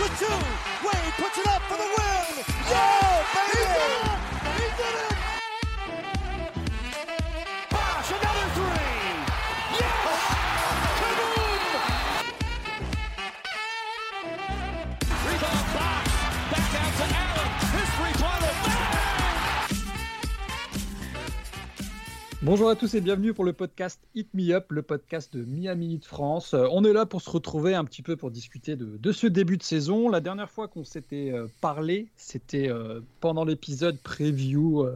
With 0.00 0.18
two. 0.18 0.26
Wade 0.86 1.14
puts 1.18 1.38
it 1.38 1.46
up 1.46 1.62
for 1.62 1.76
the 1.76 1.84
win. 1.84 2.44
Yeah, 2.68 3.24
baby! 3.34 4.11
Bonjour 22.42 22.68
à 22.68 22.76
tous 22.76 22.94
et 22.94 23.00
bienvenue 23.00 23.32
pour 23.32 23.44
le 23.44 23.52
podcast 23.52 24.00
Hit 24.14 24.28
Me 24.34 24.52
Up, 24.52 24.72
le 24.72 24.82
podcast 24.82 25.34
de 25.34 25.44
Miami 25.44 25.94
Heat 25.94 26.04
France. 26.04 26.54
Euh, 26.54 26.66
on 26.72 26.84
est 26.84 26.92
là 26.92 27.06
pour 27.06 27.22
se 27.22 27.30
retrouver 27.30 27.74
un 27.74 27.84
petit 27.84 28.02
peu 28.02 28.16
pour 28.16 28.30
discuter 28.30 28.76
de, 28.76 28.96
de 28.96 29.12
ce 29.12 29.26
début 29.26 29.56
de 29.56 29.62
saison. 29.62 30.08
La 30.08 30.20
dernière 30.20 30.50
fois 30.50 30.68
qu'on 30.68 30.84
s'était 30.84 31.30
euh, 31.32 31.46
parlé, 31.60 32.08
c'était 32.16 32.68
euh, 32.68 33.00
pendant 33.20 33.44
l'épisode 33.44 33.98
preview. 34.00 34.86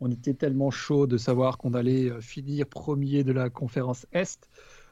On 0.00 0.10
était 0.10 0.34
tellement 0.34 0.70
chaud 0.70 1.06
de 1.06 1.18
savoir 1.18 1.58
qu'on 1.58 1.74
allait 1.74 2.10
finir 2.20 2.66
premier 2.66 3.22
de 3.22 3.32
la 3.32 3.50
conférence 3.50 4.06
Est. 4.12 4.48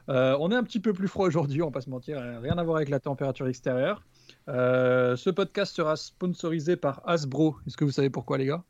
Euh, 0.09 0.37
on 0.40 0.51
est 0.51 0.54
un 0.54 0.65
petit 0.65 0.80
peu 0.80 0.92
plus 0.92 1.09
froid 1.09 1.26
aujourd'hui, 1.26 1.62
on 1.62 1.66
va 1.66 1.73
pas 1.73 1.80
se 1.80 1.90
mentir, 1.90 2.18
euh, 2.18 2.40
rien 2.40 2.59
à 2.59 2.62
voir 2.65 2.76
avec 2.76 2.88
la 2.88 2.98
température 2.98 3.46
extérieure. 3.46 4.02
Euh, 4.48 5.16
ce 5.16 5.30
podcast 5.30 5.74
sera 5.74 5.96
sponsorisé 5.96 6.76
par 6.76 7.02
Hasbro. 7.06 7.56
Est-ce 7.66 7.76
que 7.76 7.84
vous 7.84 7.92
savez 7.92 8.10
pourquoi 8.10 8.38
les 8.38 8.46
gars? 8.46 8.65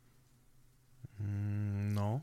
Hmm, 1.19 1.93
non. 1.93 2.21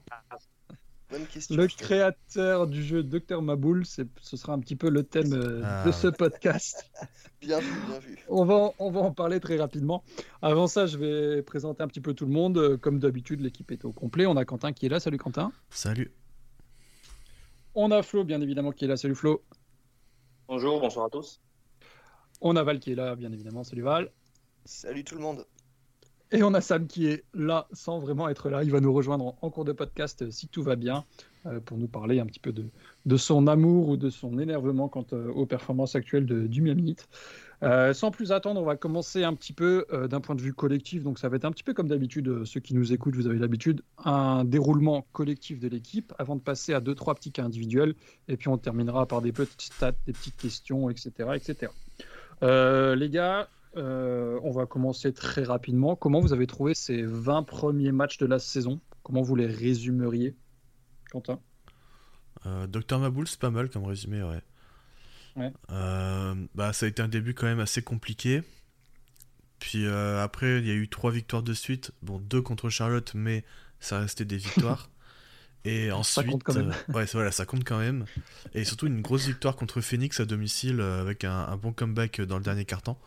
Bonne 1.10 1.26
question. 1.26 1.56
Le 1.56 1.66
créateur 1.66 2.66
du 2.68 2.84
jeu 2.84 3.02
Dr 3.02 3.42
Maboul, 3.42 3.84
c'est- 3.84 4.06
ce 4.20 4.36
sera 4.36 4.52
un 4.52 4.60
petit 4.60 4.76
peu 4.76 4.88
le 4.90 5.02
thème 5.02 5.32
euh, 5.32 5.60
Ah, 5.64 5.84
de 5.84 5.90
ce 5.92 6.06
podcast. 6.08 6.88
Bien 7.40 7.58
vu, 7.58 7.72
bien 7.88 7.98
vu. 8.00 8.18
On 8.28 8.44
va, 8.44 8.54
en- 8.54 8.74
on 8.78 8.90
va 8.90 9.00
en 9.00 9.12
parler 9.12 9.40
très 9.40 9.56
rapidement. 9.56 10.04
Avant 10.42 10.66
ça, 10.66 10.84
je 10.86 10.98
vais 10.98 11.42
présenter 11.42 11.82
un 11.82 11.88
petit 11.88 12.02
peu 12.02 12.12
tout 12.12 12.26
le 12.26 12.32
monde. 12.32 12.58
Euh, 12.58 12.76
Comme 12.76 12.98
d'habitude, 12.98 13.40
l'équipe 13.40 13.70
est 13.72 13.86
au 13.86 13.92
complet. 13.92 14.26
On 14.26 14.36
a 14.36 14.44
Quentin 14.44 14.72
qui 14.74 14.84
est 14.84 14.88
là. 14.90 15.00
Salut 15.00 15.16
Quentin. 15.16 15.50
Salut. 15.70 16.12
On 17.74 17.90
a 17.92 18.02
Flo, 18.02 18.24
bien 18.24 18.42
évidemment, 18.42 18.72
qui 18.72 18.84
est 18.84 18.88
là. 18.88 18.98
Salut 18.98 19.14
Flo. 19.14 19.42
Bonjour, 20.48 20.80
bonsoir 20.80 21.06
à 21.06 21.08
tous. 21.08 21.40
On 22.42 22.56
a 22.56 22.62
Val 22.62 22.78
qui 22.78 22.92
est 22.92 22.94
là, 22.94 23.16
bien 23.16 23.32
évidemment. 23.32 23.64
Salut 23.64 23.82
Val. 23.82 24.10
Salut 24.66 25.02
tout 25.04 25.14
le 25.14 25.22
monde. 25.22 25.46
Et 26.32 26.42
on 26.42 26.54
a 26.54 26.60
Sam 26.60 26.86
qui 26.86 27.06
est 27.08 27.24
là 27.34 27.66
sans 27.72 27.98
vraiment 27.98 28.28
être 28.28 28.50
là. 28.50 28.62
Il 28.62 28.70
va 28.70 28.80
nous 28.80 28.92
rejoindre 28.92 29.34
en, 29.40 29.50
cours 29.50 29.64
de 29.64 29.72
podcast 29.72 30.22
euh, 30.22 30.30
si 30.30 30.46
tout 30.46 30.62
va 30.62 30.76
bien 30.76 31.04
euh, 31.46 31.58
pour 31.58 31.78
nous 31.78 31.88
parler 31.88 32.20
un 32.20 32.26
petit 32.26 32.38
peu 32.38 32.52
de, 32.52 33.16
son 33.16 33.46
amour 33.46 33.88
ou 33.88 33.96
de 33.96 34.10
son 34.10 34.38
énervement 34.38 34.90
quant 34.90 35.06
euh, 35.14 35.32
aux 35.32 35.46
performances 35.46 35.94
actuelles 35.94 36.26
de, 36.26 36.46
du 36.46 36.60
Miami. 36.60 36.96
Euh, 37.62 37.94
sans 37.94 38.10
plus 38.10 38.30
attendre, 38.30 38.60
on 38.60 38.64
va 38.64 38.76
commencer 38.76 39.24
un 39.24 39.34
petit 39.34 39.54
peu 39.54 39.86
d'un 40.10 40.20
point 40.20 40.34
de 40.34 40.42
vue 40.42 40.52
collectif. 40.52 41.02
Donc 41.02 41.18
ça 41.18 41.30
va 41.30 41.36
être 41.36 41.46
un 41.46 41.50
petit 41.50 41.62
peu 41.62 41.72
comme 41.72 41.88
d'habitude, 41.88 42.44
ceux 42.44 42.60
qui 42.60 42.74
nous 42.74 42.92
écoutent, 42.92 43.14
vous 43.14 43.26
avez 43.26 43.38
l'habitude, 43.38 43.82
un 44.04 44.44
déroulement 44.44 45.06
collectif 45.12 45.60
de 45.60 45.68
l'équipe 45.68 46.12
avant 46.18 46.36
de 46.36 46.42
passer 46.42 46.74
à 46.74 46.80
deux, 46.80 46.94
trois 46.94 47.14
petits 47.14 47.32
cas 47.32 47.44
individuels. 47.44 47.94
Et 48.28 48.36
puis 48.36 48.48
on 48.48 48.58
terminera 48.58 49.06
par 49.06 49.22
des 49.22 49.32
petites 49.32 49.62
stats, 49.62 49.92
des 50.06 50.12
petites 50.12 50.36
questions, 50.36 50.90
etc. 50.90 51.10
etc. 51.34 51.72
Les 52.42 53.10
gars, 53.10 53.48
euh, 53.76 54.40
on 54.42 54.50
va 54.50 54.66
commencer 54.66 55.12
très 55.12 55.44
rapidement. 55.44 55.94
Comment 55.96 56.20
vous 56.20 56.32
avez 56.32 56.46
trouvé 56.46 56.74
ces 56.74 57.02
20 57.02 57.44
premiers 57.44 57.92
matchs 57.92 58.18
de 58.18 58.26
la 58.26 58.38
saison? 58.38 58.80
Comment 59.02 59.22
vous 59.22 59.36
les 59.36 59.46
résumeriez 59.46 60.34
Quentin? 61.10 61.40
Euh, 62.46 62.66
Docteur 62.66 62.98
Maboul, 62.98 63.28
c'est 63.28 63.38
pas 63.38 63.50
mal 63.50 63.70
comme 63.70 63.84
résumé, 63.84 64.22
ouais. 64.22 64.40
Ouais. 65.36 65.52
Euh, 65.70 66.34
bah, 66.54 66.72
ça 66.72 66.86
a 66.86 66.88
été 66.88 67.00
un 67.00 67.08
début 67.08 67.34
quand 67.34 67.46
même 67.46 67.60
assez 67.60 67.82
compliqué. 67.82 68.42
Puis 69.60 69.86
après, 69.86 70.58
il 70.58 70.66
y 70.66 70.70
a 70.70 70.74
eu 70.74 70.88
trois 70.88 71.10
victoires 71.10 71.42
de 71.42 71.52
suite. 71.52 71.92
Bon, 72.02 72.18
deux 72.18 72.40
contre 72.40 72.70
Charlotte, 72.70 73.12
mais 73.14 73.44
ça 73.78 74.00
restait 74.00 74.24
des 74.24 74.36
victoires. 74.38 74.90
Et 75.66 75.92
ensuite, 75.92 76.26
compte 76.26 76.42
quand 76.42 76.54
même. 76.54 76.72
ouais, 76.88 77.04
voilà, 77.12 77.30
ça 77.30 77.44
compte 77.44 77.64
quand 77.64 77.78
même. 77.78 78.06
Et 78.54 78.64
surtout 78.64 78.86
une 78.86 79.02
grosse 79.02 79.26
victoire 79.26 79.56
contre 79.56 79.82
Phoenix 79.82 80.18
à 80.18 80.24
domicile 80.24 80.80
avec 80.80 81.24
un, 81.24 81.40
un 81.40 81.56
bon 81.58 81.72
comeback 81.72 82.22
dans 82.22 82.38
le 82.38 82.42
dernier 82.42 82.64
quart-temps. 82.64 82.98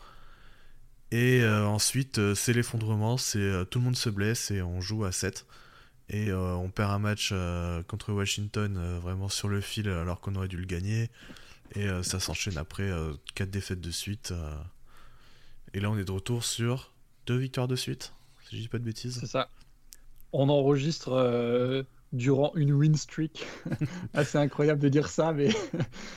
Et 1.16 1.42
euh, 1.42 1.64
ensuite, 1.66 2.18
euh, 2.18 2.34
c'est 2.34 2.52
l'effondrement, 2.52 3.16
c'est 3.18 3.38
euh, 3.38 3.64
tout 3.64 3.78
le 3.78 3.84
monde 3.84 3.96
se 3.96 4.10
blesse 4.10 4.50
et 4.50 4.62
on 4.62 4.80
joue 4.80 5.04
à 5.04 5.12
7. 5.12 5.46
Et 6.10 6.30
euh, 6.30 6.54
on 6.54 6.70
perd 6.70 6.90
un 6.90 6.98
match 6.98 7.30
euh, 7.32 7.82
contre 7.84 8.12
Washington 8.12 8.76
euh, 8.76 8.98
vraiment 8.98 9.28
sur 9.28 9.48
le 9.48 9.60
fil 9.60 9.88
alors 9.88 10.20
qu'on 10.20 10.34
aurait 10.34 10.48
dû 10.48 10.56
le 10.56 10.66
gagner. 10.66 11.10
Et 11.76 11.88
euh, 11.88 12.02
ça 12.02 12.18
s'enchaîne 12.18 12.58
après 12.58 12.90
4 13.36 13.48
défaites 13.50 13.80
de 13.80 13.90
suite. 13.92 14.32
euh. 14.32 14.54
Et 15.72 15.80
là, 15.80 15.88
on 15.90 15.96
est 15.98 16.04
de 16.04 16.10
retour 16.12 16.44
sur 16.44 16.90
deux 17.26 17.36
victoires 17.36 17.68
de 17.68 17.76
suite, 17.76 18.12
si 18.48 18.56
je 18.56 18.62
dis 18.62 18.68
pas 18.68 18.78
de 18.78 18.84
bêtises. 18.84 19.18
C'est 19.20 19.26
ça. 19.26 19.48
On 20.32 20.48
enregistre 20.48 21.12
euh, 21.12 21.84
durant 22.12 22.52
une 22.56 22.72
win 22.72 22.96
streak. 22.96 23.46
Assez 24.14 24.36
incroyable 24.38 24.80
de 24.80 24.88
dire 24.88 25.08
ça, 25.08 25.32
mais 25.32 25.48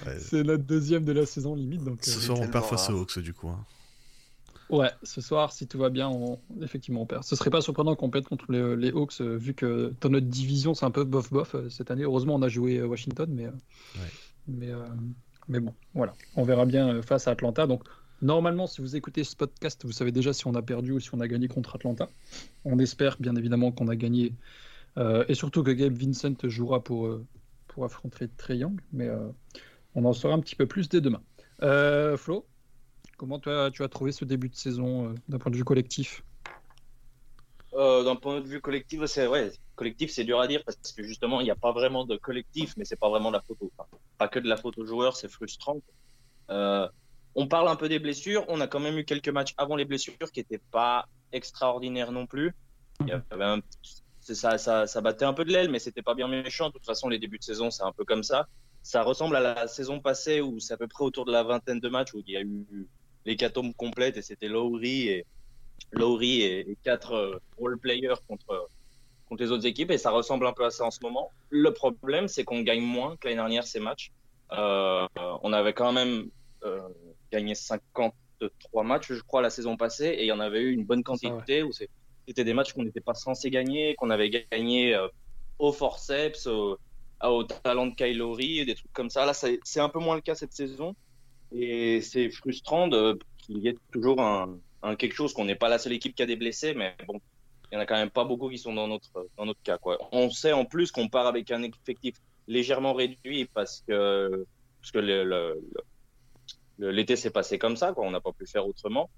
Ouais. 0.06 0.18
c'est 0.20 0.44
notre 0.44 0.64
deuxième 0.64 1.06
de 1.06 1.12
la 1.12 1.26
saison 1.28 1.54
limite. 1.56 1.84
Donc, 1.84 2.00
Ce 2.02 2.18
euh, 2.18 2.22
soir, 2.22 2.40
on 2.42 2.48
perd 2.48 2.66
face 2.66 2.90
aux 2.90 2.98
Hawks 3.00 3.20
du 3.20 3.34
coup. 3.34 3.50
hein. 3.50 3.64
Ouais, 4.70 4.90
ce 5.04 5.22
soir, 5.22 5.54
si 5.54 5.66
tout 5.66 5.78
va 5.78 5.90
bien, 5.90 6.10
on... 6.10 6.40
effectivement, 6.62 7.02
on 7.02 7.06
perd. 7.06 7.24
Ce 7.24 7.36
serait 7.38 7.50
pas 7.50 7.62
surprenant 7.62 7.96
qu'on 7.96 8.10
perde 8.10 8.26
contre 8.26 8.52
les, 8.52 8.76
les 8.76 8.92
Hawks, 8.92 9.22
euh, 9.22 9.38
vu 9.38 9.54
que 9.54 9.94
dans 10.02 10.10
notre 10.10 10.28
division, 10.28 10.74
c'est 10.74 10.86
un 10.86 10.92
peu 10.92 11.06
bof-bof 11.06 11.56
euh, 11.56 11.70
cette 11.70 11.90
année. 11.90 12.04
Heureusement, 12.04 12.36
on 12.36 12.42
a 12.42 12.50
joué 12.50 12.78
euh, 12.78 12.86
Washington, 12.86 13.30
mais, 13.32 13.46
Ouais. 13.48 13.54
mais, 14.48 14.70
mais 15.48 15.60
bon, 15.62 15.74
voilà. 15.94 16.14
On 16.36 16.44
verra 16.44 16.66
bien 16.66 17.02
face 17.02 17.30
à 17.30 17.32
Atlanta. 17.32 17.66
Donc, 17.66 17.84
normalement, 18.22 18.68
si 18.68 18.82
vous 18.82 18.98
écoutez 18.98 19.24
ce 19.24 19.38
podcast, 19.38 19.86
vous 19.86 19.94
savez 19.94 20.12
déjà 20.12 20.34
si 20.34 20.48
on 20.48 20.54
a 20.56 20.62
perdu 20.62 20.92
ou 20.92 21.00
si 21.00 21.14
on 21.14 21.22
a 21.22 21.28
gagné 21.30 21.48
contre 21.48 21.76
Atlanta. 21.76 22.10
On 22.66 22.78
espère 22.80 23.16
bien 23.22 23.36
évidemment 23.38 23.72
qu'on 23.72 23.88
a 23.88 23.96
gagné 23.96 24.34
et 25.28 25.36
surtout 25.36 25.62
que 25.62 25.70
Gabe 25.70 25.94
Vincent 25.94 26.34
jouera 26.46 26.84
pour, 26.84 27.20
pour 27.68 27.86
affronter 27.86 28.28
Trey 28.36 28.58
Young, 28.58 28.82
mais 28.92 29.08
on 29.94 30.06
en 30.06 30.12
saura 30.14 30.34
un 30.34 30.40
petit 30.40 30.56
peu 30.56 30.66
plus 30.66 30.90
dès 30.90 31.02
demain. 31.02 31.22
Flo? 32.18 32.46
Comment 33.18 33.40
toi, 33.40 33.72
tu 33.72 33.84
as 33.84 33.90
trouvé 33.90 34.12
ce 34.12 34.26
début 34.26 34.48
de 34.48 34.56
saison 34.56 35.10
euh, 35.10 35.16
d'un 35.28 35.40
point 35.40 35.52
de 35.52 35.58
vue 35.58 35.64
collectif? 35.64 36.24
Euh, 37.74 38.04
D'un 38.04 38.16
point 38.16 38.40
de 38.40 38.48
vue 38.48 38.62
collectif, 38.62 39.04
c'est 39.06 39.28
ouais, 39.28 39.52
collectif, 39.76 40.12
c'est 40.12 40.24
dur 40.24 40.40
à 40.40 40.48
dire 40.48 40.64
parce 40.64 40.92
que 40.92 41.04
justement, 41.04 41.42
il 41.42 41.46
n'y 41.46 41.52
a 41.52 41.56
pas 41.56 41.72
vraiment 41.72 42.06
de 42.06 42.16
collectif, 42.16 42.76
mais 42.78 42.86
c'est 42.86 42.96
pas 42.96 43.10
vraiment 43.10 43.32
la 43.32 43.42
photo. 43.42 43.72
Pas 44.20 44.28
que 44.28 44.38
de 44.40 44.48
la 44.48 44.56
photo 44.56 44.86
joueur, 44.86 45.18
c'est 45.18 45.30
frustrant. 45.30 45.82
Euh, 46.52 46.88
on 47.34 47.48
parle 47.48 47.68
un 47.68 47.76
peu 47.76 47.90
des 47.90 48.00
blessures. 48.00 48.46
On 48.50 48.62
a 48.62 48.68
quand 48.68 48.80
même 48.80 48.98
eu 48.98 49.04
quelques 49.04 49.30
matchs 49.30 49.54
avant 49.58 49.76
les 49.76 49.86
blessures 49.86 50.32
qui 50.32 50.40
n'étaient 50.40 50.62
pas 50.72 51.08
extraordinaires 51.32 52.12
non 52.12 52.28
plus. 52.28 52.54
Ça, 54.22 54.58
ça, 54.58 54.88
ça 54.88 55.02
battait 55.02 55.26
un 55.26 55.34
peu 55.34 55.46
de 55.46 55.52
l'aile, 55.52 55.72
mais 55.72 55.80
c'était 55.80 56.02
pas 56.02 56.14
bien 56.14 56.28
méchant. 56.28 56.68
De 56.68 56.74
toute 56.74 56.86
façon, 56.86 57.10
les 57.10 57.18
débuts 57.18 57.40
de 57.40 57.44
saison, 57.44 57.72
c'est 57.72 57.84
un 57.84 57.94
peu 57.94 58.06
comme 58.06 58.24
ça. 58.24 58.48
Ça 58.84 59.02
ressemble 59.02 59.36
à 59.36 59.40
la 59.40 59.68
saison 59.68 60.00
passée 60.00 60.40
où 60.42 60.60
c'est 60.60 60.74
à 60.74 60.78
peu 60.78 60.88
près 60.88 61.04
autour 61.04 61.26
de 61.26 61.32
la 61.32 61.44
vingtaine 61.44 61.80
de 61.80 61.90
matchs 61.90 62.14
où 62.14 62.22
il 62.26 62.34
y 62.34 62.38
a 62.38 62.42
eu 62.42 62.88
l'hécatombe 63.28 63.74
complète 63.76 64.18
et 64.18 64.22
c'était 64.24 64.48
Lowry 64.48 65.10
et 65.10 65.26
Lowry 65.92 66.42
et, 66.42 66.72
et 66.72 66.78
quatre 66.84 67.14
euh, 67.14 67.40
role 67.60 67.78
players 67.78 68.16
contre 68.28 68.68
contre 69.28 69.44
les 69.44 69.52
autres 69.52 69.66
équipes 69.66 69.92
et 69.92 69.98
ça 69.98 70.12
ressemble 70.12 70.48
un 70.48 70.54
peu 70.54 70.66
à 70.66 70.70
ça 70.70 70.86
en 70.86 70.92
ce 70.92 71.00
moment. 71.02 71.32
Le 71.50 71.72
problème, 71.74 72.28
c'est 72.28 72.44
qu'on 72.44 72.62
gagne 72.62 72.82
moins 72.82 73.18
que 73.18 73.28
l'année 73.28 73.38
dernière 73.38 73.66
ces 73.66 73.80
matchs. 73.80 74.12
Euh, 74.54 75.08
on 75.44 75.52
avait 75.52 75.74
quand 75.74 75.92
même 75.92 76.30
euh, 76.64 76.88
gagné 77.32 77.54
53 77.54 78.84
matchs, 78.84 79.12
je 79.12 79.22
crois, 79.22 79.42
la 79.42 79.50
saison 79.50 79.76
passée 79.76 80.08
et 80.08 80.24
il 80.24 80.28
y 80.28 80.32
en 80.32 80.40
avait 80.40 80.62
eu 80.62 80.72
une 80.72 80.86
bonne 80.86 81.04
ça, 81.04 81.12
quantité 81.12 81.64
où 81.64 81.72
c'était 81.74 82.44
des 82.46 82.54
matchs 82.54 82.74
qu'on 82.74 82.84
n'était 82.84 83.02
pas 83.02 83.14
censé 83.14 83.50
gagner, 83.50 83.96
qu'on 83.96 84.10
avait 84.10 84.48
gagné 84.52 84.96
euh, 84.96 85.08
au 85.60 85.74
forceps, 85.74 86.48
au, 86.48 86.78
au 87.22 87.44
talent 87.44 87.88
de 87.88 87.96
Kyle 87.96 88.18
Lowry, 88.18 88.66
des 88.66 88.76
trucs 88.76 88.94
comme 88.94 89.10
ça. 89.10 89.26
Là, 89.26 89.34
c'est 89.34 89.80
un 89.80 89.90
peu 89.90 90.00
moins 90.00 90.16
le 90.16 90.22
cas 90.22 90.36
cette 90.36 90.54
saison 90.54 90.96
et 91.52 92.02
c'est 92.02 92.30
frustrant 92.30 92.90
qu'il 93.38 93.58
y 93.60 93.68
ait 93.70 93.78
toujours 93.92 94.22
un, 94.22 94.60
un 94.84 94.96
quelque 94.96 95.14
chose 95.16 95.34
qu'on 95.34 95.46
n'est 95.46 95.56
pas 95.56 95.70
la 95.70 95.78
seule 95.80 95.94
équipe 95.94 96.16
qui 96.16 96.24
a 96.24 96.26
des 96.26 96.36
blessés, 96.36 96.74
mais 96.74 96.96
bon, 97.08 97.20
il 97.72 97.76
y 97.76 97.78
en 97.78 97.82
a 97.82 97.86
quand 97.86 97.96
même 97.96 98.10
pas 98.10 98.24
beaucoup 98.26 98.50
qui 98.50 98.58
sont 98.58 98.74
dans 98.74 98.88
notre 98.88 99.28
dans 99.38 99.46
notre 99.46 99.62
cas 99.62 99.78
quoi. 99.78 99.98
On 100.12 100.30
sait 100.30 100.54
en 100.54 100.66
plus 100.66 100.92
qu'on 100.92 101.10
part 101.10 101.28
avec 101.28 101.52
un 101.52 101.64
effectif 101.64 102.16
légèrement 102.48 102.94
réduit 102.94 103.46
parce 103.46 103.84
que 103.88 104.46
parce 104.82 104.92
que 104.92 105.00
le- 105.00 105.24
le- 106.78 106.92
l'été 106.92 107.16
s'est 107.16 107.32
passé 107.32 107.58
comme 107.58 107.76
ça 107.76 107.94
quoi. 107.94 108.06
On 108.06 108.12
n'a 108.12 108.22
pas 108.22 108.32
pu 108.32 108.46
faire 108.46 108.68
autrement. 108.68 109.10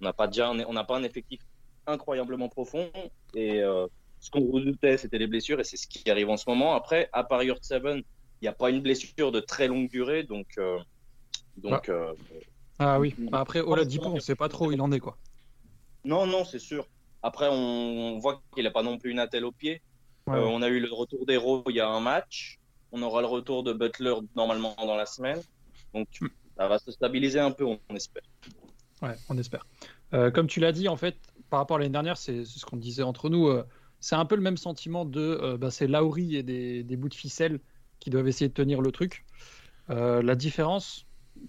On 0.00 0.04
n'a 0.04 0.12
pas 0.12 0.26
déjà 0.28 0.50
on 0.50 0.72
n'a 0.72 0.84
pas 0.84 0.96
un 0.96 1.02
effectif 1.02 1.40
incroyablement 1.86 2.48
profond 2.48 2.90
et 3.34 3.62
euh, 3.62 3.86
ce 4.20 4.30
qu'on 4.30 4.50
redoutait 4.50 4.96
c'était 4.96 5.18
les 5.18 5.26
blessures 5.26 5.60
et 5.60 5.64
c'est 5.64 5.76
ce 5.76 5.86
qui 5.88 6.08
arrive 6.10 6.30
en 6.30 6.36
ce 6.36 6.48
moment. 6.48 6.74
Après 6.74 7.08
à 7.12 7.24
part 7.24 7.42
Yurt 7.42 7.62
Seven, 7.64 7.98
il 7.98 8.44
n'y 8.44 8.48
a 8.48 8.52
pas 8.52 8.70
une 8.70 8.80
blessure 8.80 9.32
de 9.32 9.40
très 9.40 9.66
longue 9.68 9.88
durée 9.90 10.22
donc 10.24 10.46
euh, 10.58 10.78
donc 11.62 11.88
euh, 11.88 12.12
Ah 12.78 12.98
oui. 13.00 13.14
Après, 13.32 13.60
Oladipo, 13.60 14.06
on 14.06 14.20
sait 14.20 14.34
pas 14.36 14.48
trop 14.48 14.68
où 14.68 14.72
il 14.72 14.80
en 14.80 14.90
est, 14.92 15.00
quoi. 15.00 15.16
Non, 16.04 16.26
non, 16.26 16.44
c'est 16.44 16.58
sûr. 16.58 16.86
Après, 17.22 17.48
on, 17.48 17.54
on 18.14 18.18
voit 18.18 18.42
qu'il 18.54 18.64
n'a 18.64 18.70
pas 18.70 18.82
non 18.82 18.96
plus 18.98 19.10
une 19.10 19.18
attelle 19.18 19.44
au 19.44 19.52
pied. 19.52 19.82
Ouais, 20.26 20.36
Euh, 20.38 20.44
on 20.46 20.62
a 20.62 20.68
eu 20.68 20.80
le 20.80 20.92
retour 20.92 21.26
d'Hero 21.26 21.62
il 21.68 21.76
y 21.76 21.80
a 21.80 21.88
un 21.88 22.00
match. 22.00 22.58
On 22.92 23.02
aura 23.02 23.20
le 23.20 23.26
retour 23.26 23.62
de 23.62 23.72
Butler 23.72 24.14
normalement 24.34 24.74
dans 24.78 24.96
la 24.96 25.06
semaine. 25.06 25.40
Donc, 25.94 26.08
Hmm. 26.20 26.28
ça 26.56 26.68
va 26.68 26.78
se 26.78 26.90
stabiliser 26.90 27.40
un 27.40 27.50
peu, 27.50 27.64
on, 27.64 27.78
espère. 27.94 28.22
Ouais, 29.02 29.16
on 29.28 29.36
espère. 29.38 29.66
Euh, 30.14 30.30
comme 30.30 30.46
tu 30.46 30.60
l'as 30.60 30.72
dit, 30.72 30.88
en 30.88 30.96
fait, 30.96 31.16
par 31.50 31.58
rapport 31.60 31.76
à 31.76 31.80
l'année 31.80 31.92
dernière, 31.92 32.16
c'est 32.16 32.44
ce 32.44 32.64
qu'on 32.64 32.76
disait 32.76 33.02
entre 33.02 33.28
nous. 33.28 33.48
euh, 33.48 33.64
c'est 34.00 34.16
un 34.16 34.24
peu 34.24 34.34
le 34.34 34.40
même 34.42 34.56
sentiment 34.56 35.04
de 35.04 35.20
euh, 35.20 35.56
bah, 35.58 35.70
c'est 35.70 35.86
Lauri 35.86 36.36
et 36.36 36.42
des, 36.42 36.82
des 36.84 36.96
bouts 36.96 37.10
de 37.10 37.14
ficelle 37.14 37.60
qui 37.98 38.08
doivent 38.08 38.28
essayer 38.28 38.48
de 38.48 38.54
tenir 38.54 38.80
le 38.80 38.92
truc. 38.92 39.26
La 39.88 40.34
différence 40.36 41.04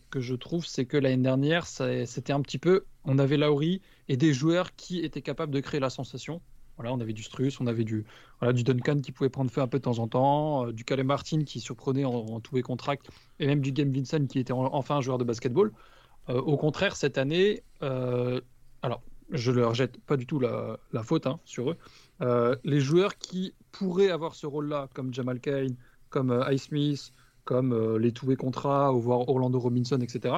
que 0.10 0.20
je 0.20 0.36
trouve, 0.36 0.66
c'est 0.66 0.86
que 0.86 0.98
l'année 0.98 1.24
dernière, 1.24 1.66
c'était 1.68 2.34
un 2.34 2.42
petit 2.42 2.58
peu. 2.58 2.86
On 3.06 3.20
avait 3.20 3.38
Lauri 3.38 3.82
et 4.08 4.18
des 4.18 4.34
joueurs 4.34 4.76
qui 4.76 5.00
étaient 5.00 5.22
capables 5.22 5.54
de 5.54 5.60
créer 5.60 5.80
la 5.80 5.90
sensation. 5.90 6.42
Voilà, 6.78 6.94
on 6.94 7.00
avait 7.00 7.14
du 7.14 7.22
Struss, 7.22 7.60
on 7.62 7.68
avait 7.68 7.84
du, 7.84 8.06
voilà, 8.40 8.54
du 8.54 8.64
Duncan 8.64 9.00
qui 9.02 9.12
pouvait 9.12 9.30
prendre 9.30 9.52
feu 9.52 9.62
un 9.62 9.68
peu 9.68 9.78
de 9.78 9.84
temps 9.84 10.00
en 10.00 10.08
temps, 10.08 10.68
euh, 10.68 10.72
du 10.74 10.84
Calais 10.84 11.04
Martin 11.04 11.44
qui 11.44 11.60
surprenait 11.60 12.06
en, 12.06 12.14
en 12.14 12.40
tout 12.40 12.58
et 12.58 12.64
contract, 12.64 13.10
et 13.40 13.46
même 13.46 13.62
du 13.62 13.72
Game 13.72 13.92
Vincent 13.92 14.26
qui 14.26 14.40
était 14.40 14.54
en- 14.54 14.74
enfin 14.74 14.96
un 14.98 15.02
joueur 15.02 15.18
de 15.20 15.24
basketball. 15.24 15.72
Euh, 16.30 16.42
au 16.42 16.58
contraire, 16.58 16.96
cette 16.96 17.18
année, 17.18 17.64
euh, 17.84 18.42
alors 18.82 19.04
je 19.30 19.52
leur 19.52 19.74
jette 19.76 20.00
pas 20.02 20.18
du 20.18 20.26
tout 20.26 20.40
la, 20.40 20.80
la 20.92 21.04
faute 21.04 21.28
hein, 21.28 21.40
sur 21.46 21.72
eux. 21.72 21.78
Euh, 22.22 22.56
les 22.64 22.80
joueurs 22.80 23.18
qui 23.18 23.54
pourraient 23.72 24.10
avoir 24.10 24.34
ce 24.36 24.48
rôle-là, 24.48 24.90
comme 24.94 25.14
Jamal 25.14 25.40
Kane, 25.40 25.76
comme 26.10 26.44
Ice 26.52 26.64
Smith, 26.64 27.12
comme 27.44 27.74
euh, 27.74 27.98
les 27.98 28.12
Touvé 28.12 28.36
Contra, 28.36 28.94
ou 28.94 29.00
voir 29.00 29.28
Orlando 29.30 29.60
Robinson, 29.60 30.00
etc. 30.02 30.36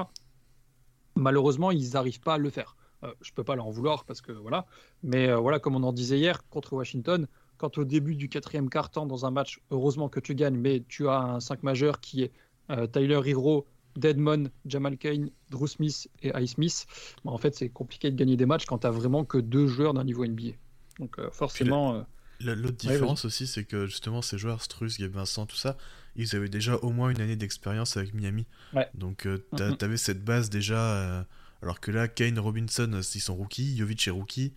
Malheureusement, 1.16 1.72
ils 1.72 1.92
n'arrivent 1.94 2.22
pas 2.22 2.36
à 2.36 2.38
le 2.38 2.50
faire. 2.50 2.76
Euh, 3.04 3.12
je 3.22 3.32
peux 3.34 3.44
pas 3.44 3.56
leur 3.56 3.68
en 3.68 3.72
vouloir 3.72 4.06
parce 4.06 4.22
que 4.22 4.32
voilà. 4.32 4.66
Mais 5.04 5.30
euh, 5.30 5.38
voilà, 5.38 5.60
comme 5.60 5.76
on 5.76 5.84
en 5.84 5.94
disait 5.94 6.18
hier 6.18 6.48
contre 6.50 6.74
Washington, 6.74 7.28
quand 7.58 7.78
au 7.78 7.84
début 7.84 8.16
du 8.16 8.30
quatrième 8.30 8.70
quart-temps 8.70 9.06
dans 9.06 9.26
un 9.26 9.32
match, 9.32 9.60
heureusement 9.72 10.10
que 10.10 10.20
tu 10.20 10.34
gagnes, 10.36 10.58
mais 10.58 10.84
tu 10.88 11.08
as 11.08 11.20
un 11.20 11.40
5 11.40 11.64
majeur 11.64 12.00
qui 12.00 12.24
est 12.24 12.32
euh, 12.72 12.88
Tyler 12.88 13.20
Hero, 13.26 13.68
Deadmon, 13.96 14.46
Jamal 14.66 14.98
Kane, 14.98 15.30
Drew 15.52 15.68
Smith 15.68 16.10
et 16.24 16.32
Ice 16.42 16.52
Smith, 16.54 16.88
bah, 17.24 17.32
en 17.32 17.38
fait 17.38 17.54
c'est 17.54 17.70
compliqué 17.70 18.10
de 18.10 18.16
gagner 18.16 18.38
des 18.38 18.48
matchs 18.48 18.66
quand 18.66 18.80
tu 18.80 18.88
as 18.88 18.92
vraiment 18.92 19.24
que 19.24 19.38
deux 19.38 19.68
joueurs 19.68 19.94
d'un 19.94 20.04
niveau 20.04 20.26
NBA. 20.26 20.54
Donc 21.00 21.20
forcément, 21.32 22.04
La- 22.40 22.56
L'autre 22.56 22.68
Ouais, 22.86 22.94
différence 22.94 23.26
aussi, 23.26 23.46
c'est 23.46 23.64
que 23.66 23.86
justement, 23.86 24.22
ces 24.22 24.38
joueurs, 24.38 24.62
Struss, 24.64 24.98
Gabe 24.98 25.12
Vincent, 25.12 25.46
tout 25.46 25.56
ça, 25.56 25.78
ils 26.16 26.36
avaient 26.36 26.50
déjà 26.50 26.76
au 26.78 26.92
moins 26.92 27.10
une 27.10 27.22
année 27.22 27.36
d'expérience 27.36 27.98
avec 27.98 28.14
Miami. 28.14 28.46
Ouais. 28.74 28.88
Donc, 28.94 29.26
euh, 29.26 29.44
Mhm. 29.54 29.78
t'avais 29.78 29.98
cette 29.98 30.24
base 30.24 30.50
déjà. 30.50 30.78
euh, 30.80 31.24
alors 31.62 31.80
que 31.80 31.92
là, 31.92 32.08
Kane, 32.08 32.38
Robinson, 32.40 32.90
euh, 32.94 33.02
ils 33.16 33.22
sont 33.22 33.36
rookies, 33.36 33.78
Jovic 33.78 34.08
est 34.08 34.12
rookie. 34.12 34.54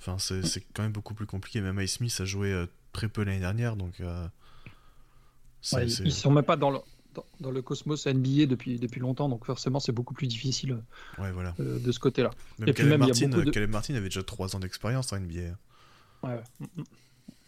Enfin, 0.00 0.18
c'est 0.18 0.44
c'est 0.46 0.60
quand 0.74 0.82
même 0.82 0.92
beaucoup 0.92 1.14
plus 1.14 1.26
compliqué. 1.26 1.60
Même 1.60 1.80
Ice 1.80 1.94
Smith 1.94 2.16
a 2.20 2.24
joué 2.24 2.52
euh, 2.52 2.66
très 2.92 3.08
peu 3.08 3.22
l'année 3.24 3.40
dernière, 3.40 3.76
donc. 3.76 4.00
ouais, 5.72 5.86
ils 5.86 6.12
sont 6.12 6.30
même 6.30 6.44
pas 6.44 6.56
dans 6.56 6.70
le, 6.70 6.78
dans, 7.14 7.24
dans 7.40 7.50
le 7.50 7.62
cosmos 7.62 8.06
NBA 8.06 8.46
depuis, 8.46 8.78
depuis 8.78 9.00
longtemps, 9.00 9.28
donc 9.28 9.44
forcément 9.44 9.80
c'est 9.80 9.92
beaucoup 9.92 10.14
plus 10.14 10.26
difficile 10.26 10.78
Ouais, 11.18 11.32
voilà. 11.32 11.54
de 11.58 11.90
ce 11.92 11.98
côté-là. 11.98 12.30
Même 12.58 12.68
Et 12.68 12.72
puis 12.72 12.84
Caleb 12.84 13.00
même, 13.00 13.08
Martin, 13.08 13.28
de- 13.28 13.50
Caleb 13.50 13.70
Martin 13.70 13.94
avait 13.94 14.08
déjà 14.08 14.22
3 14.22 14.54
ans 14.56 14.60
d'expérience 14.60 15.12
en 15.12 15.16
NBA. 15.20 15.40
Ouais, 16.22 16.30
ouais. 16.34 16.42
Mm, 16.60 16.82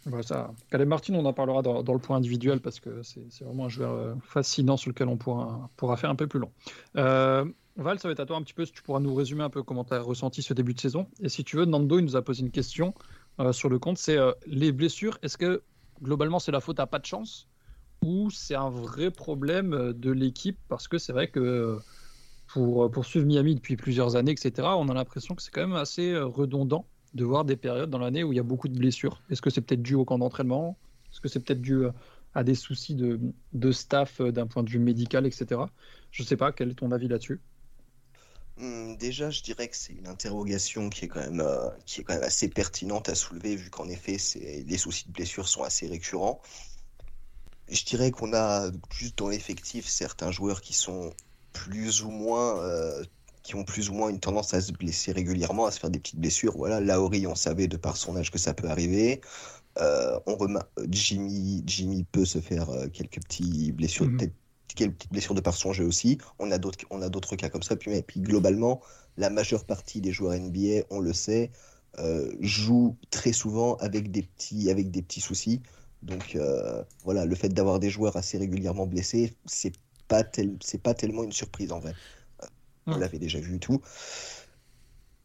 Voilà, 0.05 0.23
ça. 0.23 0.51
Martin, 0.85 1.13
on 1.13 1.25
en 1.25 1.33
parlera 1.33 1.61
dans, 1.61 1.93
le 1.93 1.99
point 1.99 2.17
individuel 2.17 2.59
parce 2.59 2.79
que 2.79 3.01
c'est 3.03 3.43
vraiment 3.43 3.65
un 3.65 3.69
joueur 3.69 3.93
euh, 3.93 4.15
fascinant 4.23 4.77
sur 4.77 4.89
lequel 4.89 5.07
on 5.07 5.17
pourra, 5.17 5.97
faire 5.97 6.09
un 6.09 6.15
peu 6.15 6.27
plus 6.27 6.39
long. 6.39 6.51
Euh, 6.97 7.45
Val, 7.75 7.99
ça 7.99 8.07
va 8.07 8.13
être 8.13 8.19
à 8.19 8.25
toi 8.25 8.37
un 8.37 8.41
petit 8.41 8.53
peu 8.53 8.65
si 8.65 8.71
tu 8.71 8.81
pourras 8.81 8.99
nous 8.99 9.13
résumer 9.13 9.43
un 9.43 9.49
peu 9.49 9.63
comment 9.63 9.83
tu 9.83 9.93
as 9.93 10.01
ressenti 10.01 10.41
ce 10.41 10.53
début 10.53 10.73
de 10.73 10.79
saison. 10.79 11.07
Et 11.21 11.29
si 11.29 11.43
tu 11.43 11.55
veux, 11.55 11.65
Nando, 11.65 11.99
il 11.99 12.05
nous 12.05 12.15
a 12.15 12.21
posé 12.23 12.41
une 12.41 12.51
question 12.51 12.93
euh, 13.39 13.53
sur 13.53 13.69
le 13.69 13.79
compte 13.79 13.97
c'est 13.97 14.17
les 14.47 14.71
blessures, 14.71 15.17
est-ce 15.21 15.37
que 15.37 15.63
globalement 16.01 16.39
c'est 16.39 16.51
la 16.51 16.59
faute 16.59 16.79
à 16.79 16.87
pas 16.87 16.99
de 16.99 17.05
chance 17.05 17.47
ou 18.03 18.29
c'est 18.31 18.55
un 18.55 18.69
vrai 18.69 19.11
problème 19.11 19.93
de 19.93 20.11
l'équipe? 20.11 20.57
Parce 20.67 20.87
que 20.87 20.97
c'est 20.97 21.13
vrai 21.13 21.27
que 21.27 21.77
pour, 22.47 22.89
pour 22.89 23.05
suivre 23.05 23.27
Miami 23.27 23.55
depuis 23.55 23.77
plusieurs 23.77 24.15
années, 24.15 24.31
etc., 24.31 24.67
on 24.75 24.89
a 24.89 24.93
l'impression 24.93 25.35
que 25.35 25.43
c'est 25.43 25.51
quand 25.51 25.61
même 25.61 25.75
assez 25.75 26.17
redondant 26.17 26.87
de 27.13 27.25
voir 27.25 27.45
des 27.45 27.57
périodes 27.57 27.89
dans 27.89 27.99
l'année 27.99 28.23
où 28.23 28.31
il 28.31 28.35
y 28.37 28.39
a 28.39 28.43
beaucoup 28.43 28.67
de 28.67 28.77
blessures. 28.77 29.21
Est-ce 29.29 29.41
que 29.41 29.49
c'est 29.49 29.61
peut-être 29.61 29.81
dû 29.81 29.95
au 29.95 30.05
camp 30.05 30.17
d'entraînement? 30.17 30.77
Est-ce 31.11 31.19
que 31.19 31.27
c'est 31.27 31.41
peut-être 31.41 31.61
dû 31.61 31.85
euh, 31.85 31.91
à 32.33 32.43
des 32.43 32.55
soucis 32.55 32.95
de, 32.95 33.71
staff 33.71 34.21
euh, 34.21 34.31
d'un 34.31 34.47
point 34.47 34.63
de 34.63 34.69
vue 34.69 34.79
médical, 34.79 35.25
etc. 35.25 35.61
Je 36.11 36.23
sais 36.23 36.37
pas, 36.37 36.51
quel 36.51 36.71
est 36.71 36.75
ton 36.75 36.91
avis 36.91 37.07
là-dessus? 37.07 37.41
Hum, 38.57 38.95
Déjà, 38.97 39.29
je 39.29 39.41
dirais 39.41 39.67
que 39.67 39.75
c'est 39.75 39.93
une 39.93 40.07
interrogation 40.07 40.89
qui 40.89 41.05
est 41.05 41.07
quand 41.09 41.19
même, 41.19 41.41
euh, 41.41 41.69
qui 41.85 42.01
est 42.01 42.03
quand 42.03 42.13
même 42.13 42.23
assez 42.23 42.47
pertinente 42.47 43.09
à 43.09 43.15
soulever, 43.15 43.55
vu 43.55 43.69
qu'en 43.69 43.89
effet, 43.89 44.17
les 44.65 44.77
soucis 44.77 45.07
de 45.07 45.11
blessure 45.11 45.47
sont 45.47 45.63
assez 45.63 45.87
récurrents. 45.87 46.41
Je 47.69 47.83
dirais 47.83 48.11
qu'on 48.11 48.33
a 48.33 48.69
juste 48.91 49.17
dans 49.17 49.29
l'effectif 49.29 49.87
certains 49.87 50.31
joueurs 50.31 50.61
qui 50.61 50.73
sont 50.73 51.13
plus 51.53 52.03
ou 52.03 52.09
moins, 52.09 52.61
qui 53.43 53.55
ont 53.55 53.63
plus 53.65 53.89
ou 53.89 53.93
moins 53.93 54.09
une 54.09 54.19
tendance 54.19 54.53
à 54.53 54.61
se 54.61 54.71
blesser 54.71 55.11
régulièrement, 55.11 55.65
à 55.65 55.71
se 55.71 55.79
faire 55.79 55.89
des 55.89 55.99
petites 55.99 56.19
blessures. 56.19 56.55
Voilà, 56.57 56.79
Lauri, 56.79 57.27
on 57.27 57.35
savait 57.35 57.67
de 57.67 57.77
par 57.77 57.97
son 57.97 58.15
âge 58.17 58.31
que 58.31 58.37
ça 58.39 58.53
peut 58.53 58.69
arriver. 58.69 59.21
Euh, 59.79 60.19
on 60.27 60.35
remar- 60.35 60.67
Jimmy, 60.89 61.63
Jimmy 61.65 62.03
peut 62.05 62.25
se 62.25 62.39
faire 62.41 62.69
euh, 62.69 62.87
quelques 62.89 63.21
petites 63.23 63.75
blessures, 63.75 64.07
Mhm. 64.07 64.31
quelques 64.75 64.93
petites 64.95 65.11
blessures 65.11 65.35
de 65.35 65.41
par 65.41 65.55
son 65.55 65.73
jeu 65.73 65.85
aussi. 65.85 66.17
On 66.39 66.51
a 66.51 66.57
d'autres, 66.57 66.79
on 66.91 67.01
a 67.01 67.09
d'autres 67.09 67.35
cas 67.35 67.49
comme 67.49 67.63
ça. 67.63 67.75
Puis, 67.75 67.91
mais, 67.91 68.01
puis 68.03 68.21
globalement, 68.21 68.81
la 69.17 69.29
majeure 69.29 69.65
partie 69.65 70.01
des 70.01 70.11
joueurs 70.11 70.33
NBA, 70.33 70.85
on 70.89 70.99
le 70.99 71.13
sait, 71.13 71.51
euh, 71.99 72.31
jouent 72.39 72.97
très 73.09 73.33
souvent 73.33 73.75
avec 73.77 74.11
des 74.11 74.23
petits, 74.23 74.69
avec 74.69 74.91
des 74.91 75.01
petits 75.01 75.21
soucis. 75.21 75.61
Donc 76.01 76.35
euh, 76.35 76.83
voilà, 77.03 77.25
le 77.25 77.35
fait 77.35 77.49
d'avoir 77.49 77.79
des 77.79 77.89
joueurs 77.89 78.15
assez 78.17 78.37
régulièrement 78.37 78.87
blessés, 78.87 79.35
c'est 79.45 79.73
pas 80.07 80.23
tel, 80.23 80.57
c'est 80.63 80.81
pas 80.81 80.93
tellement 80.93 81.23
une 81.23 81.31
surprise 81.31 81.71
en 81.71 81.79
vrai. 81.79 81.97
On 82.87 82.97
l'avait 82.97 83.19
déjà 83.19 83.39
vu 83.39 83.55
et 83.55 83.59
tout. 83.59 83.81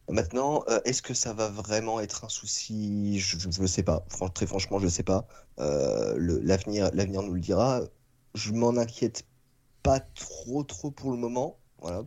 Maintenant, 0.09 0.63
euh, 0.69 0.79
est-ce 0.85 1.01
que 1.01 1.13
ça 1.13 1.33
va 1.33 1.49
vraiment 1.49 1.99
être 1.99 2.23
un 2.23 2.29
souci? 2.29 3.19
Je 3.19 3.47
ne 3.61 3.67
sais 3.67 3.83
pas. 3.83 4.05
Très 4.33 4.45
franchement, 4.45 4.79
je 4.79 4.85
ne 4.85 4.89
sais 4.89 5.03
pas. 5.03 5.27
Euh, 5.59 6.15
l'avenir, 6.43 6.91
nous 6.93 7.33
le 7.33 7.41
dira. 7.41 7.81
Je 8.33 8.53
m'en 8.53 8.77
inquiète 8.77 9.25
pas 9.83 9.99
trop, 9.99 10.63
trop 10.63 10.91
pour 10.91 11.11
le 11.11 11.17
moment. 11.17 11.57
Voilà. 11.81 12.03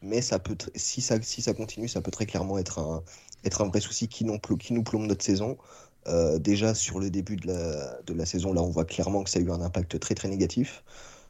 Mais 0.00 0.22
ça 0.22 0.38
peut, 0.38 0.56
si 0.74 1.00
ça, 1.00 1.20
si 1.22 1.42
ça 1.42 1.54
continue, 1.54 1.88
ça 1.88 2.00
peut 2.00 2.10
très 2.10 2.26
clairement 2.26 2.58
être 2.58 2.78
un, 2.78 3.02
être 3.44 3.62
un 3.62 3.68
vrai 3.68 3.80
souci 3.80 4.08
qui 4.08 4.24
nous 4.24 4.38
plombe 4.38 5.06
notre 5.06 5.24
saison. 5.24 5.58
Euh, 6.06 6.38
déjà 6.38 6.74
sur 6.74 7.00
le 7.00 7.10
début 7.10 7.36
de 7.36 7.46
la, 7.46 8.02
de 8.02 8.12
la 8.14 8.26
saison, 8.26 8.52
là, 8.52 8.62
on 8.62 8.70
voit 8.70 8.84
clairement 8.84 9.22
que 9.24 9.30
ça 9.30 9.38
a 9.38 9.42
eu 9.42 9.50
un 9.50 9.60
impact 9.60 9.98
très 9.98 10.14
très 10.14 10.28
négatif. 10.28 10.82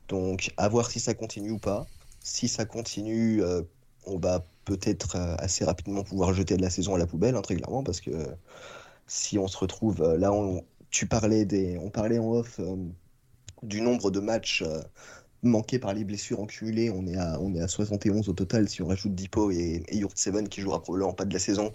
Donc, 0.08 0.52
à 0.56 0.68
voir 0.68 0.90
si 0.90 1.00
ça 1.00 1.14
continue 1.14 1.52
ou 1.52 1.58
pas. 1.58 1.86
Si 2.24 2.48
ça 2.48 2.64
continue, 2.66 3.42
euh, 3.42 3.62
on 4.06 4.18
va 4.18 4.48
peut-être 4.64 5.16
euh, 5.16 5.36
assez 5.38 5.64
rapidement 5.64 6.02
pouvoir 6.04 6.34
jeter 6.34 6.56
de 6.56 6.62
la 6.62 6.70
saison 6.70 6.96
à 6.96 6.98
la 6.98 7.06
poubelle, 7.06 7.36
hein, 7.36 7.42
très 7.42 7.56
clairement, 7.56 7.84
parce 7.84 8.00
que 8.00 8.10
si 9.06 9.38
on 9.38 9.48
se 9.48 9.58
retrouve 9.58 10.02
euh, 10.02 10.18
là, 10.18 10.32
on, 10.32 10.64
tu 10.90 11.06
parlais 11.08 11.46
des, 11.46 11.78
on 11.78 11.90
parlait 11.90 12.18
en 12.18 12.30
off 12.32 12.60
euh, 12.60 12.76
du 13.62 13.80
nombre 13.82 14.10
de 14.12 14.20
matchs 14.20 14.62
euh, 14.62 14.82
manqués 15.42 15.78
par 15.80 15.94
les 15.94 16.04
blessures 16.04 16.40
en 16.40 16.46
cumulé. 16.46 16.90
On 16.90 17.06
est 17.06 17.16
à, 17.18 17.40
on 17.40 17.54
est 17.54 17.62
à 17.62 17.68
71 17.68 18.28
au 18.30 18.34
total. 18.34 18.68
Si 18.68 18.82
on 18.82 18.88
rajoute 18.88 19.14
Dipo 19.14 19.50
et, 19.52 19.84
et 19.88 19.98
Yurt 19.98 20.18
Seven 20.18 20.48
qui 20.48 20.62
jouera 20.62 20.82
probablement 20.82 21.14
pas 21.14 21.26
de 21.26 21.34
la 21.34 21.40
saison, 21.40 21.72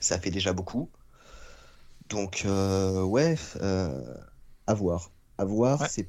ça 0.00 0.18
fait 0.20 0.30
déjà 0.32 0.52
beaucoup. 0.54 0.90
Donc, 2.08 2.42
euh, 2.46 3.02
ouais, 3.02 3.36
euh, 3.60 4.14
à 4.66 4.74
voir. 4.74 5.12
À 5.38 5.44
voir. 5.44 5.80
Ouais. 5.80 5.88
C'est 5.88 6.08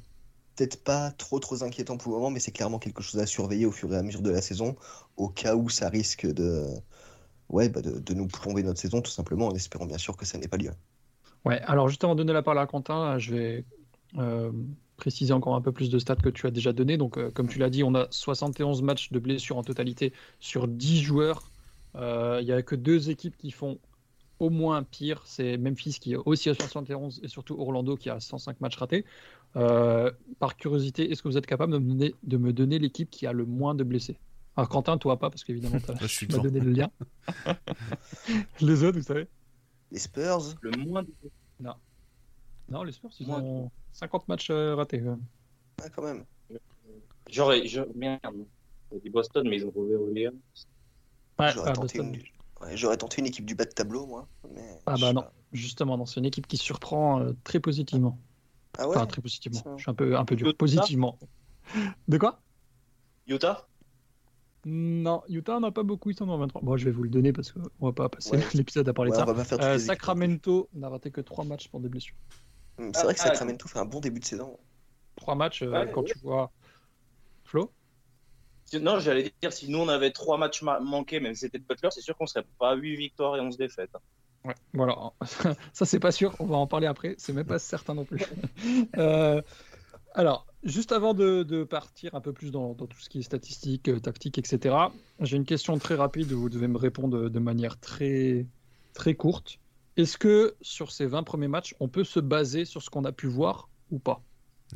peut-être 0.58 0.82
pas 0.82 1.12
trop 1.12 1.38
trop 1.38 1.62
inquiétant 1.62 1.96
pour 1.96 2.12
le 2.12 2.18
moment, 2.18 2.30
mais 2.30 2.40
c'est 2.40 2.50
clairement 2.50 2.78
quelque 2.78 3.02
chose 3.02 3.20
à 3.20 3.26
surveiller 3.26 3.64
au 3.64 3.70
fur 3.70 3.92
et 3.94 3.96
à 3.96 4.02
mesure 4.02 4.22
de 4.22 4.30
la 4.30 4.42
saison, 4.42 4.76
au 5.16 5.28
cas 5.28 5.54
où 5.54 5.68
ça 5.68 5.88
risque 5.88 6.26
de, 6.26 6.66
ouais, 7.48 7.68
bah, 7.68 7.80
de, 7.80 8.14
nous 8.14 8.26
plomber 8.26 8.62
notre 8.62 8.80
saison, 8.80 9.00
tout 9.00 9.10
simplement, 9.10 9.46
en 9.48 9.54
espérant 9.54 9.86
bien 9.86 9.98
sûr 9.98 10.16
que 10.16 10.26
ça 10.26 10.36
n'ait 10.36 10.48
pas 10.48 10.56
lieu. 10.56 10.72
Ouais, 11.44 11.60
alors 11.60 11.88
juste 11.88 12.02
avant 12.02 12.14
de 12.14 12.18
donner 12.18 12.32
la 12.32 12.42
parole 12.42 12.58
à 12.58 12.66
Quentin, 12.66 13.18
je 13.18 13.34
vais 13.34 13.64
euh, 14.18 14.50
préciser 14.96 15.32
encore 15.32 15.54
un 15.54 15.60
peu 15.60 15.70
plus 15.70 15.90
de 15.90 15.98
stats 15.98 16.16
que 16.16 16.28
tu 16.28 16.46
as 16.46 16.50
déjà 16.50 16.72
donné. 16.72 16.96
Donc, 16.96 17.18
euh, 17.18 17.30
comme 17.30 17.48
tu 17.48 17.60
l'as 17.60 17.70
dit, 17.70 17.84
on 17.84 17.94
a 17.94 18.08
71 18.10 18.82
matchs 18.82 19.12
de 19.12 19.20
blessures 19.20 19.56
en 19.56 19.62
totalité 19.62 20.12
sur 20.40 20.66
10 20.66 21.00
joueurs. 21.02 21.52
Euh, 21.94 22.38
Il 22.40 22.46
n'y 22.46 22.52
a 22.52 22.60
que 22.62 22.74
deux 22.74 23.10
équipes 23.10 23.36
qui 23.36 23.52
font 23.52 23.78
au 24.40 24.50
moins 24.50 24.82
pire. 24.82 25.22
C'est 25.24 25.56
Memphis 25.56 25.98
qui 26.00 26.12
est 26.12 26.16
aussi 26.16 26.50
à 26.50 26.54
71 26.54 27.20
et 27.22 27.28
surtout 27.28 27.56
Orlando 27.58 27.96
qui 27.96 28.10
a 28.10 28.20
105 28.20 28.60
matchs 28.60 28.76
ratés. 28.76 29.04
Euh, 29.56 30.10
par 30.38 30.56
curiosité, 30.56 31.10
est-ce 31.10 31.22
que 31.22 31.28
vous 31.28 31.36
êtes 31.38 31.46
capable 31.46 31.72
de 31.72 31.78
me 31.78 31.88
donner, 31.88 32.14
de 32.22 32.36
me 32.36 32.52
donner 32.52 32.78
l'équipe 32.78 33.10
qui 33.10 33.26
a 33.26 33.32
le 33.32 33.44
moins 33.44 33.74
de 33.74 33.84
blessés? 33.84 34.18
Alors, 34.56 34.68
Quentin, 34.68 34.98
toi 34.98 35.18
pas, 35.18 35.30
parce 35.30 35.44
qu'évidemment, 35.44 35.78
tu 35.80 35.86
Là, 35.86 35.94
je 36.00 36.06
suis 36.06 36.26
m'as 36.28 36.38
donné 36.38 36.60
le 36.60 36.70
lien. 36.70 36.90
Les 38.60 38.82
autres, 38.84 38.98
vous 38.98 39.04
savez? 39.04 39.26
Les 39.90 39.98
Spurs, 39.98 40.54
Le 40.60 40.70
moins 40.72 41.02
de... 41.02 41.08
Non, 42.70 42.82
les 42.82 42.92
Spurs, 42.92 43.10
ils 43.18 43.26
Moins. 43.26 43.40
ont 43.40 43.70
50 43.92 44.28
matchs 44.28 44.50
euh, 44.50 44.74
ratés. 44.74 45.00
ouais. 45.00 45.16
ah, 45.82 45.88
quand 45.88 46.02
même. 46.02 46.24
J'aurais, 47.30 47.66
je... 47.66 47.80
merde. 47.94 48.44
J'ai 48.92 49.00
dit 49.00 49.10
Boston, 49.10 49.48
mais 49.48 49.56
ils 49.56 49.66
ont 49.66 49.70
trouvé. 49.70 49.96
Ouais, 49.96 50.30
J'aurais 51.54 51.72
tenté, 51.72 51.98
une... 51.98 52.16
ouais, 52.60 52.76
j'aurais 52.76 52.96
tenté 52.96 53.20
une 53.20 53.26
équipe 53.26 53.46
du 53.46 53.54
bas 53.54 53.64
de 53.64 53.70
tableau, 53.70 54.06
moi. 54.06 54.26
Mais 54.54 54.80
Ah 54.86 54.96
bah 55.00 55.12
non, 55.12 55.22
pas. 55.22 55.32
justement, 55.52 55.96
non, 55.96 56.04
c'est 56.04 56.20
une 56.20 56.26
équipe 56.26 56.46
qui 56.46 56.56
surprend 56.56 57.20
euh, 57.20 57.32
très 57.44 57.60
positivement. 57.60 58.18
Ah 58.78 58.88
ouais? 58.88 58.96
Enfin, 58.96 59.06
très 59.06 59.20
positivement. 59.20 59.76
Je 59.76 59.82
suis 59.82 59.90
un 59.90 59.94
peu, 59.94 60.16
un 60.16 60.24
peu 60.24 60.36
dur. 60.36 60.56
Positivement. 60.56 61.18
De 62.06 62.16
quoi? 62.18 62.40
Utah? 63.26 63.66
Non, 64.64 65.22
Utah 65.28 65.60
n'a 65.60 65.70
pas 65.70 65.82
beaucoup, 65.82 66.10
ils 66.10 66.16
sont 66.16 66.28
en 66.28 66.38
23. 66.38 66.62
Bon, 66.62 66.76
je 66.76 66.84
vais 66.84 66.90
vous 66.90 67.02
le 67.02 67.08
donner 67.10 67.32
parce 67.32 67.52
qu'on 67.52 67.86
va 67.86 67.92
pas 67.92 68.08
passer 68.08 68.32
Ouais. 68.36 68.42
l'épisode 68.54 68.88
à 68.88 68.92
parler 68.92 69.10
Ouais, 69.12 69.24
de 69.34 69.44
ça. 69.44 69.56
Euh. 69.60 69.78
Sacramento 69.78 70.68
n'a 70.74 70.88
raté 70.88 71.10
que 71.10 71.20
3 71.20 71.44
matchs 71.44 71.68
pour 71.68 71.80
des 71.80 71.88
blessures. 71.88 72.16
Hum, 72.78 72.90
C'est 72.94 73.02
vrai 73.04 73.14
que 73.14 73.20
Ah, 73.22 73.28
Sacramento 73.28 73.68
fait 73.68 73.78
un 73.78 73.84
bon 73.84 74.00
début 74.00 74.20
de 74.20 74.24
saison. 74.24 74.58
3 75.16 75.34
matchs, 75.34 75.62
euh, 75.62 75.70
Ouais, 75.70 75.90
quand 75.92 76.02
ouais. 76.02 76.08
tu 76.12 76.18
vois. 76.20 76.50
Flo? 77.44 77.72
Non, 78.80 79.00
j'allais 79.00 79.32
dire, 79.40 79.52
si 79.52 79.70
nous 79.70 79.78
on 79.78 79.88
avait 79.88 80.10
trois 80.10 80.36
matchs 80.36 80.60
ma- 80.62 80.78
manqués, 80.80 81.20
même 81.20 81.34
si 81.34 81.40
c'était 81.40 81.58
de 81.58 81.64
Butler, 81.64 81.88
c'est 81.90 82.02
sûr 82.02 82.14
qu'on 82.16 82.26
serait 82.26 82.44
pas 82.58 82.70
à 82.72 82.74
8 82.74 82.96
victoires 82.96 83.34
et 83.36 83.40
11 83.40 83.56
défaites. 83.56 83.90
Ouais, 84.48 84.54
voilà. 84.72 85.12
ça, 85.72 85.84
c'est 85.84 86.00
pas 86.00 86.10
sûr. 86.10 86.34
On 86.40 86.46
va 86.46 86.56
en 86.56 86.66
parler 86.66 86.86
après. 86.86 87.14
C'est 87.18 87.32
même 87.34 87.46
pas 87.46 87.58
certain 87.58 87.94
non 87.94 88.04
plus. 88.04 88.20
Euh, 88.96 89.40
alors, 90.14 90.46
juste 90.64 90.90
avant 90.90 91.14
de, 91.14 91.42
de 91.42 91.62
partir 91.64 92.14
un 92.14 92.20
peu 92.20 92.32
plus 92.32 92.50
dans, 92.50 92.72
dans 92.74 92.86
tout 92.86 92.98
ce 92.98 93.08
qui 93.08 93.20
est 93.20 93.22
statistique, 93.22 93.88
euh, 93.88 94.00
tactique, 94.00 94.38
etc., 94.38 94.74
j'ai 95.20 95.36
une 95.36 95.44
question 95.44 95.78
très 95.78 95.94
rapide 95.94 96.32
où 96.32 96.40
vous 96.40 96.48
devez 96.48 96.66
me 96.66 96.78
répondre 96.78 97.28
de 97.28 97.38
manière 97.38 97.78
très, 97.78 98.46
très 98.94 99.14
courte. 99.14 99.60
Est-ce 99.96 100.16
que 100.18 100.56
sur 100.60 100.90
ces 100.90 101.06
20 101.06 101.22
premiers 101.24 101.48
matchs, 101.48 101.74
on 101.78 101.88
peut 101.88 102.04
se 102.04 102.20
baser 102.20 102.64
sur 102.64 102.82
ce 102.82 102.90
qu'on 102.90 103.04
a 103.04 103.12
pu 103.12 103.26
voir 103.26 103.68
ou 103.90 103.98
pas? 103.98 104.22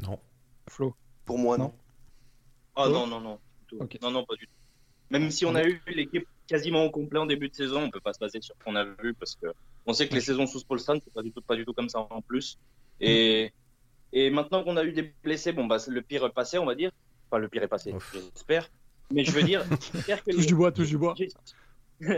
Non. 0.01 0.19
Flo? 0.69 0.95
Pour 1.25 1.39
moi, 1.39 1.57
Non. 1.59 1.65
non. 1.65 1.75
Ah 2.77 2.89
non, 2.89 3.07
non, 3.07 3.21
non. 3.21 3.39
Non, 4.03 4.11
non, 4.11 4.25
pas 4.25 4.35
du 4.37 4.47
tout. 4.47 4.53
Même 5.11 5.31
si 5.31 5.45
on 5.47 5.55
a 5.55 5.65
eu 5.65 5.81
l'équipe 5.87 6.27
quasiment 6.47 6.85
au 6.85 6.91
complet 6.91 7.19
en 7.19 7.27
début 7.27 7.49
de 7.49 7.55
saison, 7.55 7.83
on 7.83 7.91
peut 7.91 8.01
pas 8.01 8.13
se 8.13 8.19
baser 8.19 8.41
sur 8.41 8.55
ce 8.59 8.65
qu'on 8.65 8.77
a 8.77 8.85
vu 8.85 9.15
parce 9.15 9.37
que 9.37 9.47
on 9.87 9.93
sait 9.93 10.09
que 10.09 10.15
les 10.15 10.21
saisons 10.21 10.47
sous 10.47 10.61
Spolstan, 10.61 10.95
c'est 11.03 11.13
pas 11.13 11.23
du 11.23 11.33
tout, 11.33 11.41
pas 11.41 11.57
du 11.57 11.65
tout 11.65 11.73
comme 11.73 11.89
ça 11.89 12.07
en 12.11 12.23
plus. 12.23 12.59
Et, 13.01 13.53
et 14.13 14.31
maintenant 14.31 14.63
qu'on 14.63 14.77
a 14.77 14.85
eu 14.85 14.93
des 14.93 15.13
blessés, 15.25 15.53
bon, 15.53 15.67
bah, 15.67 15.79
le 15.89 16.03
pire 16.03 16.25
est 16.25 16.31
passé, 16.31 16.59
on 16.59 16.67
va 16.67 16.75
dire. 16.75 16.91
Enfin, 17.29 17.39
le 17.39 17.49
pire 17.49 17.63
est 17.63 17.69
passé, 17.69 17.95
j'espère. 18.13 18.71
Mais 19.11 19.25
je 19.25 19.33
veux 19.33 19.43
dire, 19.43 19.65
j'espère 19.93 20.23
que 20.23 20.31
Touche 20.33 20.47
du 20.47 20.55
bois, 20.55 20.73
touche 20.73 20.89
du 20.89 20.99
bois. 20.99 21.15
non, 22.01 22.17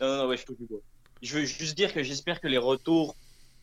non, 0.00 0.16
non, 0.18 0.28
ouais, 0.28 0.36
je 0.36 0.44
touche 0.44 0.58
du 0.58 0.66
bois. 0.66 0.80
Je 1.22 1.38
veux 1.38 1.44
juste 1.44 1.76
dire 1.76 1.92
que 1.92 2.02
j'espère 2.02 2.40
que 2.40 2.48
les 2.48 2.58
retours 2.58 3.16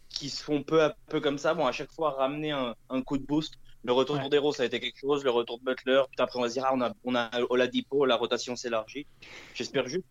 qui 0.09 0.29
se 0.29 0.43
font 0.43 0.63
peu 0.63 0.81
à 0.81 0.95
peu 1.07 1.19
comme 1.19 1.37
ça 1.37 1.53
vont 1.53 1.67
à 1.67 1.71
chaque 1.71 1.91
fois 1.91 2.11
ramener 2.11 2.51
un, 2.51 2.75
un 2.89 3.01
coup 3.01 3.17
de 3.17 3.25
boost. 3.25 3.55
Le 3.85 3.93
retour 3.93 4.17
Ouais. 4.17 4.51
ça 4.53 4.63
a 4.63 4.65
été 4.65 4.79
quelque 4.79 4.99
chose. 4.99 5.23
Le 5.23 5.29
retour 5.29 5.57
de 5.59 5.63
Butler, 5.63 6.01
putain, 6.09 6.23
après 6.25 6.37
on 6.39 6.41
va 6.41 6.49
se 6.49 6.53
dire, 6.53 6.65
ah, 6.67 6.73
on 6.73 6.81
a, 6.81 6.93
on 7.05 7.15
a 7.15 7.29
Oladipo, 7.49 8.05
la 8.05 8.17
rotation 8.17 8.55
s'élargit. 8.55 9.07
J'espère 9.53 9.87
juste 9.87 10.03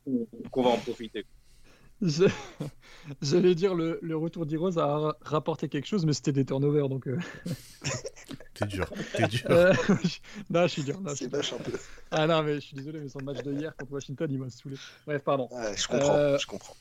qu'on 0.51 0.63
va 0.63 0.71
en 0.71 0.79
profiter. 0.79 1.27
Je- 2.01 2.25
J'allais 3.23 3.55
dire 3.55 3.75
le, 3.75 3.99
le 4.03 4.17
retour 4.17 4.47
d'Heroes 4.47 4.79
a 4.79 4.87
ra- 4.87 5.17
rapporté 5.21 5.69
quelque 5.69 5.87
chose, 5.87 6.07
mais 6.07 6.13
c'était 6.13 6.33
des 6.33 6.45
turnovers. 6.45 6.89
Donc, 6.89 7.09
euh, 7.09 7.19
T'es 8.55 8.67
dur. 8.67 8.89
T'es 9.17 9.27
dur. 9.29 9.47
euh, 9.51 9.73
je- 10.05 10.19
non, 10.51 10.63
je 10.63 10.69
suis 10.69 10.83
dur. 10.85 11.01
non, 11.01 11.11
je 11.11 11.15
suis 11.17 11.25
C'est 11.27 11.31
vache 11.31 11.53
un 11.53 11.59
peu. 11.59 11.73
Ah 12.11 12.27
non, 12.27 12.43
mais 12.43 12.55
je 12.55 12.61
suis 12.61 12.77
désolé, 12.77 13.01
mais 13.01 13.09
son 13.09 13.21
match 13.23 13.43
de 13.43 13.53
hier 13.53 13.75
contre 13.77 13.93
Washington, 13.93 14.29
il 14.31 14.39
m'a 14.39 14.49
saoulé. 14.51 14.77
Bref, 15.07 15.23
pardon. 15.23 15.49
Ouais, 15.51 15.77
je 15.77 15.87
comprends, 15.89 16.15
Euh, 16.17 16.39
je 16.39 16.47
comprends. 16.47 16.75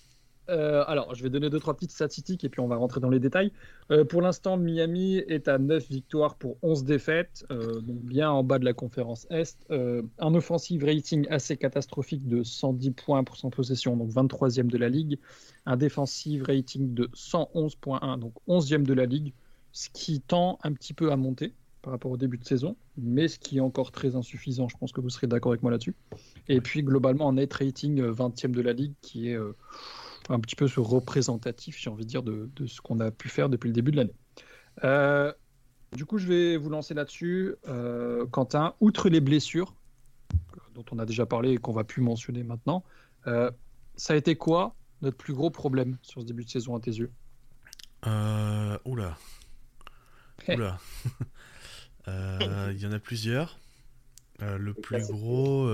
Euh, 0.50 0.84
alors, 0.88 1.14
je 1.16 1.24
vais 1.24 1.30
donner 1.30 1.50
deux 1.50 1.60
trois 1.60 1.74
petites 1.74 1.92
statistiques 1.92 2.44
et 2.44 2.50
puis 2.50 2.60
on 2.60 2.68
va 2.68 2.76
rentrer 2.76 3.00
dans 3.00 3.10
les 3.10 3.20
détails. 3.20 3.52
Euh, 3.92 4.06
pour 4.06 4.22
l'instant, 4.22 4.58
Miami 4.58 5.18
est 5.18 5.48
à 5.48 5.58
9 5.58 5.88
victoires 5.90 6.36
pour 6.36 6.58
11 6.62 6.84
défaites, 6.84 7.46
euh, 7.52 7.82
donc 7.82 7.98
bien 8.00 8.30
en 8.32 8.44
bas 8.44 8.60
de 8.60 8.66
la 8.66 8.74
conférence 8.74 9.28
Est. 9.30 9.58
Un 9.70 10.34
offensive 10.34 10.84
rating 10.84 11.28
assez 11.30 11.58
catastrophique 11.58 12.28
de 12.28 12.44
110 12.44 12.92
points 12.92 13.24
pour 13.24 13.36
son 13.36 13.50
possession, 13.50 13.98
donc 13.98 14.10
23e 14.10 14.68
de 14.68 14.78
la 14.78 14.90
ligue. 14.90 15.20
Un 15.66 15.78
defensive 15.78 16.44
rating 16.44 16.94
de 16.94 17.10
111.1, 17.14 18.20
donc 18.20 18.34
11e 18.48 18.84
de 18.84 18.94
la 18.94 19.06
ligue, 19.06 19.34
ce 19.72 19.90
qui 19.90 20.22
tend 20.22 20.60
un 20.64 20.74
petit 20.74 20.94
peu 20.94 21.12
à 21.12 21.18
monter 21.18 21.54
par 21.82 21.92
rapport 21.92 22.12
au 22.12 22.18
début 22.18 22.38
de 22.38 22.44
saison, 22.44 22.76
mais 22.98 23.28
ce 23.28 23.40
qui 23.40 23.58
est 23.58 23.62
encore 23.62 23.92
très 23.92 24.16
insuffisant. 24.16 24.68
Je 24.68 24.78
pense 24.78 24.92
que 24.92 25.00
vous 25.00 25.10
serez 25.10 25.28
d'accord 25.28 25.52
avec 25.52 25.62
moi 25.62 25.72
là-dessus. 25.72 25.96
Et 26.50 26.60
puis 26.60 26.84
globalement, 26.84 27.30
un 27.30 27.34
net 27.34 27.54
rating 27.54 28.02
euh, 28.02 28.12
20e 28.12 28.52
de 28.52 28.62
la 28.62 28.74
ligue 28.74 28.94
qui 29.02 29.30
est 29.30 29.38
un 30.30 30.40
petit 30.40 30.56
peu 30.56 30.68
ce 30.68 30.80
représentatif, 30.80 31.78
j'ai 31.80 31.90
envie 31.90 32.04
de 32.04 32.10
dire, 32.10 32.24
de, 32.24 32.50
de 32.56 32.66
ce 32.68 32.82
qu'on 32.82 33.00
a 33.00 33.12
pu 33.12 33.30
faire 33.30 33.50
depuis 33.50 33.68
le 33.68 33.74
début 33.74 33.92
de 33.92 33.98
l'année. 33.98 34.16
Euh, 34.84 35.34
du 35.96 36.06
coup, 36.06 36.18
je 36.18 36.28
vais 36.28 36.58
vous 36.58 36.70
lancer 36.70 36.94
là-dessus. 36.94 37.56
Euh, 37.68 38.26
Quentin, 38.28 38.74
outre 38.80 39.10
les 39.10 39.22
blessures, 39.22 39.74
dont 40.74 40.86
on 40.92 41.00
a 41.00 41.06
déjà 41.06 41.26
parlé 41.26 41.52
et 41.54 41.58
qu'on 41.58 41.74
va 41.74 41.84
plus 41.84 42.02
mentionner 42.02 42.44
maintenant, 42.44 42.84
euh, 43.26 43.50
ça 43.96 44.14
a 44.14 44.16
été 44.16 44.36
quoi 44.36 44.76
notre 45.02 45.18
plus 45.18 45.34
gros 45.34 45.50
problème 45.50 45.98
sur 46.02 46.22
ce 46.22 46.26
début 46.26 46.44
de 46.44 46.50
saison 46.50 46.76
à 46.76 46.80
tes 46.80 46.92
yeux? 46.92 47.12
Euh, 48.06 48.78
oula. 48.86 49.18
Hey. 50.48 50.56
Oula. 50.56 50.80
Euh, 52.10 52.72
Il 52.74 52.82
y 52.82 52.86
en 52.86 52.94
a 52.94 53.00
plusieurs. 53.00 53.60
Euh, 54.42 54.58
le 54.58 54.74
plus 54.74 55.06
gros. 55.08 55.68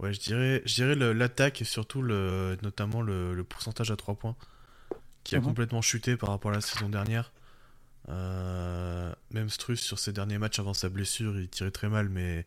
Ouais, 0.00 0.12
je 0.14 0.20
dirais, 0.20 0.62
je 0.64 0.74
dirais 0.74 0.94
l'attaque 0.94 1.60
et 1.60 1.64
surtout 1.64 2.02
le, 2.02 2.56
notamment 2.62 3.02
le, 3.02 3.34
le 3.34 3.44
pourcentage 3.44 3.90
à 3.90 3.96
3 3.96 4.14
points 4.14 4.36
qui 5.24 5.36
a 5.36 5.40
Mhm. 5.40 5.44
complètement 5.46 5.82
chuté 5.82 6.16
par 6.16 6.30
rapport 6.30 6.52
à 6.52 6.54
la 6.54 6.60
saison 6.62 6.88
dernière. 6.88 7.32
Euh, 8.08 9.12
même 9.32 9.50
Struss 9.50 9.80
sur 9.80 9.98
ses 9.98 10.12
derniers 10.12 10.38
matchs 10.38 10.58
avant 10.58 10.74
sa 10.74 10.88
blessure, 10.88 11.38
il 11.40 11.48
tirait 11.48 11.70
très 11.70 11.88
mal, 11.88 12.08
mais 12.08 12.46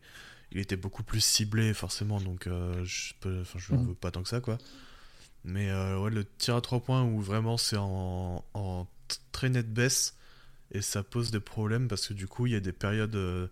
il 0.52 0.58
était 0.60 0.76
beaucoup 0.76 1.02
plus 1.04 1.20
ciblé 1.22 1.74
forcément, 1.74 2.20
donc 2.20 2.46
euh, 2.46 2.84
je 2.84 3.14
enfin, 3.24 3.58
je 3.58 3.74
Mhm. 3.74 3.88
veux 3.88 3.94
pas 3.94 4.10
tant 4.10 4.22
que 4.22 4.28
ça 4.28 4.40
quoi. 4.40 4.58
Mais 5.44 5.70
euh, 5.70 5.98
ouais, 6.00 6.10
le 6.10 6.24
tir 6.24 6.56
à 6.56 6.60
3 6.60 6.80
points 6.80 7.02
où 7.04 7.20
vraiment 7.20 7.56
c'est 7.58 7.76
en, 7.78 8.44
en 8.54 8.86
très 9.32 9.48
nette 9.50 9.72
baisse 9.72 10.16
et 10.72 10.82
ça 10.82 11.02
pose 11.02 11.30
des 11.30 11.40
problèmes 11.40 11.88
parce 11.88 12.08
que 12.08 12.14
du 12.14 12.26
coup 12.28 12.46
il 12.46 12.52
y 12.52 12.56
a 12.56 12.60
des 12.60 12.72
périodes 12.72 13.16
euh, 13.16 13.48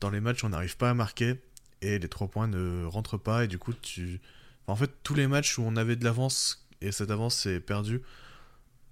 dans 0.00 0.10
les 0.10 0.20
matchs 0.20 0.42
où 0.44 0.46
on 0.46 0.50
n'arrive 0.50 0.76
pas 0.76 0.90
à 0.90 0.94
marquer 0.94 1.40
et 1.82 1.98
les 1.98 2.08
3 2.08 2.28
points 2.28 2.46
ne 2.48 2.84
rentrent 2.84 3.16
pas 3.18 3.44
et 3.44 3.48
du 3.48 3.58
coup 3.58 3.72
tu... 3.72 4.20
enfin, 4.66 4.72
en 4.74 4.76
fait 4.76 4.90
tous 5.02 5.14
les 5.14 5.26
matchs 5.26 5.58
où 5.58 5.62
on 5.62 5.76
avait 5.76 5.96
de 5.96 6.04
l'avance 6.04 6.66
et 6.80 6.92
cette 6.92 7.10
avance 7.10 7.46
est 7.46 7.60
perdue 7.60 8.02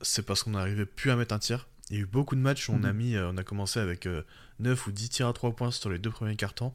c'est 0.02 0.23
parce 0.23 0.42
qu'on 0.42 0.50
n'arrivait 0.50 0.87
plus 0.87 1.11
à 1.11 1.16
mettre 1.16 1.35
un 1.35 1.38
tir. 1.40 1.66
Il 1.90 1.97
y 1.97 1.99
a 1.99 2.02
eu 2.02 2.07
beaucoup 2.07 2.37
de 2.37 2.40
matchs 2.40 2.68
où 2.68 2.73
on 2.73 2.85
a 2.85 2.92
Mhm. 2.92 2.97
mis, 2.99 3.16
euh, 3.16 3.30
on 3.33 3.37
a 3.37 3.42
commencé 3.42 3.80
avec 3.80 4.07
euh, 4.07 4.23
9 4.61 4.87
ou 4.87 4.92
10 4.92 5.09
tirs 5.09 5.26
à 5.28 5.33
3 5.33 5.57
points 5.57 5.71
sur 5.73 5.90
les 5.90 5.99
deux 5.99 6.11
premiers 6.11 6.37
cartons. 6.37 6.73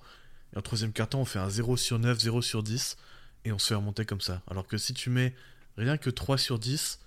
Et 0.54 0.58
en 0.58 0.62
troisième 0.62 0.92
carton, 0.92 1.20
on 1.20 1.26
fait 1.26 1.40
un 1.40 1.50
0 1.50 1.78
sur 1.78 2.00
9, 2.00 2.20
0 2.20 2.42
sur 2.42 2.64
10. 2.64 2.98
Et 3.46 3.52
on 3.54 3.60
se 3.60 3.68
fait 3.68 3.76
remonter 3.76 4.06
comme 4.06 4.20
ça. 4.22 4.42
Alors 4.50 4.68
que 4.68 4.78
si 4.78 4.94
tu 4.94 5.10
mets 5.10 5.34
rien 5.78 5.98
que 5.98 6.10
3 6.10 6.38
sur 6.38 6.60
10, 6.60 7.00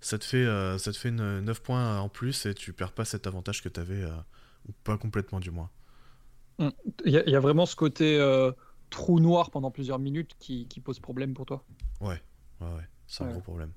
ça 0.00 0.18
te 0.18 0.24
fait, 0.24 0.44
euh, 0.44 0.78
ça 0.78 0.92
te 0.92 0.96
fait 0.98 1.08
une- 1.08 1.40
9 1.40 1.60
points 1.62 1.98
en 1.98 2.08
plus 2.08 2.46
et 2.46 2.54
tu 2.54 2.72
perds 2.72 2.92
pas 2.92 3.04
cet 3.04 3.26
avantage 3.26 3.60
que 3.62 3.68
tu 3.68 3.80
avais, 3.80 4.04
ou 4.68 4.72
pas 4.84 4.96
complètement 4.98 5.40
du 5.40 5.50
moins. 5.50 5.70
Il 6.58 7.12
y, 7.12 7.18
a- 7.18 7.24
il 7.26 7.32
y 7.32 7.36
a 7.36 7.40
vraiment 7.40 7.66
ce 7.66 7.76
côté 7.76 8.18
euh, 8.18 8.50
trou 8.90 9.20
noir 9.20 9.50
pendant 9.50 9.70
plusieurs 9.70 9.98
minutes 9.98 10.32
qui, 10.38 10.66
qui 10.68 10.80
pose 10.80 10.98
problème 11.00 11.34
pour 11.34 11.46
toi 11.46 11.64
Ouais, 12.00 12.20
ouais, 12.60 12.66
ouais, 12.68 12.82
c'est 13.06 13.24
un 13.24 13.26
Ouais. 13.26 13.32
gros 13.32 13.42
problème. 13.42 13.70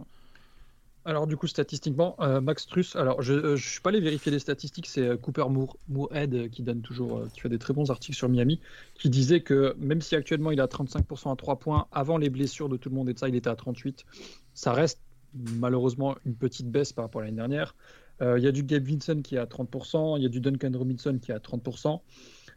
Alors 1.06 1.28
du 1.28 1.38
coup, 1.38 1.48
statistiquement, 1.48 2.16
euh, 2.20 2.42
Max 2.42 2.68
Truss, 2.68 2.96
alors 2.96 3.22
je 3.22 3.34
ne 3.34 3.56
suis 3.56 3.80
pas 3.82 3.90
allé 3.90 4.02
vérifier 4.02 4.32
les 4.32 4.40
statistiques, 4.40 4.86
c'est 4.86 5.02
euh, 5.08 5.18
Cooper 5.18 5.46
Moore, 5.50 5.78
Moorhead 5.88 6.34
euh, 6.36 6.48
qui 6.50 6.62
donne 6.62 6.82
toujours, 6.82 7.18
euh, 7.20 7.28
qui 7.34 7.40
fait 7.40 7.50
des 7.50 7.58
très 7.58 7.74
bons 7.74 7.90
articles 7.90 8.18
sur 8.18 8.28
Miami, 8.30 8.60
qui 8.96 9.10
disait 9.10 9.42
que 9.42 9.76
même 9.80 10.02
si 10.02 10.16
actuellement 10.16 10.52
il 10.52 10.60
a 10.62 10.68
35% 10.68 11.32
à 11.32 11.36
3 11.36 11.58
points, 11.58 11.88
avant 11.92 12.18
les 12.18 12.30
blessures 12.30 12.70
de 12.70 12.78
tout 12.78 12.90
le 12.90 12.96
monde 12.96 13.10
et 13.10 13.14
de 13.14 13.20
ça, 13.20 13.30
il 13.30 13.36
était 13.36 13.50
à 13.50 13.56
38, 13.56 14.06
ça 14.54 14.74
reste 14.74 15.02
malheureusement 15.34 16.16
une 16.26 16.36
petite 16.36 16.70
baisse 16.70 16.92
par 16.94 17.06
rapport 17.06 17.22
à 17.22 17.26
l'année 17.26 17.38
dernière. 17.38 17.76
Euh, 18.22 18.38
Il 18.38 18.44
y 18.44 18.48
a 18.48 18.52
du 18.52 18.64
Gabe 18.64 18.84
Vinson 18.84 19.22
qui 19.24 19.36
est 19.36 19.40
à 19.40 19.46
30%, 19.46 20.18
il 20.18 20.24
y 20.24 20.26
a 20.26 20.30
du 20.30 20.42
Duncan 20.42 20.72
Robinson 20.76 21.18
qui 21.22 21.32
est 21.32 21.36
à 21.36 21.40
30%, 21.40 21.94
euh, 21.96 21.98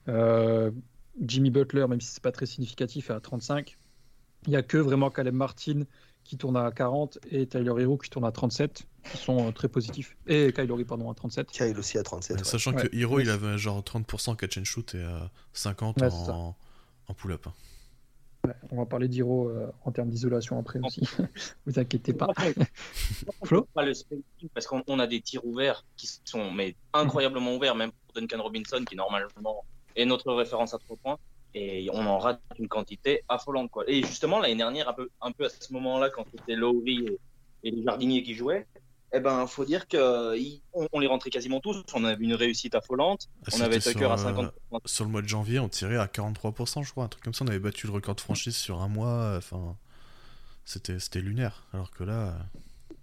Jimmy 0.07 1.51
Butler, 1.51 1.87
même 1.89 2.01
si 2.01 2.09
c'est 2.09 2.23
pas 2.23 2.33
très 2.33 2.47
significatif, 2.47 3.11
est 3.11 3.15
à 3.15 3.19
35%. 3.19 3.75
Il 4.47 4.51
n'y 4.51 4.57
a 4.57 4.63
que 4.63 4.77
vraiment 4.79 5.09
Caleb 5.11 5.35
Martin 5.35 5.85
qui 6.25 6.37
tourne 6.37 6.57
à 6.57 6.71
40 6.73 7.19
et 7.31 7.47
Tyler 7.47 7.75
Hero 7.83 7.97
qui 7.97 8.11
tourne 8.11 8.25
à 8.25 8.33
37 8.33 8.87
qui 9.11 9.17
sont 9.17 9.49
euh, 9.49 9.53
très 9.53 9.69
positifs 9.69 10.17
et 10.27 10.53
Kylori 10.53 10.85
pardon 10.85 11.11
à 11.11 11.15
37 11.15 11.49
Kyle 11.49 11.79
aussi 11.79 11.97
à 11.99 12.03
37. 12.03 12.39
ouais. 12.39 12.45
Sachant 12.45 12.73
Ouais. 12.75 12.89
que 12.89 12.97
Hero, 12.97 13.21
il 13.21 13.31
avait 13.31 13.57
genre 13.59 13.81
30% 13.83 14.35
catch 14.37 14.59
and 14.59 14.65
shoot 14.65 14.95
et 14.95 14.99
euh, 14.99 15.19
50 15.53 16.01
Ouais, 16.01 16.11
c'est 16.11 16.27
ça. 16.27 16.33
en, 16.35 16.57
en 17.09 17.15
pull-up. 17.15 17.47
hein. 17.47 17.55
On 18.73 18.77
va 18.79 18.87
parler 18.87 19.07
d'Hero 19.07 19.49
euh, 19.49 19.71
en 19.85 19.93
termes 19.93 20.09
d'isolation 20.11 20.59
après 20.59 20.81
aussi 20.85 21.03
vous 21.67 21.79
inquiétez 21.79 22.13
pas 22.13 22.29
Flo? 23.45 23.69
Pas 23.75 23.85
le 23.85 23.95
spacing, 23.95 24.25
parce 24.55 24.67
qu'on 24.67 24.83
on 24.89 24.99
a 24.99 25.07
des 25.07 25.21
tirs 25.21 25.45
ouverts 25.45 25.85
qui 25.97 26.09
sont 26.25 26.51
mais 26.51 26.75
incroyablement 26.93 27.55
ouverts, 27.55 27.77
même 27.77 27.93
pour 27.93 28.21
Duncan 28.21 28.43
Robinson 28.43 28.85
qui 28.89 28.97
normalement 28.97 29.65
est 29.97 30.05
notre 30.05 30.33
référence 30.33 30.75
à 30.75 30.79
trois 30.79 30.97
points. 30.97 31.19
Et 31.55 31.89
on 31.93 32.07
en 32.07 32.19
rate 32.19 32.41
une 32.59 32.69
quantité 32.69 33.23
affolante 33.29 33.71
quoi. 33.71 33.85
Et 33.87 34.03
justement 34.03 34.39
l'année 34.41 34.57
dernière 34.57 34.89
un 34.89 34.95
peu 34.95 35.11
un 35.21 35.33
peu 35.33 35.45
à 35.45 35.49
ce 35.51 35.71
moment-là 35.75 36.09
quand 36.09 36.25
c'était 36.35 36.55
Lowry 36.55 37.05
et, 37.07 37.19
et 37.65 37.71
les 37.71 37.83
jardiniers 37.83 38.23
qui 38.23 38.35
jouaient, 38.35 38.67
eh 39.13 39.21
ben 39.21 39.47
faut 39.47 39.67
dire 39.67 39.87
que 39.87 40.35
ils- 40.39 40.63
on, 40.73 40.89
on 40.93 40.99
les 41.01 41.07
rentrait 41.07 41.29
quasiment 41.29 41.61
tous. 41.61 41.83
On 41.93 42.05
avait 42.05 42.25
une 42.25 42.33
réussite 42.35 42.75
affolante. 42.75 43.29
Ah, 43.45 43.51
On 43.59 43.61
avait 43.61 43.81
Tucker 43.81 43.99
sur, 43.99 44.11
à 44.11 44.15
euh, 44.15 44.17
50. 44.17 44.53
sur 44.87 45.05
le 45.05 45.11
mois 45.11 45.21
de 45.21 45.29
janvier, 45.29 45.59
on 45.59 45.69
tirait 45.69 45.99
à 45.99 46.07
43%, 46.07 46.83
je 46.85 46.91
crois, 46.91 47.05
un 47.05 47.09
truc 47.09 47.23
comme 47.23 47.35
ça. 47.35 47.45
On 47.45 47.49
avait 47.49 47.59
battu 47.59 47.87
le 47.87 47.93
record 47.93 48.15
de 48.15 48.21
franchise 48.23 48.57
sur 48.57 48.81
un 48.81 48.89
mois. 48.89 49.35
Enfin, 49.37 49.77
c'était 50.65 50.99
c'était 51.01 51.21
lunaire. 51.21 51.67
Alors 51.75 51.91
que 51.91 52.03
là, 52.05 52.29
euh, 52.29 52.95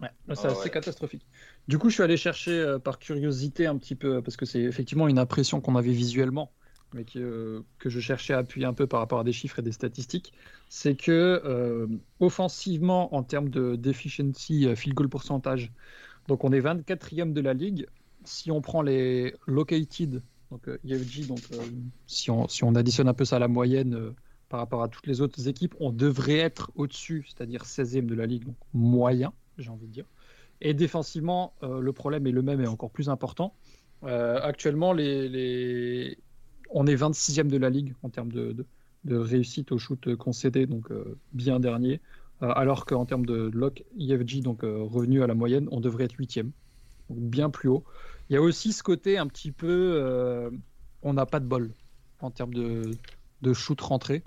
Ouais, 0.00 0.10
là, 0.26 0.34
c'est 0.34 0.48
Ah 0.48 0.58
ouais. 0.58 0.70
catastrophique. 0.70 1.24
Du 1.68 1.78
coup, 1.78 1.88
je 1.88 1.94
suis 1.94 2.02
allé 2.02 2.16
chercher 2.16 2.52
euh, 2.52 2.78
par 2.78 2.98
curiosité 2.98 3.66
un 3.66 3.76
petit 3.78 3.94
peu, 3.94 4.22
parce 4.22 4.36
que 4.36 4.46
c'est 4.46 4.60
effectivement 4.62 5.08
une 5.08 5.18
impression 5.18 5.60
qu'on 5.60 5.76
avait 5.76 5.92
visuellement 5.92 6.52
mais 6.94 7.04
que, 7.04 7.64
que 7.78 7.88
je 7.88 8.00
cherchais 8.00 8.34
à 8.34 8.38
appuyer 8.38 8.66
un 8.66 8.74
peu 8.74 8.86
par 8.86 9.00
rapport 9.00 9.20
à 9.20 9.24
des 9.24 9.32
chiffres 9.32 9.58
et 9.58 9.62
des 9.62 9.72
statistiques, 9.72 10.32
c'est 10.68 10.94
que 10.94 11.40
euh, 11.44 11.86
offensivement, 12.20 13.14
en 13.14 13.22
termes 13.22 13.48
de 13.48 13.76
d'efficiency, 13.76 14.66
euh, 14.66 14.76
field 14.76 14.94
goal 14.94 15.08
pourcentage, 15.08 15.72
donc 16.28 16.44
on 16.44 16.52
est 16.52 16.60
24e 16.60 17.32
de 17.32 17.40
la 17.40 17.54
ligue. 17.54 17.86
Si 18.24 18.50
on 18.50 18.60
prend 18.60 18.82
les 18.82 19.34
located, 19.46 20.22
donc 20.50 20.68
euh, 20.68 20.78
EFG, 20.84 21.26
donc 21.26 21.40
euh, 21.52 21.64
si, 22.06 22.30
on, 22.30 22.46
si 22.48 22.62
on 22.64 22.74
additionne 22.74 23.08
un 23.08 23.14
peu 23.14 23.24
ça 23.24 23.36
à 23.36 23.38
la 23.38 23.48
moyenne 23.48 23.94
euh, 23.94 24.14
par 24.48 24.60
rapport 24.60 24.82
à 24.82 24.88
toutes 24.88 25.06
les 25.06 25.20
autres 25.20 25.48
équipes, 25.48 25.74
on 25.80 25.90
devrait 25.90 26.38
être 26.38 26.70
au-dessus, 26.74 27.26
c'est-à-dire 27.26 27.64
16e 27.64 28.06
de 28.06 28.14
la 28.14 28.26
ligue, 28.26 28.44
donc 28.44 28.56
moyen, 28.74 29.32
j'ai 29.58 29.70
envie 29.70 29.86
de 29.86 29.92
dire. 29.92 30.04
Et 30.64 30.74
défensivement, 30.74 31.54
euh, 31.64 31.80
le 31.80 31.92
problème 31.92 32.24
est 32.28 32.30
le 32.30 32.40
même 32.40 32.60
et 32.60 32.68
encore 32.68 32.90
plus 32.90 33.08
important. 33.08 33.52
Euh, 34.04 34.38
actuellement, 34.40 34.90
on 34.90 34.96
est 34.96 36.16
26e 36.94 37.48
de 37.48 37.56
la 37.58 37.68
ligue 37.68 37.94
en 38.04 38.08
termes 38.10 38.30
de, 38.30 38.64
réussite 39.04 39.72
au 39.72 39.78
shoot 39.78 40.14
concédé, 40.14 40.66
donc 40.66 40.90
euh, 40.92 41.18
bien 41.32 41.60
dernier. 41.60 42.00
Alors 42.40 42.86
qu'en 42.86 43.04
termes 43.04 43.26
de 43.26 43.50
lock 43.54 43.84
EFG, 44.00 44.42
donc 44.42 44.62
revenu 44.62 45.22
à 45.22 45.28
la 45.28 45.34
moyenne, 45.34 45.68
on 45.70 45.78
devrait 45.78 46.04
être 46.04 46.16
8e, 46.16 46.50
donc 47.08 47.18
bien 47.18 47.50
plus 47.50 47.68
haut. 47.68 47.84
Il 48.28 48.32
y 48.34 48.36
a 48.36 48.42
aussi 48.42 48.72
ce 48.72 48.82
côté 48.82 49.16
un 49.16 49.28
petit 49.28 49.52
peu, 49.52 50.50
on 51.02 51.12
n'a 51.12 51.24
pas 51.24 51.38
de 51.38 51.44
bol 51.44 51.70
en 52.20 52.32
termes 52.32 52.54
de, 52.54 52.90
de 53.42 53.52
shoot 53.52 53.80
rentré. 53.80 54.24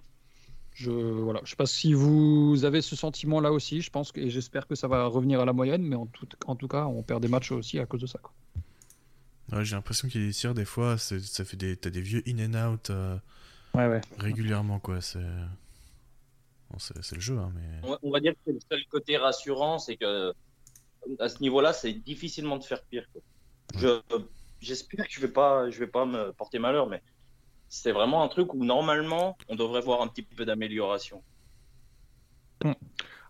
Je 0.78 0.92
voilà, 0.92 1.40
je 1.46 1.50
sais 1.52 1.56
pas 1.56 1.66
si 1.66 1.94
vous 1.94 2.66
avez 2.66 2.82
ce 2.82 2.96
sentiment-là 2.98 3.52
aussi. 3.54 3.82
Je 3.82 3.90
pense 3.90 4.12
que, 4.12 4.20
et 4.20 4.30
j'espère 4.30 4.68
que 4.68 4.76
ça 4.76 4.90
va 4.90 5.06
revenir 5.08 5.40
à 5.40 5.46
la 5.46 5.54
moyenne, 5.54 5.82
mais 5.84 5.96
en 5.96 6.06
tout, 6.06 6.28
en 6.48 6.56
tout 6.58 6.68
cas, 6.68 6.86
on 6.86 7.02
perd 7.02 7.22
des 7.22 7.30
matchs 7.30 7.52
aussi 7.54 7.80
à 7.80 7.86
cause 7.86 8.02
de 8.02 8.08
ça. 8.08 8.20
quoi. 8.22 8.34
Ouais, 9.54 9.64
j'ai 9.64 9.76
l'impression 9.76 10.10
qu'il 10.10 10.20
y 10.22 10.24
a 10.26 10.28
des 10.28 10.34
tirs, 10.34 10.54
des 10.54 10.66
fois, 10.66 10.98
c'est- 10.98 11.20
ça 11.22 11.46
fait 11.46 11.56
des, 11.56 11.78
t'as 11.78 11.90
des 11.92 12.02
vieux 12.02 12.22
in 12.28 12.40
and 12.54 12.74
out 12.74 12.90
euh, 12.90 13.18
Ouais, 13.74 13.88
ouais. 13.88 14.02
régulièrement, 14.18 14.80
quoi. 14.80 15.00
C'est 15.02 15.20
bon, 16.70 16.78
c'est 16.80 17.02
c'est 17.04 17.16
le 17.16 17.22
jeu, 17.22 17.38
hein, 17.38 17.52
mais. 17.56 17.80
On 17.84 17.92
va- 17.92 18.00
on 18.04 18.12
va 18.12 18.20
dire 18.20 18.34
que 18.34 18.40
c'est 18.46 18.52
le 18.54 18.60
seul 18.70 18.82
côté 18.90 19.16
rassurant, 19.18 19.80
c'est 19.80 19.96
que 19.96 20.34
à 21.20 21.30
ce 21.30 21.40
niveau-là, 21.42 21.72
c'est 21.72 21.94
difficilement 21.94 22.58
de 22.58 22.64
faire 22.66 22.82
pire. 22.84 23.08
quoi. 23.14 23.22
Je, 23.78 24.02
j'espère 24.60 25.06
que 25.08 25.14
je 25.14 25.22
vais 25.22 25.28
pas, 25.32 25.70
je 25.70 25.80
vais 25.80 25.88
pas 25.88 26.06
me 26.06 26.32
porter 26.34 26.60
malheur, 26.60 26.88
mais 26.90 27.02
c'est 27.76 27.92
vraiment 27.92 28.24
un 28.24 28.28
truc 28.28 28.54
où 28.54 28.64
normalement, 28.64 29.38
on 29.50 29.56
devrait 29.56 29.82
voir 29.82 30.02
un 30.02 30.08
petit 30.08 30.22
peu 30.22 30.46
d'amélioration. 30.46 31.22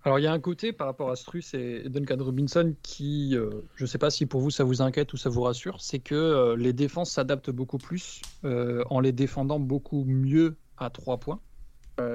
Alors 0.04 0.20
il 0.20 0.22
y 0.22 0.28
a 0.28 0.32
un 0.32 0.40
côté 0.40 0.72
par 0.72 0.86
rapport 0.86 1.10
à 1.10 1.16
Struss 1.16 1.56
et 1.56 1.90
Duncan 1.90 2.18
Robinson 2.20 2.76
qui, 2.84 3.36
euh, 3.36 3.50
je 3.76 3.84
ne 3.84 3.88
sais 3.88 3.98
pas 3.98 4.12
si 4.12 4.28
pour 4.28 4.40
vous 4.40 4.52
ça 4.52 4.64
vous 4.64 4.84
inquiète 4.84 5.12
ou 5.14 5.18
ça 5.18 5.30
vous 5.30 5.42
rassure, 5.42 5.82
c'est 5.82 5.98
que 5.98 6.14
euh, 6.14 6.56
les 6.56 6.74
défenses 6.74 7.12
s'adaptent 7.12 7.50
beaucoup 7.50 7.80
plus 7.80 8.22
euh, 8.44 8.84
en 8.92 9.00
les 9.00 9.12
défendant 9.12 9.60
beaucoup 9.60 10.06
mieux 10.06 10.58
à 10.78 10.92
3 10.92 11.20
points. 11.20 11.40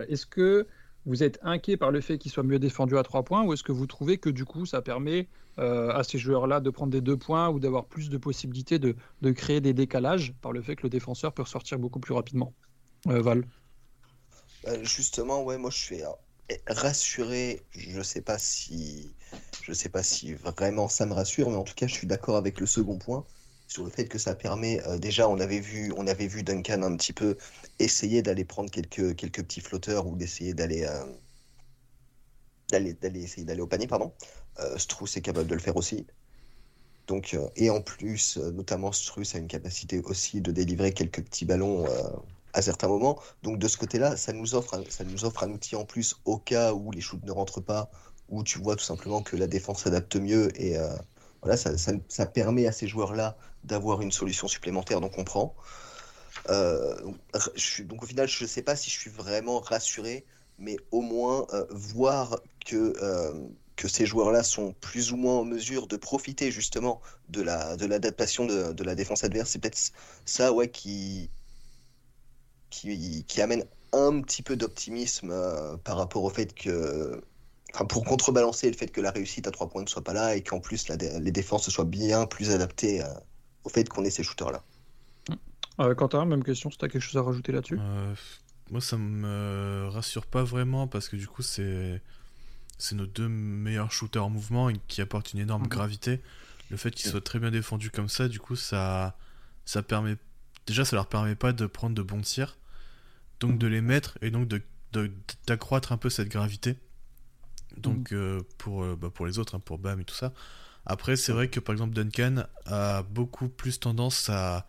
Est-ce 0.08 0.26
que 0.26 0.66
vous 1.06 1.22
êtes 1.22 1.38
inquiet 1.42 1.76
par 1.76 1.90
le 1.90 2.00
fait 2.00 2.18
qu'ils 2.18 2.30
soient 2.30 2.42
mieux 2.42 2.58
défendus 2.58 2.98
à 2.98 3.02
3 3.02 3.22
points 3.22 3.42
ou 3.42 3.52
est-ce 3.52 3.62
que 3.62 3.72
vous 3.72 3.86
trouvez 3.86 4.18
que 4.18 4.30
du 4.30 4.44
coup 4.44 4.66
ça 4.66 4.82
permet 4.82 5.28
euh, 5.58 5.90
à 5.90 6.04
ces 6.04 6.18
joueurs-là 6.18 6.60
de 6.60 6.70
prendre 6.70 6.92
des 6.92 7.00
2 7.00 7.16
points 7.16 7.48
ou 7.48 7.58
d'avoir 7.58 7.86
plus 7.86 8.10
de 8.10 8.18
possibilités 8.18 8.78
de, 8.78 8.96
de 9.22 9.30
créer 9.32 9.60
des 9.60 9.72
décalages 9.72 10.34
par 10.40 10.52
le 10.52 10.62
fait 10.62 10.76
que 10.76 10.82
le 10.82 10.90
défenseur 10.90 11.32
peut 11.32 11.42
ressortir 11.42 11.78
beaucoup 11.78 12.00
plus 12.00 12.14
rapidement? 12.14 12.52
Euh, 13.06 13.22
Val. 13.22 13.44
Euh, 14.66 14.84
justement, 14.84 15.42
ouais, 15.42 15.56
moi 15.56 15.70
je 15.70 15.78
suis 15.78 16.02
rassuré. 16.66 17.62
Je 17.72 18.02
sais 18.02 18.20
pas 18.22 18.38
si, 18.38 19.10
je 19.62 19.72
sais 19.72 19.88
pas 19.88 20.02
si 20.02 20.34
vraiment 20.34 20.88
ça 20.88 21.06
me 21.06 21.14
rassure, 21.14 21.50
mais 21.50 21.56
en 21.56 21.64
tout 21.64 21.74
cas, 21.74 21.86
je 21.86 21.94
suis 21.94 22.06
d'accord 22.06 22.36
avec 22.36 22.60
le 22.60 22.66
second 22.66 22.98
point 22.98 23.24
sur 23.70 23.84
le 23.84 23.90
fait 23.90 24.06
que 24.06 24.18
ça 24.18 24.34
permet. 24.34 24.84
euh, 24.86 24.98
déjà, 24.98 25.28
on 25.28 25.38
avait 25.38 25.60
vu, 25.60 25.92
on 25.96 26.06
avait 26.06 26.26
vu 26.26 26.42
Duncan 26.42 26.82
un 26.82 26.96
petit 26.96 27.12
peu 27.12 27.36
essayer 27.78 28.20
d'aller 28.20 28.44
prendre 28.44 28.70
quelques 28.70 29.16
quelques 29.16 29.42
petits 29.44 29.60
flotteurs 29.60 30.06
ou 30.08 30.16
d'essayer 30.16 30.54
d'aller 30.54 30.84
euh, 30.84 31.04
d'aller 32.70 32.94
d'aller 32.94 33.22
essayer 33.22 33.44
d'aller 33.44 33.60
au 33.60 33.68
panier, 33.68 33.86
pardon. 33.86 34.12
Euh, 34.58 34.76
Strus 34.76 35.16
est 35.16 35.22
capable 35.22 35.46
de 35.48 35.54
le 35.54 35.60
faire 35.60 35.76
aussi. 35.76 36.06
Donc, 37.06 37.36
et 37.56 37.70
en 37.70 37.80
plus, 37.80 38.36
notamment 38.36 38.92
Strus 38.92 39.34
a 39.34 39.38
une 39.38 39.48
capacité 39.48 40.00
aussi 40.00 40.40
de 40.40 40.52
délivrer 40.52 40.92
quelques 40.92 41.24
petits 41.24 41.44
ballons 41.44 41.84
à 42.52 42.62
certains 42.62 42.86
moments. 42.86 43.20
Donc 43.42 43.58
de 43.58 43.66
ce 43.66 43.76
côté-là, 43.76 44.16
ça 44.16 44.32
nous 44.32 44.54
offre 44.54 44.74
un, 44.74 44.84
ça 44.88 45.02
nous 45.02 45.24
offre 45.24 45.42
un 45.42 45.50
outil 45.50 45.74
en 45.74 45.84
plus 45.84 46.16
au 46.24 46.38
cas 46.38 46.72
où 46.72 46.92
les 46.92 47.00
shoots 47.00 47.24
ne 47.24 47.32
rentrent 47.32 47.60
pas, 47.60 47.90
où 48.28 48.44
tu 48.44 48.60
vois 48.60 48.76
tout 48.76 48.84
simplement 48.84 49.22
que 49.22 49.36
la 49.36 49.48
défense 49.48 49.82
s'adapte 49.82 50.14
mieux 50.16 50.50
et 50.60 50.76
voilà, 51.42 51.56
ça, 51.56 51.76
ça- 51.78 51.92
ça 52.08 52.26
permet 52.26 52.66
à 52.66 52.72
ces 52.72 52.88
joueurs-là 52.88 53.36
d'avoir 53.64 54.02
une 54.02 54.12
solution 54.12 54.48
supplémentaire, 54.48 55.00
donc 55.00 55.18
on 55.18 55.24
prend. 55.24 55.54
Euh, 56.50 57.00
donc, 57.02 57.16
je 57.56 57.60
suis- 57.60 57.84
donc 57.84 58.02
au 58.02 58.06
final, 58.06 58.28
je 58.28 58.44
ne 58.44 58.48
sais 58.48 58.62
pas 58.62 58.76
si 58.76 58.90
je 58.90 58.98
suis 58.98 59.10
vraiment 59.10 59.60
rassuré, 59.60 60.26
mais 60.58 60.76
au 60.90 61.00
moins 61.02 61.46
euh, 61.52 61.66
voir 61.70 62.40
que, 62.66 62.94
euh, 63.02 63.32
que 63.76 63.88
ces 63.88 64.06
joueurs-là 64.06 64.42
sont 64.42 64.74
plus 64.80 65.12
ou 65.12 65.16
moins 65.16 65.34
en 65.40 65.44
mesure 65.44 65.86
de 65.86 65.96
profiter 65.96 66.50
justement 66.50 67.00
de 67.28 67.42
la, 67.42 67.76
de 67.76 67.86
l'adaptation 67.86 68.46
de, 68.46 68.72
de 68.72 68.84
la 68.84 68.94
défense 68.94 69.24
adverse, 69.24 69.50
c'est 69.50 69.58
peut-être 69.60 69.92
ça 70.26 70.52
ouais, 70.52 70.70
qui, 70.70 71.30
qui, 72.70 73.24
qui 73.26 73.40
amène 73.42 73.64
un 73.92 74.20
petit 74.22 74.42
peu 74.42 74.56
d'optimisme 74.56 75.32
par 75.84 75.96
rapport 75.96 76.24
au 76.24 76.30
fait 76.30 76.54
que. 76.54 77.20
Enfin, 77.74 77.84
pour 77.84 78.04
contrebalancer 78.04 78.68
le 78.70 78.76
fait 78.76 78.88
que 78.88 79.00
la 79.00 79.10
réussite 79.10 79.46
à 79.46 79.50
trois 79.50 79.68
points 79.68 79.82
ne 79.82 79.88
soit 79.88 80.02
pas 80.04 80.12
là 80.12 80.34
et 80.34 80.42
qu'en 80.42 80.60
plus 80.60 80.88
la 80.88 80.96
les 80.96 81.30
défenses 81.30 81.68
soient 81.70 81.84
bien 81.84 82.26
plus 82.26 82.50
adaptées 82.50 83.02
euh, 83.02 83.08
au 83.64 83.68
fait 83.68 83.88
qu'on 83.88 84.04
ait 84.04 84.10
ces 84.10 84.22
shooters-là. 84.22 84.62
Euh, 85.78 85.94
Quentin, 85.94 86.24
même 86.26 86.44
question, 86.44 86.70
si 86.70 86.76
tu 86.78 86.84
as 86.84 86.88
quelque 86.88 87.00
chose 87.02 87.16
à 87.16 87.22
rajouter 87.22 87.52
là-dessus? 87.52 87.78
Euh, 87.80 88.14
moi, 88.70 88.80
ça 88.80 88.96
me 88.98 89.88
rassure 89.88 90.26
pas 90.26 90.42
vraiment 90.42 90.86
parce 90.88 91.08
que 91.08 91.16
du 91.16 91.26
coup, 91.26 91.42
c'est 91.42 92.02
c'est 92.78 92.94
nos 92.96 93.06
deux 93.06 93.28
meilleurs 93.28 93.92
shooters 93.92 94.24
en 94.24 94.30
mouvement 94.30 94.68
et 94.70 94.74
qui 94.88 95.00
apportent 95.02 95.32
une 95.32 95.38
énorme 95.40 95.62
Mhm. 95.64 95.68
gravité. 95.68 96.20
Le 96.70 96.76
fait 96.76 96.90
qu'ils 96.90 97.10
soient 97.10 97.20
très 97.20 97.38
bien 97.38 97.50
défendus 97.50 97.90
comme 97.90 98.08
ça, 98.08 98.28
du 98.28 98.40
coup, 98.40 98.56
ça 98.56 99.16
ça 99.64 99.82
permet 99.82 100.16
déjà, 100.66 100.84
ça 100.84 100.96
leur 100.96 101.06
permet 101.06 101.34
pas 101.34 101.52
de 101.52 101.66
prendre 101.66 101.94
de 101.94 102.02
bons 102.02 102.20
tirs, 102.22 102.56
donc 103.38 103.58
de 103.58 103.66
les 103.66 103.80
mettre 103.80 104.18
et 104.22 104.30
donc 104.30 104.48
de 104.48 104.60
de- 104.92 105.12
d'accroître 105.46 105.92
un 105.92 105.96
peu 105.96 106.10
cette 106.10 106.28
gravité. 106.28 106.76
Donc 107.76 108.12
euh, 108.12 108.40
pour 108.58 108.82
euh, 108.84 108.96
bah, 108.96 109.10
pour 109.12 109.26
les 109.26 109.38
autres, 109.38 109.54
hein, 109.54 109.60
pour 109.64 109.78
Bam 109.78 110.00
et 110.00 110.04
tout 110.04 110.14
ça. 110.14 110.32
Après, 110.86 111.16
c'est 111.16 111.32
vrai 111.32 111.48
que 111.48 111.60
par 111.60 111.74
exemple 111.74 111.94
Duncan 111.94 112.44
a 112.66 113.02
beaucoup 113.02 113.48
plus 113.48 113.78
tendance 113.78 114.28
à 114.30 114.66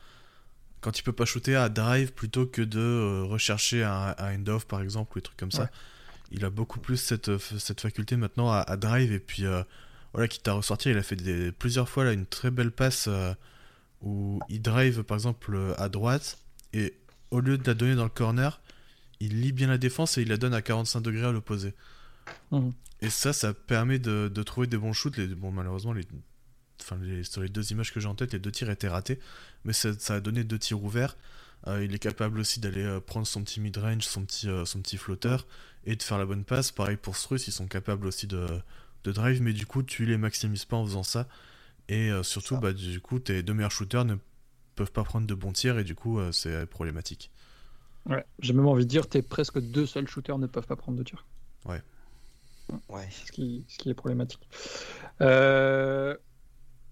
quand 0.82 0.98
il 0.98 1.04
peut 1.04 1.14
pas 1.14 1.26
shooter 1.26 1.56
à 1.56 1.70
drive 1.70 2.12
plutôt 2.12 2.46
que 2.46 2.62
de 2.62 2.80
euh, 2.80 3.24
rechercher 3.24 3.84
un, 3.84 4.16
un 4.18 4.36
end-off 4.36 4.66
par 4.66 4.82
exemple 4.82 5.18
ou 5.18 5.20
des 5.20 5.24
trucs 5.24 5.38
comme 5.38 5.52
ça. 5.52 5.64
Ouais. 5.64 5.70
Il 6.32 6.46
a 6.46 6.50
beaucoup 6.50 6.80
plus 6.80 6.98
cette, 6.98 7.30
euh, 7.30 7.40
faculté 7.40 8.16
maintenant 8.18 8.52
à, 8.52 8.60
à 8.60 8.78
drive 8.78 9.12
et 9.12 9.20
puis 9.20 9.46
euh, 9.46 9.64
voilà, 10.14 10.28
quitte 10.28 10.48
à 10.48 10.54
ressortir, 10.54 10.92
il 10.92 10.98
a 10.98 11.04
fait 11.04 11.16
des, 11.16 11.52
plusieurs 11.52 11.88
fois 11.88 12.04
là 12.04 12.14
une 12.14 12.26
très 12.26 12.52
belle 12.52 12.72
passe 12.72 13.06
euh, 13.08 13.34
où 14.02 14.40
il 14.50 14.62
drive 14.62 15.04
par 15.04 15.16
exemple 15.16 15.56
euh, 15.56 15.74
à 15.78 15.88
droite 15.88 16.40
et 16.74 16.96
au 17.30 17.40
lieu 17.40 17.58
de 17.58 17.66
la 17.66 17.74
donner 17.74 17.96
dans 17.96 18.04
le 18.04 18.10
corner, 18.10 18.60
il 19.20 19.42
lit 19.42 19.52
bien 19.52 19.68
la 19.68 19.78
défense 19.78 20.18
et 20.18 20.24
il 20.24 20.30
la 20.30 20.38
donne 20.38 20.54
à 20.54 20.62
45 20.62 21.02
degrés 21.02 21.28
à 21.28 21.32
l'opposé. 21.32 21.74
Et 23.02 23.10
ça, 23.10 23.34
ça 23.34 23.54
permet 23.54 24.00
de, 24.00 24.32
de 24.34 24.44
trouver 24.44 24.68
des 24.68 24.78
bons 24.78 24.94
shoots. 24.94 25.18
Les, 25.18 25.28
bon, 25.28 25.52
malheureusement, 25.52 25.94
les, 25.94 26.06
enfin, 26.82 26.98
les- 27.02 27.24
sur 27.24 27.42
les 27.42 27.50
deux 27.50 27.72
images 27.72 27.92
que 27.94 28.00
j'ai 28.00 28.08
en 28.08 28.16
tête, 28.16 28.34
les 28.34 28.40
deux 28.40 28.52
tirs 28.52 28.70
étaient 28.70 28.88
ratés. 28.90 29.20
Mais 29.66 29.74
ça, 29.74 29.98
ça 29.98 30.16
a 30.16 30.20
donné 30.20 30.44
deux 30.44 30.60
tirs 30.60 30.84
ouverts. 30.84 31.18
Euh, 31.68 31.84
il 31.84 31.94
est 31.94 32.00
capable 32.00 32.40
aussi 32.40 32.60
d'aller 32.60 32.84
euh, 32.84 33.00
prendre 33.00 33.28
son 33.28 33.44
petit 33.44 33.60
mid-range, 33.60 34.04
son 34.04 34.26
petit, 34.26 34.50
euh, 34.50 34.66
son 34.66 34.82
petit 34.82 34.98
flotteur, 34.98 35.46
et 35.86 35.96
de 35.96 36.02
faire 36.04 36.18
la 36.18 36.26
bonne 36.26 36.44
passe. 36.44 36.72
Pareil 36.72 36.98
pour 36.98 37.16
Struss, 37.16 37.48
ils 37.48 37.52
sont 37.52 37.68
capables 37.68 38.06
aussi 38.08 38.28
de, 38.28 38.48
de 39.04 39.12
drive, 39.12 39.42
mais 39.42 39.54
du 39.54 39.66
coup, 39.66 39.84
tu 39.84 40.06
les 40.06 40.18
maximises 40.18 40.66
pas 40.66 40.78
en 40.78 40.86
faisant 40.86 41.04
ça. 41.04 41.28
Et 41.90 42.10
surtout, 42.24 42.56
Ça. 42.56 42.62
bah, 42.62 42.74
du 42.74 43.02
coup, 43.02 43.20
tes 43.20 43.44
deux 43.44 43.54
meilleurs 43.54 43.72
shooters 43.72 44.06
ne 44.06 44.16
peuvent 44.76 44.92
pas 44.92 45.04
prendre 45.04 45.28
de 45.28 45.34
bons 45.34 45.52
tirs, 45.52 45.78
et 45.78 45.84
du 45.84 45.94
coup, 45.94 46.20
c'est 46.32 46.66
problématique. 46.68 47.30
Ouais, 48.10 48.26
j'ai 48.40 48.54
même 48.54 48.66
envie 48.68 48.86
de 48.86 48.90
dire, 48.90 49.10
tes 49.10 49.22
presque 49.22 49.60
deux 49.60 49.86
seuls 49.86 50.08
shooters 50.08 50.38
ne 50.40 50.48
peuvent 50.48 50.66
pas 50.68 50.76
prendre 50.78 50.98
de 50.98 51.04
tir. 51.04 51.26
Ouais. 51.66 51.82
Ce 53.26 53.32
qui, 53.32 53.66
ce 53.68 53.78
qui 53.78 53.90
est 53.90 53.94
problématique. 53.94 54.48
Euh, 55.22 56.16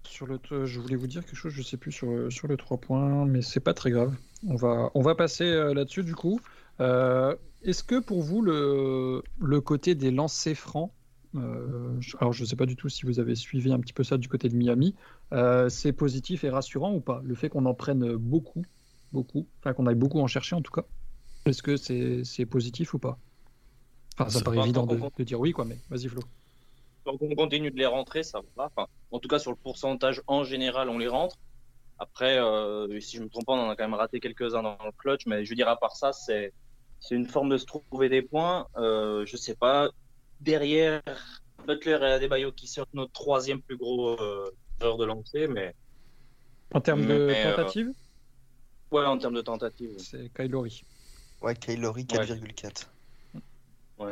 sur 0.06 0.26
le, 0.26 0.38
je 0.66 0.80
voulais 0.80 0.96
vous 0.96 1.06
dire 1.06 1.24
quelque 1.24 1.36
chose, 1.36 1.52
je 1.52 1.62
sais 1.62 1.76
plus 1.76 1.92
sur, 1.92 2.30
sur 2.32 2.48
le 2.48 2.56
3 2.56 2.78
points, 2.78 3.24
mais 3.26 3.42
c'est 3.42 3.60
pas 3.60 3.74
très 3.74 3.90
grave. 3.90 4.14
On 4.46 4.56
va, 4.56 4.90
on 4.94 5.02
va 5.02 5.14
passer 5.14 5.44
euh, 5.44 5.74
là-dessus 5.74 6.02
du 6.04 6.14
coup. 6.14 6.40
Euh, 6.80 7.36
Est-ce 7.62 7.84
que 7.84 8.00
pour 8.00 8.22
vous 8.22 8.42
le, 8.42 9.22
le 9.40 9.60
côté 9.60 9.94
des 9.94 10.10
lancers 10.10 10.56
francs, 10.56 10.92
je- 11.34 12.16
alors 12.18 12.32
je 12.32 12.44
sais 12.44 12.56
pas 12.56 12.66
du 12.66 12.76
tout 12.76 12.88
si 12.88 13.06
vous 13.06 13.20
avez 13.20 13.34
suivi 13.36 13.72
un 13.72 13.78
petit 13.80 13.92
peu 13.92 14.02
ça 14.04 14.18
du 14.18 14.28
côté 14.28 14.48
de 14.48 14.56
Miami, 14.56 14.96
c'est 15.68 15.92
positif 15.92 16.44
et 16.44 16.50
rassurant 16.50 16.94
ou 16.94 17.00
pas? 17.00 17.20
Le 17.24 17.34
fait 17.34 17.48
qu'on 17.48 17.66
en 17.66 17.74
prenne 17.74 18.16
beaucoup, 18.16 18.64
beaucoup, 19.12 19.48
enfin 19.60 19.72
qu'on 19.74 19.86
aille 19.86 19.94
beaucoup 19.94 20.20
en 20.20 20.26
chercher 20.26 20.56
en 20.56 20.62
tout 20.62 20.72
cas. 20.72 20.86
Est-ce 21.46 21.62
que 21.62 21.76
c'est 21.76 22.24
c'est 22.24 22.46
positif 22.46 22.94
ou 22.94 22.98
pas? 22.98 23.20
Enfin, 24.20 24.30
ça 24.30 24.44
paraît 24.44 24.58
évident 24.58 24.86
de, 24.86 24.96
qu'on- 24.96 25.10
de 25.16 25.24
dire 25.24 25.40
oui, 25.40 25.52
quoi, 25.52 25.64
mais 25.64 25.76
vas-y 25.90 26.08
Flo. 26.08 26.22
Tant 27.04 27.16
qu'on 27.16 27.34
continue 27.34 27.70
de 27.70 27.76
les 27.76 27.86
rentrer, 27.86 28.22
ça 28.22 28.40
va. 28.56 28.70
Enfin, 28.74 28.86
en 29.10 29.18
tout 29.18 29.28
cas, 29.28 29.38
sur 29.38 29.50
le 29.50 29.56
pourcentage 29.56 30.20
en 30.26 30.44
général, 30.44 30.88
on 30.90 30.98
les 30.98 31.08
rentre. 31.08 31.36
Après, 31.98 32.38
euh, 32.38 32.98
si 33.00 33.16
je 33.16 33.22
me 33.22 33.28
trompe 33.28 33.46
pas, 33.46 33.52
on 33.52 33.60
en 33.66 33.70
a 33.70 33.76
quand 33.76 33.84
même 33.84 33.94
raté 33.94 34.20
quelques-uns 34.20 34.62
dans 34.62 34.76
le 34.84 34.92
clutch, 34.96 35.26
mais 35.26 35.44
je 35.44 35.50
veux 35.50 35.56
dire, 35.56 35.68
à 35.68 35.76
part 35.76 35.96
ça, 35.96 36.12
c'est 36.12 36.52
c'est 36.98 37.14
une 37.14 37.26
forme 37.26 37.48
de 37.48 37.56
se 37.56 37.64
trouver 37.64 38.08
des 38.10 38.20
points. 38.22 38.66
Euh, 38.76 39.24
je 39.26 39.36
sais 39.36 39.54
pas, 39.54 39.90
derrière 40.40 41.00
Butler 41.66 41.98
et 42.02 42.04
Adebayo 42.04 42.52
qui 42.52 42.66
sortent 42.68 42.92
notre 42.94 43.12
troisième 43.12 43.62
plus 43.62 43.76
gros 43.76 44.20
euh, 44.20 44.50
joueur 44.80 44.98
de 44.98 45.04
lancer, 45.06 45.46
mais 45.46 45.74
En 46.74 46.80
termes 46.80 47.06
de 47.06 47.26
Mais, 47.26 47.46
euh, 47.46 47.56
tentative, 47.56 47.90
ouais, 48.92 49.04
en 49.04 49.16
termes 49.18 49.34
de 49.34 49.40
tentatives, 49.40 49.96
c'est 49.98 50.30
Kylori. 50.34 50.82
Ouais, 51.42 51.54
Kylori 51.54 52.04
4,4. 52.04 52.26
ouais, 52.26 52.99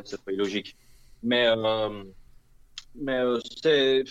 c'est 0.05 0.22
pas 0.22 0.33
illogique. 0.33 0.77
Mais, 1.22 1.46
euh, 1.46 2.05
mais 2.94 3.18
euh, 3.18 3.40
c'est 3.62 4.05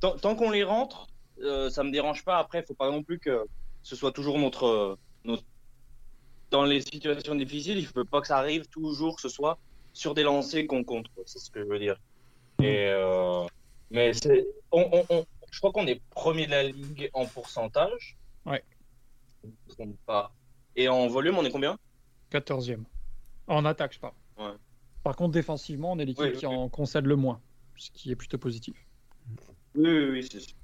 tant, 0.00 0.16
tant 0.16 0.36
qu'on 0.36 0.50
les 0.50 0.64
rentre, 0.64 1.06
euh, 1.40 1.70
ça 1.70 1.82
me 1.84 1.90
dérange 1.90 2.24
pas. 2.24 2.38
Après, 2.38 2.62
faut 2.62 2.74
pas 2.74 2.90
non 2.90 3.02
plus 3.02 3.18
que 3.18 3.44
ce 3.82 3.96
soit 3.96 4.12
toujours 4.12 4.38
notre, 4.38 4.98
notre... 5.24 5.42
dans 6.50 6.64
les 6.64 6.80
situations 6.80 7.34
difficiles. 7.34 7.78
Il 7.78 7.86
faut 7.86 8.04
pas 8.04 8.20
que 8.20 8.26
ça 8.26 8.38
arrive 8.38 8.66
toujours 8.68 9.16
que 9.16 9.22
ce 9.22 9.28
soit 9.28 9.58
sur 9.92 10.14
des 10.14 10.22
lancers 10.22 10.66
qu'on 10.66 10.84
compte. 10.84 11.06
C'est 11.24 11.38
ce 11.38 11.50
que 11.50 11.60
je 11.60 11.66
veux 11.68 11.78
dire. 11.78 11.96
Et 12.62 12.86
euh, 12.88 13.46
mais 13.90 14.12
c'est, 14.14 14.46
on, 14.72 14.88
on, 14.92 15.04
on- 15.10 15.26
je 15.50 15.58
crois 15.60 15.72
qu'on 15.72 15.86
est 15.86 16.02
premier 16.10 16.46
de 16.46 16.50
la 16.50 16.64
ligue 16.64 17.08
en 17.14 17.24
pourcentage. 17.26 18.16
Ouais. 18.44 18.62
Pas. 20.04 20.32
Et 20.74 20.88
en 20.88 21.06
volume, 21.08 21.38
on 21.38 21.44
est 21.44 21.50
combien? 21.50 21.78
14e. 22.30 22.82
En 23.46 23.64
attaque, 23.64 23.94
je 23.94 24.00
parle. 24.00 24.14
Ouais. 24.38 24.52
Par 25.06 25.14
contre, 25.14 25.30
défensivement, 25.34 25.92
on 25.92 26.00
est 26.00 26.04
l'équipe 26.04 26.24
Oui, 26.24 26.32
qui 26.32 26.46
oui. 26.48 26.52
en 26.52 26.68
concède 26.68 27.06
le 27.06 27.14
moins, 27.14 27.40
ce 27.76 27.92
qui 27.92 28.10
est 28.10 28.16
plutôt 28.16 28.38
positif. 28.38 28.74
Oui, 29.76 29.84
oui, 29.88 30.08
oui, 30.10 30.28
c'est 30.28 30.40
sûr. 30.40 30.56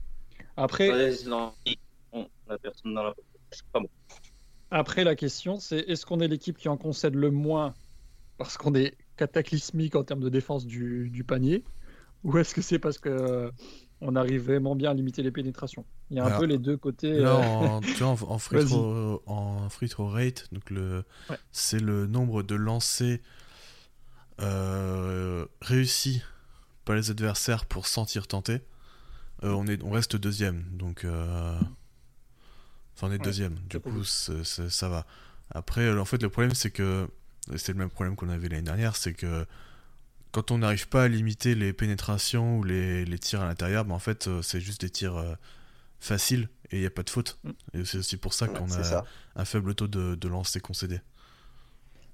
Après, 0.56 0.88
la 0.88 2.58
personne 2.60 2.92
dans 2.92 3.04
la. 3.04 3.14
C'est 3.52 3.64
pas 3.66 3.78
bon. 3.78 3.88
après 4.72 5.04
la 5.04 5.14
question, 5.14 5.60
c'est 5.60 5.78
est-ce 5.78 6.04
qu'on 6.04 6.18
est 6.18 6.26
l'équipe 6.26 6.58
qui 6.58 6.68
en 6.68 6.76
concède 6.76 7.14
le 7.14 7.30
moins 7.30 7.72
parce 8.36 8.56
qu'on 8.56 8.74
est 8.74 8.96
cataclysmique 9.16 9.94
en 9.94 10.02
termes 10.02 10.18
de 10.24 10.28
défense 10.28 10.66
du, 10.66 11.08
du 11.08 11.22
panier 11.22 11.62
ou 12.24 12.36
est-ce 12.36 12.52
que 12.52 12.62
c'est 12.62 12.80
parce 12.80 12.98
que 12.98 13.10
euh, 13.10 13.50
on 14.00 14.16
arrive 14.16 14.42
vraiment 14.42 14.74
bien 14.74 14.90
à 14.90 14.94
limiter 14.94 15.22
les 15.22 15.30
pénétrations? 15.30 15.84
Il 16.10 16.16
y 16.16 16.20
a 16.20 16.24
un 16.24 16.26
Alors, 16.26 16.40
peu 16.40 16.46
les 16.46 16.58
deux 16.58 16.76
côtés. 16.76 17.12
Là, 17.12 17.36
euh, 17.36 17.66
en, 17.68 17.80
tu 17.80 17.94
vois, 18.02 18.08
en, 18.08 18.16
en 18.32 18.38
free 18.38 18.64
throw, 18.66 19.22
en 19.26 19.68
free 19.68 19.88
throw 19.88 20.08
rate, 20.08 20.48
donc 20.52 20.68
le, 20.70 21.04
Ouais. 21.30 21.36
c'est 21.52 21.80
le 21.80 22.08
nombre 22.08 22.42
de 22.42 22.56
lancers 22.56 23.18
euh, 24.42 25.46
réussis 25.60 26.22
par 26.84 26.96
les 26.96 27.10
adversaires 27.10 27.66
pour 27.66 27.86
sentir 27.86 28.26
tenter. 28.26 28.60
Euh, 29.44 29.50
on, 29.52 29.66
est, 29.66 29.82
on 29.82 29.90
reste 29.90 30.16
deuxième, 30.16 30.64
donc 30.72 31.04
euh, 31.04 31.58
enfin 32.94 33.08
on 33.08 33.12
est 33.12 33.18
deuxième. 33.18 33.56
Du 33.68 33.80
coup, 33.80 33.90
cool. 33.90 34.04
ça 34.04 34.88
va. 34.88 35.06
Après, 35.50 35.82
euh, 35.82 36.00
en 36.00 36.04
fait, 36.04 36.22
le 36.22 36.28
problème 36.28 36.54
c'est 36.54 36.70
que 36.70 37.08
c'est 37.56 37.72
le 37.72 37.78
même 37.78 37.90
problème 37.90 38.14
qu'on 38.14 38.28
avait 38.28 38.48
l'année 38.48 38.62
dernière, 38.62 38.96
c'est 38.96 39.14
que 39.14 39.46
quand 40.30 40.50
on 40.50 40.58
n'arrive 40.58 40.88
pas 40.88 41.04
à 41.04 41.08
limiter 41.08 41.54
les 41.54 41.72
pénétrations 41.72 42.58
ou 42.58 42.64
les, 42.64 43.04
les 43.04 43.18
tirs 43.18 43.42
à 43.42 43.46
l'intérieur, 43.46 43.84
bah, 43.84 43.94
en 43.94 43.98
fait, 43.98 44.30
c'est 44.42 44.60
juste 44.60 44.80
des 44.80 44.90
tirs 44.90 45.22
faciles 46.00 46.48
et 46.70 46.76
il 46.76 46.80
n'y 46.80 46.86
a 46.86 46.90
pas 46.90 47.02
de 47.02 47.10
faute. 47.10 47.38
Mm. 47.44 47.50
Et 47.74 47.84
c'est 47.84 47.98
aussi 47.98 48.16
pour 48.16 48.32
ça 48.32 48.48
qu'on 48.48 48.70
a 48.70 48.82
ça. 48.82 49.04
un 49.36 49.44
faible 49.44 49.74
taux 49.74 49.88
de, 49.88 50.14
de 50.14 50.28
lancers 50.28 50.62
concédés. 50.62 51.00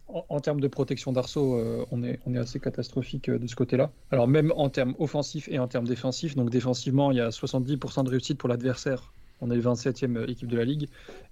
En, 0.09 0.25
en 0.29 0.41
termes 0.41 0.61
de 0.61 0.69
protection 0.69 1.13
d'arceau, 1.13 1.55
euh, 1.59 1.85
on, 1.91 2.03
est, 2.03 2.21
on 2.27 2.35
est 2.35 2.39
assez 2.39 2.61
catastrophique 2.61 3.29
euh, 3.29 3.39
de 3.39 3.47
ce 3.47 3.55
côté-là. 3.55 3.93
Alors 4.11 4.27
même 4.27 4.53
en 4.57 4.71
termes 4.71 4.95
offensifs 4.99 5.49
et 5.49 5.59
en 5.59 5.69
termes 5.69 5.87
défensifs, 5.87 6.35
donc 6.35 6.51
défensivement, 6.51 7.11
il 7.11 7.19
y 7.19 7.21
a 7.21 7.31
70% 7.31 8.05
de 8.05 8.11
réussite 8.11 8.39
pour 8.39 8.49
l'adversaire. 8.49 9.13
On 9.41 9.51
est 9.51 9.57
le 9.57 9.63
27e 9.63 10.29
équipe 10.29 10.49
de 10.49 10.57
la 10.57 10.65
ligue. 10.65 10.89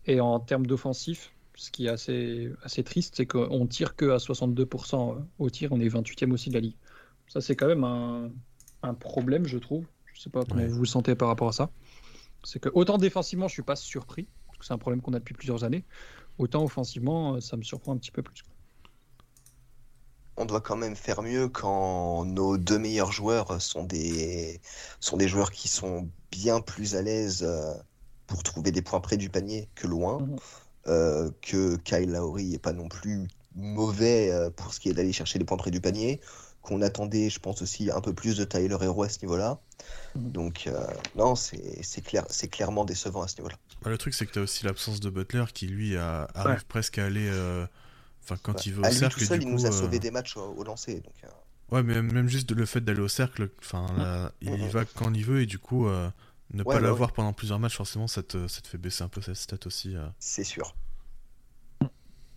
Et 0.06 0.20
en 0.20 0.38
termes 0.40 0.66
d'offensif, 0.66 1.32
ce 1.54 1.70
qui 1.70 1.86
est 1.86 1.88
assez, 1.88 2.52
assez 2.62 2.84
triste, 2.84 3.14
c'est 3.16 3.26
qu'on 3.26 3.66
tire 3.66 3.96
que 3.96 4.10
à 4.10 4.18
62% 4.18 5.16
au 5.38 5.50
tir, 5.50 5.72
on 5.72 5.80
est 5.80 5.88
28e 5.88 6.30
aussi 6.32 6.50
de 6.50 6.54
la 6.54 6.60
ligue. 6.60 6.76
Ça, 7.28 7.40
c'est 7.40 7.56
quand 7.56 7.66
même 7.66 7.82
un, 7.84 8.30
un 8.82 8.94
problème, 8.94 9.46
je 9.46 9.58
trouve. 9.58 9.86
Je 10.12 10.20
sais 10.20 10.30
pas 10.30 10.44
comment 10.44 10.62
Ouais. 10.62 10.68
vous 10.68 10.76
vous 10.76 10.84
sentez 10.86 11.14
par 11.16 11.28
rapport 11.28 11.48
à 11.48 11.52
ça. 11.52 11.70
C'est 12.44 12.60
que 12.60 12.68
autant 12.74 12.98
défensivement, 12.98 13.48
je 13.48 13.54
suis 13.54 13.62
pas 13.62 13.76
surpris, 13.76 14.28
parce 14.46 14.58
que 14.58 14.64
c'est 14.66 14.72
un 14.74 14.78
problème 14.78 15.02
qu'on 15.02 15.14
a 15.14 15.18
depuis 15.18 15.34
plusieurs 15.34 15.64
années. 15.64 15.84
Autant 16.38 16.62
offensivement, 16.64 17.34
euh, 17.36 17.40
ça 17.40 17.56
me 17.56 17.62
surprend 17.62 17.92
un 17.94 17.98
petit 17.98 18.12
peu 18.12 18.22
plus. 18.22 18.44
On 20.36 20.44
doit 20.44 20.60
quand 20.60 20.76
même 20.76 20.96
faire 20.96 21.22
mieux 21.22 21.48
quand 21.48 22.24
nos 22.24 22.56
deux 22.58 22.78
meilleurs 22.78 23.12
joueurs 23.12 23.60
sont 23.60 23.84
des, 23.84 24.60
sont 25.00 25.16
des 25.16 25.28
joueurs 25.28 25.50
qui 25.50 25.68
sont 25.68 26.08
bien 26.30 26.60
plus 26.60 26.94
à 26.96 27.02
l'aise 27.02 27.42
euh, 27.42 27.72
pour 28.26 28.42
trouver 28.42 28.72
des 28.72 28.82
points 28.82 29.00
près 29.00 29.16
du 29.16 29.30
panier 29.30 29.68
que 29.74 29.86
loin. 29.86 30.18
Mhm. 30.20 30.36
Euh, 30.88 31.30
que 31.42 31.74
Kyle 31.78 32.12
Lowry 32.12 32.54
est 32.54 32.58
pas 32.60 32.72
non 32.72 32.88
plus 32.88 33.26
mauvais 33.56 34.30
euh, 34.30 34.50
pour 34.50 34.72
ce 34.72 34.78
qui 34.78 34.88
est 34.88 34.92
d'aller 34.94 35.12
chercher 35.12 35.40
les 35.40 35.44
points 35.44 35.56
près 35.56 35.72
du 35.72 35.80
panier. 35.80 36.20
Qu'on 36.62 36.80
attendait, 36.80 37.28
je 37.28 37.40
pense 37.40 37.60
aussi, 37.62 37.90
un 37.90 38.00
peu 38.00 38.12
plus 38.12 38.36
de 38.36 38.44
Tyler 38.44 38.76
Hero 38.80 39.02
à 39.02 39.08
ce 39.08 39.18
niveau-là. 39.22 39.58
Mhm. 40.14 40.30
Donc, 40.30 40.64
euh, 40.68 40.86
non, 41.16 41.34
c'est 41.34 41.82
c'est 41.82 42.02
clair, 42.02 42.24
c'est 42.30 42.46
clairement 42.48 42.84
décevant 42.84 43.22
à 43.22 43.28
ce 43.28 43.36
niveau-là. 43.38 43.56
Bah, 43.82 43.90
le 43.90 43.98
truc, 43.98 44.14
c'est 44.14 44.26
que 44.26 44.32
tu 44.32 44.38
as 44.38 44.42
aussi 44.42 44.64
l'absence 44.64 45.00
de 45.00 45.10
Butler 45.10 45.44
qui, 45.52 45.66
lui, 45.66 45.96
a- 45.96 46.28
arrive 46.34 46.58
Ouais. 46.58 46.64
presque 46.68 46.98
à 46.98 47.06
aller. 47.06 47.28
euh, 47.28 47.66
Enfin, 48.28 48.36
quand 48.42 48.66
il 48.66 48.72
veut 48.74 48.82
à 48.82 48.88
au 48.88 48.90
lui 48.90 48.96
cercle. 48.98 49.08
tout 49.08 49.20
seul, 49.20 49.40
du 49.40 49.42
il 49.42 49.48
coup, 49.48 49.50
nous 49.50 49.66
a 49.66 49.70
euh, 49.70 49.72
sauvé 49.72 49.98
des 50.00 50.10
matchs 50.10 50.36
au, 50.38 50.54
au 50.54 50.64
lancer. 50.64 51.00
Donc, 51.00 51.14
euh, 51.24 51.28
Ouais, 51.70 51.82
mais 51.82 52.00
même, 52.00 52.28
juste 52.28 52.50
le 52.52 52.64
fait 52.66 52.80
d'aller 52.80 53.00
au 53.00 53.08
cercle, 53.08 53.50
enfin, 53.60 53.86
là, 53.96 54.32
il 54.40 54.60
y 54.60 54.68
Mhm. 54.68 54.68
va 54.68 54.84
quand 54.84 55.12
il 55.14 55.24
veut 55.24 55.42
et 55.42 55.46
du 55.46 55.58
coup, 55.58 55.86
euh, 55.88 56.08
ne 56.54 56.62
Ouais, 56.64 56.76
pas 56.76 56.80
bah 56.80 56.80
l'avoir 56.80 57.12
pendant 57.12 57.32
plusieurs 57.32 57.58
matchs, 57.58 57.76
forcément, 57.76 58.06
ça 58.06 58.22
te, 58.22 58.46
ça 58.48 58.60
te 58.60 58.68
fait 58.68 58.78
baisser 58.78 59.02
un 59.02 59.08
peu 59.08 59.20
cette 59.20 59.36
stat 59.36 59.58
aussi. 59.66 59.96
euh. 59.96 60.06
c'est 60.18 60.44
sûr. 60.44 60.76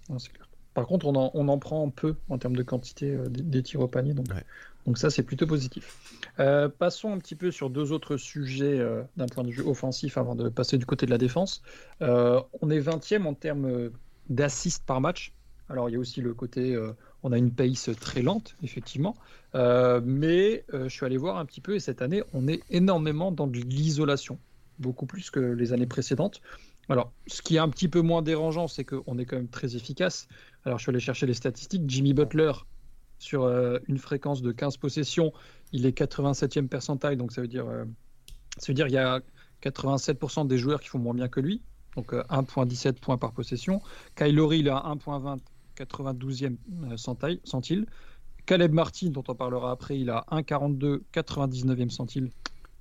Non, 0.10 0.20
c'est 0.20 0.32
clair. 0.32 0.50
Par 0.74 0.88
contre, 0.88 1.08
on 1.08 1.16
en, 1.16 1.32
on 1.34 1.48
en 1.48 1.60
prend 1.60 1.90
peu 1.90 2.16
en 2.30 2.38
termes 2.38 2.56
de 2.56 2.64
quantité 2.64 3.12
euh, 3.12 3.30
des, 3.30 3.44
des 3.44 3.64
tirs 3.64 3.82
au 3.82 3.88
panier, 3.88 4.14
donc, 4.14 4.28
Ouais. 4.30 4.46
donc 4.86 4.98
ça 4.98 5.10
c'est 5.10 5.24
plutôt 5.24 5.48
positif. 5.48 5.94
Euh, 6.40 6.70
passons 6.70 7.14
un 7.14 7.18
petit 7.20 7.36
peu 7.36 7.52
sur 7.52 7.70
deux 7.70 7.92
autres 7.92 8.18
sujets 8.18 8.80
euh, 8.80 9.04
d'un 9.18 9.28
point 9.30 9.44
de 9.44 9.52
vue 9.52 9.62
offensif 9.64 10.18
avant 10.18 10.36
de 10.36 10.50
passer 10.50 10.78
du 10.78 10.86
côté 10.86 11.06
de 11.06 11.12
la 11.12 11.18
défense. 11.18 11.62
Euh, 12.02 12.42
on 12.62 12.70
est 12.70 12.80
20e 12.80 13.26
en 13.28 13.34
termes 13.36 13.66
euh, 13.66 13.92
d'assists 14.30 14.86
par 14.86 15.02
match. 15.02 15.34
Alors 15.70 15.90
il 15.90 15.94
y 15.94 15.96
a 15.96 16.00
aussi 16.00 16.22
le 16.22 16.34
côté, 16.34 16.74
euh, 16.74 16.94
on 17.24 17.32
a 17.32 17.38
une 17.38 17.52
pace 17.52 17.90
très 18.00 18.22
lente, 18.22 18.56
effectivement, 18.64 19.16
Euh, 19.56 20.00
mais 20.06 20.64
euh, 20.76 20.88
je 20.88 20.94
suis 20.94 21.08
allé 21.08 21.18
voir 21.18 21.38
un 21.38 21.46
petit 21.46 21.62
peu 21.62 21.74
et 21.74 21.80
cette 21.80 22.04
année 22.04 22.22
on 22.34 22.48
est 22.48 22.62
énormément 22.70 23.32
dans 23.32 23.48
de 23.48 23.58
l'isolation, 23.58 24.38
beaucoup 24.78 25.08
plus 25.08 25.32
que 25.32 25.40
les 25.40 25.74
années 25.74 25.88
précédentes. 25.88 26.42
Alors, 26.88 27.12
ce 27.26 27.42
qui 27.42 27.56
est 27.56 27.60
un 27.60 27.70
petit 27.70 27.88
peu 27.88 28.02
moins 28.02 28.22
dérangeant, 28.22 28.68
c'est 28.68 28.84
qu'on 28.84 29.18
est 29.18 29.26
quand 29.26 29.38
même 29.38 29.48
très 29.48 29.76
efficace. 29.76 30.28
Alors, 30.66 30.78
je 30.78 30.84
suis 30.84 30.90
allé 30.92 31.00
chercher 31.00 31.26
les 31.26 31.34
statistiques. 31.36 31.84
Jimmy 31.88 32.14
Butler, 32.14 32.52
sur 33.20 33.48
une 33.88 33.98
fréquence 33.98 34.42
de 34.42 34.52
15 34.52 34.78
possessions, 34.78 35.32
il 35.72 35.86
est 35.86 35.96
87e 35.96 36.68
percentile, 36.68 37.18
donc 37.18 37.32
ça 37.32 37.42
veut 37.42 37.48
dire, 37.48 37.66
ça 38.58 38.68
veut 38.68 38.74
dire 38.74 38.88
y 38.88 38.98
a 38.98 39.22
87% 39.64 40.48
des 40.48 40.58
joueurs 40.58 40.80
qui 40.80 40.88
font 40.90 41.00
moins 41.00 41.14
bien 41.14 41.28
que 41.28 41.40
lui, 41.40 41.62
donc 41.96 42.14
euh, 42.14 42.24
1.17 42.30 42.94
points 42.94 43.18
par 43.18 43.32
possession. 43.32 43.82
Kylori, 44.16 44.60
il 44.60 44.70
a 44.70 44.78
1.20, 44.78 45.40
92e 45.80 46.58
euh, 46.84 46.98
centile. 46.98 47.86
Caleb 48.46 48.74
Martin, 48.74 49.10
dont 49.10 49.24
on 49.28 49.36
parlera 49.36 49.72
après, 49.72 50.00
il 50.00 50.10
a 50.10 50.26
1.42, 50.32 51.02
99e 51.14 51.90
centile. 51.90 52.32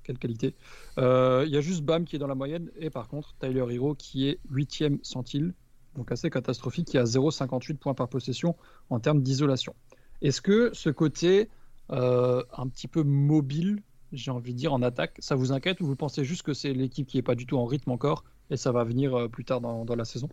Quelle 0.03 0.17
qualité. 0.17 0.55
Euh, 0.97 1.43
Il 1.45 1.53
y 1.53 1.57
a 1.57 1.61
juste 1.61 1.83
Bam 1.83 2.05
qui 2.05 2.15
est 2.15 2.19
dans 2.19 2.27
la 2.27 2.35
moyenne, 2.35 2.71
et 2.77 2.89
par 2.89 3.07
contre, 3.07 3.35
Tyler 3.39 3.65
Hero 3.69 3.93
qui 3.93 4.27
est 4.27 4.39
8e 4.51 4.97
centile, 5.03 5.53
donc 5.95 6.11
assez 6.11 6.29
catastrophique, 6.29 6.87
qui 6.87 6.97
a 6.97 7.03
0,58 7.03 7.77
points 7.77 7.93
par 7.93 8.09
possession 8.09 8.55
en 8.89 8.99
termes 8.99 9.21
d'isolation. 9.21 9.75
Est-ce 10.21 10.41
que 10.41 10.71
ce 10.73 10.89
côté 10.89 11.49
euh, 11.91 12.43
un 12.57 12.67
petit 12.67 12.87
peu 12.87 13.03
mobile, 13.03 13.83
j'ai 14.11 14.31
envie 14.31 14.53
de 14.53 14.57
dire, 14.57 14.73
en 14.73 14.81
attaque, 14.81 15.17
ça 15.19 15.35
vous 15.35 15.51
inquiète 15.51 15.79
ou 15.81 15.85
vous 15.85 15.95
pensez 15.95 16.23
juste 16.23 16.41
que 16.41 16.53
c'est 16.53 16.73
l'équipe 16.73 17.07
qui 17.07 17.17
n'est 17.17 17.23
pas 17.23 17.35
du 17.35 17.45
tout 17.45 17.57
en 17.57 17.65
rythme 17.65 17.91
encore 17.91 18.23
et 18.49 18.57
ça 18.57 18.71
va 18.71 18.83
venir 18.83 19.29
plus 19.29 19.45
tard 19.45 19.61
dans 19.61 19.95
la 19.95 20.05
saison? 20.05 20.29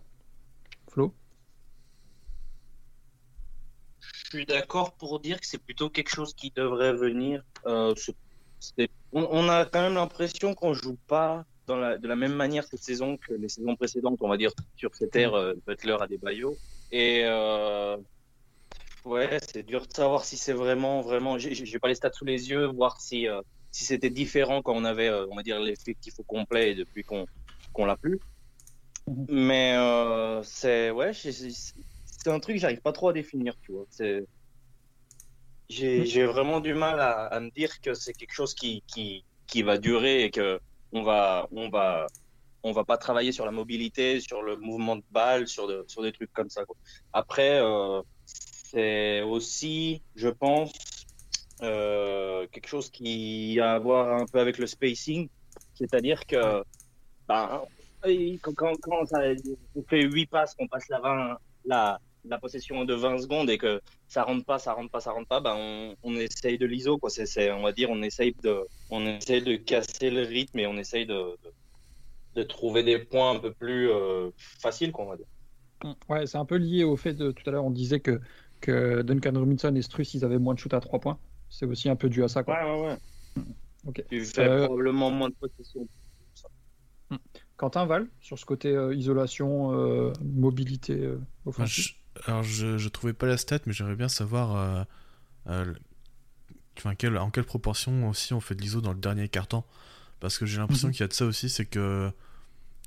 Flo 0.89 1.15
Je 4.01 4.16
suis 4.29 4.47
d'accord 4.47 4.93
pour 4.93 5.21
dire 5.21 5.41
que 5.41 5.47
c'est 5.47 5.63
plutôt 5.63 5.91
quelque 5.91 6.11
chose 6.11 6.35
qui 6.35 6.53
devrait 6.55 6.93
venir. 6.93 7.43
Euh, 7.67 7.95
on, 9.13 9.29
on 9.31 9.49
a 9.49 9.65
quand 9.65 9.83
même 9.83 9.95
l'impression 9.95 10.55
qu'on 10.55 10.75
joue 10.75 10.99
pas 11.07 11.45
dans 11.67 11.77
la, 11.77 11.99
de 11.99 12.09
la 12.09 12.17
même 12.17 12.35
manière 12.35 12.65
cette 12.65 12.83
saison 12.83 13.17
que 13.17 13.35
les 13.35 13.49
saisons 13.49 13.77
précédentes, 13.77 14.19
on 14.21 14.29
va 14.29 14.37
dire, 14.37 14.53
sur 14.77 14.95
cette 14.95 15.15
ère 15.17 15.35
euh, 15.35 15.55
Butler 15.67 15.97
à 16.01 16.07
des 16.07 16.19
Bayo. 16.19 16.57
Et 16.93 17.23
euh, 17.25 17.97
ouais, 19.05 19.39
c'est 19.47 19.65
dur 19.65 19.87
de 19.87 19.93
savoir 19.93 20.25
si 20.25 20.37
c'est 20.37 20.53
vraiment, 20.53 21.01
vraiment. 21.01 21.39
J'ai 21.39 21.79
pas 21.79 21.89
les 21.89 21.95
stats 21.95 22.13
sous 22.13 22.25
les 22.25 22.51
yeux, 22.51 22.67
voir 22.67 23.01
si, 23.01 23.29
euh, 23.29 23.41
si 23.73 23.85
c'était 23.85 24.11
différent 24.11 24.63
quand 24.63 24.75
on 24.75 24.85
avait, 24.85 25.11
on 25.31 25.37
va 25.37 25.43
dire, 25.43 25.61
l'effectif 25.61 26.19
au 26.19 26.23
complet 26.23 26.73
et 26.73 26.75
depuis 26.75 27.03
qu'on 27.03 27.27
qu'on 27.73 27.85
l'a 27.85 27.97
plus. 27.97 28.21
Mhm. 29.07 29.27
Mais 29.29 29.77
c'est 30.45 30.91
ouais, 30.91 31.13
c'est- 32.27 32.35
un 32.35 32.41
truc 32.41 32.57
que 32.57 32.61
j'arrive 32.61 32.81
pas 32.81 32.93
trop 32.93 33.09
à 33.09 33.13
définir, 33.13 33.55
tu 33.63 33.73
vois. 33.73 33.87
C'est 33.91 34.25
j'ai 35.69 36.07
j'ai 36.07 36.25
vraiment 36.27 36.61
du 36.61 36.75
mal 36.75 37.01
à, 37.01 37.27
à 37.27 37.41
me 37.41 37.51
dire 37.51 37.81
que 37.81 37.95
c'est 37.95 38.13
quelque 38.13 38.33
chose 38.33 38.55
qui, 38.55 38.83
qui 38.87 39.25
qui 39.47 39.63
va 39.63 39.79
durer 39.79 40.25
et 40.25 40.31
que 40.31 40.61
on 40.93 41.03
va 41.03 41.49
on 41.53 41.69
va 41.69 42.07
on 42.63 42.73
va 42.73 42.85
pas 42.85 42.99
travailler 42.99 43.31
sur 43.33 43.45
la 43.45 43.53
mobilité, 43.53 44.21
sur 44.21 44.43
le 44.43 44.57
mouvement 44.57 44.97
de 44.97 45.05
balle, 45.11 45.47
sur, 45.47 45.69
de, 45.69 45.85
sur 45.87 46.03
des 46.03 46.11
trucs 46.11 46.33
comme 46.33 46.51
ça. 46.51 46.65
Quoi. 46.65 46.75
Après, 47.13 47.61
euh, 47.61 48.03
c'est 48.25 49.23
aussi, 49.23 50.03
je 50.17 50.29
pense, 50.29 50.73
euh, 51.63 52.47
quelque 52.49 52.67
chose 52.67 52.91
qui 52.91 53.61
a 53.61 53.75
à 53.75 53.79
voir 53.79 54.13
un 54.13 54.27
peu 54.27 54.41
avec 54.41 54.59
le 54.59 54.67
spacing, 54.67 55.29
c'est-à-dire 55.75 56.27
que 56.27 56.65
ben, 57.29 57.63
quand, 58.43 58.55
quand, 58.55 58.73
quand 58.83 59.07
ça, 59.07 59.21
on 59.77 59.83
fait 59.85 60.03
8 60.03 60.27
passes, 60.27 60.55
qu'on 60.57 60.67
passe 60.67 60.89
la, 60.89 60.99
20, 61.01 61.39
la, 61.67 62.01
la 62.29 62.39
possession 62.39 62.85
de 62.85 62.95
20 62.95 63.19
secondes 63.19 63.51
et 63.51 63.59
que 63.59 63.81
ça 64.09 64.23
rentre 64.25 64.45
pas, 64.45 64.59
ça 64.59 64.73
rentre 64.73 64.91
pas, 64.91 65.01
ça 65.01 65.13
rentre 65.13 65.29
pas, 65.29 65.41
ben 65.41 65.55
on, 65.57 65.95
on 66.03 66.15
essaye 66.17 66.59
de 66.59 66.67
l'ISO, 66.67 66.99
quoi. 66.99 67.11
C'est, 67.11 67.51
on 67.53 67.63
va 67.63 67.73
dire, 67.73 67.91
on 67.91 68.03
essaye 68.03 68.35
de, 68.43 68.61
on 68.91 69.07
essaye 69.07 69.43
de 69.43 69.57
casser 69.57 70.11
le 70.11 70.23
rythme 70.23 70.59
et 70.59 70.67
on 70.67 70.77
essaye 70.77 71.07
de, 71.07 71.15
de, 71.15 71.53
de 72.35 72.43
trouver 72.43 72.83
des 72.83 72.99
points 72.99 73.33
un 73.33 73.39
peu 73.39 73.53
plus 73.53 73.91
euh, 73.91 74.31
faciles, 74.61 74.93
quoi, 74.93 75.05
on 75.05 75.09
va 75.09 75.17
dire. 75.17 75.27
Mm. 75.85 75.93
Ouais, 76.09 76.27
c'est 76.27 76.39
un 76.39 76.45
peu 76.45 76.57
lié 76.57 76.85
au 76.85 76.97
fait 76.97 77.15
de 77.15 77.31
tout 77.31 77.43
à 77.49 77.53
l'heure, 77.53 77.65
on 77.65 77.71
disait 77.71 78.01
que, 78.01 78.21
que 78.61 79.03
Duncan 79.03 79.33
Robinson 79.35 79.75
et 79.75 79.83
Struss, 79.83 80.15
ils 80.15 80.25
avaient 80.25 80.39
moins 80.39 80.55
de 80.55 80.59
shoot 80.59 80.73
à 80.75 80.81
3 80.81 81.01
points. 81.01 81.19
C'est 81.49 81.67
aussi 81.67 81.89
un 81.89 81.97
peu 81.97 82.09
dû 82.09 82.25
à 82.25 82.29
ça, 82.29 82.43
quoi. 82.43 82.55
Ouais, 82.55 82.81
ouais, 82.81 82.87
ouais. 82.89 83.43
Ok. 83.87 84.03
Tu 84.11 84.25
fais 84.25 84.49
Euh, 84.49 84.65
probablement 84.67 85.11
moins 85.11 85.29
de 85.29 85.35
possession. 85.35 85.87
Quentin 87.57 87.87
Val, 87.87 88.09
sur 88.21 88.39
ce 88.39 88.45
côté 88.45 88.69
euh, 88.75 88.95
isolation, 88.95 89.73
euh, 89.73 90.13
mobilité 90.23 90.95
euh, 90.95 91.21
offensive. 91.45 91.95
Alors, 92.27 92.43
je, 92.43 92.79
je 92.79 92.89
trouvais 92.89 93.13
pas 93.13 93.27
la 93.27 93.37
stat, 93.37 93.59
mais 93.67 93.73
j'aimerais 93.73 93.97
bien 93.97 94.09
savoir 94.09 94.57
euh, 94.57 94.85
euh, 95.49 95.65
le- 95.65 95.77
enfin, 96.79 96.95
quelle- 96.95 97.17
en 97.19 97.31
quelle 97.31 97.45
proportion 97.45 98.09
aussi 98.09 98.33
on 98.35 98.41
fait 98.41 98.55
de 98.55 98.63
l'ISO 98.63 98.81
dans 98.81 98.93
le 98.93 98.99
dernier 99.01 99.29
carton. 99.29 99.65
Parce 100.21 100.39
que 100.39 100.47
j'ai 100.47 100.59
l'impression 100.59 100.89
Mhm. 100.89 100.93
qu'il 100.95 101.01
y 101.01 101.05
a 101.05 101.09
de 101.09 101.13
ça 101.13 101.27
aussi, 101.27 101.49
c'est 101.49 101.67
que. 101.67 102.11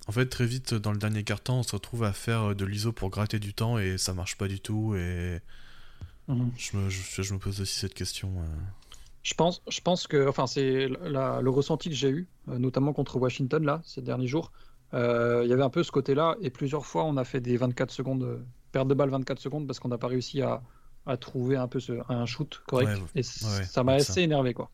En 0.07 0.11
fait, 0.11 0.25
très 0.25 0.45
vite, 0.47 0.73
dans 0.73 0.91
le 0.91 0.97
dernier 0.97 1.23
carton, 1.23 1.53
on 1.59 1.63
se 1.63 1.73
retrouve 1.73 2.03
à 2.03 2.13
faire 2.13 2.55
de 2.55 2.65
l'ISO 2.65 2.91
pour 2.91 3.11
gratter 3.11 3.37
du 3.37 3.53
temps 3.53 3.77
et 3.77 3.99
ça 3.99 4.13
marche 4.15 4.37
pas 4.37 4.47
du 4.47 4.59
tout. 4.59 4.95
Et 4.95 5.39
Mhm. 6.27 6.51
je 6.57 6.77
me, 6.77 6.89
je, 6.89 7.21
je 7.21 7.33
me 7.33 7.39
pose 7.39 7.61
aussi 7.61 7.79
cette 7.79 7.93
question. 7.93 8.29
euh. 8.39 8.45
Je 9.21 9.33
pense, 9.35 9.61
je 9.69 9.81
pense 9.81 10.07
que, 10.07 10.27
enfin, 10.27 10.47
c'est 10.47 10.87
le 10.87 11.49
ressenti 11.49 11.89
que 11.89 11.95
j'ai 11.95 12.09
eu, 12.09 12.27
euh, 12.47 12.57
notamment 12.57 12.93
contre 12.93 13.17
Washington 13.17 13.63
là, 13.63 13.81
ces 13.83 14.01
derniers 14.01 14.27
jours. 14.27 14.51
Euh, 14.95 15.41
Il 15.43 15.49
y 15.49 15.53
avait 15.53 15.61
un 15.61 15.69
peu 15.69 15.83
ce 15.83 15.91
côté-là, 15.91 16.35
et 16.41 16.49
plusieurs 16.49 16.85
fois 16.87 17.03
on 17.03 17.15
a 17.17 17.23
fait 17.25 17.41
des 17.41 17.57
24 17.57 17.91
secondes, 17.91 18.23
euh, 18.23 18.39
perte 18.71 18.87
de 18.87 18.93
balle 18.93 19.09
24 19.09 19.39
secondes 19.39 19.67
parce 19.67 19.79
qu'on 19.79 19.89
n'a 19.89 19.97
pas 19.97 20.07
réussi 20.07 20.41
à, 20.41 20.61
à 21.05 21.17
trouver 21.17 21.55
un 21.57 21.67
peu 21.67 21.79
ce, 21.79 21.93
un 22.11 22.25
shoot 22.25 22.61
correct. 22.67 22.91
Ouais, 22.91 23.01
et 23.15 23.23
ouais, 23.41 23.63
ça 23.63 23.83
m'a 23.83 23.93
assez 23.93 24.21
ça. 24.21 24.21
énervé 24.21 24.53
quoi. 24.53 24.71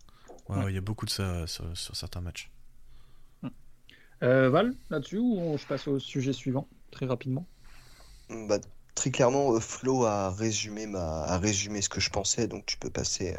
Ouais, 0.50 0.58
Ouais. 0.58 0.64
ouais, 0.64 0.72
il 0.72 0.76
y 0.76 0.78
a 0.78 0.82
beaucoup 0.82 1.06
de 1.06 1.12
ça 1.12 1.24
euh, 1.24 1.48
sur, 1.48 1.76
sur 1.78 1.96
certains 1.96 2.22
matchs. 2.22 2.52
Euh, 4.24 4.50
Val, 4.50 4.76
là-dessus, 4.90 5.18
ou 5.20 5.38
on- 5.40 5.58
je 5.58 5.66
passe 5.68 5.88
au 5.88 6.00
sujet 6.00 6.34
suivant 6.34 6.70
très 6.92 7.06
rapidement? 7.06 7.48
Bah, 8.30 8.60
très 8.96 9.12
clairement, 9.12 9.54
euh, 9.56 9.60
Flo 9.60 10.06
a 10.06 10.32
résumé, 10.32 10.86
ma... 10.88 11.24
a 11.24 11.38
résumé 11.40 11.82
ce 11.82 11.90
que 11.90 12.00
je 12.00 12.10
pensais, 12.10 12.48
donc 12.48 12.66
tu 12.66 12.78
peux 12.78 12.90
passer, 12.90 13.36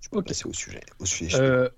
tu 0.00 0.10
peux 0.10 0.22
passer 0.22 0.46
au 0.46 0.52
sujet. 0.52 0.80
Au 0.98 1.06
sujet. 1.06 1.42
Euh, 1.42 1.68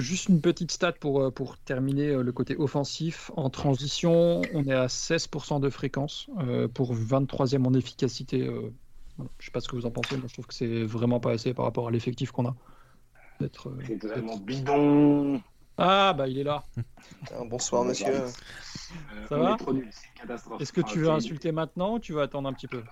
juste 0.00 0.28
une 0.28 0.40
petite 0.40 0.70
stat 0.72 0.92
pour, 0.92 1.20
euh, 1.22 1.30
pour 1.30 1.58
terminer 1.58 2.08
euh, 2.08 2.22
le 2.22 2.32
côté 2.32 2.56
offensif. 2.56 3.30
En 3.36 3.50
transition, 3.50 4.42
on 4.54 4.64
est 4.64 4.72
à 4.72 4.86
16% 4.86 5.60
de 5.60 5.70
fréquence 5.70 6.28
euh, 6.40 6.68
pour 6.68 6.94
23e 6.94 7.64
en 7.66 7.74
efficacité. 7.74 8.42
euh, 8.46 8.72
voilà. 9.16 9.30
Je 9.38 9.44
sais 9.46 9.50
pas 9.52 9.60
ce 9.60 9.68
que 9.68 9.76
vous 9.76 9.86
en 9.86 9.90
pensez, 9.90 10.16
moi 10.16 10.26
je 10.28 10.32
trouve 10.34 10.46
que 10.46 10.54
c'est 10.54 10.84
vraiment 10.84 11.20
pas 11.20 11.32
assez 11.32 11.52
par 11.54 11.64
rapport 11.66 11.88
à 11.88 11.90
l'effectif 11.90 12.30
qu'on 12.32 12.46
a. 12.46 12.56
Euh, 13.42 13.48
C'est 13.86 13.98
totalement 13.98 14.36
bidon. 14.38 15.40
Ah 15.82 16.12
bah 16.12 16.28
il 16.28 16.38
est 16.38 16.44
là. 16.44 16.62
Ah, 17.32 17.42
bonsoir, 17.44 17.84
monsieur. 17.84 18.12
Ça 19.28 19.36
va 19.38 19.56
est. 19.56 20.60
Est-ce 20.60 20.72
que 20.72 20.80
tu 20.82 20.98
veux 20.98 21.08
Enfin, 21.08 21.16
insulter 21.16 21.52
maintenant 21.52 21.94
ou 21.94 21.98
tu 21.98 22.12
veux 22.12 22.20
attendre 22.20 22.48
un 22.48 22.52
petit 22.52 22.66
peu? 22.66 22.82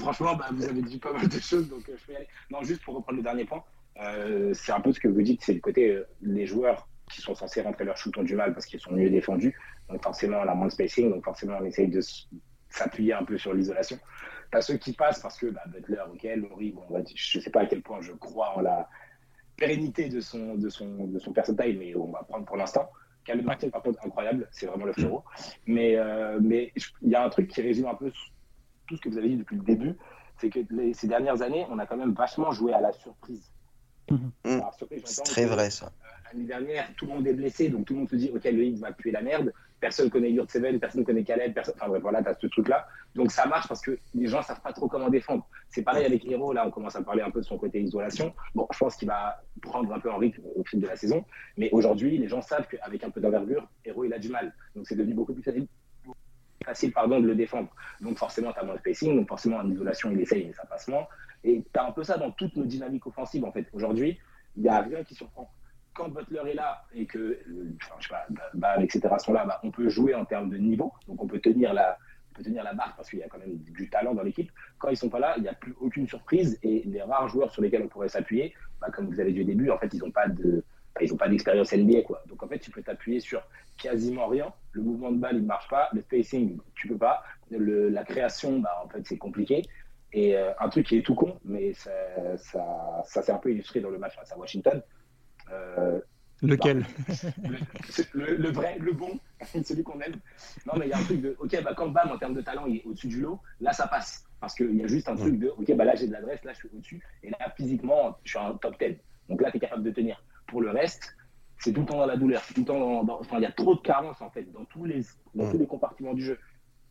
Franchement, 0.00 0.34
bah, 0.36 0.48
vous 0.52 0.64
avez 0.64 0.82
dit 0.82 0.98
pas 0.98 1.12
mal 1.12 1.28
de 1.28 1.38
choses, 1.38 1.68
donc 1.68 1.88
euh, 1.88 1.96
je 2.06 2.12
y 2.12 2.16
aller. 2.16 2.28
Non, 2.50 2.62
juste 2.62 2.82
pour 2.82 2.94
reprendre 2.96 3.18
le 3.18 3.22
dernier 3.22 3.44
point, 3.44 3.62
euh, 4.00 4.52
c'est 4.54 4.72
un 4.72 4.80
peu 4.80 4.92
ce 4.92 5.00
que 5.00 5.08
vous 5.08 5.22
dites, 5.22 5.42
c'est 5.42 5.54
le 5.54 5.60
côté 5.60 5.90
euh, 5.90 6.06
les 6.22 6.46
joueurs 6.46 6.88
qui 7.10 7.20
sont 7.20 7.34
censés 7.34 7.60
rentrer 7.60 7.84
leur 7.84 7.96
shoot 7.96 8.16
ont 8.18 8.22
du 8.22 8.34
mal 8.36 8.54
parce 8.54 8.66
qu'ils 8.66 8.80
sont 8.80 8.92
mieux 8.92 9.10
défendus, 9.10 9.56
donc 9.88 10.02
forcément 10.02 10.38
on 10.38 10.48
a 10.48 10.54
moins 10.54 10.68
de 10.68 10.72
spacing, 10.72 11.10
donc 11.10 11.24
forcément 11.24 11.58
on 11.60 11.64
essaye 11.64 11.88
de 11.88 12.00
s'appuyer 12.68 13.12
un 13.14 13.24
peu 13.24 13.36
sur 13.36 13.52
l'isolation. 13.52 13.98
T'as 14.52 14.62
ceux 14.62 14.76
qui 14.76 14.92
passent 14.92 15.20
parce 15.20 15.36
que 15.38 15.46
bah, 15.46 15.62
Butler, 15.66 16.02
ok, 16.12 16.26
Laurie, 16.36 16.72
bon, 16.72 17.00
dire- 17.00 17.16
je 17.16 17.40
sais 17.40 17.50
pas 17.50 17.60
à 17.62 17.66
quel 17.66 17.82
point 17.82 18.00
je 18.00 18.12
crois 18.12 18.56
en 18.56 18.60
la 18.60 18.88
pérennité 19.56 20.08
de 20.08 20.20
son, 20.20 20.54
de 20.54 20.68
son, 20.68 21.06
de 21.06 21.18
son 21.18 21.34
mais 21.58 21.94
on 21.94 22.10
va 22.10 22.22
prendre 22.22 22.46
pour 22.46 22.56
l'instant. 22.56 22.88
Caleb 23.24 23.44
Martin, 23.44 23.68
par 23.68 23.82
contre, 23.82 23.98
incroyable, 24.04 24.48
c'est 24.50 24.66
vraiment 24.66 24.86
le 24.86 24.92
frérot. 24.92 25.22
Mais 25.66 25.96
euh, 25.96 26.38
mais 26.40 26.72
il 27.02 27.10
y 27.10 27.14
a 27.14 27.22
un 27.22 27.28
truc 27.28 27.48
qui 27.48 27.60
résume 27.60 27.86
un 27.86 27.94
peu 27.94 28.10
tout 28.86 28.96
ce 28.96 29.00
que 29.00 29.08
vous 29.08 29.18
avez 29.18 29.28
dit 29.28 29.36
depuis 29.36 29.56
le 29.56 29.62
début, 29.62 29.94
c'est 30.38 30.48
que 30.48 30.60
ces 30.94 31.06
dernières 31.06 31.42
années, 31.42 31.66
on 31.70 31.78
a 31.78 31.86
quand 31.86 31.98
même 31.98 32.12
vachement 32.14 32.50
joué 32.50 32.72
à 32.72 32.80
la 32.80 32.92
surprise. 32.92 33.49
Surprise, 34.76 35.02
C'est 35.04 35.22
très 35.22 35.46
vrai, 35.46 35.70
ça. 35.70 35.92
L'année 36.32 36.46
dernière, 36.46 36.88
tout 36.96 37.06
le 37.06 37.12
monde 37.12 37.26
est 37.26 37.34
blessé, 37.34 37.68
donc 37.68 37.86
tout 37.86 37.94
le 37.94 38.00
monde 38.00 38.08
se 38.08 38.16
dit, 38.16 38.30
OK, 38.34 38.44
le 38.44 38.64
Higgs 38.64 38.78
va 38.78 38.92
puer 38.92 39.10
la 39.10 39.20
merde. 39.20 39.52
Personne 39.80 40.10
connaît 40.10 40.30
Yurt 40.30 40.50
Seven, 40.50 40.78
personne 40.78 41.04
connaît 41.04 41.24
Caleb, 41.24 41.54
personne... 41.54 41.74
enfin 41.76 41.88
bref, 41.88 42.02
voilà, 42.02 42.22
t'as 42.22 42.34
ce 42.38 42.46
truc-là. 42.46 42.86
Donc 43.14 43.32
ça 43.32 43.46
marche 43.46 43.66
parce 43.66 43.80
que 43.80 43.98
les 44.14 44.26
gens 44.26 44.42
savent 44.42 44.60
pas 44.60 44.72
trop 44.72 44.88
comment 44.88 45.08
défendre. 45.08 45.48
C'est 45.70 45.82
pareil 45.82 46.04
avec 46.04 46.24
Hero, 46.26 46.52
là, 46.52 46.66
on 46.66 46.70
commence 46.70 46.96
à 46.96 47.02
parler 47.02 47.22
un 47.22 47.30
peu 47.30 47.40
de 47.40 47.46
son 47.46 47.56
côté 47.56 47.80
isolation. 47.80 48.34
Bon, 48.54 48.68
je 48.70 48.78
pense 48.78 48.96
qu'il 48.96 49.08
va 49.08 49.42
prendre 49.62 49.92
un 49.92 49.98
peu 49.98 50.10
en 50.10 50.18
rythme 50.18 50.42
au 50.54 50.62
fil 50.64 50.80
de 50.80 50.86
la 50.86 50.96
saison. 50.96 51.24
Mais 51.56 51.70
aujourd'hui, 51.72 52.18
les 52.18 52.28
gens 52.28 52.42
savent 52.42 52.68
qu'avec 52.68 53.02
un 53.02 53.10
peu 53.10 53.20
d'envergure, 53.20 53.66
Hero, 53.84 54.04
il 54.04 54.12
a 54.12 54.18
du 54.18 54.28
mal. 54.28 54.54
Donc 54.76 54.86
c'est 54.86 54.96
devenu 54.96 55.14
beaucoup 55.14 55.32
plus 55.32 55.42
facile, 55.42 55.66
facile 56.64 56.92
pardon, 56.92 57.18
de 57.18 57.26
le 57.26 57.34
défendre. 57.34 57.70
Donc 58.02 58.18
forcément, 58.18 58.52
tu 58.52 58.60
as 58.60 58.64
moins 58.64 58.74
de 58.74 58.80
spacing, 58.80 59.16
donc 59.16 59.28
forcément, 59.28 59.56
en 59.56 59.70
isolation, 59.70 60.10
il 60.10 60.20
essaye, 60.20 60.46
mais 60.46 60.52
ça 60.52 60.66
passe 60.66 60.86
moins. 60.88 61.06
Et 61.44 61.64
tu 61.72 61.80
as 61.80 61.86
un 61.86 61.92
peu 61.92 62.04
ça 62.04 62.18
dans 62.18 62.30
toutes 62.30 62.56
nos 62.56 62.64
dynamiques 62.64 63.06
offensives, 63.06 63.44
en 63.44 63.52
fait. 63.52 63.66
Aujourd'hui, 63.72 64.18
il 64.56 64.62
n'y 64.62 64.68
a 64.68 64.80
rien 64.80 65.02
qui 65.04 65.14
surprend. 65.14 65.50
Quand 65.94 66.08
Butler 66.08 66.50
est 66.50 66.54
là 66.54 66.84
et 66.94 67.06
que, 67.06 67.18
euh, 67.18 67.76
enfin, 67.82 67.94
je 67.98 68.08
sais 68.08 68.14
pas, 68.60 68.82
etc. 68.82 69.08
sont 69.18 69.32
là, 69.32 69.44
bah, 69.44 69.60
on 69.62 69.70
peut 69.70 69.88
jouer 69.88 70.14
en 70.14 70.24
termes 70.24 70.48
de 70.48 70.56
niveau, 70.56 70.92
donc 71.08 71.22
on 71.22 71.26
peut 71.26 71.40
tenir 71.40 71.74
la, 71.74 71.98
on 72.30 72.36
peut 72.36 72.44
tenir 72.44 72.62
la 72.62 72.74
barre 72.74 72.94
parce 72.96 73.10
qu'il 73.10 73.18
y 73.18 73.22
a 73.22 73.28
quand 73.28 73.38
même 73.38 73.56
du 73.56 73.90
talent 73.90 74.14
dans 74.14 74.22
l'équipe. 74.22 74.50
Quand 74.78 74.88
ils 74.88 74.96
sont 74.96 75.08
pas 75.08 75.18
là, 75.18 75.34
il 75.36 75.42
n'y 75.42 75.48
a 75.48 75.54
plus 75.54 75.74
aucune 75.80 76.06
surprise 76.06 76.58
et 76.62 76.82
les 76.86 77.02
rares 77.02 77.28
joueurs 77.28 77.50
sur 77.52 77.62
lesquels 77.62 77.82
on 77.82 77.88
pourrait 77.88 78.08
s'appuyer, 78.08 78.54
bah, 78.80 78.88
comme 78.92 79.06
vous 79.06 79.20
avez 79.20 79.32
dit 79.32 79.40
au 79.40 79.44
début, 79.44 79.70
en 79.70 79.78
fait, 79.78 79.92
ils 79.92 79.98
n'ont 79.98 80.12
pas 80.12 80.28
de, 80.28 80.64
bah, 80.94 81.00
ils 81.02 81.12
ont 81.12 81.16
pas 81.16 81.28
d'expérience 81.28 81.72
NBA, 81.72 82.02
quoi. 82.02 82.22
Donc 82.28 82.42
en 82.42 82.48
fait, 82.48 82.58
tu 82.58 82.70
peux 82.70 82.82
t'appuyer 82.82 83.20
sur 83.20 83.42
quasiment 83.78 84.26
rien. 84.28 84.52
Le 84.72 84.82
mouvement 84.82 85.10
de 85.10 85.18
balle, 85.18 85.36
il 85.36 85.42
ne 85.42 85.46
marche 85.46 85.68
pas. 85.68 85.88
Le 85.92 86.02
spacing, 86.02 86.58
tu 86.74 86.88
peux 86.88 86.98
pas. 86.98 87.22
La 87.50 88.04
création, 88.04 88.60
bah, 88.60 88.80
en 88.84 88.88
fait, 88.88 89.06
c'est 89.06 89.18
compliqué. 89.18 89.62
Et 90.12 90.36
euh, 90.36 90.52
un 90.58 90.68
truc 90.68 90.86
qui 90.86 90.98
est 90.98 91.02
tout 91.02 91.14
con, 91.14 91.38
mais 91.44 91.72
ça, 91.74 91.90
ça, 92.36 93.02
ça 93.04 93.22
s'est 93.22 93.32
un 93.32 93.38
peu 93.38 93.50
illustré 93.52 93.80
dans 93.80 93.90
le 93.90 93.98
match 93.98 94.16
face 94.16 94.32
à 94.32 94.38
Washington. 94.38 94.82
Euh, 95.52 96.00
Lequel 96.42 96.86
le, 97.44 97.56
le- 98.14 98.36
le 98.36 98.50
vrai, 98.50 98.76
le 98.80 98.92
bon, 98.92 99.18
celui 99.62 99.82
qu'on 99.82 100.00
aime. 100.00 100.14
Non, 100.66 100.72
mais 100.78 100.86
il 100.86 100.88
y 100.88 100.92
a 100.92 100.98
un 100.98 101.02
truc 101.04 101.20
de, 101.20 101.36
ok, 101.38 101.62
bah, 101.62 101.74
quand 101.76 101.88
Bam, 101.90 102.10
en 102.10 102.18
termes 102.18 102.34
de 102.34 102.40
talent, 102.40 102.64
il 102.66 102.78
est 102.78 102.84
au-dessus 102.86 103.08
du 103.08 103.20
lot, 103.20 103.40
là, 103.60 103.72
ça 103.72 103.86
passe. 103.86 104.24
Parce 104.40 104.54
qu'il 104.54 104.74
y 104.74 104.82
a 104.82 104.86
juste 104.86 105.08
un 105.08 105.16
truc 105.16 105.38
de, 105.38 105.48
ok, 105.48 105.70
bah, 105.76 105.84
là, 105.84 105.94
j'ai 105.94 106.06
de 106.06 106.12
l'adresse, 106.12 106.42
là, 106.44 106.52
je 106.54 106.58
suis 106.60 106.68
au-dessus. 106.74 107.02
Et 107.22 107.30
là, 107.30 107.52
physiquement, 107.56 108.16
je 108.24 108.30
suis 108.30 108.38
un 108.38 108.54
top 108.54 108.78
10. 108.80 108.96
Donc 109.28 109.42
là, 109.42 109.50
tu 109.50 109.58
es 109.58 109.60
capable 109.60 109.82
de 109.82 109.90
tenir. 109.90 110.24
Pour 110.46 110.62
le 110.62 110.70
reste, 110.70 111.14
c'est 111.58 111.72
tout 111.74 111.80
le 111.80 111.86
temps 111.86 111.98
dans 111.98 112.06
la 112.06 112.16
douleur. 112.16 112.42
Tout 112.54 112.60
le 112.60 112.64
temps 112.66 112.80
dans, 112.80 113.04
dans- 113.04 113.20
enfin, 113.20 113.36
il 113.36 113.42
y 113.42 113.46
a 113.46 113.52
trop 113.52 113.74
de 113.74 113.80
carences, 113.80 114.22
en 114.22 114.30
fait, 114.30 114.50
dans 114.50 114.64
tous 114.64 114.86
les, 114.86 115.02
dans 115.34 115.44
Mm. 115.44 115.50
tous 115.52 115.58
les 115.58 115.66
compartiments 115.66 116.14
du 116.14 116.22
jeu. 116.22 116.38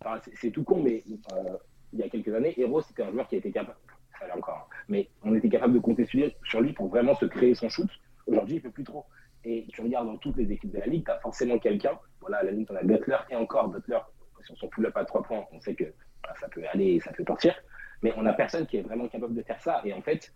Enfin, 0.06 0.22
c'est 0.36 0.52
tout 0.52 0.64
con, 0.64 0.82
mais 0.84 1.04
euh, 1.34 1.58
il 1.94 2.00
y 2.00 2.04
a 2.04 2.10
quelques 2.10 2.34
années, 2.34 2.54
Hero, 2.60 2.82
c'était 2.82 3.04
un 3.04 3.12
joueur 3.12 3.28
qui 3.28 3.36
était 3.36 3.52
capable, 3.52 3.78
l'est 4.22 4.32
encore, 4.32 4.70
hein, 4.70 4.76
mais 4.88 5.10
on 5.24 5.36
était 5.36 5.50
capable 5.50 5.74
de 5.74 5.80
compter 5.80 6.06
sur 6.06 6.20
lui, 6.20 6.36
sur 6.44 6.76
pour 6.76 6.88
vraiment 6.90 7.16
se 7.16 7.26
créer 7.26 7.56
son 7.56 7.70
shoot. 7.70 7.90
Aujourd'hui, 8.28 8.56
il 8.56 8.60
ne 8.60 8.64
peut 8.64 8.72
plus 8.72 8.84
trop. 8.84 9.06
Et 9.44 9.66
tu 9.72 9.82
regardes 9.82 10.08
dans 10.08 10.18
toutes 10.18 10.38
les 10.38 10.52
équipes 10.52 10.72
de 10.72 10.80
la 10.80 10.86
ligue, 10.86 11.06
tu 11.06 11.12
as 11.12 11.20
forcément 11.20 11.58
quelqu'un. 11.58 11.98
Voilà, 12.20 12.38
à 12.40 12.44
la 12.44 12.52
limite, 12.52 12.70
on 12.72 12.76
a 12.76 12.84
Butler 12.84 13.18
et 13.30 13.36
encore 13.36 13.70
Butler. 13.70 14.00
Si 14.42 14.52
on 14.52 14.56
s'en 14.56 14.68
pull-up 14.68 14.96
à 14.96 15.06
trois 15.06 15.24
points, 15.24 15.46
on 15.52 15.60
sait 15.60 15.76
que 15.76 15.86
voilà, 16.24 16.40
ça 16.40 16.50
peut 16.50 16.64
aller 16.72 16.96
et 16.96 17.00
ça 17.00 17.12
peut 17.12 17.24
partir. 17.24 17.56
Mais 18.02 18.14
on 18.18 18.24
n'a 18.24 18.34
personne 18.34 18.66
qui 18.68 18.78
est 18.78 18.82
vraiment 18.82 19.08
capable 19.08 19.34
de 19.34 19.42
faire 19.42 19.60
ça. 19.62 19.82
Et 19.86 19.94
en 19.94 20.02
fait, 20.02 20.34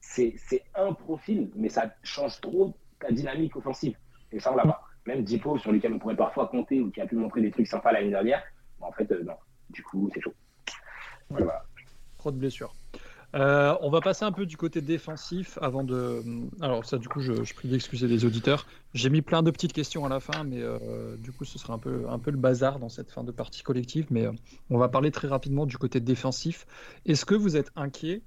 c'est 0.00 0.34
c'est 0.36 0.62
un 0.74 0.92
profil, 0.92 1.50
mais 1.54 1.68
ça 1.68 1.92
change 2.02 2.40
trop 2.40 2.74
ta 3.00 3.10
dynamique 3.10 3.56
offensive. 3.56 3.96
Et 4.32 4.40
ça, 4.40 4.52
on 4.52 4.56
l'a 4.56 4.64
pas. 4.64 4.82
Même 5.06 5.22
Dipo, 5.22 5.58
sur 5.58 5.72
lequel 5.72 5.92
on 5.94 5.98
pourrait 5.98 6.16
parfois 6.16 6.48
compter 6.48 6.80
ou 6.80 6.90
qui 6.90 7.00
a 7.00 7.06
pu 7.06 7.16
montrer 7.16 7.40
des 7.40 7.50
trucs 7.50 7.66
sympas 7.66 7.92
l'année 7.92 8.10
dernière, 8.10 8.42
bah, 8.78 8.86
en 8.88 8.92
fait, 8.92 9.10
euh, 9.12 9.22
non. 9.22 9.36
Du 9.70 9.82
coup, 9.82 10.10
c'est 10.12 10.20
chaud. 10.20 10.34
Voilà. 11.30 11.64
Trop 12.18 12.30
de 12.30 12.36
blessures. 12.36 12.74
Euh, 13.34 13.76
on 13.82 13.90
va 13.90 14.00
passer 14.00 14.24
un 14.24 14.32
peu 14.32 14.46
du 14.46 14.56
côté 14.56 14.80
défensif 14.80 15.58
avant 15.60 15.84
de. 15.84 16.22
Alors, 16.62 16.84
ça, 16.86 16.96
du 16.96 17.08
coup, 17.08 17.20
je, 17.20 17.32
prie 17.54 17.68
d'excuser 17.68 18.06
les 18.06 18.24
auditeurs. 18.24 18.66
J'ai 18.94 19.10
mis 19.10 19.20
plein 19.20 19.42
de 19.42 19.50
petites 19.50 19.74
questions 19.74 20.06
à 20.06 20.08
la 20.08 20.18
fin, 20.18 20.44
mais 20.44 20.62
euh, 20.62 21.16
du 21.18 21.30
coup, 21.32 21.44
ce 21.44 21.58
sera 21.58 21.74
un 21.74 21.78
peu, 21.78 22.06
un 22.08 22.18
peu 22.18 22.30
le 22.30 22.38
bazar 22.38 22.78
dans 22.78 22.88
cette 22.88 23.10
fin 23.10 23.24
de 23.24 23.32
partie 23.32 23.62
collective. 23.62 24.06
Mais 24.10 24.26
euh, 24.26 24.32
on 24.70 24.78
va 24.78 24.88
parler 24.88 25.10
très 25.10 25.28
rapidement 25.28 25.66
du 25.66 25.76
côté 25.76 26.00
défensif. 26.00 26.66
Est-ce 27.04 27.26
que 27.26 27.34
vous 27.34 27.58
êtes 27.58 27.70
inquiet, 27.76 28.22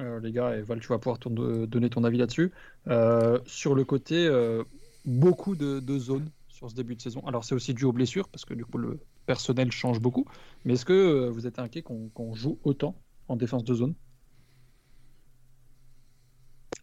euh, 0.00 0.20
les 0.20 0.32
gars, 0.32 0.56
et 0.56 0.62
Val, 0.62 0.80
tu 0.80 0.88
vas 0.88 0.98
pouvoir 0.98 1.18
donner 1.18 1.90
ton 1.90 2.04
avis 2.04 2.18
là-dessus, 2.18 2.52
euh, 2.88 3.38
sur 3.46 3.74
le 3.74 3.84
côté 3.84 4.26
euh, 4.26 4.64
beaucoup 5.04 5.56
de, 5.56 5.80
de 5.80 5.98
zones 5.98 6.28
sur 6.48 6.70
ce 6.70 6.74
début 6.74 6.96
de 6.96 7.00
saison? 7.00 7.22
Alors 7.26 7.44
c'est 7.44 7.54
aussi 7.54 7.72
dû 7.72 7.84
aux 7.84 7.92
blessures, 7.92 8.28
parce 8.28 8.44
que 8.44 8.54
du 8.54 8.64
coup 8.64 8.78
le 8.78 8.98
personnel 9.26 9.70
change 9.72 10.00
beaucoup. 10.00 10.26
Mais 10.64 10.74
est-ce 10.74 10.84
que 10.84 10.92
euh, 10.92 11.30
vous 11.30 11.46
êtes 11.46 11.58
inquiet 11.58 11.82
qu'on 11.82 12.34
joue 12.34 12.60
autant 12.64 13.02
en 13.28 13.36
défense 13.36 13.64
de 13.64 13.74
zone? 13.74 13.94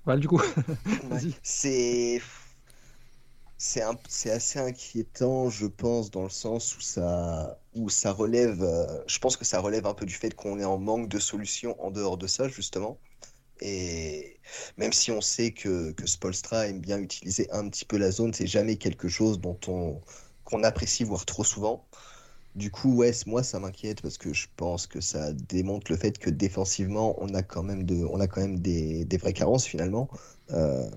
Voilà, 0.06 0.19
du 0.19 0.27
coup. 0.27 0.41
C'est 1.43 2.21
c'est 3.58 4.32
assez 4.32 4.60
inquiétant, 4.60 5.49
je 5.49 5.65
pense, 5.67 6.12
dans 6.12 6.23
le 6.23 6.29
sens 6.29 6.75
où 6.77 6.82
ça 6.82 7.60
où 7.75 7.89
ça 7.89 8.12
relève. 8.12 8.62
euh, 8.63 9.03
je 9.08 9.19
pense 9.19 9.38
que 9.38 9.45
ça 9.45 9.60
relève 9.62 9.86
un 9.88 9.93
peu 9.93 10.06
du 10.06 10.13
fait 10.13 10.34
qu'on 10.36 10.60
est 10.60 10.65
en 10.65 10.77
manque 10.77 11.08
de 11.10 11.19
solutions 11.19 11.82
en 11.84 11.91
dehors 11.91 12.17
de 12.17 12.27
ça, 12.27 12.47
justement. 12.49 12.99
Et 13.62 14.39
même 14.77 14.93
si 14.93 15.12
on 15.12 15.21
sait 15.21 15.53
que, 15.53 15.91
que 15.93 16.08
Spolstra 16.08 16.67
aime 16.67 16.82
bien 16.82 16.99
utiliser 16.99 17.49
un 17.51 17.69
petit 17.69 17.86
peu 17.86 17.97
la 17.97 18.12
zone, 18.12 18.34
c'est 18.34 18.47
jamais 18.47 18.77
quelque 18.77 19.08
chose 19.10 19.39
dont 19.41 19.60
on 19.67 20.01
qu'on 20.45 20.63
apprécie 20.63 21.03
voir 21.06 21.25
trop 21.25 21.43
souvent. 21.45 21.88
Du 22.56 22.70
coup, 22.70 22.96
ouais, 22.96 23.12
moi 23.26 23.42
ça 23.42 23.60
m'inquiète 23.60 24.02
parce 24.02 24.18
que 24.20 24.32
je 24.32 24.48
pense 24.56 24.86
que 24.86 25.02
ça 25.02 25.34
démontre 25.34 25.92
le 25.92 25.98
fait 25.98 26.20
que 26.20 26.30
défensivement, 26.30 27.16
on 27.20 27.34
a 27.34 27.42
quand 27.42 27.63
même 27.63 27.86
on 28.12 28.20
a 28.20 28.28
quand 28.28 28.42
même 28.42 28.60
des, 28.60 29.08
vraies 29.18 29.34
carences 29.34 29.66
finalement. 29.66 30.08
Euh, 30.52 30.89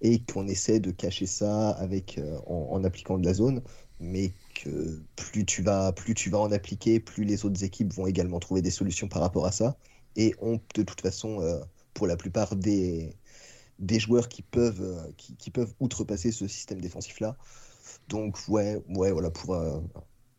et 0.00 0.20
qu'on 0.24 0.46
essaie 0.48 0.80
de 0.80 0.90
cacher 0.90 1.26
ça 1.26 1.70
avec 1.70 2.18
euh, 2.18 2.38
en, 2.46 2.82
appliquant 2.84 3.18
de 3.18 3.26
la 3.26 3.34
zone, 3.34 3.62
mais 4.00 4.32
que 4.54 5.00
plus 5.16 5.44
tu 5.44 5.62
vas 5.62 5.92
plus 5.92 6.14
tu 6.14 6.30
vas 6.30 6.38
en 6.38 6.52
appliquer, 6.52 7.00
plus 7.00 7.24
les 7.24 7.44
autres 7.44 7.64
équipes 7.64 7.92
vont 7.92 8.06
également 8.06 8.38
trouver 8.40 8.62
des 8.62 8.70
solutions 8.70 9.08
par 9.08 9.22
rapport 9.22 9.46
à 9.46 9.52
ça 9.52 9.76
et 10.16 10.34
ont 10.40 10.60
de 10.74 10.82
toute 10.82 11.00
façon 11.00 11.40
euh, 11.42 11.60
pour 11.94 12.06
la 12.06 12.16
plupart 12.16 12.56
des 12.56 13.16
des 13.78 14.00
joueurs 14.00 14.28
qui 14.28 14.42
peuvent 14.42 15.12
qui, 15.16 15.50
peuvent 15.50 15.74
outrepasser 15.80 16.32
ce 16.32 16.48
système 16.48 16.80
défensif 16.80 17.20
là. 17.20 17.36
Donc 18.08 18.38
ouais 18.48 18.82
ouais 18.88 19.12
voilà 19.12 19.30
pour 19.30 19.56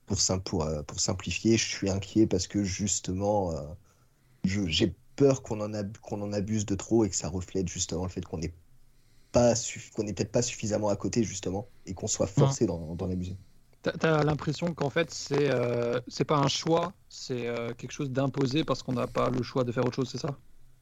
pour 0.09 0.19
sim- 0.21 0.39
pour, 0.41 0.63
euh, 0.65 0.83
pour 0.83 0.99
simplifier, 0.99 1.57
je 1.57 1.65
suis 1.67 1.89
inquiet 1.89 2.27
parce 2.27 2.47
que 2.47 2.63
justement 2.63 3.53
euh, 3.53 3.67
j'ai 4.45 4.95
peur 5.15 5.43
qu'on 5.43 5.61
en 5.61 5.73
ab- 5.73 5.97
qu'on 5.99 6.21
en 6.21 6.33
abuse 6.33 6.65
de 6.65 6.75
trop 6.75 7.05
et 7.05 7.09
que 7.09 7.15
ça 7.15 7.29
reflète 7.29 7.67
justement 7.69 8.03
le 8.05 8.09
fait 8.11 8.25
qu'on 8.25 8.39
n'est 8.39 8.55
pas 9.31 9.55
suff- 9.55 9.91
qu'on 9.93 10.03
n'est 10.03 10.13
peut-être 10.13 10.31
pas 10.33 10.41
suffisamment 10.43 10.89
à 10.89 10.97
côté 10.97 11.23
justement 11.23 11.69
et 11.85 11.93
qu'on 11.95 12.07
soit 12.07 12.27
forcé 12.27 12.65
d'en 12.67 12.95
d'en 12.95 13.09
abuser. 13.11 13.37
T'as 13.81 14.23
l'impression 14.23 14.73
qu'en 14.73 14.89
fait 14.89 15.09
c'est 15.11 15.49
euh, 15.49 15.99
c'est 16.07 16.25
pas 16.25 16.37
un 16.37 16.47
choix, 16.49 16.93
c'est 17.07 17.47
euh, 17.47 17.73
quelque 17.73 17.91
chose 17.91 18.11
d'imposé 18.11 18.63
parce 18.65 18.83
qu'on 18.83 18.93
n'a 18.93 19.07
pas 19.07 19.29
le 19.29 19.41
choix 19.41 19.63
de 19.63 19.71
faire 19.71 19.85
autre 19.85 19.95
chose, 19.95 20.09
c'est 20.11 20.17
ça? 20.17 20.37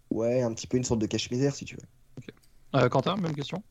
Ouais, 0.10 0.42
un 0.42 0.54
petit 0.54 0.68
peu 0.68 0.76
une 0.78 0.84
sorte 0.84 1.00
de 1.02 1.06
cache-misère 1.06 1.56
si 1.56 1.64
tu 1.66 1.76
veux. 1.76 1.88
Euh, 2.76 2.88
Quentin, 2.90 3.18
même 3.18 3.36
question? 3.36 3.64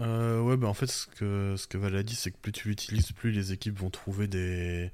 Euh, 0.00 0.40
ouais, 0.42 0.56
bah 0.56 0.68
en 0.68 0.74
fait, 0.74 0.86
ce 0.88 1.06
que, 1.06 1.54
ce 1.56 1.66
que 1.66 1.78
Val 1.78 1.96
a 1.96 2.02
dit, 2.02 2.14
c'est 2.14 2.30
que 2.30 2.36
plus 2.38 2.52
tu 2.52 2.68
l'utilises, 2.68 3.12
plus 3.12 3.30
les 3.32 3.52
équipes 3.52 3.78
vont 3.78 3.90
trouver 3.90 4.26
des. 4.26 4.90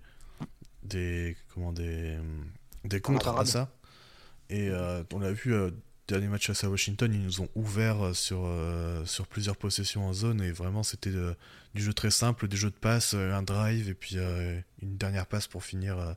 des. 0.84 1.36
comment 1.54 1.72
des. 1.72 2.18
des 2.84 3.00
contres 3.00 3.28
à 3.36 3.44
ça. 3.44 3.72
Et 4.50 4.68
euh, 4.68 5.02
on 5.12 5.18
l'a 5.18 5.32
vu, 5.32 5.54
euh, 5.54 5.70
dernier 6.08 6.28
match 6.28 6.46
face 6.46 6.62
à 6.64 6.70
Washington, 6.70 7.12
ils 7.12 7.22
nous 7.22 7.40
ont 7.40 7.48
ouvert 7.54 8.14
sur, 8.14 8.42
euh, 8.44 9.04
sur 9.06 9.26
plusieurs 9.26 9.56
possessions 9.56 10.06
en 10.06 10.12
zone, 10.12 10.42
et 10.42 10.52
vraiment, 10.52 10.82
c'était 10.82 11.10
du 11.74 11.82
jeu 11.82 11.94
très 11.94 12.10
simple, 12.10 12.48
des 12.48 12.56
jeux 12.56 12.70
de 12.70 12.76
passe, 12.76 13.14
un 13.14 13.42
drive, 13.42 13.88
et 13.88 13.94
puis 13.94 14.18
euh, 14.18 14.60
une 14.82 14.96
dernière 14.98 15.26
passe 15.26 15.46
pour 15.48 15.64
finir 15.64 15.98
euh, 15.98 16.12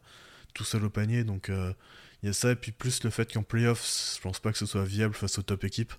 tout 0.53 0.63
seul 0.65 0.83
au 0.83 0.89
panier. 0.89 1.23
Donc, 1.23 1.49
euh, 1.49 1.73
il 2.23 2.27
y 2.27 2.29
a 2.29 2.33
ça, 2.33 2.51
et 2.51 2.55
puis 2.55 2.71
plus 2.71 3.03
le 3.03 3.09
fait 3.09 3.31
qu'en 3.31 3.43
playoffs, 3.43 4.15
je 4.17 4.21
pense 4.21 4.39
pas 4.39 4.51
que 4.51 4.57
ce 4.57 4.65
soit 4.65 4.83
viable 4.85 5.13
face 5.15 5.37
aux 5.39 5.43
top 5.43 5.63
équipes. 5.63 5.93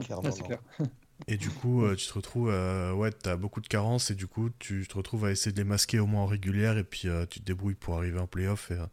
Clairement, 0.00 0.30
Ah, 0.30 0.30
c'est 0.32 0.40
non. 0.40 0.46
clair. 0.46 0.60
Et 1.26 1.36
du 1.36 1.50
coup, 1.50 1.84
euh, 1.84 1.94
tu 1.94 2.06
te 2.06 2.12
retrouves, 2.12 2.50
euh, 2.50 2.92
ouais, 2.92 3.10
t'as 3.10 3.36
beaucoup 3.36 3.60
de 3.60 3.68
carences 3.68 4.10
et 4.10 4.14
du 4.14 4.26
coup, 4.26 4.50
tu 4.58 4.86
te 4.86 4.94
retrouves 4.96 5.24
à 5.24 5.30
essayer 5.30 5.52
de 5.52 5.56
les 5.56 5.64
masquer 5.64 5.98
au 5.98 6.06
moins 6.06 6.22
en 6.22 6.26
régulière 6.26 6.76
et 6.76 6.84
puis 6.84 7.08
euh, 7.08 7.24
tu 7.26 7.40
te 7.40 7.44
débrouilles 7.44 7.74
pour 7.74 7.96
arriver 7.96 8.18
en 8.18 8.26
playoff. 8.26 8.70
Et, 8.70 8.74
euh, 8.74 8.86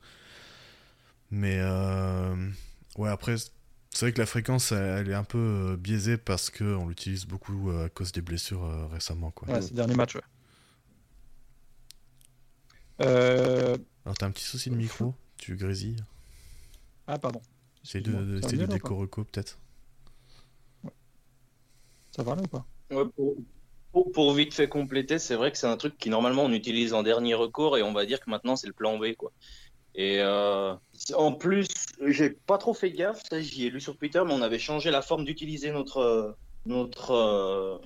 Mais 1.29 1.57
euh, 1.59 2.49
ouais, 2.97 3.09
après, 3.09 3.35
c'est 3.37 4.05
vrai 4.05 4.13
que 4.13 4.19
la 4.19 4.25
fréquence, 4.25 4.71
elle, 4.71 4.99
elle 4.99 5.09
est 5.09 5.13
un 5.15 5.23
peu 5.25 5.37
euh, 5.37 5.77
biaisée 5.77 6.17
parce 6.17 6.49
qu'on 6.49 6.87
l'utilise 6.87 7.25
beaucoup 7.25 7.69
euh, 7.69 7.85
à 7.87 7.89
cause 7.89 8.11
des 8.11 8.21
blessures 8.21 8.63
euh, 8.63 8.87
récemment, 8.87 9.31
quoi. 9.31 9.49
Ouais, 9.49 9.61
ces 9.61 9.73
derniers 9.73 9.95
matchs, 9.95 10.15
ouais. 10.15 10.21
Euh, 13.01 13.77
Alors, 14.05 14.17
t'as 14.17 14.27
un 14.27 14.31
petit 14.31 14.43
souci 14.45 14.69
de 14.69 14.75
micro, 14.75 15.15
tu 15.37 15.55
grésilles? 15.55 15.97
Ah, 17.07 17.17
pardon. 17.17 17.41
Essaye 17.83 18.01
de, 18.03 18.11
de, 18.11 18.39
peut-être? 19.23 19.57
Ça 22.11 22.23
va 22.23 22.35
là 22.35 22.41
ou 22.43 22.47
pas? 22.47 22.65
Ouais, 22.91 23.05
pour, 23.15 23.35
pour- 23.91 24.11
pour 24.11 24.33
vite 24.33 24.53
fait 24.53 24.67
compléter, 24.69 25.19
c'est 25.19 25.35
vrai 25.35 25.51
que 25.51 25.57
c'est 25.57 25.67
un 25.67 25.77
truc 25.77 25.97
qui 25.97 26.09
normalement 26.09 26.43
on 26.43 26.51
utilise 26.51 26.93
en 26.93 27.03
dernier 27.03 27.33
recours 27.35 27.77
et 27.77 27.83
on 27.83 27.93
va 27.93 28.05
dire 28.05 28.19
que 28.19 28.29
maintenant 28.29 28.55
c'est 28.55 28.67
le 28.67 28.73
plan 28.73 28.97
B 28.97 29.15
quoi. 29.15 29.31
Et 29.95 30.19
euh, 30.21 30.75
en 31.15 31.33
plus, 31.33 31.67
j'ai 32.07 32.31
pas 32.31 32.57
trop 32.57 32.73
fait 32.73 32.91
gaffe, 32.91 33.21
ça 33.29 33.41
j'y 33.41 33.67
ai 33.67 33.69
lu 33.69 33.81
sur 33.81 33.97
Twitter, 33.97 34.23
mais 34.25 34.33
on 34.33 34.41
avait 34.41 34.59
changé 34.59 34.91
la 34.91 35.01
forme 35.01 35.25
d'utiliser 35.25 35.71
notre 35.71 36.37
notre 36.65 37.11
euh, 37.11 37.77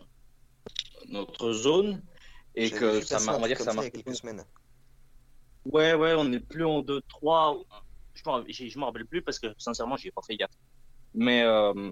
notre 1.10 1.54
zone 1.54 2.04
et 2.56 2.70
que 2.70 3.02
ça 3.02 3.18
un 3.18 3.28
on 3.36 3.42
va 3.42 3.48
dire 3.48 3.58
que 3.58 3.64
ça 3.64 3.72
comme 3.72 3.78
il 3.78 3.84
y 3.84 3.86
marche. 3.86 3.88
a 3.88 3.92
quelques 3.92 4.16
semaines. 4.16 4.46
Ouais, 5.66 5.94
ouais, 5.96 6.14
on 6.14 6.26
n'est 6.26 6.40
plus 6.40 6.66
en 6.66 6.82
2-3. 6.82 7.58
Je 8.16 8.22
je 8.68 8.80
me 8.80 8.86
rappelle 8.86 9.08
plus 9.08 9.22
parce 9.22 9.40
que 9.40 9.48
sincèrement, 9.58 9.98
j'y 9.98 10.08
ai 10.08 10.12
pas 10.12 10.22
fait 10.26 10.38
gaffe. 10.38 10.52
Mais, 11.14 11.44
euh, 11.44 11.92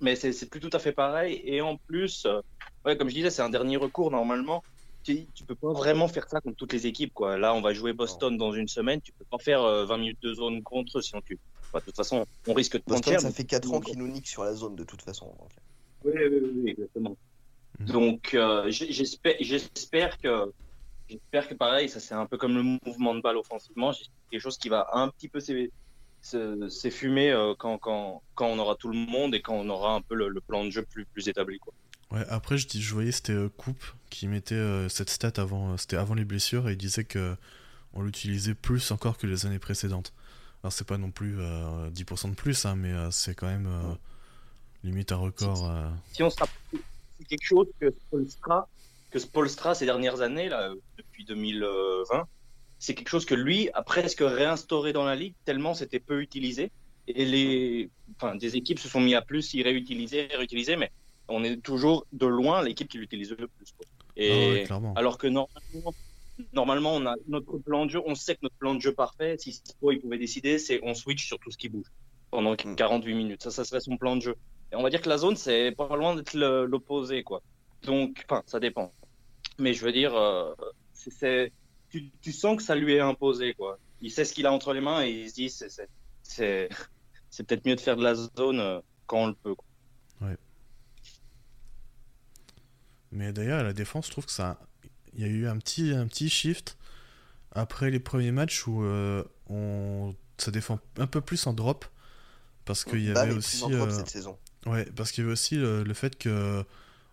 mais 0.00 0.16
c'est 0.16 0.32
c'est 0.32 0.46
plus 0.46 0.60
tout 0.60 0.70
à 0.72 0.78
fait 0.78 0.92
pareil. 0.92 1.40
Et 1.44 1.60
en 1.60 1.76
plus, 1.76 2.24
euh, 2.26 2.40
ouais, 2.84 2.96
comme 2.96 3.08
je 3.08 3.14
disais, 3.14 3.30
c'est 3.30 3.42
un 3.42 3.50
dernier 3.50 3.76
recours 3.76 4.10
normalement. 4.10 4.62
Tu, 5.02 5.26
tu 5.34 5.44
peux 5.44 5.54
pas 5.54 5.72
vraiment 5.72 6.08
faire 6.08 6.28
ça 6.28 6.40
contre 6.40 6.56
toutes 6.56 6.74
les 6.74 6.86
équipes. 6.86 7.14
Quoi. 7.14 7.38
Là, 7.38 7.54
on 7.54 7.62
va 7.62 7.72
jouer 7.72 7.94
Boston 7.94 8.36
dans 8.36 8.52
une 8.52 8.68
semaine. 8.68 9.00
Tu 9.00 9.12
peux 9.12 9.24
pas 9.24 9.38
faire 9.38 9.62
euh, 9.62 9.86
20 9.86 9.96
minutes 9.96 10.22
de 10.22 10.34
zone 10.34 10.62
contre 10.62 10.98
eux, 10.98 11.02
sinon 11.02 11.22
tu. 11.24 11.38
De 11.72 11.78
toute 11.78 11.94
façon, 11.94 12.26
on 12.48 12.52
risque 12.52 12.76
de 12.76 12.82
Boston, 12.84 13.12
cher. 13.12 13.20
ça 13.20 13.30
fait 13.30 13.44
4 13.44 13.72
ans 13.72 13.80
qu'ils 13.80 13.96
nous 13.96 14.08
niquent 14.08 14.26
sur 14.26 14.42
la 14.42 14.54
zone 14.54 14.74
de 14.74 14.82
toute 14.82 15.02
façon. 15.02 15.26
donc. 15.26 15.50
Oui, 16.04 16.12
oui, 16.16 16.40
oui, 16.42 16.70
exactement. 16.70 17.16
Mhm. 17.78 17.86
Donc, 17.86 18.34
euh, 18.34 18.70
j'espère, 18.70 19.36
j'espère 19.40 20.18
que, 20.18 20.52
j'espère 21.08 21.48
que 21.48 21.54
pareil, 21.54 21.88
ça 21.88 22.00
c'est 22.00 22.14
un 22.14 22.26
peu 22.26 22.36
comme 22.38 22.54
le 22.54 22.62
mouvement 22.84 23.14
de 23.14 23.20
balle 23.20 23.36
offensivement, 23.36 23.92
j'espère 23.92 24.14
quelque 24.30 24.40
chose 24.40 24.58
qui 24.58 24.68
va 24.68 24.88
un 24.92 25.08
petit 25.08 25.28
peu 25.28 25.40
se- 26.22 26.68
s'effumer 26.68 27.30
euh, 27.30 27.54
quand, 27.58 27.78
quand, 27.78 28.22
quand 28.34 28.46
on 28.46 28.58
aura 28.58 28.74
tout 28.76 28.88
le 28.88 28.96
monde 28.98 29.34
et 29.34 29.40
quand 29.42 29.54
on 29.54 29.68
aura 29.68 29.94
un 29.94 30.00
peu 30.02 30.14
le, 30.14 30.28
le 30.28 30.40
plan 30.40 30.64
de 30.64 30.70
jeu 30.70 30.82
plus, 30.82 31.04
plus 31.06 31.28
établi, 31.28 31.58
quoi. 31.58 31.72
Ouais, 32.12 32.24
après, 32.28 32.58
je, 32.58 32.66
dis, 32.66 32.82
je 32.82 32.92
voyais, 32.92 33.12
c'était 33.12 33.32
euh, 33.32 33.48
Coupe 33.48 33.84
qui 34.10 34.26
mettait 34.26 34.56
euh, 34.56 34.88
cette 34.88 35.10
stat 35.10 35.32
avant, 35.36 35.76
c'était 35.76 35.96
avant 35.96 36.14
les 36.14 36.24
blessures 36.24 36.68
et 36.68 36.72
il 36.72 36.78
disait 36.78 37.04
que 37.04 37.36
on 37.92 38.02
l'utilisait 38.02 38.54
plus 38.54 38.90
encore 38.90 39.16
que 39.18 39.26
les 39.26 39.46
années 39.46 39.58
précédentes. 39.58 40.12
Alors, 40.62 40.72
c'est 40.72 40.86
pas 40.86 40.98
non 40.98 41.10
plus 41.10 41.36
euh, 41.40 41.90
10% 41.90 42.30
de 42.30 42.34
plus, 42.34 42.64
hein, 42.66 42.74
mais 42.76 42.92
c'est 43.10 43.34
quand 43.34 43.46
même 43.48 43.68
limite 44.84 45.10
un 45.12 45.16
record. 45.16 45.72
Si 46.12 46.22
on 46.22 46.30
se 46.30 46.36
rappelle, 46.38 46.80
c'est 47.18 47.26
quelque 47.26 47.44
chose 47.44 47.66
que 47.80 47.90
Spolstra, 47.90 48.68
que 49.10 49.18
Spolstra 49.18 49.74
ces 49.74 49.86
dernières 49.86 50.20
années, 50.20 50.48
là, 50.48 50.72
depuis 50.98 51.24
2020, 51.24 52.26
c'est 52.80 52.94
quelque 52.94 53.10
chose 53.10 53.26
que 53.26 53.36
lui 53.36 53.70
a 53.74 53.82
presque 53.82 54.22
réinstauré 54.22 54.92
dans 54.92 55.04
la 55.04 55.14
ligue 55.14 55.34
tellement 55.44 55.74
c'était 55.74 56.00
peu 56.00 56.20
utilisé. 56.20 56.72
Et 57.06 57.24
les, 57.24 57.90
enfin, 58.16 58.34
des 58.34 58.56
équipes 58.56 58.78
se 58.78 58.88
sont 58.88 59.00
mis 59.00 59.14
à 59.14 59.22
plus 59.22 59.54
y 59.54 59.62
réutiliser, 59.62 60.28
réutiliser, 60.34 60.76
mais 60.76 60.90
on 61.28 61.44
est 61.44 61.56
toujours 61.56 62.06
de 62.12 62.26
loin 62.26 62.62
l'équipe 62.62 62.88
qui 62.88 62.98
l'utilise 62.98 63.30
le 63.30 63.48
plus. 63.48 63.72
quoi. 63.76 63.86
Et 64.16 64.64
ah 64.70 64.80
alors 64.96 65.18
que 65.18 65.26
normalement, 65.26 65.94
normalement, 66.52 66.94
on 66.94 67.06
a 67.06 67.14
notre 67.28 67.58
plan 67.58 67.86
de 67.86 67.90
jeu, 67.90 68.02
on 68.06 68.14
sait 68.14 68.34
que 68.34 68.40
notre 68.42 68.56
plan 68.56 68.74
de 68.74 68.80
jeu 68.80 68.92
parfait, 68.92 69.36
si 69.38 69.52
Spo 69.52 69.92
il 69.92 70.00
pouvait 70.00 70.18
décider, 70.18 70.58
c'est 70.58 70.80
on 70.82 70.94
switch 70.94 71.26
sur 71.26 71.38
tout 71.38 71.50
ce 71.50 71.58
qui 71.58 71.68
bouge 71.68 71.86
pendant 72.30 72.54
48 72.56 73.14
minutes. 73.14 73.42
Ça, 73.42 73.50
ça 73.50 73.64
serait 73.64 73.80
son 73.80 73.96
plan 73.96 74.16
de 74.16 74.22
jeu. 74.22 74.36
Et 74.72 74.76
on 74.76 74.82
va 74.82 74.90
dire 74.90 75.00
que 75.00 75.08
la 75.08 75.18
zone, 75.18 75.36
c'est 75.36 75.72
pas 75.72 75.96
loin 75.96 76.14
d'être 76.14 76.34
l'opposé, 76.34 77.22
quoi. 77.22 77.42
Donc, 77.82 78.24
enfin, 78.28 78.42
ça 78.46 78.60
dépend. 78.60 78.92
Mais 79.58 79.74
je 79.74 79.84
veux 79.84 79.92
dire, 79.92 80.14
euh, 80.14 80.52
c'est, 80.92 81.52
tu, 81.90 82.10
tu 82.22 82.32
sens 82.32 82.56
que 82.56 82.62
ça 82.62 82.74
lui 82.74 82.94
est 82.94 83.00
imposé, 83.00 83.54
quoi. 83.54 83.78
Il 84.00 84.10
sait 84.10 84.24
ce 84.24 84.32
qu'il 84.32 84.46
a 84.46 84.52
entre 84.52 84.72
les 84.72 84.80
mains 84.80 85.04
et 85.04 85.10
il 85.10 85.28
se 85.28 85.34
dit, 85.34 85.50
c'est, 85.50 85.68
c'est, 85.68 85.88
c'est, 86.22 86.68
c'est 87.30 87.42
peut-être 87.44 87.66
mieux 87.66 87.76
de 87.76 87.80
faire 87.80 87.96
de 87.96 88.02
la 88.02 88.14
zone 88.14 88.60
euh, 88.60 88.80
quand 89.06 89.18
on 89.18 89.26
le 89.28 89.34
peut. 89.34 89.54
quoi. 89.54 89.64
Mais 93.12 93.32
d'ailleurs, 93.32 93.58
à 93.58 93.62
la 93.64 93.72
défense, 93.72 94.06
je 94.06 94.12
trouve 94.12 94.26
que 94.26 94.32
ça. 94.32 94.60
Il 95.14 95.20
y 95.20 95.24
a 95.24 95.26
eu 95.26 95.48
un 95.48 95.58
petit, 95.58 95.90
un 95.92 96.06
petit 96.06 96.28
shift 96.30 96.76
après 97.50 97.90
les 97.90 97.98
premiers 97.98 98.30
matchs 98.30 98.68
où 98.68 98.84
euh, 98.84 99.24
on... 99.48 100.14
ça 100.38 100.52
défend 100.52 100.78
un 100.96 101.08
peu 101.08 101.20
plus 101.20 101.48
en 101.48 101.52
drop. 101.52 101.84
Parce 102.64 102.84
qu'il 102.84 103.00
y 103.00 103.12
Bam 103.12 103.28
avait 103.28 103.34
aussi. 103.36 103.56
plus 103.56 103.64
en 103.64 103.70
drop 103.70 103.88
euh, 103.88 103.96
cette 103.96 104.10
saison. 104.10 104.38
Ouais, 104.66 104.84
parce 104.94 105.10
qu'il 105.10 105.22
y 105.22 105.24
avait 105.24 105.32
aussi 105.32 105.56
le, 105.56 105.82
le 105.82 105.94
fait 105.94 106.16
que. 106.16 106.64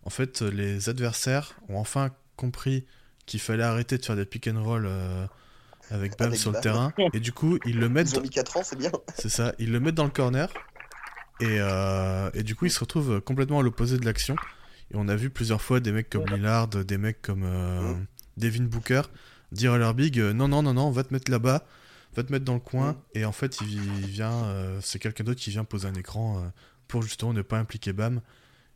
En 0.04 0.12
fait, 0.12 0.42
les 0.42 0.88
adversaires 0.88 1.60
ont 1.68 1.80
enfin 1.80 2.12
compris 2.38 2.86
qu'il 3.28 3.40
fallait 3.40 3.64
arrêter 3.64 4.00
de 4.00 4.06
faire 4.06 4.16
des 4.16 4.26
pick 4.26 4.48
and 4.48 4.64
roll 4.64 4.86
euh, 4.88 5.28
avec 5.92 6.18
Bam 6.18 6.30
Avec 6.30 6.40
sur 6.40 6.52
le 6.52 6.60
terrain. 6.60 6.92
Et 7.14 7.20
du 7.20 7.32
coup, 7.32 7.60
ils 7.66 7.78
le 7.78 7.90
mettent. 7.90 8.12
Ils 8.12 8.18
ont 8.18 8.22
mis 8.22 8.32
4 8.32 8.58
ans, 8.58 8.62
c'est 8.64 8.78
bien. 8.78 8.92
C'est 9.16 9.30
ça, 9.30 9.54
ils 9.60 9.72
le 9.72 9.80
mettent 9.80 9.96
dans 9.96 10.06
le 10.06 10.10
corner. 10.10 10.50
Et, 11.40 11.58
euh, 11.60 12.32
et 12.34 12.42
du 12.42 12.56
coup, 12.56 12.66
ils 12.66 12.72
se 12.72 12.80
retrouvent 12.80 13.22
complètement 13.22 13.60
à 13.60 13.64
l'opposé 13.64 14.00
de 14.00 14.06
l'action. 14.06 14.36
Et 14.92 14.96
on 14.96 15.08
a 15.08 15.16
vu 15.16 15.30
plusieurs 15.30 15.62
fois 15.62 15.80
des 15.80 15.92
mecs 15.92 16.10
comme 16.10 16.26
Lillard, 16.26 16.68
des 16.68 16.98
mecs 16.98 17.22
comme 17.22 17.44
euh, 17.44 17.94
Mm. 17.94 18.06
Devin 18.38 18.64
Booker 18.64 19.02
dire 19.52 19.74
à 19.74 19.78
leur 19.78 19.94
big 19.94 20.18
non, 20.18 20.48
non, 20.48 20.64
non, 20.64 20.74
non, 20.74 20.90
va 20.90 21.04
te 21.04 21.14
mettre 21.14 21.30
là-bas, 21.30 21.66
va 22.16 22.24
te 22.24 22.32
mettre 22.32 22.46
dans 22.46 22.56
le 22.56 22.60
coin. 22.60 22.94
Mm. 22.94 22.98
Et 23.16 23.26
en 23.26 23.32
fait, 23.32 23.60
il, 23.62 24.08
vient, 24.08 24.34
euh, 24.46 24.80
c'est 24.82 24.98
quelqu'un 24.98 25.26
d'autre 25.26 25.40
qui 25.40 25.52
vient 25.52 25.64
poser 25.64 25.88
un 25.88 25.94
écran 25.94 26.52
pour 26.88 27.04
justement 27.04 27.34
ne 27.34 27.44
pas 27.44 27.60
impliquer 27.60 27.94
Bam. 27.94 28.22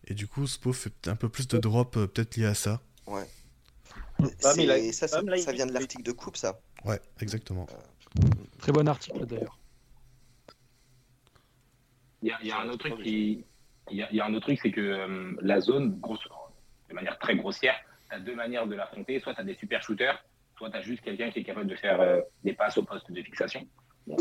Et 0.08 0.14
du 0.14 0.28
coup, 0.28 0.46
Spo 0.46 0.72
fait 0.74 1.08
un 1.08 1.16
peu 1.16 1.30
plus 1.30 1.48
de 1.48 1.58
drop, 1.58 1.94
peut-être 1.94 2.36
lié 2.36 2.46
à 2.46 2.54
ça. 2.54 2.82
Ouais. 3.08 3.28
Il 4.58 4.72
a- 4.72 4.92
ça, 4.92 5.08
ça, 5.08 5.18
Bam, 5.18 5.30
là, 5.30 5.38
il- 5.38 5.42
ça 5.44 5.52
vient 5.52 5.66
de 5.66 5.74
l'article 5.74 6.04
de 6.04 6.12
Coupe, 6.12 6.38
ça. 6.38 6.60
Ouais, 6.86 7.00
exactement. 7.20 7.68
Très 8.60 8.72
bon 8.72 8.88
article 8.88 9.26
d'ailleurs. 9.26 9.58
Il 12.22 12.30
y 12.30 12.32
a, 12.32 12.38
il 12.42 12.48
y 12.48 12.52
a 12.52 12.60
un 12.60 12.70
autre 12.70 12.88
truc 12.90 13.02
qui. 13.04 13.46
Il 13.90 13.98
y 13.98 14.04
a, 14.04 14.10
il 14.12 14.16
y 14.18 14.22
a 14.22 14.26
un 14.26 14.34
autre 14.34 14.46
truc, 14.46 14.60
c'est 14.62 14.72
que 14.72 14.80
euh, 14.80 15.34
la 15.42 15.60
zone, 15.60 16.00
grosse, 16.00 16.20
de 16.90 16.94
manière 16.94 17.18
très 17.20 17.36
grossière, 17.36 17.76
tu 18.10 18.16
as 18.16 18.20
deux 18.20 18.36
manières 18.36 18.68
de 18.68 18.76
l'affronter. 18.76 19.20
Soit 19.20 19.34
tu 19.34 19.42
as 19.42 19.44
des 19.44 19.56
super 19.56 19.82
shooters, 19.82 20.24
soit 20.58 20.70
tu 20.70 20.78
as 20.78 20.82
juste 20.82 21.02
quelqu'un 21.04 21.32
qui 21.32 21.40
est 21.40 21.44
capable 21.44 21.68
de 21.68 21.76
faire 21.76 22.00
euh, 22.00 22.22
des 22.44 22.54
passes 22.54 22.78
au 22.78 22.84
poste 22.84 23.12
de 23.12 23.22
fixation. 23.24 23.68
Donc, 24.08 24.20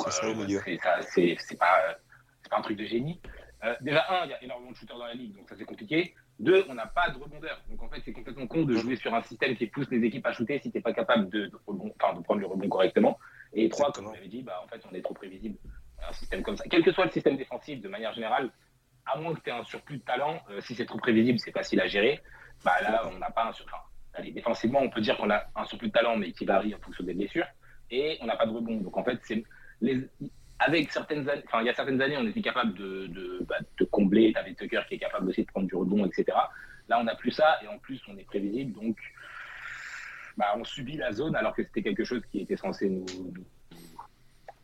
C'est 1.40 1.56
pas, 1.58 1.78
euh, 1.90 1.94
pas 2.48 2.58
un 2.58 2.62
truc 2.62 2.78
de 2.78 2.84
génie. 2.86 3.20
Euh, 3.64 3.74
déjà, 3.82 4.04
un, 4.10 4.24
il 4.24 4.30
y 4.30 4.34
a 4.34 4.42
énormément 4.42 4.70
de 4.72 4.76
shooters 4.76 4.96
dans 4.98 5.04
la 5.06 5.14
ligue, 5.14 5.36
donc 5.36 5.48
ça 5.48 5.54
c'est 5.58 5.64
compliqué. 5.66 6.14
Deux, 6.40 6.64
on 6.70 6.74
n'a 6.74 6.86
pas 6.86 7.10
de 7.10 7.18
rebondeur. 7.18 7.62
Donc 7.68 7.82
en 7.82 7.88
fait, 7.90 8.00
c'est 8.02 8.12
complètement 8.12 8.46
con 8.46 8.62
de 8.62 8.74
jouer 8.74 8.96
sur 8.96 9.14
un 9.14 9.22
système 9.22 9.54
qui 9.56 9.66
pousse 9.66 9.90
les 9.90 10.02
équipes 10.02 10.26
à 10.26 10.32
shooter 10.32 10.58
si 10.58 10.72
tu 10.72 10.78
n'es 10.78 10.82
pas 10.82 10.94
capable 10.94 11.28
de, 11.28 11.46
de, 11.46 11.56
rebond- 11.66 11.92
enfin, 12.00 12.18
de 12.18 12.22
prendre 12.22 12.40
le 12.40 12.46
rebond 12.46 12.68
correctement. 12.68 13.18
Et 13.52 13.68
trois, 13.68 13.92
comme 13.92 14.06
vous 14.06 14.14
l'avez 14.14 14.28
dit, 14.28 14.42
bah, 14.42 14.58
en 14.64 14.68
fait, 14.68 14.82
on 14.90 14.94
est 14.94 15.02
trop 15.02 15.12
prévisible. 15.12 15.58
Un 16.08 16.12
système 16.14 16.42
comme 16.42 16.56
ça, 16.56 16.64
quel 16.70 16.82
que 16.82 16.92
soit 16.92 17.04
le 17.04 17.10
système 17.10 17.36
défensif 17.36 17.82
de 17.82 17.88
manière 17.88 18.14
générale, 18.14 18.50
à 19.04 19.18
moins 19.18 19.34
que 19.34 19.40
tu 19.40 19.50
aies 19.50 19.52
un 19.52 19.64
surplus 19.64 19.98
de 19.98 20.02
talent, 20.02 20.40
euh, 20.50 20.62
si 20.62 20.74
c'est 20.74 20.86
trop 20.86 20.98
prévisible, 20.98 21.38
c'est 21.38 21.52
facile 21.52 21.80
à 21.80 21.86
gérer. 21.86 22.22
Bah 22.64 22.80
là, 22.82 23.02
on 23.12 23.18
n'a 23.18 23.30
pas 23.30 23.46
un 23.46 23.52
surplus. 23.52 23.74
Enfin, 23.74 23.84
allez, 24.14 24.32
défensivement, 24.32 24.80
on 24.80 24.88
peut 24.88 25.02
dire 25.02 25.18
qu'on 25.18 25.30
a 25.30 25.44
un 25.54 25.64
surplus 25.66 25.88
de 25.88 25.92
talent, 25.92 26.16
mais 26.16 26.32
qui 26.32 26.46
varie 26.46 26.74
en 26.74 26.78
fonction 26.78 27.04
des 27.04 27.12
blessures. 27.12 27.46
Et 27.90 28.16
on 28.22 28.26
n'a 28.26 28.36
pas 28.36 28.46
de 28.46 28.52
rebond. 28.52 28.76
Donc 28.78 28.96
en 28.96 29.04
fait, 29.04 29.18
c'est 29.24 29.44
les... 29.82 30.08
avec 30.60 30.92
certaines 30.92 31.28
années, 31.28 31.42
enfin, 31.46 31.62
il 31.62 31.66
y 31.66 31.70
a 31.70 31.74
certaines 31.74 32.00
années, 32.02 32.16
on 32.18 32.26
était 32.26 32.42
capable 32.42 32.74
de, 32.74 33.06
de, 33.06 33.44
bah, 33.48 33.56
de 33.78 33.84
combler. 33.86 34.32
Tucker 34.58 34.82
qui 34.88 34.94
est 34.94 34.98
capable 34.98 35.28
aussi 35.28 35.42
de 35.42 35.46
prendre 35.46 35.66
du 35.66 35.74
rebond, 35.74 36.04
etc. 36.06 36.24
Là, 36.88 37.00
on 37.00 37.04
n'a 37.04 37.16
plus 37.16 37.30
ça, 37.30 37.58
et 37.62 37.66
en 37.68 37.78
plus, 37.78 38.00
on 38.08 38.16
est 38.18 38.24
prévisible. 38.24 38.72
Donc, 38.72 38.96
bah, 40.36 40.52
on 40.56 40.64
subit 40.64 40.96
la 40.96 41.12
zone 41.12 41.34
alors 41.34 41.54
que 41.54 41.62
c'était 41.64 41.82
quelque 41.82 42.04
chose 42.04 42.22
qui 42.30 42.40
était 42.40 42.56
censé 42.56 42.88
nous, 42.88 43.04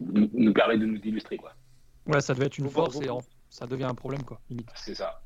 nous, 0.01 0.31
nous 0.33 0.53
permettre 0.53 0.81
de 0.81 0.87
nous 0.87 1.01
illustrer. 1.03 1.39
Quoi. 1.39 1.55
Ouais, 2.07 2.21
ça 2.21 2.35
devait 2.35 2.47
être 2.47 2.59
une 2.59 2.69
force 2.71 3.01
et 3.01 3.09
en- 3.11 3.23
ça 3.49 3.67
devient 3.67 3.85
un 3.85 3.95
problème 3.95 4.23
quoi, 4.23 4.41
limite. 4.51 4.69
C'est 4.75 4.95
ça. 4.95 5.23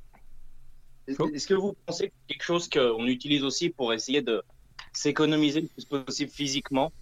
Est-ce 1.07 1.49
que 1.49 1.55
vous 1.55 1.75
pensez 1.87 2.09
que 2.09 2.15
c'est 2.21 2.35
quelque 2.35 2.45
chose 2.45 2.69
qu'on 2.69 3.07
utilise 3.07 3.43
aussi 3.43 3.71
pour 3.71 3.93
essayer 3.93 4.23
de 4.23 4.43
s'économiser 4.93 5.63
le 5.63 5.69
plus 5.69 5.85
possible 5.85 6.31
physiquement? 6.31 6.93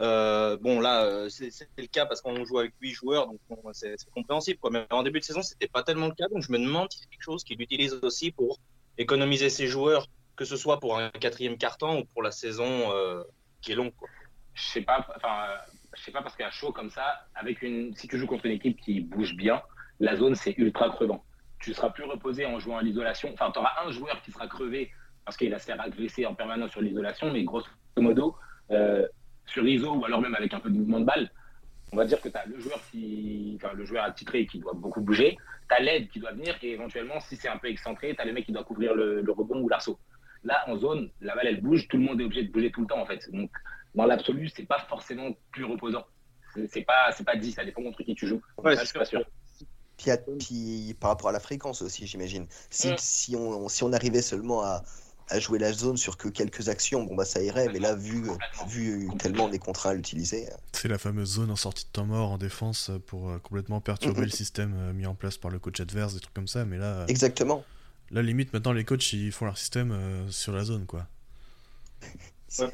Euh, 0.00 0.56
Bon, 0.60 0.80
là, 0.80 1.04
euh, 1.04 1.28
c'est 1.28 1.50
le 1.76 1.86
cas 1.86 2.06
parce 2.06 2.20
qu'on 2.20 2.44
joue 2.44 2.58
avec 2.58 2.72
8 2.80 2.92
joueurs, 2.92 3.26
donc 3.26 3.38
bon, 3.48 3.58
c'est 3.72 3.96
compréhensible. 4.14 4.58
Mais 4.70 4.86
en 4.90 5.02
début 5.02 5.20
de 5.20 5.24
saison, 5.24 5.42
c'était 5.42 5.68
pas 5.68 5.82
tellement 5.82 6.06
le 6.06 6.14
cas, 6.14 6.28
donc 6.28 6.42
je 6.42 6.52
me 6.52 6.58
demande 6.58 6.90
si 6.92 7.00
c'est 7.00 7.08
quelque 7.08 7.22
chose 7.22 7.44
qu'il 7.44 7.60
utilise 7.60 7.94
aussi 8.02 8.30
pour 8.30 8.58
économiser 8.96 9.50
ses 9.50 9.66
joueurs, 9.66 10.06
que 10.36 10.44
ce 10.44 10.56
soit 10.56 10.80
pour 10.80 10.98
un 10.98 11.10
quatrième 11.10 11.56
carton 11.56 12.00
ou 12.00 12.04
pour 12.04 12.22
la 12.22 12.30
saison 12.30 12.92
euh, 12.92 13.22
qui 13.60 13.72
est 13.72 13.74
longue. 13.74 13.92
Je 14.54 14.62
sais 14.62 14.82
pas, 14.82 15.06
enfin, 15.16 15.46
je 15.96 16.02
sais 16.02 16.10
pas 16.10 16.22
parce 16.22 16.36
qu'à 16.36 16.50
chaud 16.50 16.72
comme 16.72 16.90
ça, 16.90 17.26
avec 17.34 17.62
une, 17.62 17.94
si 17.94 18.08
tu 18.08 18.18
joues 18.18 18.26
contre 18.26 18.46
une 18.46 18.52
équipe 18.52 18.80
qui 18.80 19.00
bouge 19.00 19.34
bien, 19.36 19.62
la 20.00 20.16
zone 20.16 20.34
c'est 20.34 20.56
ultra 20.58 20.90
crevant. 20.90 21.24
Tu 21.60 21.74
seras 21.74 21.90
plus 21.90 22.04
reposé 22.04 22.46
en 22.46 22.58
jouant 22.60 22.78
à 22.78 22.82
l'isolation. 22.82 23.30
Enfin, 23.32 23.50
tu 23.50 23.58
auras 23.58 23.84
un 23.84 23.90
joueur 23.90 24.22
qui 24.22 24.30
sera 24.30 24.46
crevé 24.46 24.92
parce 25.24 25.36
qu'il 25.36 25.50
va 25.50 25.58
se 25.58 25.66
faire 25.66 25.80
agresser 25.80 26.24
en 26.24 26.34
permanence 26.34 26.70
sur 26.70 26.80
l'isolation, 26.80 27.32
mais 27.32 27.42
grosso 27.42 27.66
modo, 27.96 28.36
sur 29.48 29.66
ISO 29.66 29.94
ou 29.94 30.04
alors 30.04 30.20
même 30.20 30.34
avec 30.34 30.52
un 30.54 30.60
peu 30.60 30.70
de 30.70 30.76
mouvement 30.76 31.00
de 31.00 31.04
balle, 31.04 31.30
on 31.92 31.96
va 31.96 32.04
dire 32.04 32.20
que 32.20 32.28
tu 32.28 32.36
as 32.36 32.44
le 32.46 32.58
joueur 32.60 32.80
qui, 32.90 33.54
enfin, 33.56 33.72
le 33.74 33.84
joueur 33.84 34.04
attitré 34.04 34.46
qui 34.46 34.58
doit 34.58 34.74
beaucoup 34.74 35.00
bouger, 35.00 35.36
tu 35.68 35.74
as 35.74 35.80
l'aide 35.80 36.08
qui 36.10 36.20
doit 36.20 36.32
venir 36.32 36.56
et 36.62 36.72
éventuellement, 36.72 37.18
si 37.20 37.36
c'est 37.36 37.48
un 37.48 37.56
peu 37.56 37.68
excentré, 37.68 38.14
tu 38.14 38.20
as 38.20 38.24
le 38.24 38.32
mec 38.32 38.44
qui 38.46 38.52
doit 38.52 38.64
couvrir 38.64 38.94
le, 38.94 39.22
le 39.22 39.32
rebond 39.32 39.60
ou 39.62 39.68
l'arceau. 39.68 39.98
Là, 40.44 40.62
en 40.68 40.76
zone, 40.76 41.10
la 41.20 41.34
balle 41.34 41.46
elle 41.48 41.60
bouge, 41.60 41.88
tout 41.88 41.96
le 41.96 42.04
monde 42.04 42.20
est 42.20 42.24
obligé 42.24 42.44
de 42.44 42.52
bouger 42.52 42.70
tout 42.70 42.82
le 42.82 42.86
temps 42.86 43.00
en 43.00 43.06
fait. 43.06 43.28
Donc, 43.32 43.50
dans 43.94 44.04
l'absolu, 44.06 44.48
c'est 44.54 44.66
pas 44.66 44.78
forcément 44.88 45.30
plus 45.50 45.64
reposant. 45.64 46.04
C'est- 46.68 46.82
pas, 46.82 47.10
c'est 47.12 47.24
pas 47.24 47.36
dit, 47.36 47.52
ça 47.52 47.64
dépend 47.64 47.82
contre 47.82 48.02
qui 48.02 48.14
tu 48.14 48.26
joues. 48.26 48.40
Ouais, 48.58 48.76
je 48.76 48.84
suis 48.84 48.98
pas 48.98 49.04
sûr. 49.04 49.24
Puis, 49.96 50.10
à- 50.12 50.16
puis 50.18 50.94
par 51.00 51.10
rapport 51.10 51.30
à 51.30 51.32
la 51.32 51.40
fréquence 51.40 51.82
aussi, 51.82 52.06
j'imagine. 52.06 52.46
Si, 52.70 52.92
Mm. 52.92 52.96
si, 52.98 53.36
on, 53.36 53.68
si 53.68 53.82
on 53.82 53.92
arrivait 53.92 54.22
seulement 54.22 54.62
à, 54.62 54.82
à 55.30 55.38
jouer 55.40 55.58
la 55.58 55.72
zone 55.72 55.96
sur 55.96 56.16
que 56.16 56.28
quelques 56.28 56.68
actions, 56.68 57.02
bon 57.04 57.14
bah 57.14 57.24
ça 57.24 57.42
irait, 57.42 57.68
mais 57.72 57.78
là, 57.78 57.94
vu, 57.94 58.24
vu 58.68 59.08
tellement 59.18 59.44
on 59.44 59.52
est 59.52 59.58
contraint 59.58 59.90
à 59.90 59.94
l'utiliser, 59.94 60.48
C'est 60.72 60.88
la 60.88 60.98
fameuse 60.98 61.34
zone 61.34 61.50
en 61.50 61.56
sortie 61.56 61.84
de 61.84 61.90
temps 61.90 62.06
mort 62.06 62.30
en 62.30 62.38
défense 62.38 62.90
euh, 62.90 62.98
pour 62.98 63.30
euh, 63.30 63.38
complètement 63.38 63.80
perturber 63.80 64.20
Mhm. 64.20 64.24
le 64.26 64.30
système 64.30 64.74
euh, 64.76 64.92
mis 64.92 65.06
en 65.06 65.14
place 65.14 65.36
par 65.36 65.50
le 65.50 65.58
coach 65.58 65.80
adverse, 65.80 66.14
des 66.14 66.20
trucs 66.20 66.34
comme 66.34 66.48
ça. 66.48 66.64
Mais 66.64 66.78
là, 66.78 67.00
euh, 67.00 67.06
exactement. 67.06 67.64
là 68.10 68.22
limite, 68.22 68.52
maintenant, 68.52 68.72
les 68.72 68.84
coachs, 68.84 69.12
ils 69.12 69.32
font 69.32 69.44
leur 69.46 69.58
système 69.58 69.92
euh, 69.92 70.28
sur 70.30 70.52
la 70.52 70.64
zone, 70.64 70.86
quoi. 70.86 71.06
C'est 72.48 72.72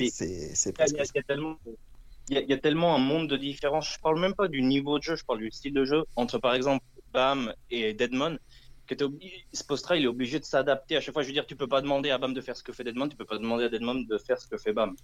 il 2.28 2.34
y 2.34 2.38
a- 2.38 2.40
il 2.42 2.48
y 2.48 2.52
a 2.52 2.58
tellement 2.58 2.94
un 2.94 2.98
monde 2.98 3.28
de 3.28 3.36
différence. 3.36 3.92
Je 3.94 3.98
parle 4.00 4.18
même 4.20 4.34
pas 4.34 4.48
du 4.48 4.62
niveau 4.62 4.98
de 4.98 5.02
jeu, 5.02 5.16
je 5.16 5.24
parle 5.24 5.40
du 5.40 5.50
style 5.50 5.74
de 5.74 5.84
jeu 5.84 6.04
entre 6.16 6.38
par 6.38 6.54
exemple 6.54 6.84
Bam 7.12 7.52
et 7.70 7.92
Deadmon. 7.94 8.38
Que 8.86 8.94
t'es 8.94 9.04
obligé, 9.04 9.46
Spostra, 9.52 9.96
il 9.96 10.04
est 10.04 10.08
obligé 10.08 10.38
de 10.38 10.44
s'adapter 10.44 10.96
à 10.96 11.00
chaque 11.00 11.14
fois. 11.14 11.22
Je 11.22 11.28
veux 11.28 11.32
dire, 11.32 11.46
tu 11.46 11.56
peux 11.56 11.66
pas 11.66 11.80
demander 11.80 12.10
à 12.10 12.18
Bam 12.18 12.34
de 12.34 12.40
faire 12.40 12.56
ce 12.56 12.62
que 12.62 12.72
fait 12.72 12.84
Deadmon, 12.84 13.08
tu 13.08 13.16
peux 13.16 13.24
pas 13.24 13.38
demander 13.38 13.64
à 13.64 13.68
Deadmon 13.68 13.94
de 13.94 14.18
faire 14.18 14.38
ce 14.38 14.46
que 14.46 14.58
fait 14.58 14.72
Bam. 14.72 14.94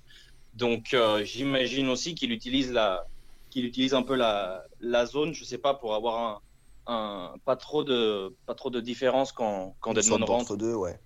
Donc, 0.54 0.92
euh, 0.92 1.24
j'imagine 1.24 1.88
aussi 1.88 2.14
qu'il 2.14 2.32
utilise 2.32 2.72
la, 2.72 3.06
qu'il 3.48 3.64
utilise 3.64 3.94
un 3.94 4.02
peu 4.02 4.16
la, 4.16 4.64
la 4.80 5.06
zone, 5.06 5.32
je 5.32 5.44
sais 5.44 5.58
pas, 5.58 5.74
pour 5.74 5.94
avoir 5.94 6.42
un, 6.86 7.32
un 7.32 7.34
pas 7.44 7.56
trop 7.56 7.84
de, 7.84 8.34
pas 8.46 8.54
trop 8.54 8.70
de 8.70 8.80
différence 8.80 9.32
quand, 9.32 9.76
quand 9.80 9.94
Deadmon 9.94 10.24
rentre. 10.26 10.56
deux, 10.56 10.74
ouais. 10.74 10.98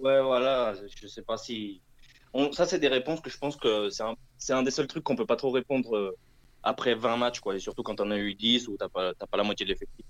Ouais, 0.00 0.22
voilà, 0.22 0.74
je 0.74 1.06
sais 1.06 1.22
pas 1.22 1.36
si. 1.36 1.80
On... 2.32 2.52
Ça, 2.52 2.64
c'est 2.66 2.78
des 2.78 2.88
réponses 2.88 3.20
que 3.20 3.30
je 3.30 3.38
pense 3.38 3.56
que 3.56 3.90
c'est 3.90 4.02
un, 4.02 4.16
c'est 4.38 4.52
un 4.52 4.62
des 4.62 4.70
seuls 4.70 4.86
trucs 4.86 5.04
qu'on 5.04 5.16
peut 5.16 5.26
pas 5.26 5.36
trop 5.36 5.50
répondre 5.50 5.94
euh, 5.96 6.16
après 6.62 6.94
20 6.94 7.16
matchs, 7.16 7.40
quoi. 7.40 7.54
Et 7.54 7.58
surtout 7.58 7.82
quand 7.82 7.96
t'en 7.96 8.10
as 8.10 8.16
eu 8.16 8.34
10 8.34 8.68
ou 8.68 8.76
t'as 8.78 8.88
pas, 8.88 9.12
t'as 9.14 9.26
pas 9.26 9.36
la 9.36 9.44
moitié 9.44 9.66
de 9.66 9.70
l'effectif. 9.70 10.06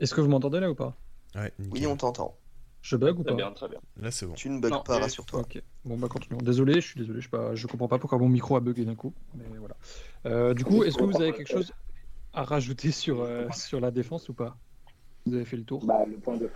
Est-ce 0.00 0.14
que 0.14 0.20
vous 0.22 0.28
m'entendez 0.28 0.60
là 0.60 0.70
ou 0.70 0.74
pas? 0.74 0.96
Ouais, 1.34 1.52
Oui, 1.70 1.86
on 1.86 1.96
t'entend. 1.96 2.34
Je 2.80 2.96
bug 2.96 3.18
ou 3.18 3.22
Très 3.22 3.32
pas? 3.32 3.36
bien, 3.36 3.52
très 3.52 3.68
bien. 3.68 3.78
Là, 4.00 4.10
c'est 4.10 4.26
bon. 4.26 4.32
Tu 4.32 4.48
ne 4.48 4.58
bugs 4.58 4.82
pas, 4.84 4.98
rassure-toi. 4.98 5.40
Ok, 5.40 5.62
bon 5.84 5.98
bah 5.98 6.08
continuons. 6.08 6.40
Désolé, 6.40 6.80
je 6.80 6.86
suis 6.86 6.98
désolé, 6.98 7.20
je, 7.20 7.26
sais 7.26 7.30
pas, 7.30 7.54
je 7.54 7.66
comprends 7.66 7.88
pas 7.88 7.98
pourquoi 7.98 8.18
mon 8.18 8.28
micro 8.28 8.56
a 8.56 8.60
bugué 8.60 8.86
d'un 8.86 8.94
coup, 8.94 9.12
mais 9.34 9.44
voilà. 9.58 9.76
Euh, 10.24 10.54
du 10.54 10.64
coup, 10.64 10.82
est-ce 10.82 10.96
que 10.96 11.04
vous 11.04 11.20
avez 11.20 11.32
quelque 11.32 11.50
chose 11.50 11.72
à 12.32 12.42
rajouter 12.44 12.90
sur, 12.90 13.20
euh, 13.20 13.46
sur 13.52 13.80
la 13.80 13.90
défense 13.90 14.30
ou 14.30 14.34
pas? 14.34 14.56
Vous 15.26 15.34
avez 15.34 15.44
fait 15.44 15.58
le 15.58 15.64
tour 15.64 15.84
Bah, 15.84 16.04
le 16.06 16.16
point 16.18 16.36
de 16.38 16.50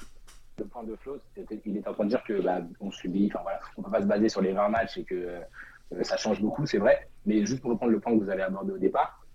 le 0.57 0.67
point 0.67 0.85
de 0.85 0.95
Flo, 0.97 1.19
il 1.67 1.77
est 1.77 1.89
en 1.89 1.95
train 1.95 2.05
de 2.05 2.11
dire 2.11 2.23
que 2.23 2.41
bah, 2.41 2.61
on 2.79 2.91
subit, 2.91 3.27
enfin 3.27 3.43
voilà, 3.43 3.61
on 3.77 3.83
peut 3.83 3.91
pas 3.91 4.01
se 4.01 4.07
baser 4.07 4.29
sur 4.29 4.41
les 4.41 4.53
20 4.53 4.69
matchs 4.69 4.99
et 4.99 5.05
que 5.05 5.15
euh, 5.15 6.03
ça 6.03 6.17
change 6.17 6.41
beaucoup, 6.41 6.65
c'est 6.65 6.79
vrai. 6.79 7.09
Mais 7.27 7.45
juste 7.45 7.61
pour 7.61 7.73
reprendre 7.73 7.91
le 7.91 7.99
point 8.01 8.17
que 8.17 8.23
vous 8.23 8.31
avez 8.31 8.43
abordé 8.43 8.73
au 8.73 8.79
départ, 8.79 9.27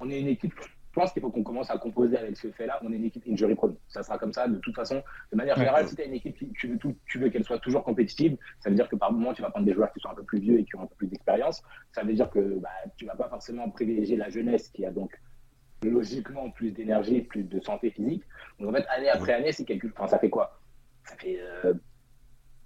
on 0.00 0.10
est 0.10 0.20
une 0.20 0.28
équipe. 0.28 0.54
Je 0.92 0.98
pense 0.98 1.12
qu'il 1.12 1.22
faut 1.22 1.30
qu'on 1.30 1.44
commence 1.44 1.70
à 1.70 1.78
composer 1.78 2.16
avec 2.18 2.36
ce 2.36 2.50
fait-là. 2.50 2.80
On 2.82 2.92
est 2.92 2.96
une 2.96 3.04
équipe 3.04 3.22
injury 3.28 3.54
prone. 3.54 3.76
Ça 3.86 4.02
sera 4.02 4.18
comme 4.18 4.32
ça 4.32 4.48
de 4.48 4.58
toute 4.58 4.74
façon. 4.74 5.02
De 5.30 5.36
manière 5.36 5.54
générale, 5.56 5.86
si 5.86 5.94
tu 5.94 6.02
as 6.02 6.04
une 6.06 6.14
équipe, 6.14 6.36
qui- 6.36 6.52
tu 6.52 6.66
veux, 6.66 6.78
tout- 6.78 6.96
tu 7.06 7.18
veux 7.20 7.28
qu'elle 7.30 7.44
soit 7.44 7.60
toujours 7.60 7.84
compétitive, 7.84 8.36
ça 8.58 8.70
veut 8.70 8.74
dire 8.74 8.88
que 8.88 8.96
par 8.96 9.12
moment, 9.12 9.32
tu 9.32 9.40
vas 9.40 9.50
prendre 9.50 9.66
des 9.66 9.72
joueurs 9.72 9.92
qui 9.92 10.00
sont 10.00 10.08
un 10.10 10.14
peu 10.16 10.24
plus 10.24 10.40
vieux 10.40 10.58
et 10.58 10.64
qui 10.64 10.74
ont 10.74 10.82
un 10.82 10.86
peu 10.86 10.96
plus 10.96 11.06
d'expérience. 11.06 11.62
Ça 11.92 12.02
veut 12.02 12.12
dire 12.12 12.28
que 12.28 12.40
bah, 12.58 12.70
tu 12.96 13.04
vas 13.06 13.14
pas 13.14 13.28
forcément 13.28 13.70
privilégier 13.70 14.16
la 14.16 14.30
jeunesse 14.30 14.68
qui 14.68 14.84
a 14.84 14.90
donc 14.90 15.16
logiquement 15.84 16.50
plus 16.50 16.72
d'énergie, 16.72 17.20
plus 17.22 17.44
de 17.44 17.60
santé 17.60 17.90
physique. 17.90 18.24
Donc 18.58 18.70
en 18.70 18.72
fait, 18.72 18.86
année 18.88 19.08
après 19.10 19.32
année, 19.34 19.52
c'est 19.52 19.64
quelque... 19.64 19.86
enfin, 19.96 20.08
ça 20.08 20.18
fait 20.18 20.28
quoi? 20.28 20.60
Ça 21.04 21.14
fait 21.16 21.38
euh, 21.40 21.72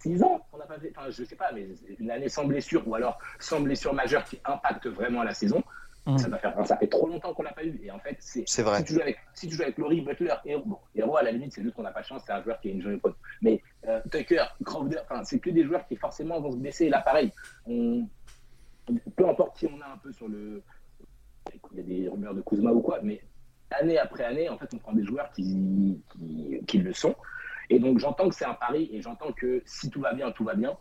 six 0.00 0.22
ans 0.22 0.40
qu'on 0.50 0.58
n'a 0.58 0.66
pas 0.66 0.78
fait, 0.78 0.92
enfin 0.96 1.10
je 1.10 1.22
sais 1.24 1.36
pas, 1.36 1.52
mais 1.52 1.68
une 1.98 2.10
année 2.10 2.28
sans 2.28 2.44
blessure 2.46 2.86
ou 2.88 2.94
alors 2.94 3.18
sans 3.38 3.60
blessure 3.60 3.94
majeure 3.94 4.24
qui 4.24 4.40
impacte 4.44 4.86
vraiment 4.86 5.22
la 5.22 5.34
saison. 5.34 5.62
Mhm. 6.06 6.18
Ça, 6.18 6.28
va 6.28 6.38
faire... 6.38 6.52
enfin, 6.52 6.64
ça 6.64 6.76
fait 6.76 6.86
trop 6.86 7.08
longtemps 7.08 7.32
qu'on 7.32 7.42
l'a 7.42 7.52
pas 7.52 7.64
eu. 7.64 7.80
Et 7.82 7.90
en 7.90 7.98
fait, 7.98 8.16
c'est 8.20 8.44
C'est 8.46 8.62
vrai. 8.62 8.78
si 8.78 8.84
tu 8.84 8.94
joues 8.94 9.00
avec, 9.00 9.18
si 9.32 9.48
tu 9.48 9.54
joues 9.54 9.62
avec 9.62 9.78
Laurie, 9.78 10.02
Butler, 10.02 10.34
et 10.44 10.56
bon, 10.56 10.78
Hero, 10.94 11.16
à 11.16 11.22
la 11.22 11.32
limite, 11.32 11.52
c'est 11.52 11.62
juste 11.62 11.74
qu'on 11.74 11.82
n'a 11.82 11.92
pas 11.92 12.02
de 12.02 12.06
chance, 12.06 12.22
c'est 12.26 12.32
un 12.32 12.42
joueur 12.42 12.60
qui 12.60 12.68
a 12.68 12.72
une 12.72 12.82
journée 12.82 12.98
faute. 12.98 13.16
Mais 13.40 13.62
euh, 13.88 14.00
Tucker, 14.10 14.44
Crowder, 14.64 14.98
enfin, 15.02 15.24
c'est 15.24 15.38
que 15.38 15.50
des 15.50 15.64
joueurs 15.64 15.86
qui 15.86 15.96
forcément 15.96 16.40
vont 16.40 16.52
se 16.52 16.58
blesser. 16.58 16.90
Là, 16.90 17.00
pareil, 17.00 17.32
on, 17.66 18.06
peu 19.16 19.28
importe 19.28 19.56
qui 19.56 19.66
on 19.66 19.80
a 19.80 19.94
un 19.94 19.96
peu 19.98 20.12
sur 20.12 20.28
le. 20.28 20.62
Il 21.72 21.78
y 21.78 21.80
a 21.80 21.82
des 21.82 22.08
rumeurs 22.08 22.34
de 22.34 22.42
Kuzma 22.42 22.70
ou 22.70 22.80
quoi, 22.80 23.00
mais 23.02 23.20
année 23.70 23.98
après 23.98 24.24
année, 24.24 24.48
en 24.48 24.58
fait, 24.58 24.68
on 24.74 24.78
prend 24.78 24.92
des 24.92 25.04
joueurs 25.04 25.30
qui, 25.32 26.02
qui, 26.10 26.60
qui 26.66 26.78
le 26.78 26.92
sont. 26.92 27.14
Et 27.70 27.78
donc, 27.78 27.98
j'entends 27.98 28.28
que 28.28 28.34
c'est 28.34 28.44
un 28.44 28.54
pari 28.54 28.90
et 28.92 29.00
j'entends 29.00 29.32
que 29.32 29.62
si 29.64 29.90
tout 29.90 30.00
va 30.00 30.12
bien, 30.12 30.30
tout 30.32 30.44
va 30.44 30.54
bien. 30.54 30.76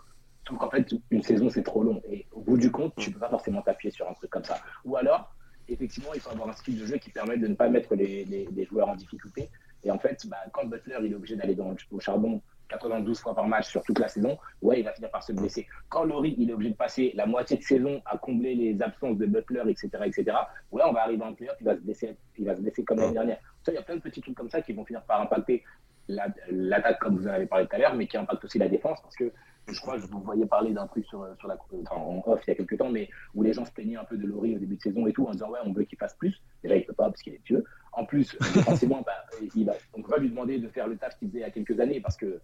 Sauf 0.47 0.57
qu'en 0.57 0.69
fait, 0.69 0.87
une 1.09 1.21
saison, 1.23 1.49
c'est 1.49 1.63
trop 1.63 1.83
long. 1.83 2.01
Et 2.09 2.27
au 2.31 2.41
bout 2.41 2.57
du 2.57 2.69
compte, 2.71 2.93
tu 2.97 3.11
peux 3.11 3.19
pas 3.19 3.29
forcément 3.29 3.61
t'appuyer 3.61 3.91
sur 3.91 4.09
un 4.09 4.13
truc 4.13 4.29
comme 4.29 4.43
ça. 4.43 4.59
Ou 4.85 4.97
alors, 4.97 5.33
effectivement, 5.69 6.13
il 6.13 6.19
faut 6.19 6.31
avoir 6.31 6.49
un 6.49 6.53
style 6.53 6.79
de 6.79 6.85
jeu 6.85 6.97
qui 6.97 7.09
permet 7.11 7.37
de 7.37 7.47
ne 7.47 7.55
pas 7.55 7.69
mettre 7.69 7.95
les, 7.95 8.25
les- 8.25 8.47
les 8.53 8.65
joueurs 8.65 8.89
en 8.89 8.95
difficulté. 8.95 9.49
Et 9.85 9.91
en 9.91 9.99
fait, 9.99 10.25
bah, 10.27 10.37
quand 10.51 10.65
Butler 10.65 10.97
il 11.03 11.11
est 11.11 11.15
obligé 11.15 11.35
d'aller 11.35 11.55
dans- 11.55 11.73
au 11.91 11.99
charbon 11.99 12.41
92 12.69 13.19
fois 13.19 13.35
par 13.35 13.47
match 13.47 13.69
sur 13.69 13.83
toute 13.83 13.99
la 13.99 14.07
saison, 14.07 14.37
ouais, 14.61 14.79
il 14.79 14.83
va 14.83 14.93
finir 14.93 15.11
par 15.11 15.21
se 15.23 15.31
blesser. 15.33 15.67
Quand 15.89 16.03
Laurie 16.05 16.35
il 16.37 16.49
est 16.49 16.53
obligé 16.53 16.71
de 16.71 16.75
passer 16.77 17.11
la 17.15 17.25
moitié 17.25 17.57
de 17.57 17.61
saison 17.63 18.01
à 18.05 18.17
combler 18.17 18.55
les 18.55 18.81
absences 18.81 19.17
de 19.17 19.25
Butler, 19.25 19.63
etc., 19.69 19.89
etc., 20.05 20.37
ouais, 20.71 20.81
on 20.85 20.91
va 20.93 21.03
arriver 21.03 21.23
en 21.23 21.33
playoff, 21.33 21.55
il 21.59 21.65
va 21.65 21.75
se 21.75 21.81
blesser, 21.81 22.17
il 22.37 22.45
va 22.45 22.55
se 22.55 22.61
blesser 22.61 22.83
comme 22.83 22.97
l'année 22.99 23.13
dernière. 23.13 23.37
Ça, 23.65 23.71
il 23.71 23.75
y 23.75 23.77
a 23.77 23.81
plein 23.83 23.95
de 23.97 24.01
petits 24.01 24.21
trucs 24.21 24.35
comme 24.35 24.49
ça 24.49 24.61
qui 24.61 24.73
vont 24.73 24.85
finir 24.85 25.03
par 25.03 25.21
impacter 25.21 25.63
la- 26.07 26.27
l'attaque, 26.49 26.99
comme 26.99 27.17
vous 27.17 27.27
en 27.27 27.31
avez 27.31 27.45
parlé 27.45 27.67
tout 27.67 27.75
à 27.75 27.79
l'heure, 27.79 27.95
mais 27.95 28.07
qui 28.07 28.17
impactent 28.17 28.43
aussi 28.45 28.57
la 28.59 28.67
défense, 28.69 29.01
parce 29.01 29.15
que 29.15 29.31
je 29.67 29.79
crois 29.79 29.95
que 29.95 30.01
je 30.01 30.07
vous 30.07 30.19
voyais 30.19 30.45
parler 30.45 30.73
d'un 30.73 30.87
truc 30.87 31.05
sur, 31.05 31.27
sur 31.39 31.47
la, 31.47 31.57
enfin, 31.57 31.95
en 31.95 32.21
off 32.25 32.41
il 32.45 32.49
y 32.49 32.53
a 32.53 32.55
quelques 32.55 32.77
temps, 32.77 32.89
mais 32.89 33.09
où 33.33 33.43
les 33.43 33.53
gens 33.53 33.65
se 33.65 33.71
plaignaient 33.71 33.95
un 33.95 34.03
peu 34.03 34.17
de 34.17 34.27
Laurie 34.27 34.55
au 34.55 34.59
début 34.59 34.75
de 34.75 34.81
saison 34.81 35.07
et 35.07 35.13
tout, 35.13 35.25
en 35.25 35.31
disant 35.31 35.49
ouais, 35.49 35.59
on 35.63 35.71
veut 35.71 35.83
qu'il 35.83 35.97
fasse 35.97 36.15
plus. 36.15 36.41
Déjà, 36.61 36.75
il 36.75 36.85
peut 36.85 36.93
pas 36.93 37.05
parce 37.05 37.21
qu'il 37.21 37.33
est 37.33 37.45
vieux. 37.45 37.63
En 37.93 38.05
plus, 38.05 38.37
défensivement, 38.53 39.01
bah, 39.05 39.13
il 39.55 39.65
va, 39.65 39.73
on 39.93 40.01
va 40.01 40.17
lui 40.17 40.29
demander 40.29 40.59
de 40.59 40.67
faire 40.67 40.87
le 40.87 40.97
taf 40.97 41.17
qu'il 41.17 41.29
faisait 41.29 41.39
il 41.39 41.43
y 41.43 41.45
a 41.45 41.51
quelques 41.51 41.79
années 41.79 42.01
parce 42.01 42.17
que 42.17 42.41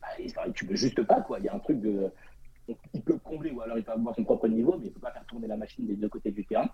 bah, 0.00 0.44
tu 0.54 0.66
peux 0.66 0.76
juste 0.76 1.02
pas, 1.02 1.20
quoi. 1.20 1.38
Il 1.38 1.44
y 1.44 1.48
a 1.48 1.54
un 1.54 1.58
truc 1.58 1.80
de. 1.80 2.10
Il 2.94 3.02
peut 3.02 3.18
combler 3.18 3.50
ou 3.50 3.60
alors 3.60 3.76
il 3.76 3.84
peut 3.84 3.92
avoir 3.92 4.14
son 4.14 4.24
propre 4.24 4.48
niveau, 4.48 4.78
mais 4.78 4.86
il 4.86 4.92
peut 4.92 5.00
pas 5.00 5.10
faire 5.10 5.26
tourner 5.26 5.46
la 5.46 5.56
machine 5.56 5.86
des 5.86 5.96
deux 5.96 6.08
côtés 6.08 6.30
du 6.30 6.46
terrain. 6.46 6.70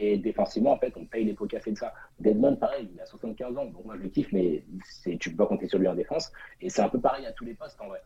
Et 0.00 0.16
défensivement, 0.16 0.72
en 0.72 0.78
fait, 0.78 0.96
on 0.96 1.04
paye 1.04 1.24
les 1.24 1.34
pots 1.34 1.46
cassés 1.46 1.72
de 1.72 1.76
ça. 1.76 1.92
Deadman, 2.20 2.56
pareil, 2.56 2.88
il 2.94 3.00
a 3.00 3.04
75 3.04 3.58
ans, 3.58 3.66
donc 3.66 3.84
moi 3.84 3.96
je 3.98 4.04
le 4.04 4.08
kiffe, 4.08 4.32
mais 4.32 4.64
tu 5.18 5.30
peux 5.30 5.36
pas 5.36 5.46
compter 5.46 5.68
sur 5.68 5.78
lui 5.78 5.88
en 5.88 5.94
défense. 5.94 6.32
Et 6.60 6.70
c'est 6.70 6.82
un 6.82 6.88
peu 6.88 7.00
pareil 7.00 7.26
à 7.26 7.32
tous 7.32 7.44
les 7.44 7.54
postes 7.54 7.80
en 7.80 7.88
vrai. 7.88 8.00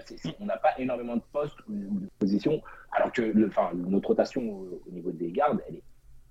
Tu 0.00 0.16
vois, 0.28 0.34
on 0.40 0.46
n'a 0.46 0.56
pas 0.56 0.78
énormément 0.78 1.16
de 1.16 1.22
postes 1.32 1.58
ou 1.68 2.00
de 2.00 2.08
positions, 2.18 2.62
alors 2.92 3.12
que 3.12 3.22
le, 3.22 3.48
enfin, 3.48 3.70
notre 3.74 4.08
rotation 4.08 4.42
au, 4.42 4.82
au 4.86 4.90
niveau 4.90 5.10
des 5.10 5.30
gardes, 5.30 5.60
elle 5.68 5.76
est 5.76 5.82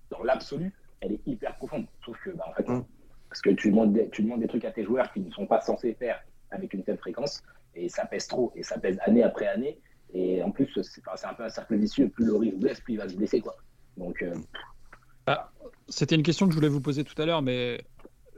dans 0.09 0.23
l'absolu, 0.23 0.73
elle 0.99 1.13
est 1.13 1.21
hyper 1.27 1.55
profonde. 1.57 1.85
Sauf 2.05 2.17
que, 2.23 2.31
bah, 2.31 2.45
en 2.49 2.53
fait, 2.53 2.67
Mm. 2.67 2.83
parce 3.29 3.41
que 3.41 3.49
tu 3.51 3.71
demandes, 3.71 3.93
des, 3.93 4.09
tu 4.09 4.23
demandes 4.23 4.41
des 4.41 4.47
trucs 4.47 4.65
à 4.65 4.71
tes 4.71 4.83
joueurs 4.83 5.11
qui 5.13 5.19
ne 5.21 5.31
sont 5.31 5.47
pas 5.47 5.61
censés 5.61 5.93
faire 5.93 6.21
avec 6.51 6.73
une 6.73 6.83
telle 6.83 6.97
fréquence, 6.97 7.41
et 7.75 7.87
ça 7.87 8.05
pèse 8.05 8.27
trop, 8.27 8.51
et 8.55 8.63
ça 8.63 8.77
pèse 8.77 8.97
année 9.05 9.23
après 9.23 9.47
année. 9.47 9.79
Et 10.13 10.43
en 10.43 10.51
plus, 10.51 10.67
c'est 10.81 11.01
enfin, 11.07 11.29
un 11.29 11.33
peu 11.33 11.43
un 11.43 11.49
cercle 11.49 11.77
vicieux. 11.77 12.09
Plus 12.09 12.25
le 12.25 12.35
risque 12.35 12.57
blesse, 12.57 12.81
plus 12.81 12.95
il 12.95 12.97
va 12.97 13.07
se 13.07 13.15
blesser, 13.15 13.39
quoi. 13.39 13.55
Donc, 13.95 14.21
euh, 14.21 14.35
C'était 15.87 16.15
une 16.15 16.23
question 16.23 16.47
que 16.47 16.51
je 16.51 16.57
voulais 16.57 16.69
vous 16.69 16.81
poser 16.81 17.03
tout 17.03 17.19
à 17.21 17.25
l'heure, 17.25 17.41
mais 17.41 17.81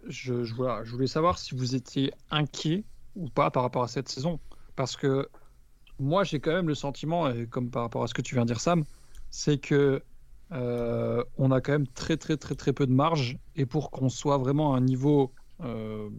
je, 0.07 0.43
je, 0.43 0.53
voilà, 0.53 0.84
je 0.84 0.91
voulais 0.91 1.07
savoir 1.07 1.39
si 1.39 1.55
vous 1.55 1.76
étiez 1.76 2.11
inquiet 2.30 2.84
ou 3.15 3.30
pas 3.30 3.49
par 3.51 3.63
rapport 3.63 3.84
à 3.84 3.88
cette 3.88 4.09
saison. 4.09 4.39
Parce 4.76 4.95
que 4.97 5.30
moi, 5.99 6.24
j'ai 6.24 6.39
quand 6.39 6.53
même 6.53 6.67
le 6.67 6.76
sentiment, 6.76 7.30
et 7.30 7.47
comme 7.47 7.69
par 7.71 7.84
rapport 7.84 8.03
à 8.03 8.07
ce 8.07 8.13
que 8.13 8.21
tu 8.21 8.36
viens 8.36 8.43
de 8.45 8.47
dire, 8.47 8.61
Sam, 8.61 8.84
c'est 9.30 9.57
que 9.59 10.03
euh, 10.51 11.24
on 11.38 11.51
a 11.51 11.61
quand 11.61 11.71
même 11.74 11.88
très, 11.88 12.17
très, 12.17 12.38
très, 12.38 12.55
très 12.55 12.74
peu 12.74 12.86
de 12.88 12.91
marge. 12.93 13.38
Et 13.55 13.65
pour 13.65 13.91
qu'on 13.91 14.09
soit 14.09 14.38
vraiment 14.38 14.74
à 14.74 14.78
un 14.78 14.82
niveau. 14.82 15.34
euh, 15.61 16.09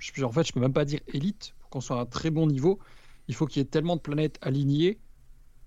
je, 0.00 0.24
en 0.24 0.32
fait, 0.32 0.46
je 0.46 0.52
peux 0.52 0.60
même 0.60 0.72
pas 0.72 0.84
dire 0.84 1.00
élite. 1.08 1.54
Pour 1.60 1.70
qu'on 1.70 1.80
soit 1.80 1.98
à 1.98 2.02
un 2.02 2.06
très 2.06 2.30
bon 2.30 2.46
niveau, 2.46 2.78
il 3.28 3.34
faut 3.34 3.46
qu'il 3.46 3.60
y 3.60 3.62
ait 3.62 3.68
tellement 3.68 3.96
de 3.96 4.00
planètes 4.00 4.38
alignées 4.42 5.00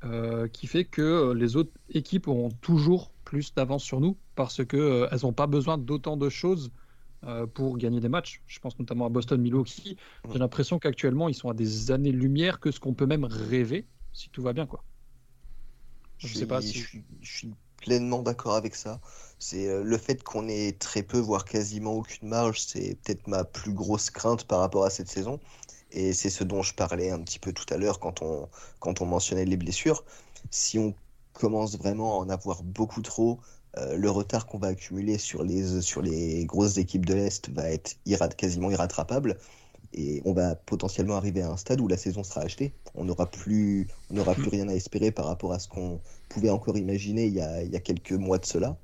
euh, 0.04 0.48
qui 0.48 0.68
fait 0.68 0.86
que 0.86 1.32
les 1.34 1.56
autres 1.56 1.74
équipes 1.90 2.28
auront 2.28 2.50
toujours 2.50 3.12
plus 3.24 3.54
d'avance 3.54 3.84
sur 3.84 4.00
nous 4.02 4.18
parce 4.36 4.66
que 4.66 4.78
euh, 4.78 5.08
elles 5.12 5.20
n'ont 5.24 5.34
pas 5.34 5.48
besoin 5.48 5.78
d'autant 5.78 6.18
de 6.18 6.30
choses 6.30 6.72
euh, 7.26 7.46
pour 7.46 7.78
gagner 7.78 8.00
des 8.00 8.10
matchs. 8.10 8.42
Je 8.48 8.60
pense 8.60 8.78
notamment 8.80 9.06
à 9.06 9.10
Boston, 9.10 9.42
Milwaukee. 9.42 9.98
J'ai 10.32 10.40
l'impression 10.40 10.80
qu'actuellement 10.80 11.30
ils 11.30 11.36
sont 11.36 11.50
à 11.50 11.54
des 11.54 11.92
années-lumière 11.92 12.60
que 12.60 12.72
ce 12.72 12.80
qu'on 12.80 12.94
peut 12.94 13.06
même 13.06 13.26
rêver 13.26 13.86
si 14.14 14.30
tout 14.30 14.42
va 14.42 14.54
bien 14.54 14.66
quoi. 14.66 14.84
Je 16.18 16.28
sais 16.28 16.46
pas 16.46 16.62
si. 16.62 16.80
je 16.80 16.88
suis, 16.88 17.04
je 17.22 17.38
suis 17.38 17.54
pleinement 17.78 18.22
d'accord 18.22 18.56
avec 18.56 18.76
ça. 18.76 19.02
C'est 19.40 19.68
euh, 19.68 19.84
le 19.84 19.98
fait 19.98 20.24
qu'on 20.24 20.48
ait 20.48 20.74
très 20.74 21.04
peu, 21.04 21.18
voire 21.18 21.46
quasiment 21.46 21.94
aucune 21.94 22.30
marge, 22.30 22.62
c'est 22.62 22.96
peut-être 23.04 23.28
ma 23.28 23.44
plus 23.44 23.74
grosse 23.74 24.10
crainte 24.10 24.46
par 24.46 24.60
rapport 24.60 24.86
à 24.86 24.90
cette 24.90 25.10
saison. 25.10 25.40
Et 25.92 26.14
c'est 26.14 26.30
ce 26.30 26.44
dont 26.44 26.62
je 26.62 26.74
parlais 26.74 27.12
un 27.12 27.20
petit 27.20 27.40
peu 27.40 27.52
tout 27.52 27.66
à 27.74 27.78
l'heure 27.78 28.00
quand 28.00 28.22
on, 28.22 28.48
quand 28.80 29.02
on 29.02 29.06
mentionnait 29.06 29.46
les 29.46 29.58
blessures. 29.58 30.06
Si 30.50 30.80
on 30.80 30.94
commence 31.34 31.78
vraiment 31.78 32.20
à 32.20 32.24
en 32.24 32.30
avoir 32.30 32.64
beaucoup 32.64 33.02
trop, 33.02 33.40
euh, 33.78 33.96
le 33.96 34.10
retard 34.10 34.46
qu'on 34.48 34.58
va 34.58 34.68
accumuler 34.68 35.18
sur 35.18 35.44
les, 35.44 35.82
sur 35.82 36.02
les 36.02 36.46
grosses 36.46 36.78
équipes 36.78 37.06
de 37.06 37.14
l'Est 37.14 37.50
va 37.50 37.70
être 37.70 37.96
quasiment 38.36 38.70
irrattrapable. 38.70 39.38
Et 39.94 40.22
on 40.24 40.34
va 40.34 40.56
potentiellement 40.56 41.16
arriver 41.16 41.42
à 41.42 41.50
un 41.50 41.58
stade 41.58 41.82
où 41.82 41.88
la 41.88 41.98
saison 41.98 42.24
sera 42.24 42.42
achetée. 42.42 42.74
On 42.96 43.04
n'aura 43.06 43.30
plus, 43.30 43.88
on 44.10 44.24
plus 44.34 44.50
rien 44.50 44.70
à 44.70 44.74
espérer 44.74 45.12
par 45.12 45.26
rapport 45.26 45.52
à 45.52 45.60
ce 45.60 45.68
qu'on 45.68 46.00
pouvait 46.30 46.50
encore 46.50 46.78
imaginer 46.78 47.26
il 47.26 47.34
y 47.34 47.42
a, 47.42 47.62
il 47.62 47.72
y 47.72 47.76
a 47.76 47.80
quelques 47.80 48.14
mois 48.14 48.38
de 48.38 48.46
cela. 48.46 48.78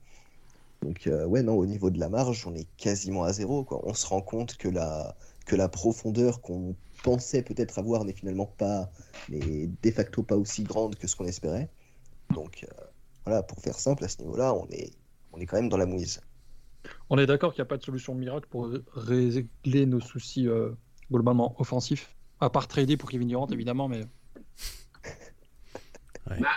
Donc 0.82 1.08
euh, 1.08 1.26
ouais, 1.26 1.44
non, 1.44 1.56
au 1.56 1.66
niveau 1.66 1.90
de 1.90 2.00
la 2.00 2.10
marge, 2.10 2.46
on 2.46 2.56
est 2.56 2.68
quasiment 2.78 3.24
à 3.24 3.34
zéro. 3.34 3.64
Quoi. 3.64 3.82
On 3.84 3.94
se 3.94 4.06
rend 4.06 4.22
compte 4.22 4.58
que 4.58 4.68
la, 4.68 5.16
que 5.46 5.56
la 5.56 5.70
profondeur 5.70 6.42
qu'on 6.42 6.76
pensait 7.04 7.42
peut-être 7.42 7.80
avoir 7.80 8.04
n'est 8.04 8.14
finalement 8.14 8.46
pas, 8.58 8.92
n'est 9.30 9.70
de 9.82 9.92
facto 9.92 10.24
pas 10.24 10.36
aussi 10.36 10.64
grande 10.64 10.96
que 10.96 11.08
ce 11.08 11.16
qu'on 11.16 11.26
espérait. 11.26 11.70
Donc 12.34 12.66
euh, 12.70 12.84
voilà, 13.28 13.44
pour 13.44 13.60
faire 13.60 13.76
simple, 13.76 14.04
à 14.06 14.08
ce 14.08 14.20
niveau-là, 14.20 14.54
on 14.54 14.68
est, 14.70 14.92
on 15.34 15.40
est 15.40 15.46
quand 15.46 15.58
même 15.58 15.70
dans 15.70 15.78
la 15.78 15.86
mouise. 15.86 16.22
On 17.10 17.18
est 17.18 17.26
d'accord 17.26 17.54
qu'il 17.54 17.62
n'y 17.62 17.68
a 17.68 17.70
pas 17.70 17.78
de 17.78 17.84
solution 17.84 18.16
miracle 18.16 18.48
pour 18.50 18.70
régler 18.94 19.86
nos 19.86 20.00
soucis 20.00 20.48
euh, 20.48 20.72
globalement 21.12 21.60
offensifs. 21.60 22.16
À 22.40 22.50
part 22.50 22.68
trader 22.68 22.96
pour 22.98 23.10
Kevin 23.10 23.28
Durant 23.28 23.48
évidemment, 23.48 23.88
mais 23.90 24.02
bah, 26.40 26.48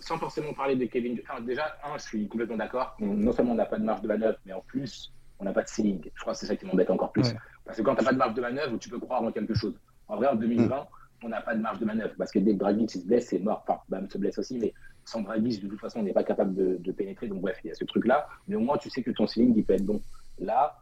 sans 0.00 0.18
forcément 0.18 0.52
parler 0.54 0.76
de 0.76 0.84
Kevin. 0.86 1.18
Enfin, 1.22 1.40
déjà, 1.40 1.76
un, 1.84 1.96
je 1.98 2.02
suis 2.04 2.28
complètement 2.28 2.56
d'accord. 2.56 2.96
On- 3.00 3.06
Non 3.06 3.32
seulement 3.32 3.52
on 3.52 3.56
n'a 3.56 3.66
pas 3.66 3.78
de 3.78 3.84
marge 3.84 4.02
de 4.02 4.08
manœuvre, 4.08 4.38
mais 4.46 4.52
en 4.52 4.62
plus, 4.62 5.12
on 5.38 5.44
n'a 5.44 5.52
pas 5.52 5.62
de 5.62 5.68
ceiling. 5.68 6.02
Je 6.14 6.20
crois 6.20 6.32
que 6.32 6.38
c'est 6.38 6.46
ça 6.46 6.56
qui 6.56 6.66
m'embête 6.66 6.90
encore 6.90 7.12
plus. 7.12 7.28
Ouais. 7.28 7.36
Parce 7.64 7.76
que 7.78 7.82
quand 7.82 7.94
tu 7.94 8.00
n'as 8.02 8.06
pas 8.08 8.12
de 8.12 8.18
marge 8.18 8.34
de 8.34 8.40
manœuvre, 8.40 8.78
tu 8.78 8.88
peux 8.88 8.98
croire 8.98 9.22
en 9.22 9.30
quelque 9.32 9.54
chose. 9.54 9.74
En 10.08 10.16
vrai, 10.16 10.26
en 10.26 10.34
2020, 10.34 10.86
on 11.22 11.28
n'a 11.28 11.40
pas 11.42 11.54
de 11.54 11.60
marge 11.60 11.78
de 11.78 11.84
manœuvre. 11.84 12.14
Parce 12.18 12.32
que 12.32 12.38
dès 12.38 12.54
que 12.54 12.58
Dragic 12.58 12.90
se 12.90 12.98
blesse, 12.98 13.28
c'est 13.28 13.38
mort. 13.38 13.62
Enfin, 13.66 13.80
Bam 13.88 14.08
se 14.10 14.18
blesse 14.18 14.38
aussi, 14.38 14.58
mais 14.58 14.74
sans 15.04 15.22
Dragic, 15.22 15.62
de 15.62 15.68
toute 15.68 15.80
façon, 15.80 16.00
on 16.00 16.02
n'est 16.02 16.12
pas 16.12 16.24
capable 16.24 16.54
de, 16.54 16.76
de 16.78 16.92
pénétrer. 16.92 17.28
Donc, 17.28 17.40
bref, 17.40 17.58
il 17.64 17.68
y 17.68 17.70
a 17.70 17.74
ce 17.74 17.84
truc-là. 17.84 18.28
Mais 18.48 18.56
au 18.56 18.60
moins, 18.60 18.76
tu 18.78 18.90
sais 18.90 19.02
que 19.02 19.10
ton 19.10 19.26
ceiling, 19.26 19.52
il 19.56 19.64
peut 19.64 19.74
être 19.74 19.84
bon. 19.84 20.00
Là, 20.38 20.78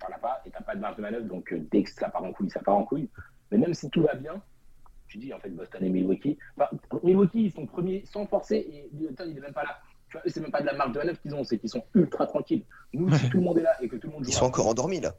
tu 0.00 0.06
n'en 0.10 0.16
as 0.16 0.18
pas 0.18 0.42
et 0.46 0.50
tu 0.50 0.56
n'as 0.56 0.62
pas 0.62 0.74
de 0.74 0.80
marge 0.80 0.96
de 0.96 1.02
manœuvre. 1.02 1.26
Donc, 1.26 1.52
euh, 1.52 1.60
dès 1.70 1.82
que 1.82 1.90
ça 1.90 2.08
part 2.08 2.24
en 2.24 2.32
couille, 2.32 2.50
ça 2.50 2.60
part 2.60 2.76
en 2.76 2.84
couille. 2.84 3.08
Mais 3.50 3.58
même 3.58 3.74
si 3.74 3.88
tout 3.90 4.02
va 4.02 4.14
bien, 4.14 4.40
tu 5.06 5.18
dis 5.18 5.32
en 5.32 5.38
fait 5.38 5.50
Boston 5.50 5.84
et 5.84 5.88
Milwaukee. 5.90 6.38
Enfin, 6.56 6.68
Milwaukee, 7.02 7.44
ils 7.46 7.52
sont 7.52 7.66
premiers 7.66 8.04
sans 8.06 8.26
forcer 8.26 8.56
et 8.56 8.88
Boston, 8.92 9.28
il 9.28 9.34
n'est 9.34 9.40
même 9.40 9.52
pas 9.52 9.62
là. 9.64 9.78
Tu 10.08 10.16
vois, 10.16 10.22
eux, 10.26 10.30
c'est 10.30 10.40
même 10.40 10.50
pas 10.50 10.60
de 10.60 10.66
la 10.66 10.74
marge 10.74 10.92
de 10.92 10.98
manœuvre 10.98 11.20
qu'ils 11.20 11.34
ont, 11.34 11.44
c'est 11.44 11.58
qu'ils 11.58 11.70
sont 11.70 11.84
ultra 11.94 12.26
tranquilles. 12.26 12.64
Nous, 12.92 13.12
si 13.14 13.28
tout 13.28 13.36
le 13.38 13.44
monde 13.44 13.58
est 13.58 13.62
là 13.62 13.76
et 13.82 13.88
que 13.88 13.96
tout 13.96 14.06
le 14.08 14.12
monde 14.14 14.24
joue. 14.24 14.30
Ils 14.30 14.34
sont 14.34 14.46
encore 14.46 14.66
endormis 14.66 15.00
là. 15.00 15.14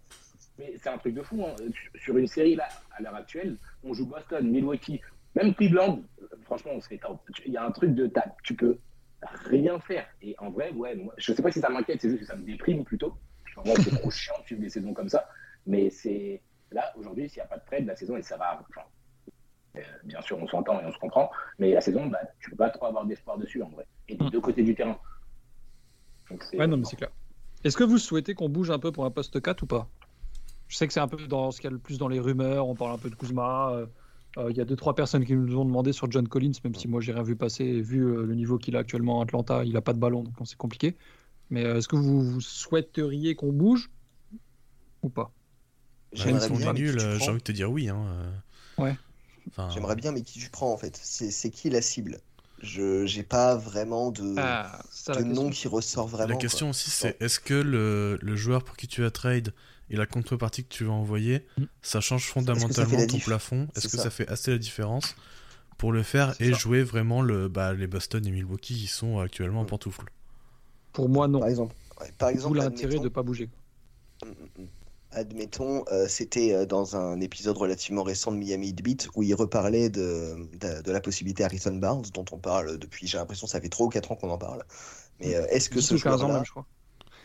Mais 0.58 0.74
c'est 0.82 0.89
un 0.89 0.98
truc 0.98 1.14
de 1.16 1.22
fou. 1.22 1.43
hein. 1.46 1.54
Sur 1.96 2.18
une 2.18 2.28
série 2.28 2.56
là, 2.56 2.68
à 2.98 3.02
l'heure 3.02 3.16
actuelle, 3.16 3.58
on 3.84 3.93
joue 3.93 4.06
Boston, 4.06 4.50
Milwaukee, 4.50 5.02
même 5.36 5.54
Cleveland. 5.54 6.00
Franchement, 6.46 6.72
on. 6.76 7.20
Il 7.46 7.52
y 7.54 7.58
a 7.58 7.64
un 7.66 7.72
truc 7.72 7.93
de 7.96 8.08
ta- 8.08 8.36
Tu 8.43 8.56
peux 8.56 8.80
rien 9.46 9.80
faire. 9.80 10.08
Et 10.22 10.36
en 10.39 10.50
vrai, 10.52 10.72
ouais, 10.72 10.96
moi, 10.96 11.14
je 11.18 11.34
sais 11.34 11.41
pas 11.41 11.52
si 11.52 11.60
ça 11.60 11.70
m'inquiète, 11.70 12.02
c'est 12.02 12.10
juste 12.10 12.22
que 12.22 12.28
ça 12.28 12.36
me 12.36 12.46
déprime 12.46 12.84
plutôt. 12.86 13.18
C'est 13.84 13.91
trop 13.91 14.12
chiant 14.12 14.36
de 14.41 14.46
suivre 14.46 14.62
des 14.62 14.70
saisons 14.70 14.93
comme 14.93 15.10
ça. 15.10 15.28
Mais 15.66 15.89
c'est 15.89 16.43
là, 16.72 16.93
aujourd'hui, 16.98 17.30
s'il 17.30 17.39
n'y 17.41 17.46
a 17.46 17.48
pas 17.48 17.58
de 17.58 17.66
trade, 17.66 17.86
la 17.86 17.96
saison, 17.96 18.18
et 18.18 18.22
ça 18.22 18.38
va. 18.38 18.64
euh, 19.78 19.82
bien 20.04 20.22
sûr, 20.22 20.38
on 20.38 20.48
s'entend 20.48 20.80
et 20.82 20.86
on 20.86 20.91
se 20.91 21.00
comprend. 21.00 21.32
Mais 21.60 21.72
la 21.74 21.82
saison, 21.82 22.08
bah, 22.08 22.20
tu 22.39 22.50
peux 22.52 22.56
pas 22.58 22.70
trop 22.70 22.86
avoir 22.86 23.06
d'espoir 23.06 23.38
dessus 23.38 23.62
en 23.62 23.70
vrai. 23.70 23.88
Et 24.08 24.16
des 24.16 24.26
Mm. 24.26 24.30
deux 24.30 24.41
côtés 24.41 24.64
du 24.64 24.76
terrain. 24.76 25.00
Donc, 26.30 26.43
ouais 26.54 26.68
non 26.68 26.78
mais 26.78 26.86
c'est 26.86 26.96
clair. 26.96 27.12
Est-ce 27.64 27.78
que 27.78 27.84
vous 27.84 27.98
souhaitez 27.98 28.36
qu'on 28.36 28.50
bouge 28.50 28.70
un 28.72 28.80
peu 28.80 28.91
pour 28.91 29.06
un 29.06 29.12
poste 29.12 29.41
4 29.41 29.64
ou 29.64 29.68
pas? 29.68 29.89
Je 30.68 30.78
sais 30.78 30.88
que 30.88 30.93
c'est 30.93 31.00
un 31.00 31.08
peu 31.08 31.28
dans 31.28 31.52
ce 31.52 31.62
qu'il 31.62 31.66
y 31.66 31.68
a 31.68 31.72
le 31.72 31.80
plus 31.80 31.98
dans 31.98 32.08
les 32.08 32.20
rumeurs. 32.20 32.68
On 32.68 32.76
parle 32.76 32.91
un 32.93 32.98
peu 32.98 33.10
de 33.10 33.16
Kuzma. 33.16 33.72
euh, 33.72 33.86
Il 34.38 34.55
y 34.57 34.61
a 34.61 34.65
deux 34.65 34.75
trois 34.75 34.95
personnes 34.95 35.25
qui 35.25 35.33
nous 35.36 35.57
ont 35.57 35.65
demandé 35.65 35.93
sur 35.93 36.11
John 36.11 36.27
Collins, 36.27 36.51
même 36.63 36.75
si 36.75 36.88
moi 36.88 36.99
j'ai 37.01 37.13
rien 37.13 37.23
vu 37.23 37.36
passer. 37.36 37.63
Et 37.63 37.81
vu 37.81 38.01
euh, 38.05 38.23
le 38.25 38.36
niveau 38.36 38.57
qu'il 38.57 38.75
a 38.75 38.79
actuellement 38.79 39.21
à 39.21 39.23
Atlanta, 39.23 39.63
il 39.63 39.77
a 39.77 39.81
pas 39.81 39.93
de 39.93 39.99
ballon, 39.99 40.23
donc 40.23 40.33
c'est 40.45 40.57
compliqué. 40.57 40.97
Mais 41.49 41.65
euh, 41.65 41.77
est-ce 41.77 41.88
que 41.88 41.95
vous, 41.95 42.21
vous 42.23 42.41
souhaiteriez 42.41 43.36
qu'on 43.36 43.51
bouge 43.53 43.91
ou 45.01 45.09
pas? 45.09 45.23
Bah, 45.23 45.31
J'aimerais 46.13 46.39
si 46.39 46.51
on 46.51 46.57
bien, 46.57 46.71
est 46.71 46.73
mais 46.73 46.81
qui 46.81 46.81
nul, 46.81 46.97
tu 46.97 47.05
euh, 47.05 47.19
j'ai 47.19 47.19
prends 47.19 47.27
envie 47.29 47.39
de 47.39 47.43
te 47.43 47.51
dire 47.51 47.71
oui. 47.71 47.89
Hein. 47.89 48.05
euh. 48.07 48.83
Ouais. 48.83 48.95
Enfin, 49.47 49.69
J'aimerais 49.69 49.95
bien, 49.95 50.11
mais 50.11 50.21
qui 50.21 50.39
tu 50.39 50.49
prends 50.49 50.71
en 50.73 50.77
fait 50.77 50.97
c'est 51.01 51.49
qui 51.51 51.69
la 51.69 51.81
cible? 51.81 52.19
Je 52.62 53.06
j'ai 53.06 53.24
pas 53.24 53.56
vraiment 53.56 54.12
de, 54.12 54.34
Ah, 54.38 54.80
de 55.08 55.24
nom 55.24 55.49
question. 55.49 55.49
qui 55.49 55.68
ressort 55.68 56.08
vraiment. 56.08 56.30
La 56.30 56.34
quoi. 56.36 56.41
question 56.41 56.70
aussi, 56.70 56.89
c'est 56.89 57.16
est-ce 57.22 57.39
que 57.39 57.53
le, 57.53 58.18
le 58.22 58.36
joueur 58.36 58.64
pour 58.64 58.76
qui 58.78 58.88
tu 58.88 59.01
vas 59.01 59.12
trade 59.12 59.53
et 59.89 59.95
la 59.97 60.06
contrepartie 60.06 60.64
que 60.64 60.70
tu 60.74 60.84
vas 60.86 60.93
envoyer, 60.93 61.45
Mm. 61.58 61.64
ça 61.82 62.01
change 62.01 62.26
fondamentalement 62.28 63.06
ton 63.08 63.20
plafond? 63.20 63.68
Est-ce 63.76 63.88
que 63.88 63.97
ça. 63.97 64.03
ça 64.03 64.10
fait 64.10 64.28
assez 64.30 64.51
la 64.51 64.58
différence 64.58 65.16
pour 65.78 65.91
le 65.91 66.01
faire 66.01 66.34
et 66.39 66.51
ça. 66.53 66.58
jouer 66.58 66.82
vraiment 66.82 67.22
le, 67.22 67.49
bah, 67.49 67.74
les 67.74 67.88
Boston 67.88 68.26
et 68.26 68.32
Milwaukee 68.32 68.76
qui 68.76 68.88
sont 68.88 69.20
actuellement 69.20 69.62
en 69.62 69.64
Mm. 69.66 69.68
pantoufles? 69.68 70.06
Pour 70.93 71.10
moi, 71.10 71.28
non. 71.28 71.39
Par 71.41 71.49
exemple, 71.49 71.76
ouais, 71.99 72.12
par 72.18 72.30
D'où 72.30 72.36
exemple, 72.36 72.58
l'intérêt 72.58 72.86
admettons- 72.95 73.03
de 73.03 73.10
pas 73.10 73.22
bouger. 73.24 73.49
Admettons, 75.12 75.86
euh, 75.91 76.08
c'était 76.10 76.53
euh, 76.53 76.66
dans 76.66 76.95
un 76.97 77.22
épisode 77.22 77.58
relativement 77.58 78.03
récent 78.03 78.32
de 78.34 78.38
Miami 78.38 78.74
Beat 78.74 79.08
où 79.16 79.24
il 79.24 79.34
reparlait 79.34 79.89
de, 79.89 80.36
de, 80.60 80.82
de 80.82 80.91
la 80.91 80.99
possibilité 80.99 81.43
Harrison 81.45 81.74
Barnes, 81.76 82.03
dont 82.14 82.26
on 82.32 82.38
parle 82.39 82.78
depuis, 82.78 83.08
j'ai 83.08 83.18
l'impression, 83.18 83.47
ça 83.47 83.62
fait 83.62 83.70
3 83.70 83.86
ou 83.86 83.89
4 83.89 84.12
ans 84.12 84.16
qu'on 84.18 84.30
en 84.30 84.38
parle. 84.38 84.64
Mais 85.20 85.36
euh, 85.36 85.45
est-ce 85.49 85.70
que 85.70 85.80
10 85.80 85.82
ce 85.82 85.95
ou 85.95 85.99
15 85.99 86.24
ans 86.24 86.30
joueur-là, 86.30 86.32
même, 86.32 86.45
je 86.45 86.51
crois. 86.51 86.68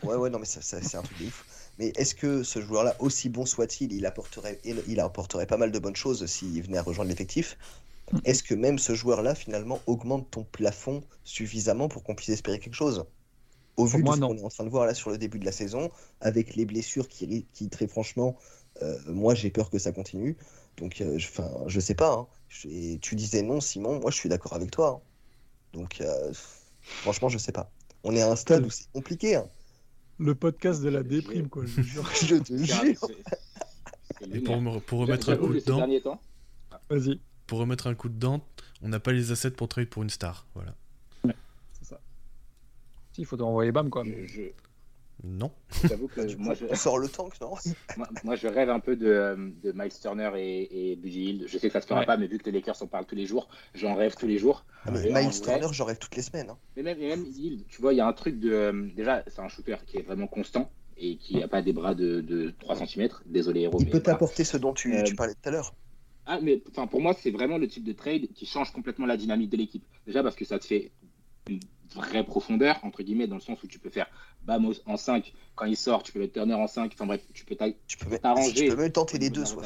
Ouais, 0.03 0.15
ouais, 0.17 0.29
non, 0.31 0.39
mais 0.39 0.45
ça, 0.45 0.61
ça- 0.61 0.81
c'est 0.83 0.97
un 0.97 1.03
truc 1.03 1.17
de 1.19 1.25
ouf. 1.25 1.45
Mais 1.79 1.89
est-ce 1.97 2.15
que 2.15 2.43
ce 2.43 2.61
joueur-là, 2.61 2.95
aussi 2.99 3.29
bon 3.29 3.45
soit-il, 3.45 3.93
il 3.93 4.05
apporterait, 4.05 4.59
il, 4.65 4.83
il 4.87 4.99
apporterait 5.01 5.47
pas 5.47 5.57
mal 5.57 5.71
de 5.71 5.79
bonnes 5.79 5.95
choses 5.97 6.25
s'il 6.27 6.61
venait 6.63 6.79
à 6.79 6.83
rejoindre 6.83 7.09
l'effectif? 7.09 7.57
Est-ce 8.25 8.43
que 8.43 8.55
même 8.55 8.79
ce 8.79 8.95
joueur-là, 8.95 9.35
finalement, 9.35 9.83
augmente 9.87 10.31
ton 10.31 10.43
plafond 10.45 11.01
suffisamment 11.23 11.89
pour 11.89 12.03
qu'on 12.03 12.15
puisse 12.15 12.29
espérer 12.29 12.59
quelque 12.59 12.75
chose? 12.75 13.05
Au 13.77 13.85
vu 13.85 14.03
moi, 14.03 14.15
de 14.15 14.21
ce 14.21 14.25
qu'on 14.27 14.37
est 14.37 14.43
en 14.43 14.49
train 14.49 14.63
de 14.65 14.69
voir 14.69 14.85
là 14.85 14.93
sur 14.93 15.09
le 15.11 15.17
début 15.17 15.39
de 15.39 15.45
la 15.45 15.51
saison, 15.51 15.89
avec 16.19 16.55
les 16.55 16.65
blessures 16.65 17.07
qui, 17.07 17.45
très 17.71 17.87
franchement, 17.87 18.37
euh, 18.81 18.97
moi 19.07 19.33
j'ai 19.35 19.49
peur 19.49 19.69
que 19.69 19.79
ça 19.79 19.91
continue. 19.91 20.37
Donc, 20.77 21.01
euh, 21.01 21.17
je, 21.17 21.27
je 21.67 21.79
sais 21.79 21.95
pas. 21.95 22.13
hein. 22.13 22.27
Je- 22.49 22.97
tu 22.97 23.15
disais 23.15 23.41
non, 23.41 23.59
Simon, 23.61 23.99
moi 23.99 24.11
je 24.11 24.15
suis 24.17 24.29
d'accord 24.29 24.53
avec 24.53 24.71
toi. 24.71 25.01
hein. 25.01 25.07
Donc, 25.73 26.01
euh, 26.01 26.31
franchement, 26.81 27.29
je 27.29 27.37
sais 27.37 27.51
pas. 27.53 27.71
On 28.03 28.15
est 28.15 28.21
à 28.21 28.29
un 28.31 28.35
stade 28.35 28.65
où 28.65 28.69
c'est 28.69 28.89
compliqué. 28.91 29.35
hein. 29.35 29.47
Le 30.19 30.35
podcast 30.35 30.81
de 30.81 30.89
la 30.89 31.01
déprime, 31.03 31.47
quoi, 31.49 31.65
je 31.65 31.75
vous 31.81 31.83
jure. 31.83 32.09
Je 32.21 32.35
te 32.35 32.55
jure. 32.57 33.09
Et 34.31 34.39
pour, 34.39 34.61
me- 34.61 34.79
pour 34.79 34.99
remettre 34.99 35.29
un 35.29 35.37
coup 35.37 35.53
dedans, 35.53 35.87
Vas-y. 36.89 37.19
pour 37.47 37.59
remettre 37.59 37.87
un 37.87 37.95
coup 37.95 38.09
dedans, 38.09 38.41
on 38.81 38.89
n'a 38.89 38.99
pas 38.99 39.11
les 39.13 39.31
assets 39.31 39.51
pour 39.51 39.67
trade 39.67 39.87
pour 39.89 40.03
une 40.03 40.09
star. 40.09 40.45
Voilà. 40.53 40.75
Si, 43.13 43.21
il 43.21 43.25
faut 43.25 43.39
envoyer 43.41 43.71
Bam, 43.71 43.89
quoi. 43.89 44.03
je- 44.05 44.25
je- 44.25 44.41
Non. 45.23 45.51
j'avoue 45.83 46.07
que 46.07 46.35
moi, 46.37 46.53
je, 46.55 46.65
on 46.69 46.75
sort 46.75 46.97
le 46.97 47.07
tank, 47.07 47.39
non? 47.41 47.53
moi, 47.97 48.07
moi, 48.23 48.35
je 48.35 48.47
rêve 48.47 48.69
un 48.69 48.79
peu 48.79 48.95
de, 48.95 49.05
euh, 49.05 49.35
de 49.63 49.71
Miles 49.73 49.91
Turner 50.01 50.31
et, 50.37 50.91
et 50.91 50.95
Buddy 50.95 51.19
Hield. 51.25 51.43
Je 51.47 51.57
sais 51.59 51.67
que 51.67 51.73
ça 51.73 51.81
se 51.81 51.87
fera 51.87 51.99
Ouais. 51.99 52.05
pas, 52.05 52.17
mais 52.17 52.25
vu 52.27 52.37
que 52.39 52.45
les 52.45 52.53
Lakers 52.53 52.81
en 52.81 52.87
parlent 52.87 53.05
tous 53.05 53.15
les 53.15 53.25
jours, 53.27 53.47
j'en 53.75 53.93
rêve 53.95 54.15
tous 54.15 54.25
les 54.27 54.37
jours. 54.39 54.65
Ah, 54.85 54.91
mais 54.91 54.99
Miles 55.03 55.11
vrai- 55.11 55.29
Turner, 55.59 55.67
j'en 55.73 55.85
rêve 55.85 55.99
toutes 55.99 56.15
les 56.15 56.23
semaines. 56.23 56.49
hein. 56.49 56.57
Mais 56.75 56.81
même, 56.83 56.99
et 56.99 57.07
même 57.09 57.25
Hield, 57.25 57.67
tu 57.67 57.81
vois, 57.81 57.93
il 57.93 57.97
y 57.97 58.01
a 58.01 58.07
un 58.07 58.13
truc 58.13 58.39
de. 58.39 58.51
euh, 58.51 58.87
déjà, 58.95 59.23
c'est 59.27 59.41
un 59.41 59.47
shooter 59.49 59.75
qui 59.85 59.97
est 59.97 60.01
vraiment 60.01 60.27
constant 60.27 60.71
et 60.97 61.17
qui 61.17 61.37
n'a 61.37 61.47
pas 61.47 61.61
des 61.61 61.73
bras 61.73 61.93
de, 61.95 62.21
de 62.21 62.53
3 62.59 62.75
cm. 62.87 63.09
Désolé, 63.27 63.61
héros. 63.61 63.77
Il 63.79 63.89
peut 63.89 63.99
t'apporter 64.01 64.43
ce 64.43 64.57
dont 64.57 64.73
tu, 64.73 64.95
Euh, 64.95 65.03
tu 65.03 65.15
parlais 65.15 65.33
tout 65.33 65.49
à 65.49 65.51
l'heure. 65.51 65.73
Ah, 66.25 66.39
mais 66.41 66.61
enfin, 66.69 66.87
pour 66.87 67.01
moi, 67.01 67.13
c'est 67.19 67.31
vraiment 67.31 67.57
le 67.59 67.67
type 67.67 67.83
de 67.83 67.93
trade 67.93 68.27
qui 68.33 68.45
change 68.47 68.71
complètement 68.71 69.05
la 69.05 69.17
dynamique 69.17 69.49
de 69.49 69.57
l'équipe. 69.57 69.83
Déjà 70.07 70.23
parce 70.23 70.35
que 70.35 70.45
ça 70.45 70.57
te 70.59 70.65
fait 70.65 70.91
une 71.49 71.59
vraie 71.95 72.23
profondeur, 72.23 72.79
entre 72.83 73.03
guillemets, 73.03 73.27
dans 73.27 73.35
le 73.35 73.41
sens 73.41 73.61
où 73.63 73.67
tu 73.67 73.79
peux 73.79 73.89
faire 73.89 74.07
Bam 74.43 74.65
au- 74.65 74.73
en 74.85 74.97
5, 74.97 75.33
quand 75.55 75.65
il 75.65 75.77
sort, 75.77 76.03
tu 76.03 76.11
peux 76.11 76.19
mettre 76.19 76.33
Turner 76.33 76.53
en 76.55 76.67
5, 76.67 76.91
enfin 76.93 77.05
bref, 77.05 77.21
tu 77.33 77.45
peux 77.45 77.55
t'a- 77.55 77.69
Tu 77.87 77.97
peux, 77.97 78.09
même- 78.09 78.19
t'arranger 78.19 78.65
tu 78.65 78.69
peux 78.75 78.81
même 78.81 78.91
tenter 78.91 79.17
les 79.19 79.29
deux, 79.29 79.45
soit. 79.45 79.63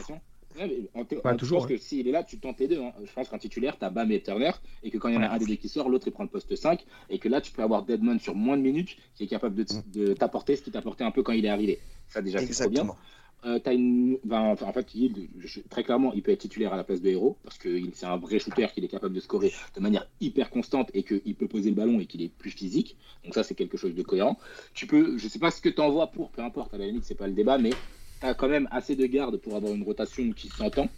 Ouais, 0.58 0.90
en 0.94 1.02
en- 1.02 1.36
toujours, 1.36 1.60
Je 1.64 1.68
pense 1.68 1.68
que 1.68 1.78
s'il 1.84 2.08
est 2.08 2.12
là, 2.12 2.24
tu 2.24 2.40
tentes 2.40 2.60
les 2.62 2.70
deux. 2.70 2.82
hein. 2.82 2.94
Je 3.04 3.12
pense 3.12 3.28
qu'en 3.28 3.38
titulaire, 3.38 3.78
tu 3.78 3.84
as 3.84 3.90
Bam 3.90 4.10
et 4.12 4.22
Turner, 4.24 4.52
et 4.84 4.90
que 4.90 4.98
quand 4.98 5.10
il 5.10 5.16
y 5.16 5.18
en 5.18 5.22
a 5.22 5.28
un 5.28 5.38
des 5.38 5.46
deux 5.46 5.56
qui 5.56 5.68
sort, 5.68 5.90
l'autre 5.90 6.08
il 6.08 6.12
prend 6.12 6.24
le 6.24 6.30
poste 6.30 6.56
5, 6.56 6.86
et 7.10 7.20
que 7.20 7.28
là, 7.28 7.42
tu 7.42 7.52
peux 7.52 7.62
avoir 7.62 7.84
Deadman 7.84 8.20
sur 8.22 8.36
moins 8.36 8.56
de 8.56 8.62
minutes, 8.62 8.96
qui 9.16 9.26
est 9.26 9.28
capable 9.28 9.56
de, 9.56 9.64
t- 9.64 9.74
de 9.88 10.14
t'apporter 10.14 10.56
ce 10.56 10.62
qu'il 10.62 10.72
t'apportait 10.72 11.04
un 11.04 11.12
peu 11.12 11.24
quand 11.24 11.34
il 11.34 11.46
est 11.46 11.50
arrivé. 11.50 11.80
Ça, 12.08 12.22
déjà, 12.22 12.40
c'est 12.48 12.54
trop 12.64 12.70
bien. 12.72 12.84
Euh, 13.46 13.60
une... 13.72 14.18
ben, 14.24 14.56
en 14.60 14.74
fait, 14.74 14.88
je- 15.38 15.60
très 15.70 15.84
clairement, 15.84 16.14
il 16.14 16.24
peut 16.24 16.32
être 16.32 16.40
titulaire 16.40 16.74
à 16.74 16.78
la 16.78 16.84
place 16.84 17.02
de 17.02 17.10
Hero 17.10 17.38
parce 17.44 17.58
que 17.58 17.80
c'est 17.94 18.06
un 18.08 18.18
vrai 18.18 18.40
shooter 18.40 18.68
qu'il 18.74 18.84
est 18.84 18.88
capable 18.88 19.14
de 19.14 19.20
scorer 19.20 19.54
de 19.76 19.82
manière 19.82 20.08
hyper 20.20 20.50
constante 20.50 20.90
et 20.94 21.04
qu'il 21.04 21.36
peut 21.36 21.48
poser 21.48 21.70
le 21.70 21.76
ballon 21.76 22.00
et 22.00 22.08
qu'il 22.08 22.22
est 22.24 22.30
plus 22.30 22.50
physique. 22.52 22.98
Donc 23.24 23.34
ça, 23.36 23.44
c'est 23.44 23.54
quelque 23.56 23.78
chose 23.78 23.94
de 23.94 24.02
cohérent. 24.02 24.38
Tu 24.74 24.88
peux, 24.88 25.18
je 25.18 25.28
sais 25.28 25.40
pas 25.40 25.52
ce 25.52 25.62
que 25.62 25.70
tu 25.70 25.80
envoies 25.80 26.08
pour, 26.08 26.32
peu 26.32 26.42
importe, 26.42 26.74
à 26.74 26.78
la 26.78 26.88
limite, 26.88 27.04
c'est 27.04 27.16
pas 27.16 27.28
le 27.28 27.34
débat, 27.34 27.58
mais 27.60 27.72
tu 28.20 28.26
as 28.26 28.34
quand 28.34 28.50
même 28.50 28.68
assez 28.72 28.96
de 28.96 29.06
garde 29.06 29.38
pour 29.38 29.56
avoir 29.56 29.74
une 29.74 29.84
rotation 29.84 30.32
qui 30.34 30.50
s'entend. 30.50 30.90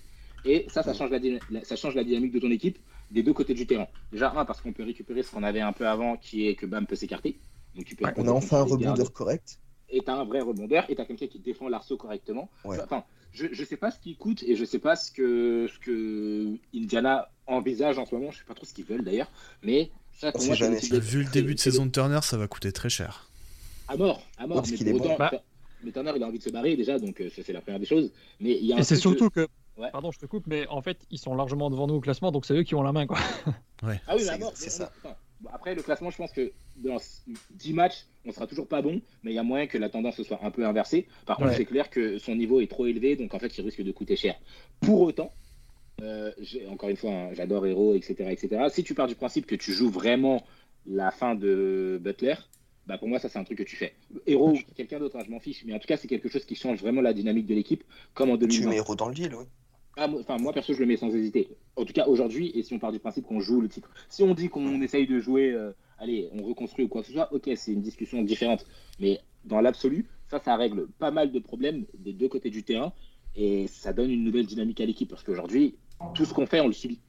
Et 0.45 0.65
ça, 0.69 0.83
ça 0.83 0.93
change 0.93 1.09
la, 1.09 1.19
dyna- 1.19 1.39
la- 1.49 1.65
ça 1.65 1.75
change 1.75 1.95
la 1.95 2.03
dynamique 2.05 2.31
de 2.31 2.39
ton 2.39 2.51
équipe 2.51 2.77
des 3.11 3.23
deux 3.23 3.33
côtés 3.33 3.53
du 3.53 3.65
terrain. 3.65 3.87
Déjà, 4.11 4.31
un, 4.37 4.45
parce 4.45 4.61
qu'on 4.61 4.71
peut 4.71 4.83
récupérer 4.83 5.23
ce 5.23 5.31
qu'on 5.31 5.43
avait 5.43 5.61
un 5.61 5.73
peu 5.73 5.87
avant, 5.87 6.15
qui 6.15 6.47
est 6.47 6.55
que 6.55 6.65
Bam 6.65 6.85
peut 6.85 6.95
s'écarter. 6.95 7.39
Donc 7.75 7.85
tu 7.85 7.95
peux 7.95 8.05
On 8.15 8.27
a 8.27 8.31
enfin 8.31 8.57
un 8.61 8.65
gardes 8.65 8.79
rebondeur 8.81 9.11
correct. 9.11 9.59
Et 9.89 10.01
t'as 10.01 10.15
un 10.15 10.23
vrai 10.25 10.41
rebondeur 10.41 10.85
et 10.89 10.95
t'as 10.95 11.05
quelqu'un 11.05 11.27
qui 11.27 11.39
défend 11.39 11.69
l'arceau 11.69 11.97
correctement. 11.97 12.49
Ouais. 12.65 12.77
Enfin, 12.83 13.03
je, 13.31 13.47
je 13.51 13.63
sais 13.63 13.77
pas 13.77 13.91
ce 13.91 13.99
qu'il 13.99 14.17
coûte 14.17 14.43
et 14.43 14.55
je 14.55 14.65
sais 14.65 14.79
pas 14.79 14.95
ce 14.95 15.11
que, 15.11 15.67
ce 15.71 15.79
que 15.79 16.55
Indiana 16.75 17.29
envisage 17.45 17.97
en 17.97 18.05
ce 18.05 18.15
moment. 18.15 18.31
Je 18.31 18.39
sais 18.39 18.45
pas 18.45 18.53
trop 18.53 18.65
ce 18.65 18.73
qu'ils 18.73 18.85
veulent 18.85 19.03
d'ailleurs, 19.03 19.31
mais 19.63 19.91
ça 20.17 20.31
pour 20.31 20.43
moi 20.43 20.55
jamais. 20.55 20.79
Vu 20.79 21.23
le 21.23 21.29
début 21.31 21.55
de 21.55 21.59
saison 21.59 21.85
de 21.85 21.91
Turner, 21.91 22.19
ça 22.23 22.37
va 22.37 22.47
coûter 22.47 22.71
très 22.71 22.89
cher. 22.89 23.29
à 23.87 23.95
mort, 23.97 24.21
à 24.37 24.47
mort. 24.47 24.57
parce 24.57 24.71
mais 24.71 24.77
qu'il 24.77 24.87
pour 24.87 24.95
est 24.95 24.99
bon. 24.99 25.05
autant, 25.05 25.17
Bah. 25.17 25.31
mais 25.83 25.91
Turner 25.91 26.11
il 26.15 26.23
a 26.23 26.27
envie 26.27 26.39
de 26.39 26.43
se 26.43 26.49
barrer 26.49 26.75
déjà, 26.75 26.99
donc 26.99 27.21
euh, 27.21 27.29
ça, 27.29 27.41
c'est 27.45 27.53
la 27.53 27.61
première 27.61 27.79
des 27.79 27.85
choses. 27.85 28.11
Mais 28.39 28.57
il 28.57 28.65
y 28.65 28.73
a 28.73 28.77
un 28.77 28.79
Et 28.79 28.83
c'est 28.83 28.95
surtout 28.95 29.29
que. 29.29 29.47
Ouais. 29.77 29.91
Pardon, 29.91 30.09
je 30.11 30.17
te 30.17 30.25
coupe, 30.25 30.47
mais 30.47 30.65
en 30.69 30.81
fait, 30.81 30.97
ils 31.11 31.19
sont 31.19 31.35
largement 31.35 31.69
devant 31.69 31.85
nous 31.85 31.93
au 31.93 31.99
classement, 32.01 32.31
donc 32.31 32.47
c'est 32.47 32.55
eux 32.55 32.63
qui 32.63 32.73
ont 32.73 32.81
la 32.81 32.91
main, 32.91 33.05
quoi. 33.05 33.19
Ah 33.45 33.51
oui, 33.83 33.93
mais 34.07 34.17
C'est- 34.19 34.29
à 34.29 34.37
mort. 34.39 34.51
c'est 34.55 34.65
mais- 34.65 34.71
ça. 34.71 34.91
Bon, 35.41 35.49
après, 35.53 35.75
le 35.75 35.83
classement, 35.83 36.09
je 36.09 36.17
pense 36.17 36.31
que 36.31 36.51
dans 36.77 36.97
10 37.51 37.73
matchs, 37.73 38.05
on 38.25 38.31
sera 38.31 38.47
toujours 38.47 38.67
pas 38.67 38.81
bon, 38.81 39.01
mais 39.23 39.31
il 39.31 39.35
y 39.35 39.39
a 39.39 39.43
moyen 39.43 39.67
que 39.67 39.77
la 39.77 39.89
tendance 39.89 40.15
se 40.15 40.23
soit 40.23 40.39
un 40.43 40.51
peu 40.51 40.65
inversée. 40.65 41.07
Par 41.25 41.37
contre, 41.37 41.53
c'est 41.53 41.65
clair 41.65 41.89
que 41.89 42.17
son 42.17 42.35
niveau 42.35 42.59
est 42.61 42.67
trop 42.67 42.85
élevé, 42.87 43.15
donc 43.15 43.33
en 43.33 43.39
fait, 43.39 43.55
il 43.57 43.63
risque 43.63 43.81
de 43.81 43.91
coûter 43.91 44.15
cher. 44.15 44.35
Pour 44.81 45.01
autant, 45.01 45.31
euh, 46.01 46.31
encore 46.69 46.89
une 46.89 46.95
fois, 46.97 47.11
hein, 47.11 47.29
j'adore 47.33 47.65
Hero, 47.67 47.93
etc., 47.95 48.15
etc. 48.31 48.65
Si 48.69 48.83
tu 48.83 48.93
pars 48.93 49.07
du 49.07 49.15
principe 49.15 49.45
que 49.45 49.55
tu 49.55 49.71
joues 49.73 49.89
vraiment 49.89 50.43
la 50.85 51.11
fin 51.11 51.35
de 51.35 51.99
Butler, 52.01 52.35
bah 52.87 52.97
pour 52.97 53.07
moi, 53.07 53.19
ça, 53.19 53.29
c'est 53.29 53.37
un 53.37 53.43
truc 53.43 53.57
que 53.57 53.63
tu 53.63 53.75
fais. 53.75 53.93
Hero 54.25 54.51
ou 54.53 54.59
quelqu'un 54.75 54.99
d'autre, 54.99 55.17
hein, 55.17 55.23
je 55.25 55.29
m'en 55.31 55.39
fiche, 55.39 55.63
mais 55.65 55.73
en 55.73 55.79
tout 55.79 55.87
cas, 55.87 55.97
c'est 55.97 56.07
quelque 56.07 56.29
chose 56.29 56.45
qui 56.45 56.55
change 56.55 56.79
vraiment 56.79 57.01
la 57.01 57.13
dynamique 57.13 57.45
de 57.45 57.53
l'équipe, 57.53 57.83
comme 58.13 58.29
en 58.29 58.37
Tu 58.37 58.47
2020. 58.47 58.69
mets 58.69 58.75
Hero 58.77 58.95
dans 58.95 59.09
le 59.09 59.13
deal, 59.15 59.35
oui. 59.35 59.45
Ah, 59.97 60.07
moi- 60.07 60.21
Enfin, 60.21 60.37
moi, 60.37 60.53
perso, 60.53 60.73
je 60.73 60.79
le 60.79 60.85
mets 60.85 60.95
sans 60.97 61.13
hésiter. 61.13 61.49
En 61.75 61.83
tout 61.83 61.93
cas, 61.93 62.05
aujourd'hui, 62.07 62.51
et 62.53 62.61
si 62.63 62.73
on 62.73 62.79
part 62.79 62.91
du 62.91 62.99
principe 62.99 63.25
qu'on 63.25 63.39
joue 63.39 63.61
le 63.61 63.67
titre. 63.67 63.89
Si 64.09 64.21
on 64.23 64.33
dit 64.33 64.47
qu'on 64.49 64.79
essaye 64.81 65.07
de 65.07 65.19
jouer, 65.19 65.51
euh, 65.51 65.71
allez, 65.97 66.29
on 66.33 66.43
reconstruit 66.43 66.85
ou 66.85 66.87
quoi 66.87 67.01
que 67.01 67.07
ce 67.07 67.13
soit, 67.13 67.33
ok, 67.33 67.49
c'est 67.55 67.73
une 67.73 67.81
discussion 67.81 68.21
différente. 68.21 68.65
Mais 68.99 69.19
dans 69.45 69.59
l'absolu, 69.59 70.05
ça, 70.29 70.39
ça 70.39 70.55
règle 70.55 70.87
pas 70.99 71.09
mal 71.11 71.31
de 71.31 71.39
problèmes 71.39 71.85
des 71.97 72.13
deux 72.13 72.29
côtés 72.29 72.49
du 72.51 72.63
terrain. 72.63 72.93
Et 73.35 73.67
ça 73.67 73.91
donne 73.93 74.11
une 74.11 74.23
nouvelle 74.23 74.45
dynamique 74.45 74.81
à 74.81 74.85
l'équipe. 74.85 75.09
Parce 75.09 75.23
qu'aujourd'hui, 75.23 75.75
tout 76.13 76.25
ce 76.25 76.33
qu'on 76.33 76.45
fait, 76.45 76.59
on 76.61 76.67
le 76.67 76.73
subit. 76.73 76.99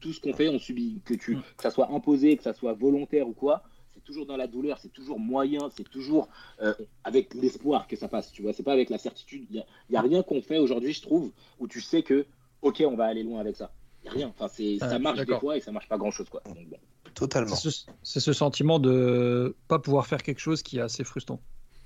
Tout 0.00 0.12
ce 0.12 0.20
qu'on 0.20 0.32
fait, 0.32 0.48
on 0.48 0.58
subit. 0.58 1.00
Que, 1.04 1.14
tu, 1.14 1.36
Mm. 1.36 1.42
que 1.56 1.62
ça 1.62 1.70
soit 1.70 1.90
imposé, 1.92 2.36
que 2.36 2.42
ça 2.42 2.52
soit 2.54 2.72
volontaire 2.72 3.28
ou 3.28 3.32
quoi, 3.32 3.62
c'est 4.02 4.06
toujours 4.06 4.26
dans 4.26 4.36
la 4.36 4.46
douleur, 4.46 4.78
c'est 4.78 4.92
toujours 4.92 5.18
moyen, 5.18 5.70
c'est 5.76 5.88
toujours 5.88 6.28
euh, 6.60 6.74
avec 7.04 7.34
l'espoir 7.34 7.86
que 7.86 7.96
ça 7.96 8.08
passe. 8.08 8.32
Tu 8.32 8.42
vois, 8.42 8.52
c'est 8.52 8.62
pas 8.62 8.72
avec 8.72 8.90
la 8.90 8.98
certitude. 8.98 9.46
Il 9.50 9.64
n'y 9.90 9.96
a, 9.96 10.00
rien 10.00 10.22
qu'on 10.22 10.42
fait 10.42 10.58
aujourd'hui, 10.58 10.92
je 10.92 11.02
trouve, 11.02 11.30
où 11.60 11.68
tu 11.68 11.80
sais 11.80 12.02
que, 12.02 12.26
ok, 12.62 12.82
on 12.86 12.96
va 12.96 13.06
aller 13.06 13.22
loin 13.22 13.40
avec 13.40 13.56
ça. 13.56 13.72
Il 14.02 14.04
n'y 14.04 14.08
a 14.10 14.12
rien. 14.12 14.28
Enfin, 14.28 14.48
c'est, 14.48 14.78
Ah, 14.80 14.90
ça 14.90 14.98
marche 14.98 15.24
des 15.24 15.38
fois 15.38 15.56
et 15.56 15.60
ça 15.60 15.70
marche 15.70 15.88
pas 15.88 15.98
grand 15.98 16.10
chose. 16.10 16.28
Quoi. 16.28 16.42
Donc, 16.46 16.68
bon. 16.68 16.76
Totalement. 17.14 17.54
C'est 17.54 17.70
ce, 17.70 17.86
c'est 18.02 18.20
ce 18.20 18.32
sentiment 18.32 18.78
de 18.78 19.54
pas 19.68 19.78
pouvoir 19.78 20.06
faire 20.06 20.22
quelque 20.22 20.40
chose 20.40 20.62
qui 20.62 20.78
est 20.78 20.82
assez 20.82 21.04
frustrant. 21.04 21.40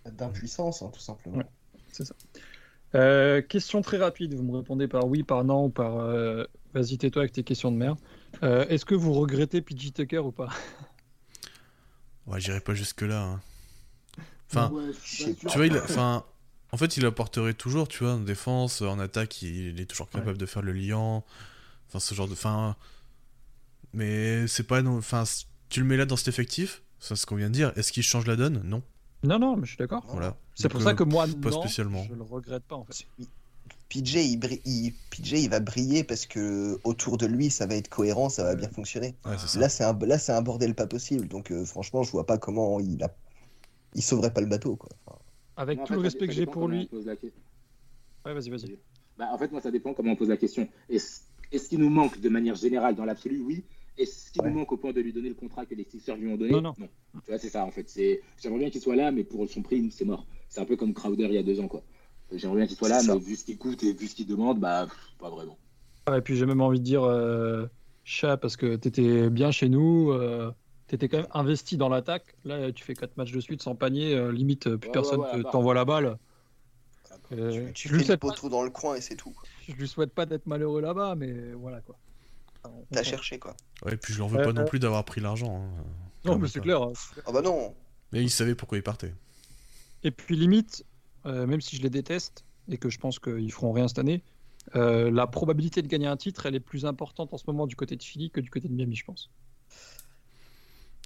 D'impuissance, 0.06 0.82
hein, 0.82 0.90
tout 0.92 1.00
simplement. 1.00 1.38
Ouais. 1.38 1.44
Euh, 2.94 3.42
question 3.42 3.82
très 3.82 3.98
rapide, 3.98 4.34
vous 4.34 4.42
me 4.42 4.56
répondez 4.56 4.88
par 4.88 5.06
oui, 5.06 5.22
par 5.22 5.44
non 5.44 5.66
ou 5.66 5.68
par 5.68 5.98
euh, 5.98 6.44
vas-y 6.72 6.96
tais-toi 6.96 7.22
avec 7.22 7.32
tes 7.32 7.42
questions 7.42 7.72
de 7.72 7.76
merde. 7.76 7.98
Euh, 8.42 8.66
Est-ce 8.68 8.84
que 8.84 8.94
vous 8.94 9.12
regrettez 9.12 9.60
PJ 9.60 9.92
Tucker 9.92 10.18
ou 10.18 10.32
pas? 10.32 10.48
Ouais, 12.26 12.40
j'irai 12.40 12.60
pas 12.60 12.74
jusque-là. 12.74 13.22
hein. 13.22 13.40
Enfin, 14.50 14.72
tu 15.04 15.56
vois, 15.56 15.66
il, 15.66 15.76
enfin, 15.78 16.24
en 16.72 16.76
fait, 16.76 16.96
il 16.96 17.04
apporterait 17.04 17.54
toujours, 17.54 17.88
tu 17.88 18.04
vois, 18.04 18.12
en 18.14 18.20
défense, 18.20 18.80
en 18.82 18.98
attaque, 19.00 19.42
il 19.42 19.80
est 19.80 19.86
toujours 19.86 20.08
capable 20.08 20.38
de 20.38 20.46
faire 20.46 20.62
le 20.62 20.72
liant. 20.72 21.24
Enfin, 21.88 21.98
ce 22.00 22.14
genre 22.14 22.28
de. 22.28 22.32
Enfin, 22.32 22.76
mais 23.92 24.46
c'est 24.46 24.62
pas. 24.64 24.82
non- 24.82 24.98
Enfin, 24.98 25.24
tu 25.68 25.80
le 25.80 25.86
mets 25.86 25.96
là 25.96 26.06
dans 26.06 26.16
cet 26.16 26.28
effectif, 26.28 26.82
ça, 27.00 27.16
c'est 27.16 27.22
ce 27.22 27.26
qu'on 27.26 27.36
vient 27.36 27.48
de 27.48 27.54
dire. 27.54 27.72
Est-ce 27.76 27.92
qu'il 27.92 28.02
change 28.02 28.26
la 28.26 28.36
donne? 28.36 28.62
Non. 28.64 28.82
Non, 29.22 29.38
non, 29.38 29.56
mais 29.56 29.64
je 29.64 29.70
suis 29.70 29.78
d'accord. 29.78 30.04
Voilà. 30.08 30.36
C'est 30.54 30.68
pour 30.68 30.82
ça 30.82 30.90
euh, 30.90 30.94
que 30.94 31.02
moi, 31.04 31.26
pas 31.42 31.50
non, 31.50 31.60
spécialement. 31.60 32.04
je 32.08 32.14
le 32.14 32.22
regrette 32.22 32.62
pas 32.64 32.76
en 32.76 32.84
fait. 32.84 33.06
PJ, 33.88 34.16
il, 34.16 34.38
bri- 34.38 34.60
il- 34.64 34.94
PJ, 35.10 35.32
il 35.44 35.50
va 35.50 35.60
briller 35.60 36.02
parce 36.04 36.26
que 36.26 36.78
autour 36.84 37.18
de 37.18 37.26
lui, 37.26 37.50
ça 37.50 37.66
va 37.66 37.76
être 37.76 37.88
cohérent, 37.88 38.28
ça 38.28 38.42
va 38.44 38.54
bien 38.54 38.68
fonctionner. 38.68 39.14
Ouais. 39.24 39.36
Là, 39.56 39.68
c'est 39.68 39.84
un, 39.84 39.96
là, 40.00 40.18
c'est 40.18 40.32
un 40.32 40.42
bordel 40.42 40.74
pas 40.74 40.86
possible. 40.86 41.28
Donc, 41.28 41.50
euh, 41.52 41.64
franchement, 41.64 42.02
je 42.02 42.10
vois 42.10 42.26
pas 42.26 42.38
comment 42.38 42.80
il 42.80 43.02
a, 43.02 43.14
il 43.94 44.02
sauverait 44.02 44.32
pas 44.32 44.40
le 44.40 44.48
bateau, 44.48 44.76
quoi. 44.76 44.90
Enfin, 45.06 45.18
Avec 45.56 45.78
tout 45.80 45.86
fait, 45.86 45.94
le 45.94 46.00
respect 46.00 46.26
que 46.26 46.32
j'ai 46.32 46.46
pour 46.46 46.68
lui. 46.68 46.88
Ouais, 46.92 48.34
vas-y, 48.34 48.50
vas-y. 48.50 48.78
Bah, 49.16 49.28
en 49.32 49.38
fait, 49.38 49.50
moi, 49.52 49.60
ça 49.60 49.70
dépend 49.70 49.94
comment 49.94 50.12
on 50.12 50.16
pose 50.16 50.28
la 50.28 50.36
question. 50.36 50.68
Est-ce 50.88 51.20
est-ce 51.52 51.68
qu'il 51.68 51.78
nous 51.78 51.90
manque 51.90 52.18
de 52.20 52.28
manière 52.28 52.56
générale 52.56 52.96
dans 52.96 53.04
l'absolu? 53.04 53.40
Oui. 53.40 53.64
Est-ce 53.96 54.32
qu'il 54.32 54.42
Ouais. 54.42 54.50
nous 54.50 54.58
manque 54.58 54.72
au 54.72 54.76
point 54.76 54.92
de 54.92 55.00
lui 55.00 55.12
donner 55.12 55.28
le 55.28 55.36
contrat 55.36 55.64
que 55.64 55.74
les 55.76 55.84
Sixers 55.84 56.16
lui 56.16 56.30
ont 56.32 56.36
donné? 56.36 56.50
Non, 56.50 56.60
non. 56.60 56.74
Tu 56.74 56.88
vois, 57.28 57.38
c'est 57.38 57.48
ça, 57.48 57.64
en 57.64 57.70
fait. 57.70 57.88
C'est- 57.88 58.20
J'aimerais 58.42 58.58
bien 58.58 58.70
qu'il 58.70 58.80
soit 58.80 58.96
là, 58.96 59.12
mais 59.12 59.22
pour 59.24 59.48
son 59.48 59.62
prix, 59.62 59.90
c'est 59.92 60.04
mort. 60.04 60.26
C'est 60.48 60.60
un 60.60 60.64
peu 60.64 60.76
comme 60.76 60.92
Crowder 60.92 61.26
il 61.26 61.34
y 61.34 61.38
a 61.38 61.42
deux 61.42 61.60
ans, 61.60 61.68
quoi. 61.68 61.82
J'aimerais 62.32 62.58
bien 62.58 62.66
qu'il 62.66 62.76
soit 62.76 62.88
là, 62.88 63.02
mais 63.06 63.18
vu 63.18 63.36
ce 63.36 63.44
qu'il 63.44 63.58
coûte 63.58 63.82
et 63.82 63.92
vu 63.92 64.08
ce 64.08 64.14
qu'il 64.14 64.26
demande, 64.26 64.58
bah, 64.58 64.86
pff, 64.86 64.96
pas 65.18 65.30
vraiment. 65.30 65.58
Et 66.14 66.20
puis 66.20 66.36
j'ai 66.36 66.46
même 66.46 66.60
envie 66.60 66.78
de 66.78 66.84
dire 66.84 67.04
euh, 67.04 67.66
chat 68.04 68.36
parce 68.36 68.56
que 68.56 68.76
t'étais 68.76 69.28
bien 69.30 69.50
chez 69.50 69.68
nous, 69.68 70.10
euh, 70.10 70.52
t'étais 70.86 71.08
quand 71.08 71.18
même 71.18 71.26
investi 71.32 71.76
dans 71.76 71.88
l'attaque. 71.88 72.36
Là, 72.44 72.72
tu 72.72 72.84
fais 72.84 72.94
4 72.94 73.16
matchs 73.16 73.32
de 73.32 73.40
suite 73.40 73.62
sans 73.62 73.74
panier, 73.74 74.14
euh, 74.14 74.30
limite 74.32 74.68
plus 74.76 74.88
Ouais, 74.88 74.92
personne 74.92 75.20
ouais, 75.20 75.36
ouais, 75.36 75.50
t'envoie 75.50 75.74
la 75.74 75.84
balle. 75.84 76.18
Euh, 77.32 77.66
tu 77.68 77.72
tu 77.72 77.88
je, 77.88 77.94
lui 77.94 78.04
fais 78.04 78.16
pas, 78.16 78.28
dans 78.48 78.62
le 78.62 78.70
coin 78.70 78.94
et 78.94 79.00
c'est 79.00 79.16
tout. 79.16 79.34
je 79.68 79.72
lui 79.74 79.88
souhaite 79.88 80.12
pas 80.12 80.26
d'être 80.26 80.46
malheureux 80.46 80.80
là-bas, 80.80 81.14
mais 81.16 81.52
voilà 81.54 81.80
quoi. 81.80 81.96
T'as 82.92 83.02
cherché, 83.02 83.38
quoi. 83.38 83.56
Ouais, 83.84 83.94
et 83.94 83.96
puis 83.96 84.12
je 84.12 84.18
leur 84.18 84.28
veux 84.28 84.38
Ouais, 84.38 84.44
pas 84.44 84.52
non 84.52 84.64
plus 84.64 84.78
d'avoir 84.78 85.04
pris 85.04 85.20
l'argent. 85.20 85.62
hein. 85.62 85.84
Non, 86.24 86.38
mais 86.38 86.48
c'est 86.48 86.60
clair. 86.60 86.82
hein. 86.82 86.92
Ah 87.26 87.32
bah 87.32 87.42
non. 87.42 87.74
Mais 88.12 88.22
il 88.22 88.30
savait 88.30 88.54
pourquoi 88.54 88.78
il 88.78 88.82
partait. 88.82 89.14
Et 90.02 90.10
puis 90.10 90.36
limite, 90.36 90.84
euh, 91.26 91.46
même 91.46 91.60
si 91.60 91.76
je 91.76 91.82
les 91.82 91.90
déteste 91.90 92.44
et 92.68 92.78
que 92.78 92.88
je 92.90 92.98
pense 92.98 93.18
qu'ils 93.18 93.52
feront 93.52 93.72
rien 93.72 93.88
cette 93.88 93.98
année, 93.98 94.22
euh, 94.74 95.10
la 95.10 95.26
probabilité 95.26 95.82
de 95.82 95.86
gagner 95.88 96.06
un 96.06 96.16
titre, 96.16 96.46
elle 96.46 96.54
est 96.54 96.60
plus 96.60 96.86
importante 96.86 97.32
en 97.32 97.38
ce 97.38 97.44
moment 97.46 97.66
du 97.66 97.76
côté 97.76 97.96
de 97.96 98.02
Philly 98.02 98.30
que 98.30 98.40
du 98.40 98.50
côté 98.50 98.68
de 98.68 98.72
Miami, 98.74 98.96
je 98.96 99.04
pense. 99.04 99.30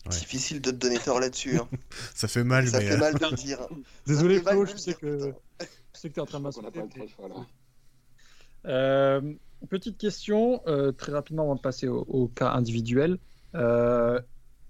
Ouais. 0.07 0.17
Difficile 0.17 0.63
de 0.63 0.71
te 0.71 0.77
donner 0.77 0.99
tort 0.99 1.21
là-dessus. 1.21 1.59
hein. 1.59 1.69
Ça 2.15 2.27
fait 2.27 2.43
mal, 2.45 2.67
Ça 2.69 2.79
mais. 2.79 2.87
fait 2.87 2.95
euh, 2.95 2.99
mal 2.99 3.15
de 3.15 3.27
le 3.27 3.37
dire. 3.37 3.59
Désolé 4.07 4.39
Ça 4.39 4.41
fait 4.41 4.57
mal 4.57 4.67
Flo, 4.67 4.67
je 4.75 4.81
sais 4.81 4.95
que 4.95 5.17
putain. 5.27 5.37
je 5.95 6.01
sais 6.01 6.09
que 6.09 6.15
t'es 6.15 6.21
en 6.23 6.27
train 6.27 6.39
de 6.39 6.45
m'insulter. 6.45 6.81
Euh, 8.67 9.35
petite 9.69 9.99
question, 9.99 10.63
euh, 10.67 10.93
très 10.93 11.13
rapidement 11.13 11.43
avant 11.45 11.55
de 11.57 11.61
passer 11.61 11.87
au, 11.89 12.01
au 12.09 12.29
cas 12.29 12.51
individuel. 12.53 13.19
Euh, 13.55 14.21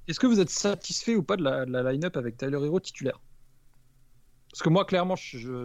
Est-ce 0.08 0.18
que 0.20 0.26
vous 0.26 0.40
êtes 0.40 0.50
satisfait 0.50 1.14
ou 1.14 1.22
pas 1.22 1.36
de 1.36 1.42
la, 1.44 1.64
de 1.64 1.70
la 1.70 1.92
line-up 1.92 2.16
avec 2.16 2.36
Tyler 2.36 2.58
Hero 2.64 2.80
titulaire? 2.80 3.20
Parce 4.50 4.62
que 4.62 4.68
moi, 4.68 4.84
clairement, 4.84 5.14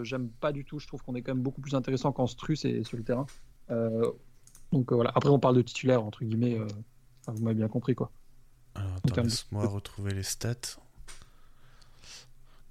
j'aime 0.04 0.30
pas 0.30 0.52
du 0.52 0.64
tout. 0.64 0.80
Je 0.80 0.88
trouve 0.88 1.02
qu'on 1.02 1.16
est 1.16 1.22
quand 1.22 1.34
même 1.34 1.44
beaucoup 1.44 1.62
plus 1.62 1.74
intéressant 1.76 2.12
quand 2.12 2.28
Struss 2.28 2.66
est 2.66 2.84
sur 2.84 2.98
le 2.98 3.04
terrain. 3.04 3.26
Euh, 3.72 4.12
donc 4.72 4.92
euh, 4.92 4.96
voilà. 4.96 5.12
Après, 5.16 5.30
on 5.30 5.40
parle 5.40 5.56
de 5.56 5.62
titulaire, 5.64 6.04
entre 6.04 6.24
guillemets. 6.24 6.58
euh, 6.60 6.68
enfin, 7.22 7.34
vous 7.36 7.44
m'avez 7.44 7.56
bien 7.56 7.68
compris, 7.68 7.96
quoi. 7.96 8.12
Alors, 8.76 8.92
En 8.92 8.96
attends, 8.98 9.14
termes 9.16 9.28
de- 9.28 9.32
laisse-moi 9.32 9.66
retrouver 9.68 10.14
les 10.14 10.22
stats 10.24 10.78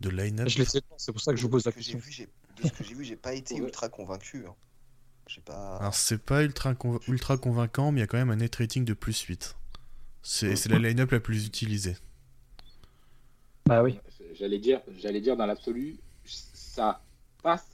de 0.01 0.09
line-up. 0.11 0.49
Je 0.49 0.59
les 0.59 0.65
sais 0.65 0.81
pas, 0.83 0.95
c'est 0.99 1.13
pour 1.13 1.21
ça 1.21 1.33
que 1.33 1.37
je 1.39 1.43
vous 1.43 1.49
pose 1.49 1.65
la 1.67 1.73
question. 1.73 1.99
vu, 1.99 2.29
De 2.63 2.69
ce 2.69 2.73
que 2.73 2.85
j'ai 2.85 2.95
vu, 2.95 3.05
j'ai 3.05 3.17
pas 3.17 3.35
été 3.35 3.57
ultra 3.57 3.89
convaincu. 3.89 4.45
hein. 4.47 4.55
Pas. 5.47 5.77
Alors, 5.79 5.95
c'est 5.95 6.19
pas 6.19 6.45
ultra, 6.45 6.75
conv- 6.75 7.01
ultra 7.09 7.39
convaincant, 7.39 7.91
mais 7.91 8.01
il 8.01 8.03
y 8.03 8.05
a 8.05 8.07
quand 8.07 8.19
même 8.19 8.31
un 8.31 8.37
net 8.37 8.55
rating 8.57 8.85
de 8.85 8.93
plus 8.93 9.19
8. 9.23 9.57
C'est 10.23 10.55
c'est 10.55 10.69
la 10.69 10.79
line-up 10.79 11.11
la 11.11 11.21
plus 11.21 11.47
utilisée. 11.47 11.97
Bah 13.67 13.83
oui. 13.83 13.99
J'allais 14.35 14.59
dire, 14.59 14.81
j'allais 14.99 15.21
dire 15.21 15.37
dans 15.37 15.47
l'absolu, 15.47 15.99
ça 16.25 17.03
passe. 17.43 17.67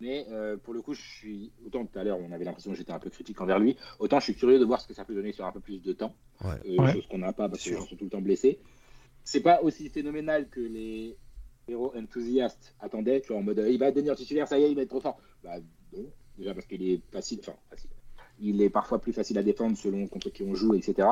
Mais 0.00 0.26
euh, 0.30 0.56
pour 0.56 0.74
le 0.74 0.80
coup, 0.82 0.94
je 0.94 1.02
suis 1.02 1.50
autant 1.66 1.84
tout 1.84 1.98
à 1.98 2.04
l'heure, 2.04 2.18
on 2.20 2.30
avait 2.30 2.44
l'impression 2.44 2.70
que 2.70 2.76
j'étais 2.76 2.92
un 2.92 3.00
peu 3.00 3.10
critique 3.10 3.40
envers 3.40 3.58
lui. 3.58 3.76
Autant 3.98 4.20
je 4.20 4.24
suis 4.24 4.36
curieux 4.36 4.60
de 4.60 4.64
voir 4.64 4.80
ce 4.80 4.86
que 4.86 4.94
ça 4.94 5.04
peut 5.04 5.14
donner 5.14 5.32
sur 5.32 5.44
un 5.44 5.50
peu 5.50 5.58
plus 5.60 5.82
de 5.82 5.92
temps, 5.92 6.14
Ouais. 6.44 6.50
euh, 6.66 6.76
Ouais. 6.82 6.92
chose 6.92 7.06
qu'on 7.08 7.18
n'a 7.18 7.32
pas 7.32 7.48
parce 7.48 7.62
qu'ils 7.62 7.76
sont 7.76 7.96
tout 7.96 8.04
le 8.04 8.10
temps 8.10 8.20
blessés. 8.20 8.60
C'est 9.24 9.40
pas 9.40 9.60
aussi 9.62 9.88
phénoménal 9.88 10.48
que 10.48 10.60
les 10.60 11.16
héros 11.66 11.92
enthousiastes 11.96 12.74
attendaient, 12.78 13.20
tu 13.20 13.28
vois, 13.28 13.38
en 13.38 13.42
mode 13.42 13.58
euh, 13.58 13.70
il 13.70 13.78
va 13.78 13.90
devenir 13.90 14.14
titulaire, 14.14 14.46
ça 14.46 14.58
y 14.58 14.62
est, 14.62 14.70
il 14.70 14.76
va 14.76 14.82
être 14.82 14.88
trop 14.88 15.00
fort. 15.00 15.18
Bah 15.42 15.56
non, 15.92 16.06
déjà 16.38 16.54
parce 16.54 16.66
qu'il 16.66 16.82
est 16.88 17.02
facile, 17.10 17.40
enfin 17.40 17.56
facile. 17.68 17.90
Il 18.38 18.62
est 18.62 18.70
parfois 18.70 19.00
plus 19.00 19.12
facile 19.12 19.36
à 19.38 19.42
défendre 19.42 19.76
selon 19.76 20.06
contre 20.06 20.30
qui 20.30 20.44
on 20.44 20.54
joue, 20.54 20.74
etc. 20.76 21.08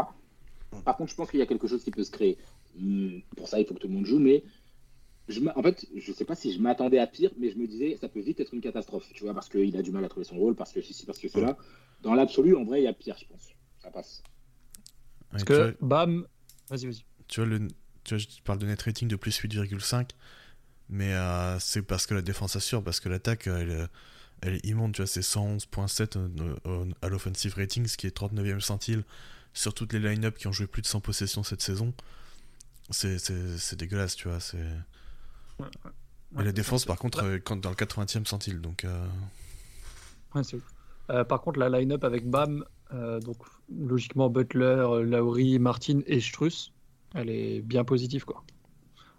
Par 0.85 0.97
contre, 0.97 1.11
je 1.11 1.17
pense 1.17 1.29
qu'il 1.31 1.41
y 1.41 1.43
a 1.43 1.47
quelque 1.47 1.67
chose 1.67 1.83
qui 1.83 1.91
peut 1.91 2.05
se 2.05 2.13
créer. 2.13 2.39
Hum, 2.79 3.21
Pour 3.37 3.49
ça, 3.49 3.59
il 3.59 3.67
faut 3.67 3.75
que 3.75 3.81
tout 3.81 3.89
le 3.89 3.95
monde 3.95 4.07
joue, 4.07 4.21
mais 4.21 4.45
je 5.29 5.41
en 5.55 5.63
fait, 5.63 5.87
je 5.97 6.13
sais 6.13 6.25
pas 6.25 6.35
si 6.35 6.53
je 6.53 6.61
m'attendais 6.61 6.99
à 6.99 7.07
pire, 7.07 7.31
mais 7.39 7.51
je 7.51 7.57
me 7.59 7.67
disais, 7.67 7.97
ça 8.01 8.09
peut 8.09 8.21
vite 8.21 8.41
être 8.41 8.55
une 8.55 8.61
catastrophe, 8.61 9.07
tu 9.15 9.25
vois, 9.25 9.35
parce 9.35 9.49
qu'il 9.49 9.77
a 9.77 9.83
du 9.83 9.91
mal 9.91 10.05
à 10.05 10.09
trouver 10.09 10.25
son 10.25 10.37
rôle, 10.37 10.55
parce 10.55 10.73
que 10.73 10.81
ceci, 10.83 11.05
parce 11.07 11.19
que 11.19 11.29
cela. 11.29 11.57
Dans 12.03 12.15
l'absolu, 12.15 12.55
en 12.55 12.65
vrai, 12.65 12.81
il 12.81 12.85
y 12.85 12.89
a 12.89 12.93
pire, 12.93 13.17
je 13.19 13.25
pense. 13.27 13.49
Ça 13.83 13.91
passe. 13.91 14.23
Parce 15.31 15.45
vois- 15.45 15.73
que, 15.73 15.77
bam. 15.81 16.27
Vas-y, 16.71 16.87
vas-y. 16.87 17.05
Tu 17.29 17.41
vois, 17.41 17.49
le, 17.49 17.69
tu 18.05 18.15
vois, 18.15 18.19
je 18.19 18.27
parle 18.45 18.59
de 18.59 18.67
net 18.67 18.81
rating 18.83 19.09
de 19.09 19.17
plus 19.17 19.37
8,5, 19.39 20.11
mais 20.89 21.13
euh, 21.15 21.59
c'est 21.59 21.83
parce 21.83 22.07
que 22.07 22.15
la 22.15 22.23
défense 22.23 22.55
assure, 22.57 22.83
parce 22.85 23.01
que 23.01 23.09
l'attaque, 23.09 23.47
elle, 23.49 23.71
est- 23.71 23.87
elle 24.43 24.55
est 24.55 24.65
immonde, 24.67 24.93
tu 24.93 25.03
vois, 25.03 25.07
c'est 25.07 25.23
111.7 25.23 26.17
au- 26.17 26.69
au- 26.71 26.87
à 27.03 27.09
l'offensive 27.09 27.55
rating, 27.57 27.87
ce 27.87 27.97
qui 27.97 28.07
est 28.07 28.11
39e 28.17 28.61
centile 28.61 29.03
sur 29.55 29.75
toutes 29.75 29.93
les 29.95 29.99
line-up 30.01 30.37
qui 30.37 30.47
ont 30.47 30.53
joué 30.53 30.67
plus 30.67 30.83
de 30.83 30.87
100 30.87 31.01
possessions 31.01 31.43
cette 31.43 31.63
saison. 31.63 31.93
C'est- 32.91 33.19
C'est 33.19 33.59
c'est 33.59 33.77
dégueulasse, 33.77 34.15
tu 34.15 34.29
vois. 34.29 34.39
c'est 34.39 34.59
Et 36.39 36.43
la 36.45 36.53
défense, 36.53 36.85
par 36.85 36.99
contre, 36.99 37.25
euh, 37.25 37.39
quand, 37.43 37.57
dans 37.61 37.71
le 37.71 37.77
80e 37.77 38.27
centile, 38.27 38.61
donc... 38.61 38.85
euh, 38.85 39.07
Ouais. 40.35 40.43
Euh, 41.11 41.25
par 41.25 41.41
contre, 41.41 41.59
la 41.59 41.69
line-up 41.71 42.05
avec 42.05 42.29
Bam, 42.29 42.65
donc 42.93 43.37
logiquement 43.75 44.29
Butler, 44.29 44.87
Lowry, 45.05 45.59
Martin 45.59 46.01
et 46.07 46.21
Struss, 46.21 46.73
elle 47.15 47.31
est 47.31 47.63
bien 47.63 47.85
positive 47.85 48.25
quoi. 48.25 48.45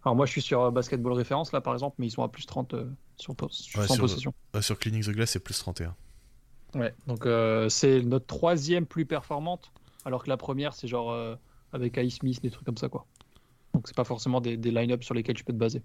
Alors 0.04 0.16
moi 0.16 0.26
je 0.26 0.32
suis 0.32 0.42
sur 0.42 0.72
Basketball 0.72 1.14
Référence 1.14 1.52
là 1.52 1.60
par 1.60 1.74
exemple, 1.74 1.96
mais 2.00 2.08
ils 2.08 2.12
sont 2.12 2.24
à 2.24 2.30
plus 2.30 2.46
30 2.46 2.74
euh, 2.76 2.86
sur, 3.18 3.36
sur 3.50 3.80
Ouais, 3.82 3.88
100 3.88 3.94
sur- 3.96 4.02
possessions. 4.04 4.34
euh, 4.56 4.62
sur 4.62 4.78
the 4.78 4.88
Glass, 4.88 5.32
c'est 5.32 5.40
plus 5.40 5.58
31. 5.60 5.96
Ouais, 6.76 6.94
donc 7.08 7.26
euh, 7.26 7.68
c'est 7.68 8.02
notre 8.04 8.26
troisième 8.28 8.86
plus 8.86 9.06
performante, 9.06 9.72
alors 10.06 10.24
que 10.24 10.30
la 10.30 10.38
première 10.38 10.74
c'est 10.74 10.88
genre 10.88 11.38
avec 11.74 11.98
Ice 11.98 12.18
Smith, 12.18 12.42
des 12.42 12.52
trucs 12.52 12.66
comme 12.66 12.78
ça 12.78 12.90
quoi. 12.90 13.06
Donc 13.74 13.88
c'est 13.88 13.96
pas 13.98 14.04
forcément 14.06 14.40
des, 14.40 14.56
des 14.56 14.72
line-up 14.72 15.04
sur 15.04 15.14
lesquels 15.16 15.36
tu 15.36 15.44
peux 15.44 15.54
te 15.54 15.58
baser. 15.58 15.82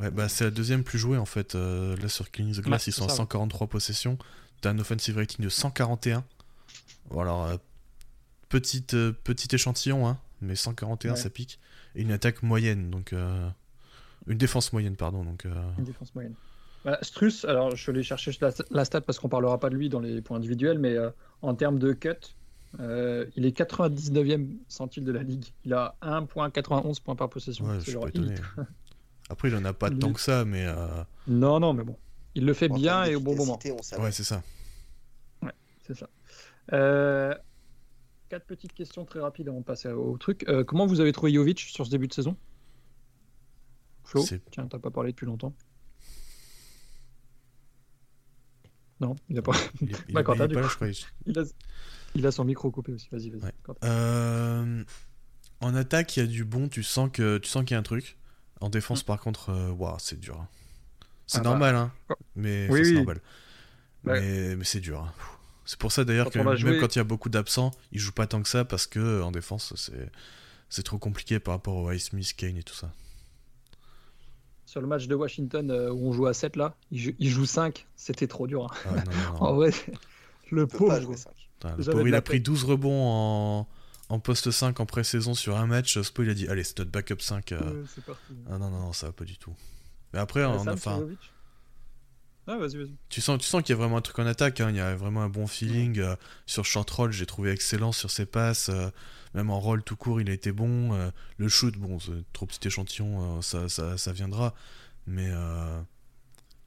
Ouais, 0.00 0.10
bah 0.10 0.28
c'est 0.28 0.44
la 0.44 0.50
deuxième 0.50 0.84
plus 0.84 0.98
jouée 0.98 1.18
en 1.18 1.24
fait. 1.24 1.54
Euh, 1.54 1.96
là 1.96 2.08
sur 2.08 2.30
Cleaning 2.30 2.54
the 2.54 2.60
Glass, 2.60 2.86
Ouais, 2.86 2.90
ils 2.90 2.92
sont 2.92 3.04
à 3.04 3.08
ça, 3.08 3.14
ouais. 3.14 3.18
143 3.18 3.66
possessions. 3.66 4.16
T'as 4.60 4.70
un 4.70 4.78
offensive 4.78 5.16
rating 5.16 5.44
de 5.44 5.48
141. 5.48 6.24
Bon, 7.10 7.20
alors, 7.20 7.44
euh, 7.46 7.56
petite, 8.48 8.94
euh, 8.94 9.12
petit 9.24 9.54
échantillon, 9.54 10.06
hein, 10.06 10.18
mais 10.40 10.54
141 10.54 11.12
Ouais. 11.12 11.16
ça 11.16 11.30
pique. 11.30 11.58
Et 11.94 12.02
une 12.02 12.12
attaque 12.12 12.42
moyenne, 12.42 12.90
donc. 12.90 13.12
euh, 13.12 13.48
Une 14.26 14.38
défense 14.38 14.72
moyenne, 14.72 14.94
pardon. 14.96 15.24
Donc, 15.24 15.46
Une 15.78 15.84
défense 15.84 16.14
moyenne. 16.14 16.34
Voilà, 16.84 16.98
Struss, 17.02 17.44
alors 17.44 17.74
je 17.74 17.90
vais 17.90 18.02
chercher 18.04 18.30
la, 18.40 18.50
la 18.70 18.84
stat 18.84 19.00
parce 19.00 19.18
qu'on 19.18 19.28
parlera 19.28 19.58
pas 19.58 19.68
de 19.70 19.74
lui 19.74 19.88
dans 19.88 19.98
les 20.00 20.20
points 20.22 20.36
individuels, 20.36 20.78
mais 20.78 20.96
en 21.42 21.54
termes 21.54 21.78
de 21.80 21.92
cut, 21.92 22.10
euh, 22.78 23.24
il 23.36 23.46
est 23.46 23.56
99e 23.56 24.46
centile 24.68 25.02
de 25.04 25.10
la 25.12 25.22
ligue. 25.24 25.46
Il 25.64 25.72
a 25.74 25.96
1.91 26.02 27.00
points 27.00 27.16
par 27.16 27.30
possession. 27.30 27.64
ouais, 27.66 27.74
je 27.76 27.80
suis 27.80 27.92
genre 27.92 28.02
pas 28.04 28.08
étonné. 28.10 28.34
Après, 29.30 29.48
il 29.48 29.54
en 29.56 29.64
a 29.64 29.72
pas 29.72 29.90
tant 29.90 30.12
que 30.12 30.20
ça, 30.20 30.44
mais. 30.44 30.64
euh, 30.66 31.02
Non, 31.26 31.60
non, 31.60 31.74
mais 31.74 31.84
bon. 31.84 31.96
Il 32.34 32.44
le 32.46 32.54
fait 32.54 32.70
En 32.70 32.76
bien 32.76 33.04
et 33.04 33.14
au 33.14 33.20
bon 33.20 33.34
moment. 33.36 33.58
on. 33.64 34.02
Ouais, 34.02 34.12
c'est 34.12 34.24
ça. 34.24 34.42
C'est 35.86 35.94
ça. 35.96 36.08
Euh, 36.74 37.34
quatre 38.28 38.44
petites 38.46 38.74
questions 38.74 39.04
très 39.06 39.20
rapides 39.20 39.48
avant 39.48 39.60
de 39.60 39.64
passer 39.64 39.88
au 39.88 40.18
truc. 40.18 40.44
Euh, 40.48 40.62
comment 40.62 40.86
vous 40.86 41.00
avez 41.00 41.12
trouvé 41.12 41.32
Jovic 41.32 41.60
sur 41.60 41.86
ce 41.86 41.90
début 41.90 42.08
de 42.08 42.12
saison? 42.12 42.36
Flo? 44.04 44.22
Tiens, 44.50 44.66
t'as 44.66 44.78
pas 44.78 44.90
parlé 44.90 45.12
depuis 45.12 45.24
longtemps. 45.26 45.54
Non, 49.00 49.14
il 49.28 49.38
a 49.38 49.42
pas. 49.42 49.52
Il, 49.80 49.88
il 50.08 50.14
Bah, 50.14 50.20
il 50.20 50.24
pas 50.24 50.34
là, 50.34 50.46
je 50.68 51.02
il- 51.26 51.38
a, 51.38 51.42
il 52.14 52.26
a 52.26 52.30
son 52.32 52.44
micro 52.44 52.70
coupé 52.70 52.92
aussi. 52.92 53.08
Vas-y, 53.12 53.30
vas-y. 53.30 53.42
Ouais. 53.42 53.52
Euh, 53.84 54.84
En 55.60 55.74
attaque, 55.74 56.16
il 56.16 56.20
y 56.20 56.22
a 56.22 56.26
du 56.26 56.44
bon, 56.44 56.68
tu 56.68 56.82
sens 56.82 57.08
que 57.12 57.38
tu 57.38 57.48
sens 57.48 57.64
qu'il 57.64 57.72
y 57.72 57.76
a 57.76 57.78
un 57.78 57.82
truc. 57.82 58.18
En 58.60 58.68
défense, 58.70 59.02
par 59.02 59.20
contre, 59.20 59.50
euh, 59.50 59.70
waouh, 59.70 59.96
c'est 59.98 60.18
dur. 60.18 60.36
hein. 60.40 60.48
C'est 61.26 61.38
Mm. 61.38 61.40
Ah 61.40 61.44
bah. 61.44 61.50
normal, 61.50 61.76
hein. 61.76 61.92
Mais 62.36 62.66
Oui, 62.70 62.80
c'est 62.84 62.90
oui. 62.90 62.94
normal. 62.96 63.20
Ouais. 64.04 64.20
Mais, 64.20 64.56
mais 64.56 64.64
c'est 64.64 64.80
dur. 64.80 65.00
hein. 65.00 65.12
C'est 65.64 65.78
pour 65.78 65.92
ça 65.92 66.04
d'ailleurs 66.04 66.30
que 66.30 66.38
même 66.38 66.80
quand 66.80 66.94
il 66.96 66.98
y 66.98 67.00
a 67.00 67.04
beaucoup 67.04 67.28
d'absents, 67.28 67.72
ils 67.92 67.98
jouent 67.98 68.12
pas 68.12 68.26
tant 68.26 68.42
que 68.42 68.48
ça 68.48 68.64
parce 68.64 68.86
que 68.86 69.20
en 69.22 69.30
défense, 69.30 69.74
c'est 69.76 70.10
c'est 70.70 70.82
trop 70.82 70.96
compliqué 70.98 71.38
par 71.40 71.54
rapport 71.54 71.76
au 71.76 71.92
Ice 71.92 72.06
Smith, 72.06 72.32
Kane 72.36 72.56
et 72.56 72.62
tout 72.62 72.74
ça. 72.74 72.90
Sur 74.66 74.80
le 74.80 74.86
match 74.86 75.06
de 75.08 75.14
Washington 75.14 75.70
euh, 75.70 75.90
où 75.92 76.08
on 76.08 76.12
joue 76.12 76.26
à 76.26 76.34
7 76.34 76.56
là, 76.56 76.74
il 76.90 76.98
joue, 77.00 77.12
il 77.18 77.28
joue 77.30 77.46
5. 77.46 77.86
C'était 77.96 78.26
trop 78.26 78.46
dur. 78.46 78.64
hein. 78.64 78.76
Ah, 78.86 78.90
non, 78.90 79.12
non, 79.12 79.32
non. 79.32 79.38
En 79.42 79.54
vrai, 79.54 79.70
le 80.50 80.66
pauvre. 80.66 80.88
pas 80.94 81.00
jouer 81.00 81.16
5. 81.16 81.30
Putain, 81.60 81.76
le 81.76 81.84
pauvre, 81.84 82.08
il 82.08 82.14
a 82.14 82.22
pris 82.22 82.34
peine. 82.38 82.42
12 82.44 82.64
rebonds 82.64 83.02
en, 83.06 83.68
en 84.08 84.18
poste 84.20 84.50
5 84.50 84.80
en 84.80 84.86
pré-saison 84.86 85.34
sur 85.34 85.56
un 85.56 85.66
match. 85.66 86.00
Spo, 86.00 86.22
il 86.22 86.30
a 86.30 86.34
dit 86.34 86.48
Allez, 86.48 86.64
c'est 86.64 86.78
notre 86.78 86.90
backup 86.90 87.20
5. 87.20 87.52
euh. 87.52 87.82
Ouais, 87.82 88.02
parti. 88.06 88.32
Ah 88.50 88.58
non, 88.58 88.70
non, 88.70 88.80
non, 88.80 88.92
ça 88.92 89.06
va 89.08 89.12
pas 89.12 89.24
du 89.24 89.36
tout. 89.38 89.54
Mais 90.12 90.18
après, 90.18 90.40
Euh, 90.40 90.48
on 90.48 90.66
a, 90.66 90.72
enfin, 90.72 91.00
Ah, 92.46 92.56
vas-y, 92.56 92.76
vas-y. 92.78 92.96
tu 93.10 93.20
sens, 93.20 93.38
tu 93.38 93.46
sens 93.46 93.62
qu'il 93.62 93.74
y 93.74 93.76
a 93.76 93.76
vraiment 93.76 93.98
un 93.98 94.00
truc 94.00 94.18
en 94.18 94.26
attaque. 94.26 94.60
hein. 94.62 94.70
Il 94.70 94.76
y 94.76 94.80
a 94.80 94.96
vraiment 94.96 95.22
un 95.22 95.28
bon 95.28 95.46
feeling. 95.46 95.98
euh, 95.98 96.16
sur 96.46 96.64
short 96.64 96.88
roll, 96.90 97.12
j'ai 97.12 97.26
trouvé 97.26 97.50
excellent 97.50 97.92
sur 97.92 98.10
ses 98.10 98.24
passes. 98.26 98.70
euh, 98.70 98.88
même 99.34 99.50
en 99.50 99.60
roll 99.60 99.82
tout 99.82 99.96
court, 99.96 100.20
il 100.22 100.30
a 100.30 100.32
été 100.32 100.50
bon. 100.52 100.94
euh, 100.94 101.10
le 101.36 101.48
shoot, 101.48 101.76
bon, 101.76 102.00
c'est 102.00 102.12
trop 102.32 102.46
petit 102.46 102.66
échantillon, 102.66 103.38
euh, 103.38 103.42
ça, 103.42 103.68
ça, 103.68 103.98
ça 103.98 104.12
viendra. 104.12 104.54
Mais 105.06 105.28
euh, 105.30 105.78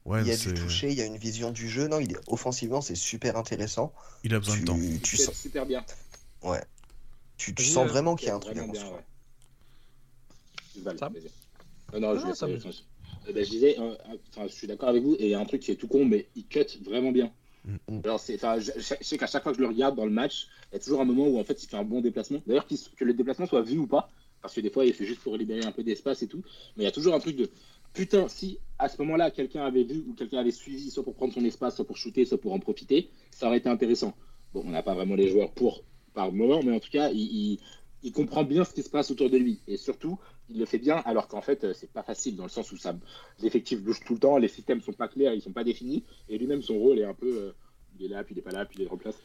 ouais, 0.04 0.22
Il 0.22 0.28
y 0.28 0.30
a 0.30 0.36
du 0.36 0.54
toucher, 0.54 0.90
il 0.92 0.96
y 0.96 1.02
a 1.02 1.06
une 1.06 1.16
vision 1.16 1.50
du 1.50 1.68
jeu. 1.68 1.88
Non, 1.88 1.98
il 1.98 2.12
est 2.12 2.20
offensivement, 2.28 2.80
c'est 2.80 2.94
super 2.94 3.36
intéressant. 3.36 3.92
il 4.22 4.32
a 4.34 4.38
besoin 4.38 4.58
de 4.58 4.64
temps. 4.64 4.78
Tu, 5.02 5.16
sens, 5.16 5.34
super 5.34 5.66
bien. 5.66 5.84
ouais. 6.42 6.62
Tu, 7.50 7.64
sens 7.64 7.86
euh, 7.86 7.90
vraiment 7.90 8.14
qu'il 8.14 8.28
y 8.28 8.30
a 8.30 8.36
un 8.36 8.40
truc 8.40 8.56
à 8.56 8.60
bien, 8.62 8.68
construire. 8.68 8.92
ouais. 8.94 9.04
Sam. 10.96 11.12
Non, 11.92 12.00
non, 12.00 12.18
je, 12.18 12.32
Sam, 12.34 12.50
Euh, 13.28 13.32
ben, 13.32 13.44
je 13.44 13.50
disais, 13.50 13.78
euh, 13.78 13.94
enfin, 14.30 14.46
je 14.48 14.52
suis 14.52 14.66
d'accord 14.66 14.88
avec 14.88 15.02
vous, 15.02 15.14
et 15.14 15.24
il 15.24 15.28
y 15.30 15.34
a 15.34 15.40
un 15.40 15.44
truc 15.44 15.62
qui 15.62 15.70
est 15.70 15.76
tout 15.76 15.88
con, 15.88 16.04
mais 16.04 16.28
il 16.34 16.46
cut 16.46 16.66
vraiment 16.84 17.12
bien. 17.12 17.32
Mm. 17.64 18.00
Alors, 18.04 18.18
c'est, 18.18 18.34
enfin, 18.36 18.58
je, 18.58 18.72
je- 18.76 18.94
sais 19.00 19.18
qu'à 19.18 19.26
chaque 19.26 19.42
fois 19.42 19.52
que 19.52 19.58
je 19.58 19.62
le 19.62 19.68
regarde 19.68 19.96
dans 19.96 20.04
le 20.04 20.10
match, 20.10 20.48
il 20.70 20.74
y 20.74 20.76
a 20.76 20.80
toujours 20.80 21.00
un 21.00 21.04
moment 21.04 21.28
où 21.28 21.38
en 21.38 21.44
fait 21.44 21.62
il 21.62 21.68
fait 21.68 21.76
un 21.76 21.84
bon 21.84 22.00
déplacement. 22.00 22.42
D'ailleurs, 22.46 22.66
que 22.66 23.04
le 23.04 23.14
déplacement 23.14 23.46
soit 23.46 23.62
vu 23.62 23.78
ou 23.78 23.86
pas, 23.86 24.10
parce 24.40 24.54
que 24.54 24.60
des 24.60 24.70
fois 24.70 24.84
il 24.84 24.92
fait 24.92 25.06
juste 25.06 25.20
pour 25.20 25.36
libérer 25.36 25.64
un 25.64 25.70
peu 25.72 25.84
d'espace 25.84 26.22
et 26.22 26.26
tout, 26.26 26.42
mais 26.76 26.82
il 26.82 26.86
y 26.86 26.88
a 26.88 26.92
toujours 26.92 27.14
un 27.14 27.20
truc 27.20 27.36
de 27.36 27.48
putain, 27.92 28.28
si 28.28 28.58
à 28.78 28.88
ce 28.88 28.98
moment-là 29.02 29.30
quelqu'un 29.30 29.64
avait 29.64 29.84
vu 29.84 30.04
ou 30.08 30.14
quelqu'un 30.14 30.38
avait 30.38 30.50
suivi, 30.50 30.90
soit 30.90 31.04
pour 31.04 31.14
prendre 31.14 31.32
son 31.32 31.44
espace, 31.44 31.76
soit 31.76 31.86
pour 31.86 31.96
shooter, 31.96 32.24
soit 32.24 32.40
pour 32.40 32.52
en 32.54 32.58
profiter, 32.58 33.10
ça 33.30 33.46
aurait 33.46 33.58
été 33.58 33.68
intéressant. 33.68 34.14
Bon, 34.52 34.62
on 34.66 34.70
n'a 34.70 34.82
pas 34.82 34.94
vraiment 34.94 35.14
les 35.14 35.28
joueurs 35.28 35.52
pour 35.52 35.84
par 36.14 36.32
moment, 36.32 36.62
mais 36.62 36.72
en 36.74 36.80
tout 36.80 36.90
cas, 36.90 37.10
il, 37.10 37.18
il- 37.20 37.60
il 38.04 38.10
comprend 38.12 38.42
bien 38.42 38.64
ce 38.64 38.72
qui 38.74 38.82
se 38.82 38.90
passe 38.90 39.12
autour 39.12 39.30
de 39.30 39.36
lui. 39.38 39.60
Et 39.68 39.76
surtout, 39.76 40.18
il 40.50 40.58
le 40.58 40.64
fait 40.66 40.78
bien, 40.78 40.96
alors 41.04 41.28
qu'en 41.28 41.40
fait, 41.40 41.62
euh, 41.62 41.72
c'est 41.72 41.90
pas 41.92 42.02
facile 42.02 42.34
dans 42.34 42.42
le 42.42 42.48
sens 42.48 42.72
où 42.72 42.76
ça, 42.76 42.96
l'effectif 43.40 43.80
bouge 43.80 44.00
tout 44.04 44.14
le 44.14 44.18
temps, 44.18 44.38
les 44.38 44.48
systèmes 44.48 44.80
sont 44.80 44.92
pas 44.92 45.06
clairs, 45.06 45.32
ils 45.34 45.40
sont 45.40 45.52
pas 45.52 45.62
définis, 45.62 46.02
et 46.28 46.36
lui-même, 46.36 46.62
son 46.62 46.76
rôle 46.78 46.98
est 46.98 47.04
un 47.04 47.14
peu, 47.14 47.28
euh, 47.38 47.52
il 47.98 48.06
est 48.06 48.08
là, 48.08 48.24
puis 48.24 48.34
il 48.34 48.38
est 48.38 48.42
pas 48.42 48.50
là, 48.50 48.64
puis 48.64 48.78
il 48.80 48.84
est 48.84 48.88
remplacé, 48.88 49.18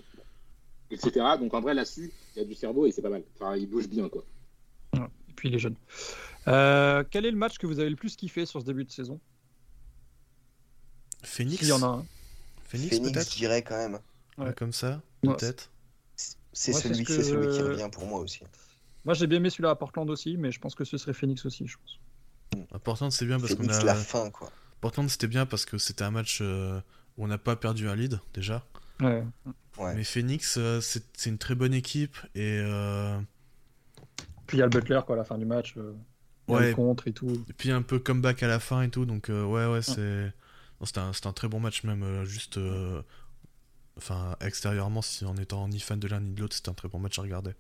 etc. 0.92 1.26
Donc 1.40 1.56
en 1.56 1.62
vrai, 1.62 1.74
là-dessus, 1.74 2.12
il 2.36 2.40
y 2.40 2.42
a 2.44 2.46
du 2.46 2.54
cerveau 2.54 2.86
et 2.86 2.92
c'est 2.92 3.02
pas 3.02 3.10
mal. 3.10 3.24
Enfin, 3.36 3.56
il 3.58 3.68
bouge 3.68 3.88
bien, 3.88 4.10
quoi. 4.10 4.24
Et 4.96 5.34
puis 5.36 5.50
il 5.50 5.56
est 5.56 5.60
jeune. 5.60 5.76
Euh, 6.48 7.04
quel 7.10 7.26
est 7.26 7.32
le 7.32 7.38
match 7.38 7.58
que 7.58 7.66
vous 7.66 7.80
avez 7.80 7.90
le 7.90 7.96
plus 7.96 8.16
kiffé 8.16 8.46
sur 8.46 8.62
ce 8.62 8.66
début 8.68 8.86
de 8.86 8.92
saison? 8.92 9.20
Phoenix? 11.24 11.58
S'il 11.60 11.70
y 11.70 11.72
en 11.72 11.82
a 11.84 11.88
un. 11.88 12.06
Phoenix, 12.64 12.96
Phoenix, 12.96 13.12
peut-être? 13.14 13.32
je 13.32 13.38
dirais 13.38 13.62
quand 13.64 13.78
même. 13.78 14.00
Ouais. 14.38 14.54
Comme 14.56 14.72
ça 14.74 15.02
Ouais. 15.24 15.34
Peut-être 15.36 15.72
C'est 16.60 16.74
celui, 16.74 16.96
ce 16.96 17.02
que- 17.04 17.14
c'est 17.14 17.24
celui 17.24 17.48
qui 17.56 17.62
revient 17.62 17.90
pour 17.92 18.06
moi 18.08 18.20
aussi. 18.20 18.42
Moi 19.06 19.14
j'ai 19.14 19.28
bien 19.28 19.38
aimé 19.38 19.50
celui-là 19.50 19.70
à 19.72 19.76
Portland 19.76 20.10
aussi, 20.10 20.38
mais 20.38 20.52
je 20.52 20.60
pense 20.60 20.76
que 20.76 20.84
ce 20.86 20.98
serait 20.98 21.14
Phoenix 21.14 21.46
aussi, 21.46 21.68
je 21.68 21.78
pense. 21.78 22.00
Portland, 22.84 23.12
c'est 23.12 23.26
bien 23.26 23.40
parce 23.40 23.54
qu'on 23.56 23.68
a. 23.70 23.84
la 23.84 23.96
fin, 23.96 24.30
quoi. 24.32 24.52
Portland, 24.82 25.10
c'était 25.10 25.28
bien 25.28 25.46
parce 25.46 25.66
que 25.66 25.78
c'était 25.78 26.04
un 26.04 26.12
match 26.12 26.40
euh, 26.42 26.80
où 27.18 27.24
on 27.26 27.28
n'a 27.28 27.38
pas 27.38 27.56
perdu 27.56 27.88
un 27.88 27.96
lead 27.96 28.20
déjà. 28.34 28.66
Ouais. 29.00 29.24
Ouais. 29.78 29.94
Mais 29.96 30.04
Phoenix, 30.04 30.56
euh, 30.58 30.82
c'est 30.82 31.04
une 31.28 31.38
très 31.38 31.54
bonne 31.56 31.74
équipe 31.74 32.18
et, 32.36 32.60
euh, 32.64 33.20
Puis 34.48 34.58
il 34.58 34.60
y 34.60 34.64
a 34.64 34.66
le 34.66 34.70
Butler 34.72 35.02
quoi 35.06 35.16
à 35.16 35.18
la 35.20 35.24
fin 35.24 35.38
du 35.38 35.46
match. 35.46 35.76
euh, 35.78 35.94
il 36.48 36.52
y 36.54 36.56
a 36.56 36.60
Ouais. 36.60 36.70
le 36.70 36.76
contre 36.76 37.08
et 37.08 37.14
tout. 37.14 37.30
et 37.50 37.54
puis 37.54 37.72
un 37.72 37.82
peu 37.82 38.00
comeback 38.00 38.42
à 38.44 38.48
la 38.48 38.60
fin 38.60 38.82
et 38.82 38.90
tout. 38.90 39.06
Donc 39.06 39.30
euh, 39.30 39.44
ouais, 39.46 39.66
ouais, 39.68 39.82
c'est 39.82 40.32
non, 40.80 40.86
c'était 40.86 41.00
un, 41.00 41.12
un 41.26 41.34
très 41.34 41.48
bon 41.48 41.60
match 41.60 41.84
même 41.84 42.04
euh, 42.04 42.26
juste. 42.26 42.58
Enfin, 43.98 44.36
extérieurement, 44.42 45.02
si 45.02 45.26
en 45.26 45.36
étant 45.38 45.68
ni 45.68 45.80
fan 45.80 46.00
de 46.00 46.08
l'un 46.08 46.20
ni 46.20 46.34
de 46.34 46.42
l'autre, 46.42 46.56
c'était 46.56 46.70
un 46.70 46.74
très 46.74 46.88
bon 46.88 47.00
match 47.00 47.18
à 47.18 47.24
regarder. 47.24 47.52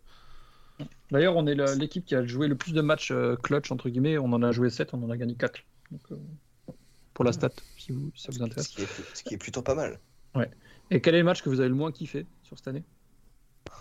D'ailleurs, 1.11 1.35
on 1.35 1.47
est 1.47 1.55
l'équipe 1.75 2.05
qui 2.05 2.13
a 2.15 2.25
joué 2.25 2.47
le 2.47 2.55
plus 2.55 2.73
de 2.73 2.81
matchs 2.81 3.11
euh, 3.11 3.35
clutch 3.35 3.71
entre 3.71 3.89
guillemets. 3.89 4.17
On 4.19 4.31
en 4.33 4.43
a 4.43 4.51
joué 4.51 4.69
7, 4.69 4.93
on 4.93 5.01
en 5.03 5.09
a 5.09 5.17
gagné 5.17 5.35
4. 5.35 5.59
Donc, 5.91 6.01
euh, 6.11 6.17
pour 7.13 7.25
la 7.25 7.33
stat, 7.33 7.49
si, 7.77 7.91
vous, 7.91 8.11
ça 8.15 8.31
vous 8.31 8.37
Ce 8.37 8.43
intéresse. 8.43 8.67
qui, 8.67 8.81
est, 8.83 9.15
ce 9.15 9.23
qui 9.23 9.33
est 9.33 9.37
plutôt 9.37 9.61
pas 9.63 9.73
mal. 9.75 9.99
Et 10.91 11.01
quel 11.01 11.15
est 11.15 11.19
le 11.19 11.23
match 11.23 11.41
que 11.41 11.49
vous 11.49 11.59
avez 11.59 11.69
le 11.69 11.75
moins 11.75 11.91
kiffé 11.91 12.25
sur 12.43 12.57
cette 12.57 12.67
année? 12.67 12.83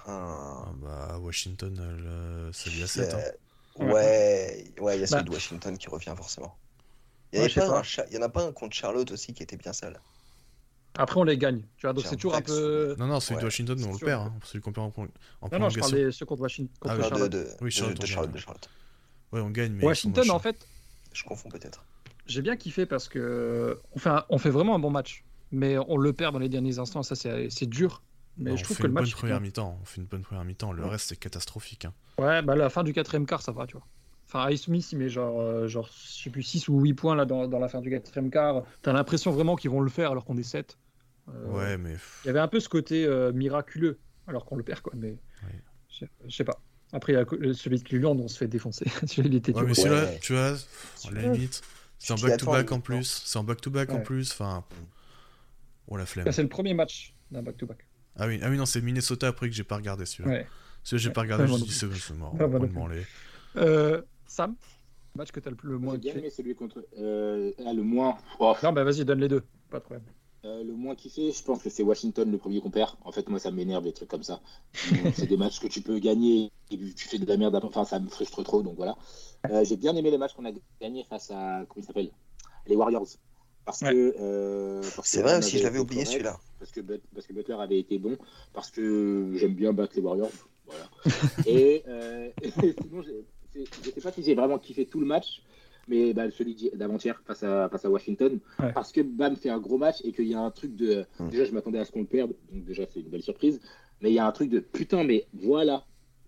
Ah, 0.07 0.65
Ah, 0.69 0.73
bah, 0.81 1.19
Washington, 1.21 1.77
euh, 1.79 2.47
le- 2.47 2.53
celui 2.53 2.83
à 2.83 2.87
7. 2.87 3.13
hein. 3.15 3.19
ouais, 3.85 4.73
ouais, 4.81 4.97
il 4.97 5.01
y 5.01 5.05
a 5.05 5.07
celui 5.07 5.23
Bah. 5.23 5.29
de 5.29 5.31
Washington 5.31 5.77
qui 5.77 5.89
revient 5.89 6.15
forcément. 6.17 6.57
Il 7.33 7.37
y, 7.37 7.39
Ouais, 7.41 7.45
avait 7.45 7.49
je 7.51 7.55
sais 7.55 7.61
pas 7.61 7.73
pas. 7.73 7.79
un 7.81 7.83
Cha- 7.83 8.07
il 8.09 8.15
y 8.15 8.19
en 8.19 8.23
a 8.23 8.29
pas 8.29 8.45
un 8.47 8.53
contre 8.53 8.75
Charlotte 8.75 9.11
aussi 9.11 9.35
qui 9.35 9.43
était 9.43 9.57
bien 9.57 9.73
sale. 9.73 10.01
Après, 10.99 11.21
on 11.21 11.25
les 11.25 11.37
gagne. 11.39 11.63
Tu 11.77 11.87
vois, 11.87 11.93
donc 11.93 12.05
c'est 12.07 12.17
toujours 12.17 12.35
un 12.35 12.43
peu. 12.43 12.95
Non, 12.99 13.07
non, 13.07 13.21
celui 13.21 13.37
Ouais, 13.37 13.41
de 13.43 13.47
Washington, 13.47 13.85
on 13.89 13.93
le 13.93 13.99
perd. 13.99 14.23
Hein, 14.29 14.33
celui 14.45 14.61
qu'on 14.63 14.73
perd 14.73 14.87
en, 14.87 15.03
en 15.43 15.49
Non, 15.53 15.59
non, 15.59 15.69
je 15.69 15.81
des 15.95 16.13
ceux 16.13 16.27
contre 16.27 16.43
Washington. 16.43 16.75
Contre 16.81 16.95
Ah, 16.95 16.99
de, 16.99 17.03
Charlotte. 17.03 17.33
de, 17.33 17.47
Oui, 17.61 17.67
de- 17.67 17.71
Charlotte, 17.71 17.97
de 17.99 18.03
on 18.03 18.07
Charlotte, 18.07 18.31
gagne. 18.31 18.35
de 18.37 18.41
Charlotte. 18.41 18.71
Ouais, 19.33 19.41
on 19.41 19.51
gagne, 19.51 19.73
mais. 19.73 19.85
Washington, 19.85 20.31
en 20.31 20.39
fait, 20.39 20.67
Je 21.13 21.25
confonds 21.25 21.49
peut-être. 21.49 21.85
j'ai 22.27 22.43
bien 22.43 22.57
kiffé 22.57 22.87
parce 22.87 23.09
que 23.09 23.79
on 23.95 23.99
fait, 23.99 24.11
un- 24.11 24.25
on 24.31 24.39
fait 24.39 24.51
vraiment 24.51 24.75
un 24.75 24.79
bon 24.79 24.91
match. 24.91 25.25
Mais 25.53 25.79
on 25.79 25.97
le 25.97 26.13
perd 26.13 26.33
dans 26.33 26.41
les 26.41 26.49
derniers 26.49 26.79
instants. 26.81 27.03
Ça, 27.05 27.15
c'est 27.15 27.67
dur. 27.67 28.03
Mais 28.39 28.51
Non, 28.51 28.57
je 28.57 28.63
on 28.63 28.65
trouve 28.65 28.77
fait 28.77 28.83
que 28.83 28.87
une 28.89 28.95
le 28.95 29.01
match. 29.01 29.11
bonne 29.13 29.19
première 29.19 29.41
mi-temps. 29.41 29.79
On 29.81 29.85
fait 29.85 30.01
une 30.01 30.07
bonne 30.07 30.23
première 30.23 30.45
mi-temps. 30.45 30.73
Le 30.73 30.83
Ouais. 30.83 30.91
reste, 30.91 31.09
c'est 31.09 31.17
catastrophique. 31.17 31.85
hein. 31.85 31.93
Ouais, 32.19 32.43
bah 32.43 32.57
la 32.57 32.69
fin 32.69 32.83
du 32.83 32.93
quatrième 32.93 33.27
quart, 33.27 33.43
ça 33.43 33.53
va, 33.53 33.67
tu 33.67 33.75
vois. 33.77 33.87
Enfin, 34.27 34.51
Ice 34.51 34.63
Smith, 34.63 34.91
il 34.93 34.99
met 34.99 35.09
genre, 35.09 35.41
euh, 35.41 35.69
genre, 35.69 35.89
je 36.05 36.09
sais 36.25 36.31
plus, 36.31 36.43
6 36.43 36.69
ou 36.69 36.81
8 36.81 36.95
points 36.95 37.15
là, 37.15 37.25
dans, 37.25 37.47
dans 37.47 37.61
la 37.61 37.69
fin 37.69 37.81
du 37.81 37.89
quatrième 37.91 38.29
quart. 38.31 38.63
T'as 38.83 38.93
l'impression 38.93 39.31
vraiment 39.31 39.55
qu'ils 39.57 39.71
vont 39.71 39.81
le 39.81 39.89
faire 39.89 40.11
alors 40.11 40.25
qu'on 40.25 40.37
est 40.37 40.43
7. 40.43 40.77
Euh, 41.29 41.47
Ouais, 41.53 41.77
mais. 41.77 41.97
Il 42.25 42.29
y 42.29 42.31
avait 42.31 42.39
un 42.41 42.49
peu 42.49 42.61
ce 42.61 42.69
côté 42.69 43.05
euh, 43.05 43.33
miraculeux 43.33 43.99
alors 44.27 44.45
qu'on 44.45 44.57
le 44.57 44.63
perd, 44.63 44.81
quoi. 44.81 44.93
Mais 44.97 45.11
Ouais. 45.45 45.61
je, 46.27 46.35
sais 46.35 46.45
pas. 46.45 46.61
Après, 46.93 47.13
il 47.13 47.17
y 47.17 47.19
a 47.19 47.25
co- 47.25 47.53
celui 47.53 47.79
de 47.79 47.83
Cleveland, 47.85 48.17
on 48.19 48.29
se 48.29 48.39
fait 48.39 48.47
défoncer. 48.49 48.85
celui 49.07 49.29
Ouais, 49.53 49.63
mais 49.67 49.75
celui-là, 49.75 50.05
Ouais. 50.05 50.19
tu 50.21 50.33
vois, 50.35 50.53
à 51.07 51.11
la 51.13 51.23
limite, 51.33 51.63
c'est 51.99 52.13
en 52.13 52.17
back-to-back 52.17 52.73
en 52.73 52.81
plus. 52.81 53.23
C'est 53.25 53.39
en 53.39 53.45
back-to-back 53.45 53.91
en 53.91 54.01
plus. 54.01 54.33
Enfin. 54.33 54.65
Oh 55.89 55.97
la 55.97 56.07
flemme. 56.07 56.31
C'est 56.33 56.43
le 56.43 56.49
premier 56.49 56.75
match 56.75 57.15
d'un 57.31 57.43
back-to-back. 57.43 57.87
Ah 58.17 58.27
oui, 58.27 58.41
ah 58.43 58.49
oui 58.51 58.57
non, 58.57 58.67
c'est 58.67 58.81
Minnesota 58.81 59.29
après 59.29 59.49
que 59.49 59.55
j'ai 59.55 59.63
pas 59.65 59.77
regardé 59.77 60.07
celui-là. 60.07 60.31
Ouais. 60.31 60.47
Celui-là, 60.83 61.03
j'ai 61.03 61.09
Ouais. 61.09 61.13
pas 61.13 61.21
regardé, 61.23 61.43
Ouais, 61.45 61.49
je 61.49 61.53
me 61.55 61.59
suis 61.59 61.87
dit, 61.89 62.01
c'est 62.01 62.15
mort. 62.15 62.35
Euh, 63.57 64.03
Sam, 64.27 64.55
match 65.15 65.31
que 65.33 65.41
t'as 65.41 65.51
le, 65.51 65.57
plus- 65.57 65.71
le 65.71 65.79
moins 65.79 65.95
J'ai 65.95 65.99
bien 66.01 66.13
kiffé. 66.13 66.21
aimé 66.25 66.31
celui 66.31 66.55
contre. 66.55 66.85
Euh, 66.99 67.53
ah, 67.67 67.73
le 67.73 67.83
moins. 67.83 68.17
oh, 68.41 68.55
Non, 68.63 68.73
bah 68.73 68.85
vas-y, 68.85 69.05
donne 69.05 69.21
les 69.21 69.29
deux. 69.29 69.45
Pas 69.71 69.79
de 69.79 69.85
problème. 69.85 70.05
Euh, 70.47 70.63
le 70.63 70.75
moins 70.75 70.95
kiffé, 70.95 71.33
je 71.33 71.43
pense 71.43 71.61
que 71.61 71.71
c'est 71.71 71.83
Washington 71.83 72.31
le 72.31 72.39
premier 72.39 72.61
qu'on 72.61 72.71
perd. 72.71 72.91
En 73.05 73.11
fait, 73.11 73.29
moi, 73.29 73.41
ça 73.41 73.51
m'énerve 73.51 73.85
les 73.85 73.93
trucs 73.93 74.09
comme 74.09 74.23
ça. 74.23 74.41
C'est 74.73 75.27
des 75.27 75.37
matchs 75.37 75.59
que 75.59 75.67
tu 75.67 75.81
peux 75.81 75.99
gagner 75.99 76.53
et 76.71 76.79
tu 76.95 77.09
fais 77.09 77.19
de 77.19 77.27
la 77.27 77.37
merde. 77.37 77.59
Enfin, 77.65 77.85
ça 77.85 77.99
me 77.99 78.09
frustre 78.09 78.45
trop, 78.45 78.63
donc 78.63 78.77
voilà. 78.77 78.97
Euh, 79.51 79.65
J'ai 79.65 79.77
bien 79.77 79.97
aimé 79.97 80.11
les 80.13 80.19
matchs 80.19 80.35
qu'on 80.35 80.45
a 80.45 80.53
gagné 80.81 81.03
face 81.05 81.31
à 81.33 81.65
comment 81.69 81.83
il 81.83 81.85
s'appelle 81.85 82.11
Les 82.67 82.77
Warriors. 82.77 83.09
Parce 83.65 83.83
Ouais. 83.83 83.93
que. 83.93 84.15
euh, 84.21 84.83
parce 84.95 85.09
C'est 85.09 85.19
que 85.19 85.23
vrai 85.25 85.35
on 85.35 85.39
aussi, 85.39 85.59
je 85.59 85.65
l'avais 85.65 85.81
oublié 85.81 86.05
celui-là. 86.05 86.39
Parce 86.61 86.71
que, 86.71 86.81
But- 86.81 87.03
parce 87.13 87.27
que 87.27 87.33
Butler 87.33 87.57
avait 87.59 87.81
été 87.81 87.99
bon. 87.99 88.17
Parce 88.53 88.71
que 88.71 89.33
j'aime 89.35 89.55
bien 89.55 89.73
battre 89.73 89.95
les 89.97 90.03
Warriors. 90.03 90.31
Voilà. 90.67 90.89
et, 91.47 91.83
euh, 91.89 92.29
et 92.43 92.51
sinon, 92.53 93.03
c'est- 93.03 93.65
je 93.85 93.91
sais 93.91 94.01
pas 94.01 94.13
si 94.13 94.23
j'ai 94.23 94.35
vraiment 94.37 94.59
kiffé 94.61 94.87
tout 94.87 95.01
le 95.01 95.07
match. 95.07 95.43
Mais 95.89 96.13
bah, 96.13 96.31
celui 96.31 96.71
d'avant-hier 96.75 97.21
face 97.25 97.43
à, 97.45 97.69
face 97.69 97.85
à 97.85 97.91
Washington, 97.91 98.39
Ouais. 98.59 98.73
parce 98.73 98.91
que 98.93 99.01
Bam 99.01 99.37
fait 99.37 99.51
un 99.51 99.59
gros 99.61 99.79
match 99.79 99.99
et 100.05 100.13
qu'il 100.13 100.27
y 100.27 100.35
a 100.35 100.41
un 100.41 100.51
truc 100.51 100.75
de. 100.75 101.05
Mm. 101.21 101.29
Déjà, 101.29 101.45
je 101.45 101.53
m'attendais 101.53 101.79
à 101.79 101.85
ce 101.85 101.93
qu'on 101.93 102.01
le 102.01 102.07
perde, 102.07 102.33
donc 102.53 102.65
déjà, 102.65 102.85
c'est 102.93 103.01
une 103.01 103.09
belle 103.09 103.23
surprise. 103.23 103.61
Mais 104.03 104.11
il 104.11 104.15
y 104.15 104.19
a 104.19 104.27
un 104.27 104.33
truc 104.33 104.51
de 104.51 104.59
putain, 104.61 105.05
mais 105.05 105.27
voilà. 105.33 105.85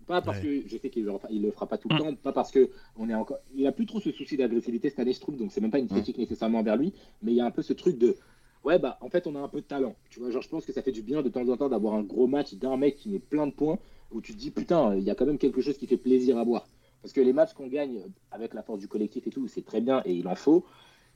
Pas 0.07 0.21
parce 0.21 0.39
Ouais. 0.41 0.61
que 0.63 0.67
je 0.67 0.77
sais 0.77 0.89
qu'il 0.89 1.03
le, 1.05 1.11
il 1.29 1.41
le 1.43 1.51
fera 1.51 1.67
pas 1.67 1.77
tout 1.77 1.87
le 1.89 1.95
Mm. 1.95 1.99
temps, 1.99 2.15
pas 2.15 2.31
parce 2.31 2.51
que 2.51 2.69
on 2.97 3.09
est 3.09 3.13
encore. 3.13 3.37
Il 3.53 3.67
a 3.67 3.71
plus 3.71 3.85
trop 3.85 3.99
ce 3.99 4.11
souci 4.11 4.37
d'agressivité 4.37 4.89
cette 4.89 4.99
année, 4.99 5.13
je 5.13 5.19
trouve, 5.19 5.35
donc 5.37 5.51
c'est 5.51 5.61
même 5.61 5.69
pas 5.71 5.77
une 5.79 5.87
critique 5.87 6.17
nécessairement 6.17 6.59
envers 6.59 6.77
lui, 6.77 6.93
mais 7.21 7.31
il 7.33 7.35
y 7.35 7.41
a 7.41 7.45
un 7.45 7.51
peu 7.51 7.61
ce 7.61 7.73
truc 7.73 7.97
de. 7.99 8.15
Ouais, 8.63 8.79
bah 8.79 8.97
en 9.01 9.09
fait, 9.09 9.27
on 9.27 9.35
a 9.35 9.39
un 9.39 9.47
peu 9.47 9.61
de 9.61 9.65
talent. 9.65 9.95
Tu 10.09 10.19
vois, 10.19 10.31
genre, 10.31 10.41
je 10.41 10.49
pense 10.49 10.65
que 10.65 10.73
ça 10.73 10.81
fait 10.81 10.91
du 10.91 11.01
bien 11.01 11.21
de 11.21 11.29
temps 11.29 11.47
en 11.47 11.55
temps 11.57 11.69
d'avoir 11.69 11.93
un 11.93 12.01
gros 12.03 12.27
match 12.27 12.55
d'un 12.55 12.75
mec 12.75 12.95
qui 12.95 13.09
met 13.09 13.19
plein 13.19 13.45
de 13.47 13.51
points, 13.53 13.77
où 14.11 14.19
tu 14.19 14.33
te 14.33 14.37
dis 14.39 14.51
putain, 14.51 14.95
il 14.95 15.03
y 15.03 15.09
a 15.11 15.15
quand 15.15 15.25
même 15.25 15.37
quelque 15.37 15.61
chose 15.61 15.77
qui 15.77 15.85
fait 15.85 15.97
plaisir 15.97 16.37
à 16.37 16.43
voir. 16.43 16.67
Parce 17.01 17.13
que 17.13 17.21
les 17.21 17.33
matchs 17.33 17.53
qu'on 17.53 17.67
gagne 17.67 18.03
avec 18.31 18.53
la 18.53 18.61
force 18.63 18.79
du 18.79 18.87
collectif 18.87 19.25
et 19.27 19.29
tout, 19.29 19.47
c'est 19.47 19.63
très 19.65 19.81
bien 19.81 20.01
et 20.05 20.13
il 20.13 20.27
en 20.27 20.35
faut. 20.35 20.65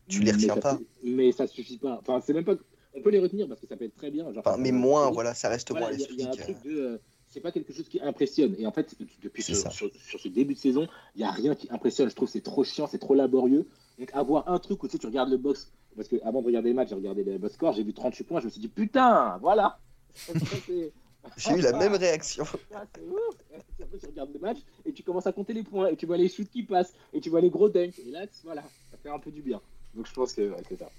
Tu 0.08 0.22
les 0.22 0.32
retiens 0.32 0.58
pas. 0.58 0.80
Mais 1.04 1.32
ça 1.32 1.48
suffit 1.48 1.78
pas. 1.78 1.98
Enfin, 2.02 2.22
c'est 2.22 2.34
même 2.34 2.46
pas. 2.46 2.56
On 2.94 3.02
peut 3.02 3.10
les 3.10 3.20
retenir 3.20 3.48
parce 3.48 3.60
que 3.60 3.68
ça 3.68 3.76
peut 3.76 3.86
être 3.86 3.96
très 3.96 4.12
bien. 4.12 4.32
Genre, 4.32 4.44
Enfin, 4.46 4.58
mais 4.58 4.72
moins, 4.72 5.10
voilà, 5.12 5.34
ça 5.34 5.50
reste 5.50 5.72
Voilà, 5.72 5.88
moins 5.88 5.96
il 5.96 6.02
y, 6.02 6.04
a- 6.04 6.08
il 6.12 6.20
y 6.20 6.24
a 6.24 6.28
un 6.28 6.30
l'esprit. 6.32 6.54
truc 6.54 6.64
de. 6.64 6.80
euh, 6.80 6.98
c'est 7.28 7.40
pas 7.42 7.52
quelque 7.52 7.74
chose 7.74 7.90
qui 7.90 8.00
impressionne. 8.00 8.56
Et 8.60 8.68
en 8.68 8.72
fait, 8.72 8.94
depuis 9.24 9.42
ce- 9.42 9.56
sur 9.98 10.20
ce 10.20 10.28
début 10.28 10.54
de 10.54 10.60
saison, 10.60 10.88
il 11.16 11.22
y 11.22 11.24
a 11.24 11.32
rien 11.32 11.56
qui 11.56 11.68
impressionne. 11.72 12.10
Je 12.10 12.16
trouve 12.16 12.28
que 12.28 12.32
c'est 12.34 12.42
trop 12.42 12.64
chiant, 12.64 12.86
c'est 12.86 13.00
trop 13.00 13.16
laborieux. 13.16 13.68
Donc 13.98 14.10
avoir 14.14 14.48
un 14.50 14.60
truc 14.60 14.84
où 14.84 14.88
tu, 14.88 14.92
sais, 14.94 14.98
tu 15.00 15.08
regardes 15.08 15.30
le 15.32 15.38
box, 15.38 15.72
parce 15.96 16.08
que 16.08 16.18
avant 16.24 16.42
de 16.42 16.46
regarder 16.48 16.70
le 16.70 16.76
match, 16.76 16.90
j'ai 16.90 16.96
regardé 16.96 17.24
le 17.24 17.38
box 17.40 17.56
score, 17.56 17.74
j'ai 17.74 17.84
vu 17.84 17.94
38 17.94 18.24
points, 18.26 18.40
je 18.40 18.46
me 18.46 18.50
suis 18.52 18.62
dit 18.62 18.68
putain, 18.68 19.38
voilà. 19.42 19.80
J'ai 21.38 21.54
eu 21.54 21.62
la 21.62 21.74
même 21.78 21.94
réaction. 21.96 22.44
ah, 22.76 22.84
c'est 22.94 23.02
ouf. 23.02 23.36
Après, 23.82 23.98
tu 23.98 24.08
regardes 24.08 24.34
le 24.34 24.40
match 24.40 24.58
et 24.86 24.94
tu 24.94 25.04
commences 25.04 25.28
à 25.28 25.32
compter 25.32 25.54
les 25.54 25.64
points 25.64 25.88
et 25.88 25.96
tu 25.96 26.06
vois 26.06 26.18
les 26.18 26.30
shoots 26.30 26.50
qui 26.50 26.64
passent 26.64 26.94
et 27.14 27.22
tu 27.22 27.30
vois 27.30 27.42
les 27.42 27.50
gros 27.50 27.70
dunks. 27.70 27.98
Et 28.00 28.12
là, 28.12 28.26
voilà, 28.44 28.62
ça 28.92 28.98
fait 29.02 29.10
un 29.10 29.20
peu 29.20 29.32
du 29.32 29.42
bien. 29.42 29.62
Donc 29.96 30.08
je 30.08 30.14
pense 30.14 30.34
que 30.34 30.50
ouais, 30.50 30.64
c'est 30.68 30.78
ça. 30.80 30.90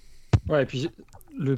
Ouais, 0.49 0.63
et 0.63 0.67
puis 0.67 0.89
le, 1.37 1.57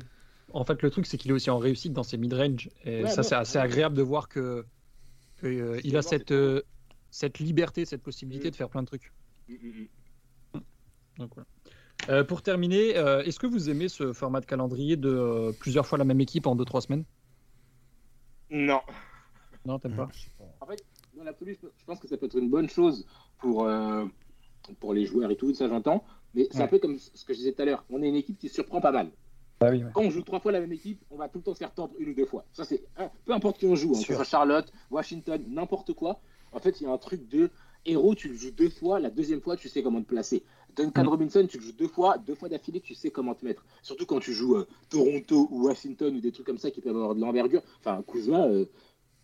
en 0.52 0.64
fait, 0.64 0.82
le 0.82 0.90
truc, 0.90 1.06
c'est 1.06 1.16
qu'il 1.16 1.30
est 1.30 1.34
aussi 1.34 1.50
en 1.50 1.58
réussite 1.58 1.92
dans 1.92 2.02
ses 2.02 2.16
mid-range. 2.16 2.70
Et 2.84 3.02
Ouais, 3.04 3.10
ça, 3.10 3.18
ouais. 3.18 3.22
c'est 3.22 3.34
assez 3.34 3.58
agréable 3.58 3.96
de 3.96 4.02
voir 4.02 4.28
que, 4.28 4.64
que, 5.38 5.46
euh, 5.46 5.80
il 5.84 5.96
a 5.96 6.02
cette, 6.02 6.30
euh, 6.32 6.62
cette 7.10 7.38
liberté, 7.38 7.84
cette 7.84 8.02
possibilité 8.02 8.48
Mm. 8.48 8.50
de 8.50 8.56
faire 8.56 8.68
plein 8.68 8.82
de 8.82 8.86
trucs. 8.86 9.12
Mm, 9.48 9.54
mm. 10.54 10.60
Donc, 11.18 11.30
voilà. 11.34 11.46
Euh, 12.10 12.24
pour 12.24 12.42
terminer, 12.42 12.96
euh, 12.96 13.22
est-ce 13.22 13.38
que 13.38 13.46
vous 13.46 13.70
aimez 13.70 13.88
ce 13.88 14.12
format 14.12 14.40
de 14.40 14.46
calendrier 14.46 14.96
de 14.96 15.08
euh, 15.08 15.52
plusieurs 15.52 15.86
fois 15.86 15.98
la 15.98 16.04
même 16.04 16.20
équipe 16.20 16.46
en 16.46 16.54
2-3 16.54 16.82
semaines? 16.82 17.04
Non. 18.50 18.80
Non, 19.64 19.78
t'aimes 19.78 19.96
pas 19.96 20.08
Dans 21.16 21.24
l'absolu, 21.24 21.58
je 21.62 21.84
pense 21.84 21.98
que 21.98 22.06
ça 22.08 22.16
peut 22.16 22.26
être 22.26 22.36
une 22.38 22.50
bonne 22.50 22.68
chose 22.68 23.06
pour, 23.38 23.64
euh, 23.64 24.04
pour 24.80 24.94
les 24.94 25.06
joueurs 25.06 25.30
et 25.30 25.36
tout, 25.36 25.52
ça 25.54 25.68
j'entends. 25.68 26.04
Mais 26.34 26.46
c'est 26.50 26.58
Ouais. 26.58 26.64
un 26.64 26.68
peu 26.68 26.78
comme 26.78 26.98
ce 26.98 27.24
que 27.24 27.32
je 27.32 27.38
disais 27.38 27.52
tout 27.52 27.62
à 27.62 27.64
l'heure. 27.64 27.84
On 27.90 28.02
est 28.02 28.08
une 28.08 28.16
équipe 28.16 28.38
qui 28.38 28.48
surprend 28.48 28.80
pas 28.80 28.92
mal. 28.92 29.10
Bah 29.58 29.70
oui, 29.70 29.82
ouais. 29.82 29.90
Quand 29.94 30.02
on 30.02 30.10
joue 30.10 30.20
trois 30.22 30.38
fois 30.40 30.52
la 30.52 30.60
même 30.60 30.72
équipe, 30.72 31.02
on 31.10 31.16
va 31.16 31.28
tout 31.30 31.38
le 31.38 31.44
temps 31.44 31.54
se 31.54 31.58
faire 31.58 31.72
tordre 31.72 31.94
une 31.98 32.10
ou 32.10 32.14
deux 32.14 32.26
fois. 32.26 32.44
Ça, 32.52 32.64
c'est 32.64 32.84
hein, 32.98 33.10
peu 33.24 33.32
importe 33.32 33.58
qui 33.58 33.64
on 33.66 33.74
joue, 33.74 33.94
hein, 33.96 34.00
que 34.06 34.22
Charlotte, 34.22 34.70
Washington, 34.90 35.42
n'importe 35.48 35.94
quoi. 35.94 36.20
En 36.52 36.58
fait, 36.58 36.78
il 36.80 36.84
y 36.84 36.86
a 36.86 36.90
un 36.92 36.98
truc 36.98 37.26
de 37.28 37.50
héros, 37.86 38.14
tu 38.14 38.28
le 38.28 38.34
joues 38.34 38.50
deux 38.50 38.68
fois, 38.68 39.00
la 39.00 39.08
deuxième 39.08 39.40
fois, 39.40 39.56
tu 39.56 39.68
sais 39.70 39.82
comment 39.82 40.02
te 40.02 40.06
placer. 40.06 40.44
Duncan 40.76 41.04
Mm. 41.04 41.08
Robinson, 41.08 41.46
tu 41.48 41.56
le 41.58 41.62
joues 41.64 41.72
deux 41.72 41.88
fois, 41.88 42.18
deux 42.18 42.34
fois 42.34 42.48
d'affilée, 42.48 42.80
tu 42.80 42.94
sais 42.94 43.10
comment 43.10 43.34
te 43.34 43.44
mettre. 43.44 43.64
Surtout 43.82 44.06
quand 44.06 44.20
tu 44.20 44.32
joues 44.32 44.56
euh, 44.56 44.66
Toronto 44.90 45.48
ou 45.50 45.64
Washington 45.66 46.14
ou 46.16 46.20
des 46.20 46.32
trucs 46.32 46.46
comme 46.46 46.58
ça 46.58 46.70
qui 46.70 46.80
peuvent 46.80 46.94
avoir 46.96 47.14
de 47.14 47.20
l'envergure. 47.20 47.62
Enfin, 47.80 48.02
Kuzma, 48.06 48.46
euh, 48.46 48.66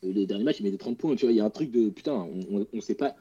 les 0.03 0.27
derniers 0.27 0.45
matchs, 0.45 0.61
il 0.61 0.65
met 0.65 0.71
des 0.71 0.79
30 0.79 0.97
points. 0.99 1.15
Tu 1.15 1.27
vois, 1.27 1.33
il 1.33 1.37
y 1.37 1.41
a 1.41 1.45
un 1.45 1.51
truc 1.51 1.71
de 1.71 1.91
putain, 1.91 2.13
on, 2.51 2.67
on 2.73 2.81
sait 2.81 2.95
pas. 2.95 3.15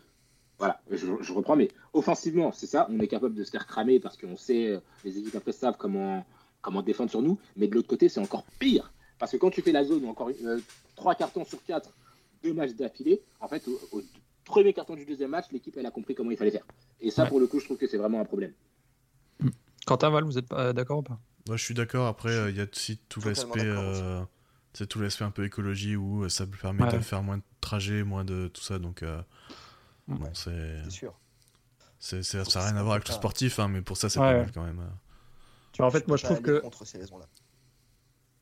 Voilà, 0.57 0.79
je, 0.91 1.07
je 1.21 1.33
reprends, 1.33 1.55
mais 1.55 1.69
offensivement, 1.93 2.51
c'est 2.51 2.67
ça, 2.67 2.87
on 2.89 2.99
est 2.99 3.07
capable 3.07 3.33
de 3.35 3.43
se 3.43 3.49
faire 3.49 3.65
cramer 3.65 3.99
parce 3.99 4.15
qu'on 4.15 4.37
sait, 4.37 4.67
euh, 4.67 4.79
les 5.03 5.17
équipes 5.17 5.35
après 5.35 5.51
savent 5.53 5.75
comment, 5.77 6.23
comment 6.61 6.83
défendre 6.83 7.09
sur 7.09 7.21
nous, 7.23 7.39
mais 7.57 7.67
de 7.67 7.73
l'autre 7.73 7.87
côté, 7.87 8.09
c'est 8.09 8.19
encore 8.19 8.43
pire. 8.59 8.93
Parce 9.17 9.31
que 9.31 9.37
quand 9.37 9.49
tu 9.49 9.61
fais 9.63 9.71
la 9.71 9.83
zone, 9.83 10.05
encore 10.05 10.29
euh, 10.45 10.59
trois 10.95 11.15
cartons 11.15 11.45
sur 11.45 11.63
quatre, 11.63 11.89
deux 12.43 12.53
matchs 12.53 12.73
d'affilée, 12.73 13.21
en 13.39 13.47
fait, 13.47 13.67
au, 13.67 13.79
au- 13.91 14.01
premier 14.45 14.73
carton 14.73 14.95
du 14.95 15.05
deuxième 15.05 15.31
match, 15.31 15.45
l'équipe 15.51 15.75
elle 15.77 15.85
a 15.85 15.91
compris 15.91 16.15
comment 16.15 16.31
il 16.31 16.37
fallait 16.37 16.51
faire. 16.51 16.65
Et 16.99 17.11
ça, 17.11 17.23
Ouais. 17.23 17.29
pour 17.29 17.39
le 17.39 17.47
coup, 17.47 17.59
je 17.59 17.65
trouve 17.65 17.77
que 17.77 17.87
c'est 17.87 17.97
vraiment 17.97 18.19
un 18.21 18.25
problème. 18.25 18.53
Quentin 19.85 20.09
Val, 20.09 20.23
vous 20.23 20.37
êtes 20.37 20.47
pas 20.47 20.73
d'accord 20.73 20.99
ou 20.99 21.03
pas? 21.03 21.19
Moi, 21.47 21.57
je 21.57 21.63
suis 21.63 21.73
d'accord. 21.73 22.07
Après, 22.07 22.29
euh, 22.29 22.49
il 22.51 22.57
y 22.57 22.61
a 22.61 22.65
aussi 22.71 22.97
tout 23.09 23.19
l'aspect, 23.21 23.65
euh, 23.65 24.21
c'est 24.73 24.85
tout 24.87 24.99
l'aspect 24.99 25.25
un 25.25 25.31
peu 25.31 25.43
écologie 25.43 25.95
où 25.95 26.23
euh, 26.23 26.29
ça 26.29 26.45
me 26.45 26.51
permet 26.55 26.83
Ouais. 26.83 26.91
de 26.91 26.99
faire 26.99 27.23
moins 27.23 27.37
de 27.37 27.43
trajets, 27.61 28.03
moins 28.03 28.23
de 28.23 28.47
tout 28.53 28.61
ça. 28.61 28.77
Donc, 28.77 29.01
euh, 29.01 29.21
bon, 30.07 30.29
c'est, 30.33 30.83
C'est 30.83 30.91
sûr. 30.91 31.13
Faut 31.99 32.49
ça 32.49 32.59
n'a 32.59 32.65
rien 32.67 32.75
à 32.77 32.83
voir 32.83 32.95
avec 32.95 33.07
le 33.07 33.13
sportif, 33.13 33.59
hein, 33.59 33.67
mais 33.67 33.81
pour 33.81 33.97
ça, 33.97 34.09
c'est 34.09 34.19
Ouais, 34.19 34.25
pas 34.27 34.37
mal 34.39 34.51
quand 34.51 34.63
même. 34.63 34.79
euh. 34.79 34.89
Tu 35.71 35.77
vois, 35.77 35.87
En 35.87 35.91
fait, 35.91 36.07
moi, 36.07 36.17
je 36.17 36.25
trouve 36.25 36.41
que 36.41 36.59
contre 36.59 36.85
ces 36.85 36.97
raisons-là. 36.99 37.25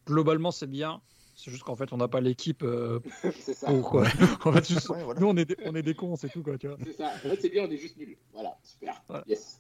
globalement, 0.08 0.52
c'est 0.52 0.68
bien. 0.68 1.02
C'est 1.42 1.52
juste 1.52 1.64
qu'en 1.64 1.76
fait, 1.78 1.94
on 1.94 1.98
n'a 1.98 2.10
pas 2.10 2.20
l'équipe 2.20 2.64
euh, 2.64 3.00
pour 3.66 3.90
quoi. 3.90 4.04
en 4.46 4.52
fait, 4.52 4.68
juste- 4.68 4.90
Ouais, 4.90 5.04
voilà. 5.04 5.20
nous, 5.22 5.28
on 5.28 5.38
est, 5.38 5.46
des, 5.46 5.56
on 5.66 5.74
est 5.74 5.82
des 5.82 5.94
cons, 5.96 6.16
c'est 6.18 6.28
tout, 6.30 6.44
quoi, 6.44 6.58
tu 6.58 6.68
vois. 6.68 6.76
C'est 6.84 6.92
ça. 6.98 7.08
En 7.08 7.18
fait, 7.18 7.40
c'est 7.42 7.50
bien, 7.50 7.66
on 7.66 7.72
est 7.72 7.78
juste 7.78 7.96
nuls. 7.98 8.18
Voilà, 8.34 8.58
super. 8.64 9.02
Voilà. 9.08 9.24
Yes. 9.28 9.58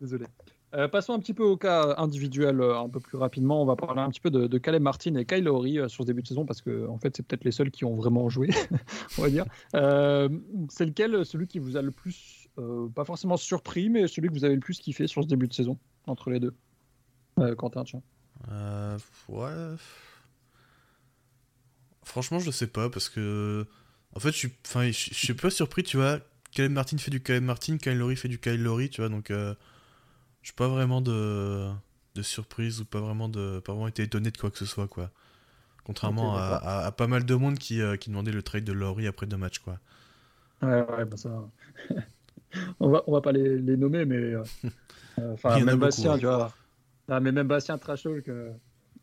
Désolé. 0.00 0.26
Euh, 0.74 0.88
passons 0.88 1.12
un 1.14 1.20
petit 1.20 1.32
peu 1.32 1.44
au 1.44 1.56
cas 1.56 1.94
individuel 1.96 2.60
euh, 2.60 2.76
un 2.78 2.88
peu 2.88 2.98
plus 2.98 3.16
rapidement. 3.16 3.62
On 3.62 3.64
va 3.66 3.76
parler 3.76 4.00
un 4.00 4.10
petit 4.10 4.20
peu 4.20 4.30
de, 4.30 4.48
de 4.48 4.58
Caleb 4.58 4.82
Martin 4.82 5.14
et 5.14 5.24
Kyle 5.24 5.44
Lowry 5.44 5.78
euh, 5.78 5.86
sur 5.88 6.02
ce 6.02 6.06
début 6.08 6.22
de 6.22 6.26
saison 6.26 6.44
parce 6.44 6.60
que 6.60 6.88
en 6.88 6.98
fait 6.98 7.16
c'est 7.16 7.22
peut-être 7.24 7.44
les 7.44 7.52
seuls 7.52 7.70
qui 7.70 7.84
ont 7.84 7.94
vraiment 7.94 8.28
joué, 8.28 8.50
on 9.18 9.22
va 9.22 9.30
dire. 9.30 9.44
Euh, 9.74 10.28
c'est 10.68 10.84
lequel 10.84 11.24
celui 11.24 11.46
qui 11.46 11.60
vous 11.60 11.76
a 11.76 11.82
le 11.82 11.92
plus, 11.92 12.48
euh, 12.58 12.88
pas 12.88 13.04
forcément 13.04 13.36
surpris, 13.36 13.88
mais 13.88 14.08
celui 14.08 14.28
que 14.28 14.34
vous 14.34 14.44
avez 14.44 14.54
le 14.54 14.60
plus 14.60 14.78
kiffé 14.80 15.06
sur 15.06 15.22
ce 15.22 15.28
début 15.28 15.46
de 15.46 15.54
saison 15.54 15.78
entre 16.08 16.30
les 16.30 16.40
deux? 16.40 16.54
Euh, 17.38 17.54
Quentin, 17.54 17.84
tiens. 17.84 18.02
Euh, 18.50 18.98
ouais. 19.28 19.76
Franchement, 22.06 22.40
je 22.40 22.52
sais 22.52 22.68
pas 22.68 22.90
parce 22.90 23.10
que 23.10 23.66
en 24.14 24.20
fait, 24.20 24.32
je 24.32 24.38
suis, 24.38 24.52
enfin, 24.66 24.86
je 24.86 24.92
je 24.92 25.14
suis 25.14 25.34
pas 25.34 25.50
surpris, 25.50 25.84
tu 25.84 25.98
vois. 25.98 26.20
Caleb 26.52 26.72
Martin 26.72 26.98
fait 26.98 27.12
du 27.12 27.22
Caleb 27.22 27.44
Martin, 27.44 27.78
Kyle 27.78 27.98
Lowry 27.98 28.16
fait 28.16 28.28
du 28.28 28.40
Kyle 28.40 28.62
Lowry, 28.62 28.90
tu 28.90 29.02
vois. 29.02 29.10
Donc, 29.10 29.30
euh, 29.32 29.54
je 30.42 30.48
suis 30.48 30.56
pas 30.56 30.68
vraiment 30.68 31.00
de 31.02 31.68
de 32.16 32.22
surprise 32.22 32.80
ou 32.80 32.86
pas 32.86 33.00
vraiment 33.00 33.28
de 33.28 33.60
pas 33.60 33.72
vraiment 33.72 33.88
été 33.88 34.04
étonné 34.04 34.30
de 34.32 34.38
quoi 34.38 34.50
que 34.50 34.58
ce 34.58 34.66
soit, 34.66 34.88
quoi. 34.88 35.10
Contrairement 35.84 36.36
à, 36.36 36.40
d'accord. 36.42 36.62
à- 36.62 36.86
à 36.86 36.92
pas 36.92 37.06
mal 37.08 37.24
de 37.26 37.34
monde 37.36 37.58
qui, 37.58 37.80
euh, 37.82 37.96
qui 37.96 38.10
demandait 38.10 38.32
le 38.32 38.42
trade 38.42 38.64
de 38.64 38.72
Lowry 38.72 39.06
après 39.08 39.26
deux 39.26 39.36
matchs, 39.38 39.60
quoi. 39.60 39.80
Ouais, 40.62 40.82
ouais, 40.90 41.04
bah 41.04 41.16
ça. 41.16 41.50
on 42.80 42.88
va, 42.90 43.02
on 43.06 43.12
va 43.12 43.20
pas 43.20 43.32
les, 43.32 43.58
les 43.58 43.76
nommer, 43.76 44.04
mais 44.04 44.16
euh, 44.16 44.44
euh, 45.20 45.34
enfin 45.34 45.60
même 45.60 45.78
beaucoup, 45.78 45.78
Bastien, 45.80 46.16
ouais. 46.16 46.18
tu 46.18 46.26
vois. 46.26 46.56
Ah, 47.08 47.20
mais 47.20 47.32
même 47.32 47.48
Bastien 47.48 47.78
Trash 47.78 48.04
Talk, 48.04 48.28
euh, 48.28 48.52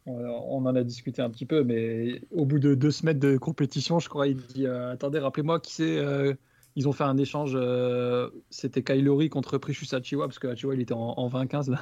on, 0.05 0.65
en 0.65 0.75
a 0.75 0.83
discuté 0.83 1.21
un 1.21 1.29
petit 1.29 1.45
peu, 1.45 1.63
mais 1.63 2.21
au 2.31 2.45
bout 2.45 2.59
de 2.59 2.75
deux 2.75 2.91
semaines 2.91 3.19
de 3.19 3.37
compétition, 3.37 3.99
je 3.99 4.09
crois, 4.09 4.27
il 4.27 4.37
dit 4.37 4.65
euh, 4.67 4.91
attendez, 4.91 5.19
rappelez-moi 5.19 5.59
qui 5.59 5.73
c'est. 5.73 5.97
euh, 5.97 6.33
ils 6.75 6.87
ont 6.87 6.91
fait 6.91 7.03
un 7.03 7.17
échange, 7.17 7.51
euh, 7.53 8.29
c'était 8.49 8.81
Kylori 8.81 9.29
contre 9.29 9.59
Precious 9.59 9.93
Achiwa, 9.93 10.25
parce 10.25 10.39
que 10.39 10.47
Achiwa 10.47 10.73
il 10.73 10.81
était 10.81 10.95
en, 10.95 11.13
en 11.17 11.29
20-15 11.29 11.69
là. 11.69 11.79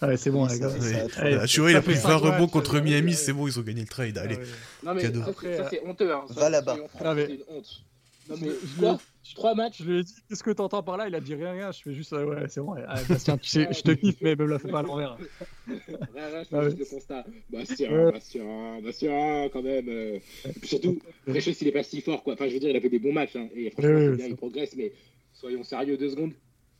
Ah 0.00 0.06
ouais, 0.06 0.16
c'est 0.16 0.30
bon, 0.30 0.44
Oui, 0.46 0.50
les 0.52 0.58
ça- 0.58 0.60
gars. 0.68 0.80
ça- 0.80 1.08
ça- 1.08 1.60
vois, 1.60 1.70
il 1.72 1.76
a 1.76 1.80
ça 1.80 1.82
pris 1.82 1.94
fait 1.94 2.00
20 2.06 2.08
cinq 2.08 2.16
rebonds 2.18 2.46
contre 2.46 2.76
euh, 2.76 2.80
Miami, 2.80 3.08
ouais. 3.10 3.16
c'est 3.16 3.32
bon, 3.32 3.48
ils 3.48 3.58
ont 3.58 3.62
gagné 3.62 3.80
le 3.80 3.88
trade. 3.88 4.16
Allez. 4.16 4.36
Ah 4.36 4.40
ouais. 4.40 4.46
Non, 4.86 4.94
mais 4.94 5.02
Cadeau. 5.02 5.22
après, 5.28 5.56
ça, 5.56 5.68
c'est 5.68 5.84
honteux. 5.84 6.12
Hein. 6.14 6.22
Va 6.30 6.50
là-bas. 6.50 6.76
Ah, 7.00 7.14
mais- 7.14 7.26
C'est 7.26 7.32
une 7.34 7.42
honte. 7.56 7.84
Non, 8.30 8.36
mais 8.40 8.48
je 8.62 8.80
Trois 9.34 9.54
matchs 9.54 9.82
Je 9.82 9.90
lui 9.90 9.98
ai 10.00 10.02
dit, 10.04 10.14
qu'est-ce 10.28 10.42
que 10.42 10.50
t'entends 10.50 10.82
par 10.82 10.96
là? 10.96 11.08
Il 11.08 11.14
a 11.14 11.20
dit 11.20 11.34
rien, 11.34 11.52
rien. 11.52 11.72
Je 11.72 11.82
fais 11.82 11.92
juste, 11.92 12.12
ah 12.12 12.24
ouais, 12.26 12.48
c'est 12.48 12.60
bon. 12.60 12.74
Ah, 12.86 13.00
Bastien, 13.08 13.36
tu 13.38 13.48
sais, 13.48 13.68
je 13.72 13.82
te 13.82 13.90
kiffe, 13.92 14.16
mais 14.20 14.34
me 14.36 14.46
la 14.46 14.58
fais 14.58 14.68
pas 14.68 14.80
à 14.80 14.82
l'envers. 14.82 15.16
Rien, 15.66 15.76
rien, 16.14 16.30
je 16.30 16.36
Ah 16.36 16.44
fais 16.44 16.56
ouais. 16.56 16.64
juste 16.64 16.78
le 16.78 16.84
constat. 16.86 17.24
Bastien. 17.50 18.10
Bastien, 18.10 18.80
Bastien, 18.82 19.48
quand 19.52 19.62
même. 19.62 19.88
euh. 19.88 20.18
Et 20.46 20.52
puis 20.58 20.68
surtout, 20.68 20.98
Precious, 21.26 21.52
il 21.60 21.68
est 21.68 21.72
pas 21.72 21.82
si 21.82 22.00
fort, 22.00 22.22
quoi. 22.22 22.34
Enfin, 22.34 22.48
je 22.48 22.54
veux 22.54 22.60
dire, 22.60 22.70
il 22.70 22.76
a 22.76 22.80
fait 22.80 22.88
des 22.88 22.98
bons 22.98 23.12
matchs. 23.12 23.36
Hein. 23.36 23.48
Et 23.54 23.70
franchement, 23.70 24.10
bien, 24.16 24.26
il 24.26 24.36
progresse, 24.36 24.74
mais 24.76 24.92
soyons 25.32 25.62
sérieux 25.62 25.96
deux 25.96 26.10
secondes. 26.10 26.32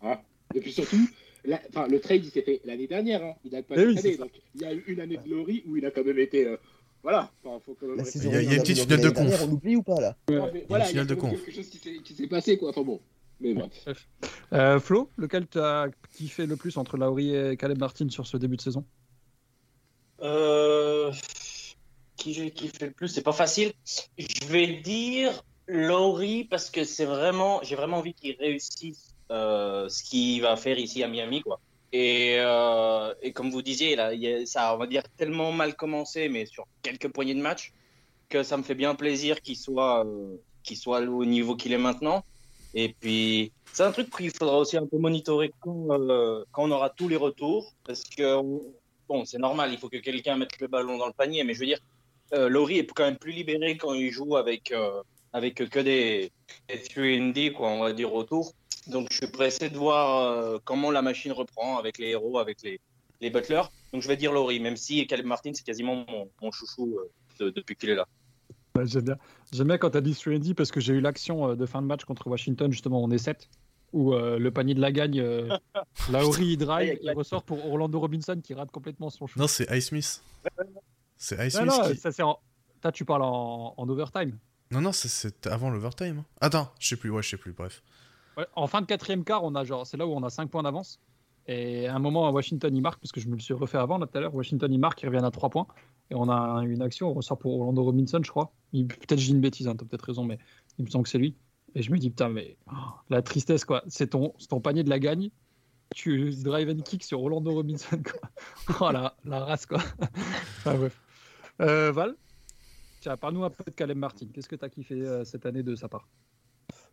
Hein. 0.02 0.18
Et 0.54 0.60
puis 0.60 0.72
surtout, 0.72 0.96
la- 1.44 1.60
le 1.88 2.00
trade, 2.00 2.24
il 2.24 2.30
s'est 2.30 2.42
fait 2.42 2.60
l'année 2.64 2.86
dernière. 2.86 3.22
Hein. 3.22 3.34
Il 3.44 3.50
date 3.50 3.66
pas 3.66 3.76
cette 3.76 3.86
oui, 3.88 3.98
année. 3.98 4.16
Donc, 4.16 4.30
il 4.54 4.60
y 4.62 4.64
a 4.64 4.72
eu 4.72 4.84
une 4.88 5.00
année 5.00 5.16
de 5.18 5.22
Glory 5.22 5.62
où 5.66 5.76
il 5.76 5.84
a 5.86 5.90
quand 5.90 6.04
même 6.04 6.18
été. 6.18 6.46
euh, 6.46 6.56
Voilà. 7.02 7.30
Enfin, 7.44 7.60
faut 7.64 7.76
saison 8.04 8.30
Il 8.30 8.34
y 8.34 8.36
a- 8.36 8.42
y 8.42 8.48
a 8.48 8.54
une 8.56 8.60
petite 8.62 8.76
de 8.88 8.96
finale 8.96 9.00
de 9.00 9.10
conf. 9.10 9.42
On 9.48 9.52
oublie 9.52 9.76
ou 9.76 9.82
pas 9.82 10.00
là 10.00 10.16
Non, 10.30 10.50
mais 10.52 10.66
voilà, 10.68 10.84
il 10.84 10.86
y 10.86 10.88
a 10.88 10.90
finale 10.90 11.06
de 11.06 11.14
conf. 11.14 11.30
quelque 11.30 11.52
chose 11.54 11.68
qui 11.68 12.14
s'est- 12.14 12.26
passé, 12.26 12.58
quoi. 12.58 12.70
Enfin 12.70 12.82
bon. 12.82 13.00
Mais 13.40 13.54
bref. 13.54 13.70
Euh, 14.52 14.80
Flo, 14.80 15.10
lequel 15.18 15.46
t'as 15.46 15.88
kiffé 16.16 16.46
le 16.46 16.56
plus 16.56 16.76
entre 16.78 16.96
Laurie 16.96 17.34
et 17.36 17.56
Caleb 17.58 17.78
Martin 17.78 18.08
sur 18.08 18.26
ce 18.26 18.36
début 18.38 18.56
de 18.56 18.62
saison? 18.62 18.82
Euh, 20.22 21.12
qui 22.16 22.34
j'ai 22.34 22.50
kiffé 22.50 22.86
le 22.86 22.92
plus, 22.92 23.08
c'est 23.08 23.22
pas 23.22 23.32
facile. 23.32 23.72
Je 24.16 24.46
vais 24.46 24.80
dire 24.80 25.44
Lowry 25.66 26.44
parce 26.44 26.70
que 26.70 26.82
c'est 26.84 27.04
vraiment, 27.04 27.60
j'ai 27.62 27.76
vraiment 27.76 27.98
envie 27.98 28.14
qu'il 28.14 28.34
réussisse 28.36 29.14
euh, 29.30 29.88
ce 29.88 30.02
qu'il 30.02 30.40
va 30.42 30.56
faire 30.56 30.78
ici 30.78 31.02
à 31.02 31.08
Miami, 31.08 31.42
quoi. 31.42 31.60
Et, 31.92 32.36
euh, 32.38 33.14
et 33.22 33.32
comme 33.32 33.50
vous 33.50 33.62
disiez, 33.62 33.96
là, 33.96 34.12
y 34.14 34.26
a- 34.32 34.46
ça, 34.46 34.74
on 34.74 34.78
va 34.78 34.86
dire 34.86 35.02
tellement 35.16 35.52
mal 35.52 35.74
commencé, 35.74 36.28
mais 36.28 36.44
sur 36.46 36.66
quelques 36.82 37.08
poignées 37.08 37.34
de 37.34 37.40
match, 37.40 37.72
que 38.28 38.42
ça 38.42 38.56
me 38.58 38.62
fait 38.62 38.74
bien 38.74 38.94
plaisir 38.94 39.40
qu'il 39.40 39.56
soit, 39.56 40.04
euh, 40.04 40.36
qu'il 40.62 40.76
soit 40.76 41.00
au 41.00 41.24
niveau 41.24 41.56
qu'il 41.56 41.72
est 41.72 41.78
maintenant. 41.78 42.22
Et 42.74 42.94
puis, 43.00 43.52
c'est 43.72 43.84
un 43.84 43.92
truc 43.92 44.14
qu'il 44.14 44.30
faudra 44.30 44.58
aussi 44.58 44.76
un 44.76 44.86
peu 44.86 44.98
monitorer 44.98 45.50
quand, 45.60 45.86
euh, 45.90 46.44
quand 46.52 46.64
on 46.64 46.70
aura 46.70 46.90
tous 46.90 47.08
les 47.08 47.16
retours, 47.16 47.72
parce 47.84 48.02
que 48.04 48.36
on- 48.36 48.60
bon, 49.08 49.24
c'est 49.24 49.38
normal, 49.38 49.70
il 49.72 49.78
faut 49.78 49.88
que 49.88 49.96
quelqu'un 49.96 50.36
mette 50.36 50.60
le 50.60 50.68
ballon 50.68 50.98
dans 50.98 51.06
le 51.06 51.14
panier, 51.14 51.42
mais 51.44 51.54
je 51.54 51.60
veux 51.60 51.66
dire, 51.66 51.80
Laurie 52.30 52.78
est 52.80 52.92
quand 52.92 53.04
même 53.04 53.16
plus 53.16 53.32
libéré 53.32 53.78
quand 53.78 53.94
il 53.94 54.10
joue 54.10 54.36
avec, 54.36 54.74
avec 55.32 55.54
que 55.54 55.78
des, 55.80 56.30
des 56.68 56.78
3D, 56.78 57.52
quoi, 57.54 57.68
on 57.68 57.80
va 57.80 57.94
dire, 57.94 58.12
autour. 58.12 58.52
Donc, 58.88 59.08
je 59.10 59.16
suis 59.18 59.26
pressé 59.26 59.68
de 59.70 59.76
voir 59.76 60.22
euh, 60.32 60.58
comment 60.64 60.90
la 60.90 61.02
machine 61.02 61.32
reprend 61.32 61.78
avec 61.78 61.98
les 61.98 62.08
héros, 62.08 62.38
avec 62.38 62.62
les, 62.62 62.80
les 63.20 63.30
butlers. 63.30 63.62
Donc, 63.92 64.02
je 64.02 64.08
vais 64.08 64.16
dire 64.16 64.32
Laurie, 64.32 64.60
même 64.60 64.76
si 64.76 65.06
Caleb 65.06 65.26
Martin, 65.26 65.50
c'est 65.54 65.64
quasiment 65.64 66.04
mon, 66.08 66.30
mon 66.40 66.50
chouchou 66.50 66.98
euh, 66.98 67.10
de- 67.44 67.50
depuis 67.50 67.76
qu'il 67.76 67.90
est 67.90 67.94
là. 67.94 68.06
Ouais, 68.76 68.86
J'aime 68.86 69.02
bien. 69.04 69.16
J'aime 69.52 69.66
bien 69.68 69.78
quand 69.78 69.90
t'as 69.90 70.00
dit 70.00 70.12
3D 70.12 70.54
parce 70.54 70.70
que 70.70 70.80
j'ai 70.80 70.94
eu 70.94 71.00
l'action 71.00 71.50
euh, 71.50 71.54
de 71.56 71.66
fin 71.66 71.82
de 71.82 71.86
match 71.86 72.04
contre 72.04 72.26
Washington, 72.28 72.70
justement, 72.72 73.02
on 73.02 73.10
est 73.10 73.18
7, 73.18 73.48
où 73.92 74.14
euh, 74.14 74.38
le 74.38 74.50
panier 74.50 74.74
de 74.74 74.80
la 74.80 74.92
gagne, 74.92 75.20
euh, 75.20 75.48
Laurie 76.10 76.46
il 76.52 76.56
drive, 76.56 76.98
il 77.02 77.10
ressort 77.12 77.42
pour 77.42 77.64
Orlando 77.66 77.98
Robinson 78.00 78.40
qui 78.42 78.54
rate 78.54 78.70
complètement 78.70 79.10
son 79.10 79.26
shoot. 79.26 79.38
Non, 79.40 79.48
c'est 79.48 79.66
Ice 79.76 79.86
Smith. 79.88 80.22
C'est 81.16 81.46
Ice 81.46 81.54
Non, 81.60 81.70
Smith 81.70 81.82
non, 81.88 81.90
qui. 81.94 82.00
ça 82.00 82.12
c'est 82.12 82.22
en... 82.22 82.38
Toi, 82.80 82.92
tu 82.92 83.04
parles 83.04 83.22
en, 83.22 83.74
en 83.76 83.88
overtime. 83.88 84.38
Non, 84.70 84.80
non, 84.80 84.92
c'est- 84.92 85.08
c'est 85.08 85.46
avant 85.46 85.68
l'overtime. 85.70 86.22
Attends, 86.40 86.70
je 86.78 86.88
sais 86.88 86.96
plus, 86.96 87.10
ouais, 87.10 87.22
je 87.22 87.30
sais 87.30 87.36
plus, 87.36 87.52
bref. 87.52 87.82
Ouais, 88.38 88.46
en 88.54 88.68
fin 88.68 88.80
de 88.80 88.86
quatrième 88.86 89.24
quart, 89.24 89.42
on 89.42 89.56
a 89.56 89.64
genre, 89.64 89.84
c'est 89.84 89.96
là 89.96 90.06
où 90.06 90.12
on 90.12 90.22
a 90.22 90.30
5 90.30 90.48
points 90.48 90.62
d'avance. 90.62 91.00
Et 91.48 91.88
à 91.88 91.96
un 91.96 91.98
moment, 91.98 92.28
à 92.28 92.30
Washington, 92.30 92.74
il 92.74 92.80
marque, 92.80 93.00
parce 93.00 93.10
que 93.10 93.20
je 93.20 93.28
me 93.28 93.34
le 93.34 93.40
suis 93.40 93.52
refait 93.52 93.78
avant, 93.78 93.98
là, 93.98 94.06
tout 94.06 94.16
à 94.16 94.20
l'heure. 94.20 94.34
Washington, 94.34 94.72
il 94.72 94.78
marque, 94.78 95.02
il 95.02 95.06
revient 95.06 95.24
à 95.24 95.30
3 95.30 95.50
points. 95.50 95.66
Et 96.10 96.14
on 96.14 96.30
a 96.30 96.62
une 96.64 96.80
action, 96.80 97.10
on 97.10 97.14
ressort 97.14 97.36
pour 97.36 97.58
Orlando 97.58 97.82
Robinson, 97.82 98.20
je 98.22 98.30
crois. 98.30 98.52
Peut-être 98.72 99.18
j'ai 99.18 99.32
une 99.32 99.40
bêtise, 99.40 99.66
hein, 99.66 99.74
t'as 99.74 99.84
peut-être 99.84 100.04
raison, 100.04 100.24
mais 100.24 100.38
il 100.78 100.84
me 100.84 100.90
semble 100.90 101.04
que 101.04 101.10
c'est 101.10 101.18
lui. 101.18 101.34
Et 101.74 101.82
je 101.82 101.90
me 101.90 101.98
dis, 101.98 102.10
putain, 102.10 102.28
mais 102.28 102.56
oh, 102.70 102.76
la 103.10 103.22
tristesse, 103.22 103.64
quoi. 103.64 103.82
C'est 103.88 104.08
ton, 104.08 104.34
ton 104.48 104.60
panier 104.60 104.84
de 104.84 104.90
la 104.90 105.00
gagne. 105.00 105.30
Tu 105.94 106.30
drive 106.44 106.68
and 106.68 106.82
kick 106.82 107.02
sur 107.02 107.20
Orlando 107.20 107.52
Robinson, 107.52 108.00
quoi. 108.04 108.30
Oh, 108.80 108.92
la, 108.92 109.16
la 109.24 109.40
race, 109.40 109.66
quoi. 109.66 109.78
enfin, 110.58 110.74
bref. 110.76 111.00
Euh, 111.60 111.90
Val, 111.90 112.14
tiens, 113.00 113.16
parle-nous 113.16 113.42
un 113.42 113.50
peu 113.50 113.64
de 113.64 113.70
Caleb 113.70 113.96
Martin. 113.96 114.26
Qu'est-ce 114.32 114.48
que 114.48 114.56
t'as 114.56 114.68
kiffé 114.68 114.94
euh, 114.94 115.24
cette 115.24 115.44
année 115.44 115.64
de 115.64 115.74
sa 115.74 115.88
part? 115.88 116.06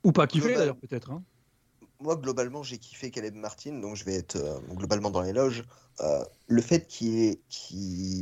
Ou 0.04 0.12
pas 0.12 0.26
kiffé, 0.26 0.56
d'ailleurs, 0.56 0.78
peut-être. 0.78 1.12
Hein 1.12 1.22
moi, 2.00 2.16
globalement, 2.16 2.64
j'ai 2.64 2.78
kiffé 2.78 3.12
Caleb 3.12 3.36
Martin, 3.36 3.80
donc 3.80 3.96
je 3.96 4.04
vais 4.04 4.16
être 4.16 4.36
euh, 4.36 4.60
globalement 4.72 5.12
dans 5.12 5.22
les 5.22 5.34
loges. 5.34 5.64
Euh, 6.02 6.24
le 6.48 6.62
fait 6.62 6.88
qu'il 6.88 7.38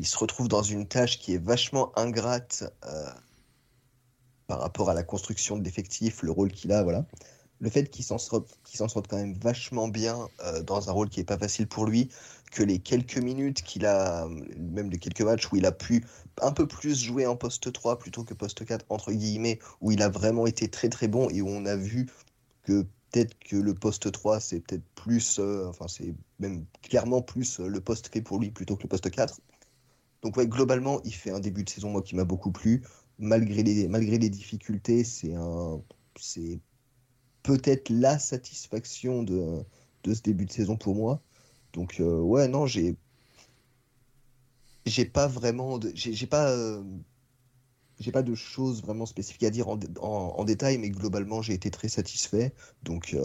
se 0.05 0.17
retrouve 0.17 0.47
dans 0.47 0.61
une 0.61 0.87
tâche 0.87 1.19
qui 1.19 1.33
est 1.33 1.43
vachement 1.43 1.91
ingrate 1.97 2.63
euh, 2.85 3.09
par 4.47 4.59
rapport 4.59 4.89
à 4.89 4.93
la 4.93 5.03
construction 5.03 5.57
de 5.57 5.63
l'effectif, 5.63 6.21
le 6.21 6.31
rôle 6.31 6.51
qu'il 6.51 6.71
a, 6.71 6.83
voilà. 6.83 7.05
Le 7.59 7.69
fait 7.69 7.89
qu'il 7.89 8.03
s'en 8.03 8.17
sorte, 8.17 8.57
sorte 8.65 9.07
quand 9.07 9.17
même 9.17 9.35
vachement 9.35 9.87
bien 9.87 10.27
dans 10.65 10.89
un 10.89 10.91
rôle 10.91 11.07
qui 11.07 11.21
est 11.21 11.23
pas 11.23 11.37
facile 11.37 11.65
pour 11.65 11.85
lui, 11.85 12.09
que 12.51 12.61
les 12.61 12.79
quelques 12.79 13.17
minutes 13.17 13.61
qu'il 13.61 13.85
a, 13.85 14.27
même 14.57 14.89
les 14.89 14.99
quelques 14.99 15.21
matchs 15.21 15.49
où 15.49 15.55
il 15.55 15.65
a 15.65 15.71
pu 15.71 16.05
un 16.41 16.51
peu 16.51 16.67
plus 16.67 17.01
jouer 17.01 17.25
en 17.25 17.37
poste 17.37 17.71
3 17.71 17.99
plutôt 17.99 18.25
que 18.25 18.33
poste 18.33 18.65
4, 18.65 18.85
entre 18.89 19.13
guillemets, 19.13 19.59
où 19.79 19.91
il 19.91 20.01
a 20.01 20.09
vraiment 20.09 20.45
été 20.45 20.67
très 20.67 20.89
très 20.89 21.07
bon 21.07 21.29
et 21.29 21.41
où 21.41 21.47
on 21.47 21.65
a 21.65 21.77
vu 21.77 22.09
que 22.63 22.85
peut-être 23.13 23.37
que 23.39 23.55
le 23.55 23.73
poste 23.75 24.11
3, 24.11 24.39
c'est 24.39 24.59
peut-être 24.59 24.83
plus, 24.95 25.39
euh, 25.39 25.67
enfin, 25.67 25.87
c'est 25.87 26.15
même 26.39 26.65
clairement 26.81 27.21
plus 27.21 27.59
euh, 27.59 27.67
le 27.67 27.79
poste 27.79 28.11
fait 28.11 28.21
pour 28.21 28.39
lui 28.39 28.51
plutôt 28.51 28.75
que 28.75 28.83
le 28.83 28.89
poste 28.89 29.09
4. 29.09 29.39
Donc, 30.23 30.35
ouais, 30.37 30.47
globalement, 30.47 31.01
il 31.03 31.13
fait 31.13 31.31
un 31.31 31.39
début 31.39 31.63
de 31.63 31.69
saison, 31.69 31.91
moi, 31.91 32.01
qui 32.01 32.15
m'a 32.15 32.23
beaucoup 32.25 32.51
plu. 32.51 32.83
Malgré 33.19 33.61
les, 33.63 33.87
malgré 33.87 34.17
les 34.17 34.29
difficultés, 34.29 35.03
c'est 35.03 35.35
un, 35.35 35.81
c'est 36.19 36.59
peut-être 37.43 37.89
la 37.89 38.17
satisfaction 38.19 39.23
de, 39.23 39.63
de 40.03 40.13
ce 40.13 40.21
début 40.21 40.45
de 40.45 40.51
saison 40.51 40.75
pour 40.77 40.95
moi. 40.95 41.21
Donc, 41.73 41.99
euh, 41.99 42.19
ouais, 42.19 42.47
non, 42.47 42.65
j'ai, 42.65 42.95
j'ai 44.85 45.05
pas 45.05 45.27
vraiment, 45.27 45.79
j'ai, 45.93 46.13
j'ai 46.13 46.27
pas, 46.27 46.81
j'ai 48.03 48.11
pas 48.11 48.21
de 48.23 48.35
choses 48.35 48.81
vraiment 48.81 49.05
spécifiques 49.05 49.43
à 49.43 49.49
dire 49.49 49.67
en, 49.69 49.79
en- 49.99 50.35
en 50.37 50.43
détail, 50.43 50.77
mais 50.77 50.89
globalement, 50.89 51.41
j'ai 51.41 51.53
été 51.53 51.71
très 51.71 51.87
satisfait. 51.89 52.53
Donc, 52.83 53.13
euh, 53.13 53.21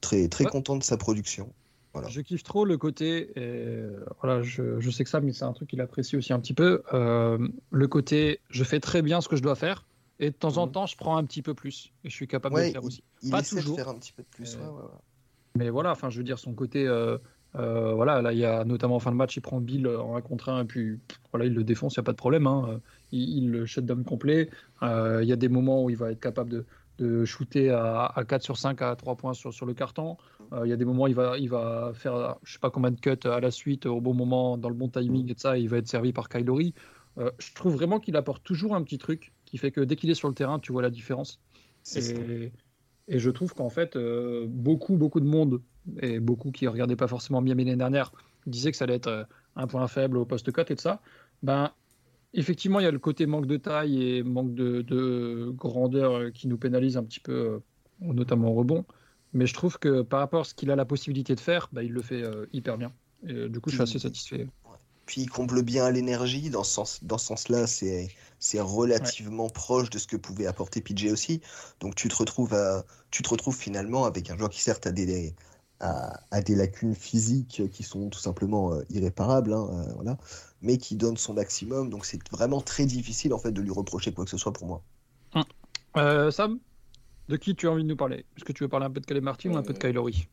très, 0.00 0.28
très 0.28 0.44
Ouais. 0.44 0.50
content 0.50 0.76
de 0.76 0.82
sa 0.84 0.96
production. 0.96 1.52
Voilà. 1.92 2.08
Je 2.08 2.20
kiffe 2.20 2.42
trop 2.42 2.64
le 2.66 2.76
côté, 2.76 3.32
et 3.40 3.78
voilà, 4.20 4.42
je, 4.42 4.78
je 4.80 4.90
sais 4.90 5.02
que 5.02 5.08
ça, 5.10 5.20
mais 5.20 5.32
c'est 5.32 5.44
un 5.44 5.52
truc 5.54 5.70
qu'il 5.70 5.80
apprécie 5.80 6.16
aussi 6.16 6.32
un 6.34 6.40
petit 6.40 6.52
peu. 6.54 6.82
euh, 6.92 7.38
le 7.70 7.88
côté, 7.88 8.40
je 8.50 8.64
fais 8.64 8.80
très 8.80 9.00
bien 9.00 9.20
ce 9.22 9.28
que 9.28 9.36
je 9.36 9.42
dois 9.42 9.54
faire, 9.54 9.86
et 10.18 10.30
de 10.30 10.36
temps 10.36 10.58
en 10.58 10.66
Mhm. 10.66 10.72
temps, 10.72 10.86
je 10.86 10.96
prends 10.96 11.16
un 11.16 11.24
petit 11.24 11.40
peu 11.42 11.54
plus, 11.54 11.92
et 12.04 12.10
je 12.10 12.14
suis 12.14 12.28
capable 12.28 12.54
de 12.56 12.60
le 12.66 12.70
faire 12.72 12.84
aussi. 12.84 13.02
Il 13.22 13.30
Pas 13.30 13.42
toujours. 13.42 13.76
de 13.76 13.82
faire 13.82 13.88
un 13.88 13.98
petit 13.98 14.12
peu 14.12 14.22
de 14.22 14.28
plus. 14.28 14.56
Euh, 14.56 14.68
ouais. 14.68 14.82
Mais 15.56 15.70
voilà, 15.70 15.90
enfin, 15.92 16.10
je 16.10 16.18
veux 16.18 16.24
dire, 16.24 16.38
son 16.38 16.52
côté, 16.54 16.86
euh, 17.56 17.94
voilà, 17.94 18.20
là, 18.22 18.32
il 18.32 18.38
y 18.38 18.44
a 18.44 18.64
notamment 18.64 18.96
en 18.96 19.00
fin 19.00 19.10
de 19.12 19.16
match, 19.16 19.36
il 19.36 19.40
prend 19.40 19.60
Bill 19.60 19.86
en 19.88 20.16
1 20.16 20.20
contre 20.20 20.48
1, 20.50 20.62
et 20.62 20.64
puis 20.64 20.98
voilà, 21.32 21.46
il 21.46 21.54
le 21.54 21.64
défonce, 21.64 21.96
il 21.96 22.00
n'y 22.00 22.02
a 22.02 22.04
pas 22.04 22.12
de 22.12 22.16
problème. 22.16 22.46
hein. 22.46 22.80
Il, 23.12 23.44
il 23.44 23.50
le 23.50 23.66
shutdown 23.66 24.04
complet. 24.04 24.50
Euh, 24.82 25.20
Il 25.22 25.28
y 25.28 25.32
a 25.32 25.36
des 25.36 25.48
moments 25.48 25.84
où 25.84 25.90
il 25.90 25.96
va 25.96 26.10
être 26.10 26.20
capable 26.20 26.50
de, 26.50 26.66
de 26.98 27.24
shooter 27.24 27.70
à, 27.70 28.06
à 28.06 28.24
4 28.24 28.42
sur 28.42 28.56
5 28.56 28.82
à 28.82 28.94
3 28.96 29.16
points 29.16 29.32
sur, 29.34 29.52
sur 29.54 29.64
le 29.66 29.74
carton. 29.74 30.16
Euh, 30.52 30.66
il 30.66 30.70
y 30.70 30.72
a 30.72 30.76
des 30.76 30.84
moments 30.84 31.04
où 31.04 31.08
il 31.08 31.14
va, 31.14 31.38
il 31.38 31.48
va 31.48 31.92
faire, 31.94 32.36
je 32.42 32.52
sais 32.54 32.58
pas 32.58 32.70
combien 32.70 32.90
de 32.90 33.00
cuts 33.00 33.26
à 33.28 33.40
la 33.40 33.50
suite, 33.50 33.86
au 33.86 34.00
bon 34.00 34.12
moment, 34.14 34.58
dans 34.58 34.68
le 34.68 34.74
bon 34.74 34.88
timing 34.88 35.30
et 35.30 35.34
de 35.34 35.40
ça, 35.40 35.56
il 35.56 35.68
va 35.68 35.78
être 35.78 35.88
servi 35.88 36.12
par 36.12 36.28
Kylori. 36.28 36.74
Je 37.16 37.54
trouve 37.54 37.74
vraiment 37.74 37.98
qu'il 38.00 38.14
apporte 38.16 38.42
toujours 38.44 38.74
un 38.74 38.82
petit 38.82 38.98
truc 38.98 39.32
qui 39.46 39.56
fait 39.56 39.70
que 39.70 39.80
dès 39.80 39.96
qu'il 39.96 40.10
est 40.10 40.14
sur 40.14 40.28
le 40.28 40.34
terrain, 40.34 40.58
tu 40.58 40.72
vois 40.72 40.82
la 40.82 40.90
différence. 40.90 41.40
Et, 41.94 42.52
et 43.08 43.18
je 43.18 43.30
trouve 43.30 43.54
qu'en 43.54 43.70
fait, 43.70 43.96
beaucoup, 44.46 44.96
beaucoup 44.96 45.20
de 45.20 45.26
monde, 45.26 45.62
et 46.00 46.20
beaucoup 46.20 46.50
qui 46.50 46.64
ne 46.64 46.70
regardaient 46.70 46.96
pas 46.96 47.08
forcément 47.08 47.40
Miami 47.40 47.64
l'année 47.64 47.76
dernière, 47.76 48.12
disaient 48.46 48.70
que 48.70 48.76
ça 48.76 48.84
allait 48.84 48.96
être 48.96 49.08
euh, 49.08 49.24
un 49.56 49.66
point 49.66 49.86
faible 49.88 50.18
au 50.18 50.24
poste 50.24 50.52
cut 50.52 50.62
et 50.68 50.74
de 50.74 50.80
ça. 50.80 51.00
Ben, 51.42 51.72
effectivement, 52.34 52.80
il 52.80 52.84
y 52.84 52.86
a 52.86 52.90
le 52.90 52.98
côté 52.98 53.26
manque 53.26 53.46
de 53.46 53.56
taille 53.56 54.02
et 54.02 54.22
manque 54.22 54.54
de, 54.54 54.82
de 54.82 55.52
grandeur 55.54 56.14
euh, 56.14 56.30
qui 56.30 56.48
nous 56.48 56.58
pénalise 56.58 56.96
un 56.96 57.04
petit 57.04 57.20
peu, 57.20 57.32
euh, 57.32 57.58
notamment 58.00 58.50
au 58.50 58.54
rebond. 58.54 58.84
Mais 59.32 59.46
je 59.46 59.54
trouve 59.54 59.78
que 59.78 60.02
par 60.02 60.20
rapport 60.20 60.42
à 60.42 60.44
ce 60.44 60.54
qu'il 60.54 60.70
a 60.70 60.76
la 60.76 60.84
possibilité 60.84 61.34
de 61.34 61.40
faire, 61.40 61.68
ben, 61.72 61.82
il 61.82 61.92
le 61.92 62.00
fait 62.00 62.24
hyper 62.52 62.78
bien. 62.78 62.92
Et, 63.26 63.48
du 63.48 63.60
coup, 63.60 63.70
je 63.70 63.74
suis 63.74 63.82
assez 63.82 63.98
satisfait. 63.98 64.46
Puis 65.04 65.20
il 65.22 65.28
comble 65.28 65.62
bien 65.62 65.90
l'énergie. 65.90 66.48
Dans 66.48 66.64
ce 66.64 66.72
sens, 66.72 67.04
dans 67.04 67.18
ce 67.18 67.26
sens-là, 67.26 67.66
c'est 67.66 68.08
c'est 68.38 68.60
relativement 68.60 69.48
proche 69.48 69.90
de 69.90 69.98
ce 69.98 70.06
que 70.06 70.16
pouvait 70.16 70.46
apporter 70.46 70.80
PJ 70.80 71.06
aussi. 71.12 71.40
Donc 71.80 71.94
tu 71.94 72.08
te 72.08 72.16
retrouves 72.16 72.54
à, 72.54 72.84
tu 73.10 73.22
te 73.22 73.28
retrouves 73.28 73.56
finalement 73.56 74.04
avec 74.04 74.30
un 74.30 74.36
joueur 74.36 74.50
qui 74.50 74.62
certes 74.62 74.86
a 74.86 74.92
des 74.92 75.34
a 75.80 76.42
des 76.42 76.54
lacunes 76.54 76.94
physiques 76.94 77.62
qui 77.70 77.82
sont 77.82 78.08
tout 78.08 78.18
simplement 78.18 78.72
euh, 78.72 78.82
irréparables, 78.90 79.52
hein, 79.52 79.68
euh, 79.70 79.92
voilà, 79.94 80.18
mais 80.62 80.78
qui 80.78 80.96
donne 80.96 81.16
son 81.16 81.34
maximum. 81.34 81.90
Donc 81.90 82.06
c'est 82.06 82.20
vraiment 82.30 82.60
très 82.60 82.86
difficile 82.86 83.34
en 83.34 83.38
fait 83.38 83.52
de 83.52 83.60
lui 83.60 83.70
reprocher 83.70 84.12
quoi 84.12 84.24
que 84.24 84.30
ce 84.30 84.38
soit 84.38 84.52
pour 84.52 84.66
moi. 84.66 84.82
Euh, 85.96 86.30
Sam, 86.30 86.58
de 87.28 87.36
qui 87.36 87.54
tu 87.54 87.68
as 87.68 87.72
envie 87.72 87.82
de 87.82 87.88
nous 87.88 87.96
parler? 87.96 88.24
Est-ce 88.36 88.44
que 88.44 88.52
tu 88.52 88.62
veux 88.62 88.68
parler 88.68 88.86
un 88.86 88.90
peu 88.90 89.00
de 89.00 89.06
Caleb 89.06 89.24
Martin 89.24 89.50
ou 89.50 89.56
un 89.56 89.62
peu 89.62 89.72
de 89.72 89.78
Kylori? 89.78 90.28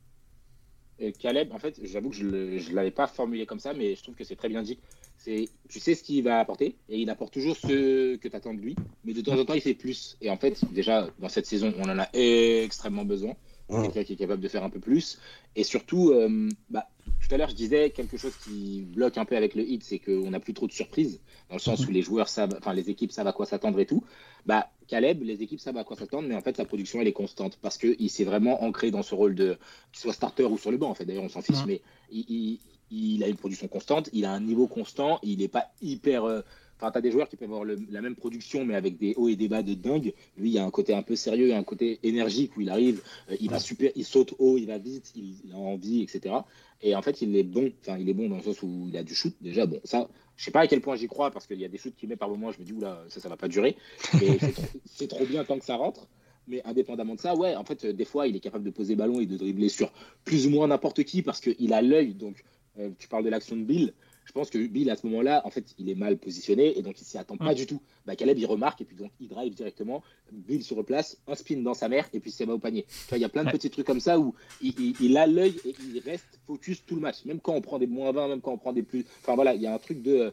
Caleb, 1.20 1.52
en 1.52 1.60
fait, 1.60 1.80
j'avoue 1.84 2.12
que 2.12 2.16
je 2.16 2.26
ne 2.26 2.76
l'avais 2.76 2.92
pas 2.92 3.08
formulé 3.08 3.46
comme 3.46 3.60
ça, 3.60 3.74
mais 3.74 3.96
je 3.96 4.04
trouve 4.04 4.16
que 4.16 4.24
c'est 4.24 4.36
très 4.36 4.48
bien 4.48 4.62
dit. 4.62 4.80
C'est, 5.18 5.50
tu 5.70 5.80
sais 5.80 5.96
ce 5.96 6.04
qu'il 6.04 6.24
va 6.24 6.40
apporter, 6.40 6.76
et 6.90 7.00
il 7.00 7.10
apporte 7.10 7.34
toujours 7.34 7.56
ce 7.56 8.16
que 8.16 8.28
tu 8.28 8.36
attends 8.36 8.54
de 8.54 8.60
lui, 8.60 8.76
mais 9.04 9.14
de 9.14 9.22
temps 9.22 9.38
en 9.38 9.46
temps, 9.46 9.54
il 9.54 9.62
fait 9.62 9.74
plus. 9.74 10.18
Et 10.22 10.30
en 10.30 10.38
fait, 10.38 10.64
déjà, 10.74 11.08
dans 11.20 11.30
cette 11.30 11.46
saison, 11.46 11.74
on 11.78 11.90
en 11.90 12.00
a 12.00 12.08
extrêmement 12.14 13.06
besoin. 13.06 13.34
Mm. 13.70 13.84
Quelqu'un 13.84 14.04
qui 14.04 14.14
est 14.14 14.18
capable 14.18 14.42
de 14.42 14.48
faire 14.48 14.64
un 14.64 14.70
peu 14.70 14.80
plus. 14.80 15.20
Et 15.56 15.64
surtout, 15.64 16.12
euh, 16.12 16.50
bah, 16.70 16.88
tout 17.22 17.34
à 17.34 17.38
l'heure, 17.38 17.50
je 17.50 17.56
disais 17.56 17.92
quelque 17.92 18.18
chose 18.18 18.34
qui 18.44 18.82
bloque 18.82 19.18
un 19.18 19.26
peu 19.26 19.38
avec 19.38 19.56
le 19.56 19.64
hit, 19.64 19.84
c'est 19.84 20.00
qu'on 20.00 20.30
n'a 20.32 20.40
plus 20.40 20.54
trop 20.54 20.68
de 20.68 20.72
surprises, 20.74 21.22
dans 21.50 21.56
le 21.56 21.62
sens 21.62 21.88
où 21.88 21.92
les 21.92 22.02
joueurs 22.02 22.28
savent, 22.28 22.54
enfin, 22.58 22.74
les 22.74 22.90
équipes 22.90 23.12
savent 23.12 23.28
à 23.28 23.34
quoi 23.34 23.46
s'attendre 23.46 23.80
et 23.80 23.86
tout. 23.86 24.04
Bah, 24.46 24.70
Caleb, 24.88 25.24
les 25.24 25.42
équipes 25.42 25.62
savent 25.62 25.78
à 25.78 25.84
quoi 25.86 25.96
s'attendre, 25.96 26.28
mais 26.28 26.36
en 26.36 26.42
fait, 26.42 26.58
sa 26.58 26.66
production, 26.66 27.00
elle 27.00 27.08
est 27.08 27.14
constante 27.14 27.58
parce 27.62 27.78
qu'il 27.78 28.10
s'est 28.10 28.26
vraiment 28.26 28.64
ancré 28.64 28.92
dans 28.92 29.02
ce 29.04 29.16
rôle 29.16 29.34
de, 29.36 29.58
qu'il 29.94 30.02
soit 30.02 30.14
starter 30.14 30.44
ou 30.44 30.58
sur 30.58 30.70
le 30.72 30.78
banc, 30.78 30.90
en 30.90 30.94
fait. 30.96 31.06
D'ailleurs, 31.06 31.24
on 31.24 31.30
s'en 31.30 31.42
fiche, 31.42 31.66
mais 31.66 31.82
il, 32.12 32.26
il- 32.30 32.60
il 32.92 33.24
a 33.24 33.28
une 33.28 33.38
production 33.38 33.68
constante, 33.68 34.10
il 34.14 34.24
a 34.26 34.32
un 34.32 34.40
niveau 34.42 34.68
constant, 34.68 35.20
il 35.24 35.40
n'est 35.40 35.48
pas 35.48 35.72
hyper. 35.82 36.26
euh, 36.26 36.42
Enfin, 36.80 36.92
tu 36.92 36.98
as 36.98 37.02
des 37.02 37.12
joueurs 37.12 37.30
qui 37.30 37.38
peuvent 37.38 37.50
avoir 37.50 37.64
le- 37.64 37.80
la 37.92 38.02
même 38.02 38.16
production, 38.16 38.66
mais 38.66 38.76
avec 38.76 38.98
des 38.98 39.14
hauts 39.16 39.30
et 39.30 39.36
des 39.36 39.48
bas 39.48 39.64
de 39.64 39.74
dingue. 39.74 40.14
Lui, 40.38 40.50
il 40.50 40.54
y 40.54 40.58
a 40.60 40.66
un 40.66 40.72
côté 40.72 40.94
un 40.94 41.02
peu 41.02 41.16
sérieux, 41.16 41.46
il 41.46 41.50
y 41.50 41.54
a 41.54 41.58
un 41.58 41.64
côté 41.64 42.00
énergique 42.04 42.58
où 42.58 42.62
il 42.62 42.70
arrive, 42.70 43.02
euh, 43.30 43.36
il 43.40 43.50
va 43.50 43.60
super, 43.60 43.92
il 43.96 44.04
saute 44.04 44.34
haut, 44.40 44.58
il 44.58 44.66
va 44.68 44.78
vite, 44.78 45.12
il, 45.16 45.36
il 45.46 45.54
a 45.54 45.58
envie, 45.58 46.02
etc. 46.02 46.36
Et 46.82 46.96
en 46.96 47.02
fait, 47.02 47.22
il 47.22 47.36
est 47.38 47.44
bon. 47.44 47.72
Enfin, 47.82 47.98
il 47.98 48.10
est 48.10 48.14
bon 48.14 48.28
dans 48.28 48.38
le 48.38 48.44
sens 48.44 48.62
où 48.64 48.88
il 48.90 48.98
a 48.98 49.04
du 49.04 49.16
shoot. 49.16 49.34
Déjà, 49.40 49.66
bon, 49.66 49.80
ça, 49.86 50.10
je 50.36 50.44
sais 50.44 50.52
pas 50.52 50.62
à 50.62 50.68
quel 50.68 50.82
point 50.82 50.96
j'y 50.98 51.08
crois 51.08 51.32
parce 51.32 51.48
qu'il 51.48 51.60
y 51.60 51.66
a 51.66 51.70
des 51.70 51.78
shoots 51.78 51.96
qu'il 51.96 52.10
met 52.10 52.18
par 52.18 52.28
moment. 52.30 52.52
Je 52.52 52.60
me 52.60 52.66
dis, 52.66 52.74
oula, 52.74 53.04
ça, 53.08 53.22
ça 53.22 53.30
va 53.30 53.38
pas 53.38 53.48
durer. 53.48 53.78
Mais 54.20 54.38
c'est 54.40 54.52
trop, 54.52 54.68
c'est 54.86 55.08
trop 55.08 55.26
bien 55.26 55.46
tant 55.46 55.58
que 55.60 55.66
ça 55.66 55.76
rentre. 55.78 56.08
Mais 56.50 56.62
indépendamment 56.66 57.16
de 57.16 57.22
ça, 57.22 57.36
ouais, 57.36 57.56
en 57.56 57.64
fait, 57.64 57.86
euh, 57.86 57.94
des 57.94 58.04
fois, 58.04 58.28
il 58.28 58.36
est 58.36 58.42
capable 58.42 58.66
de 58.66 58.70
poser 58.70 58.96
ballon 58.98 59.22
et 59.22 59.26
de 59.26 59.38
dribbler 59.38 59.70
sur 59.70 59.94
plus 60.26 60.46
ou 60.46 60.50
moins 60.50 60.68
n'importe 60.68 61.06
qui 61.06 61.22
parce 61.22 61.40
qu'il 61.40 61.72
a 61.72 61.82
l'œil. 61.82 62.16
Donc, 62.16 62.44
euh, 62.80 62.90
tu 63.00 63.08
parles 63.08 63.24
de 63.24 63.30
l'action 63.30 63.56
de 63.56 63.64
Bill. 63.64 63.94
Je 64.26 64.32
pense 64.32 64.50
que 64.50 64.58
Bill, 64.58 64.90
à 64.90 64.96
ce 64.96 65.06
moment-là, 65.08 65.42
en 65.46 65.50
fait, 65.50 65.76
il 65.78 65.90
est 65.90 65.96
mal 65.96 66.18
positionné 66.18 66.78
et 66.78 66.82
donc 66.82 67.00
il 67.02 67.04
s'y 67.04 67.18
attend 67.18 67.36
pas 67.38 67.54
du 67.54 67.66
tout. 67.68 67.82
Bah, 68.06 68.16
Caleb, 68.16 68.40
il 68.40 68.46
remarque 68.46 68.82
et 68.82 68.86
puis 68.86 68.96
donc 68.96 69.12
il 69.20 69.28
drive 69.28 69.54
directement. 69.54 70.02
Bill 70.32 70.64
se 70.64 70.74
replace, 70.74 71.18
un 71.28 71.36
spin 71.36 71.58
dans 71.62 71.74
sa 71.74 71.90
mère 71.90 72.08
et 72.14 72.20
puis 72.20 72.32
c'est 72.32 72.46
va 72.46 72.54
au 72.54 72.58
panier. 72.60 72.86
Il 73.12 73.18
y 73.18 73.26
a 73.26 73.30
plein 73.30 73.42
de 73.44 73.48
Ouais. 73.48 73.54
petits 73.54 73.70
trucs 73.70 73.86
comme 73.86 74.00
ça 74.00 74.18
où 74.20 74.34
il, 74.62 74.74
il- 74.80 74.96
il 75.02 75.18
a 75.18 75.28
l'œil 75.28 75.56
et 75.66 75.76
il 75.94 76.00
reste 76.00 76.40
focus 76.48 76.86
tout 76.86 76.96
le 76.96 77.02
match. 77.02 77.26
Même 77.26 77.40
quand 77.42 77.54
on 77.54 77.62
prend 77.62 77.80
des 77.80 77.88
moins 77.88 78.12
20, 78.12 78.28
même 78.30 78.42
quand 78.42 78.54
on 78.54 78.58
prend 78.58 78.74
des 78.74 78.84
plus. 78.84 79.06
Enfin 79.22 79.36
voilà, 79.36 79.54
il 79.56 79.62
y 79.62 79.68
a 79.68 79.74
un 79.74 79.80
truc 79.80 80.02
de. 80.02 80.12
euh, 80.14 80.32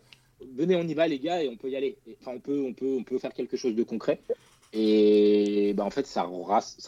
Venez, 0.57 0.75
on 0.77 0.83
y 0.85 0.95
va, 0.95 1.07
les 1.07 1.19
gars, 1.19 1.43
et 1.43 1.49
on 1.51 1.57
peut 1.57 1.69
y 1.69 1.77
aller. 1.77 1.99
Enfin, 2.23 2.33
on 2.37 2.41
peut, 2.41 2.63
on 2.67 2.73
peut, 2.73 2.97
on 2.99 3.05
peut 3.05 3.19
faire 3.19 3.35
quelque 3.35 3.59
chose 3.59 3.75
de 3.75 3.83
concret. 3.83 4.21
Et 4.73 5.75
bah, 5.75 5.85
en 5.85 5.91
fait, 5.91 6.07
ça, 6.07 6.23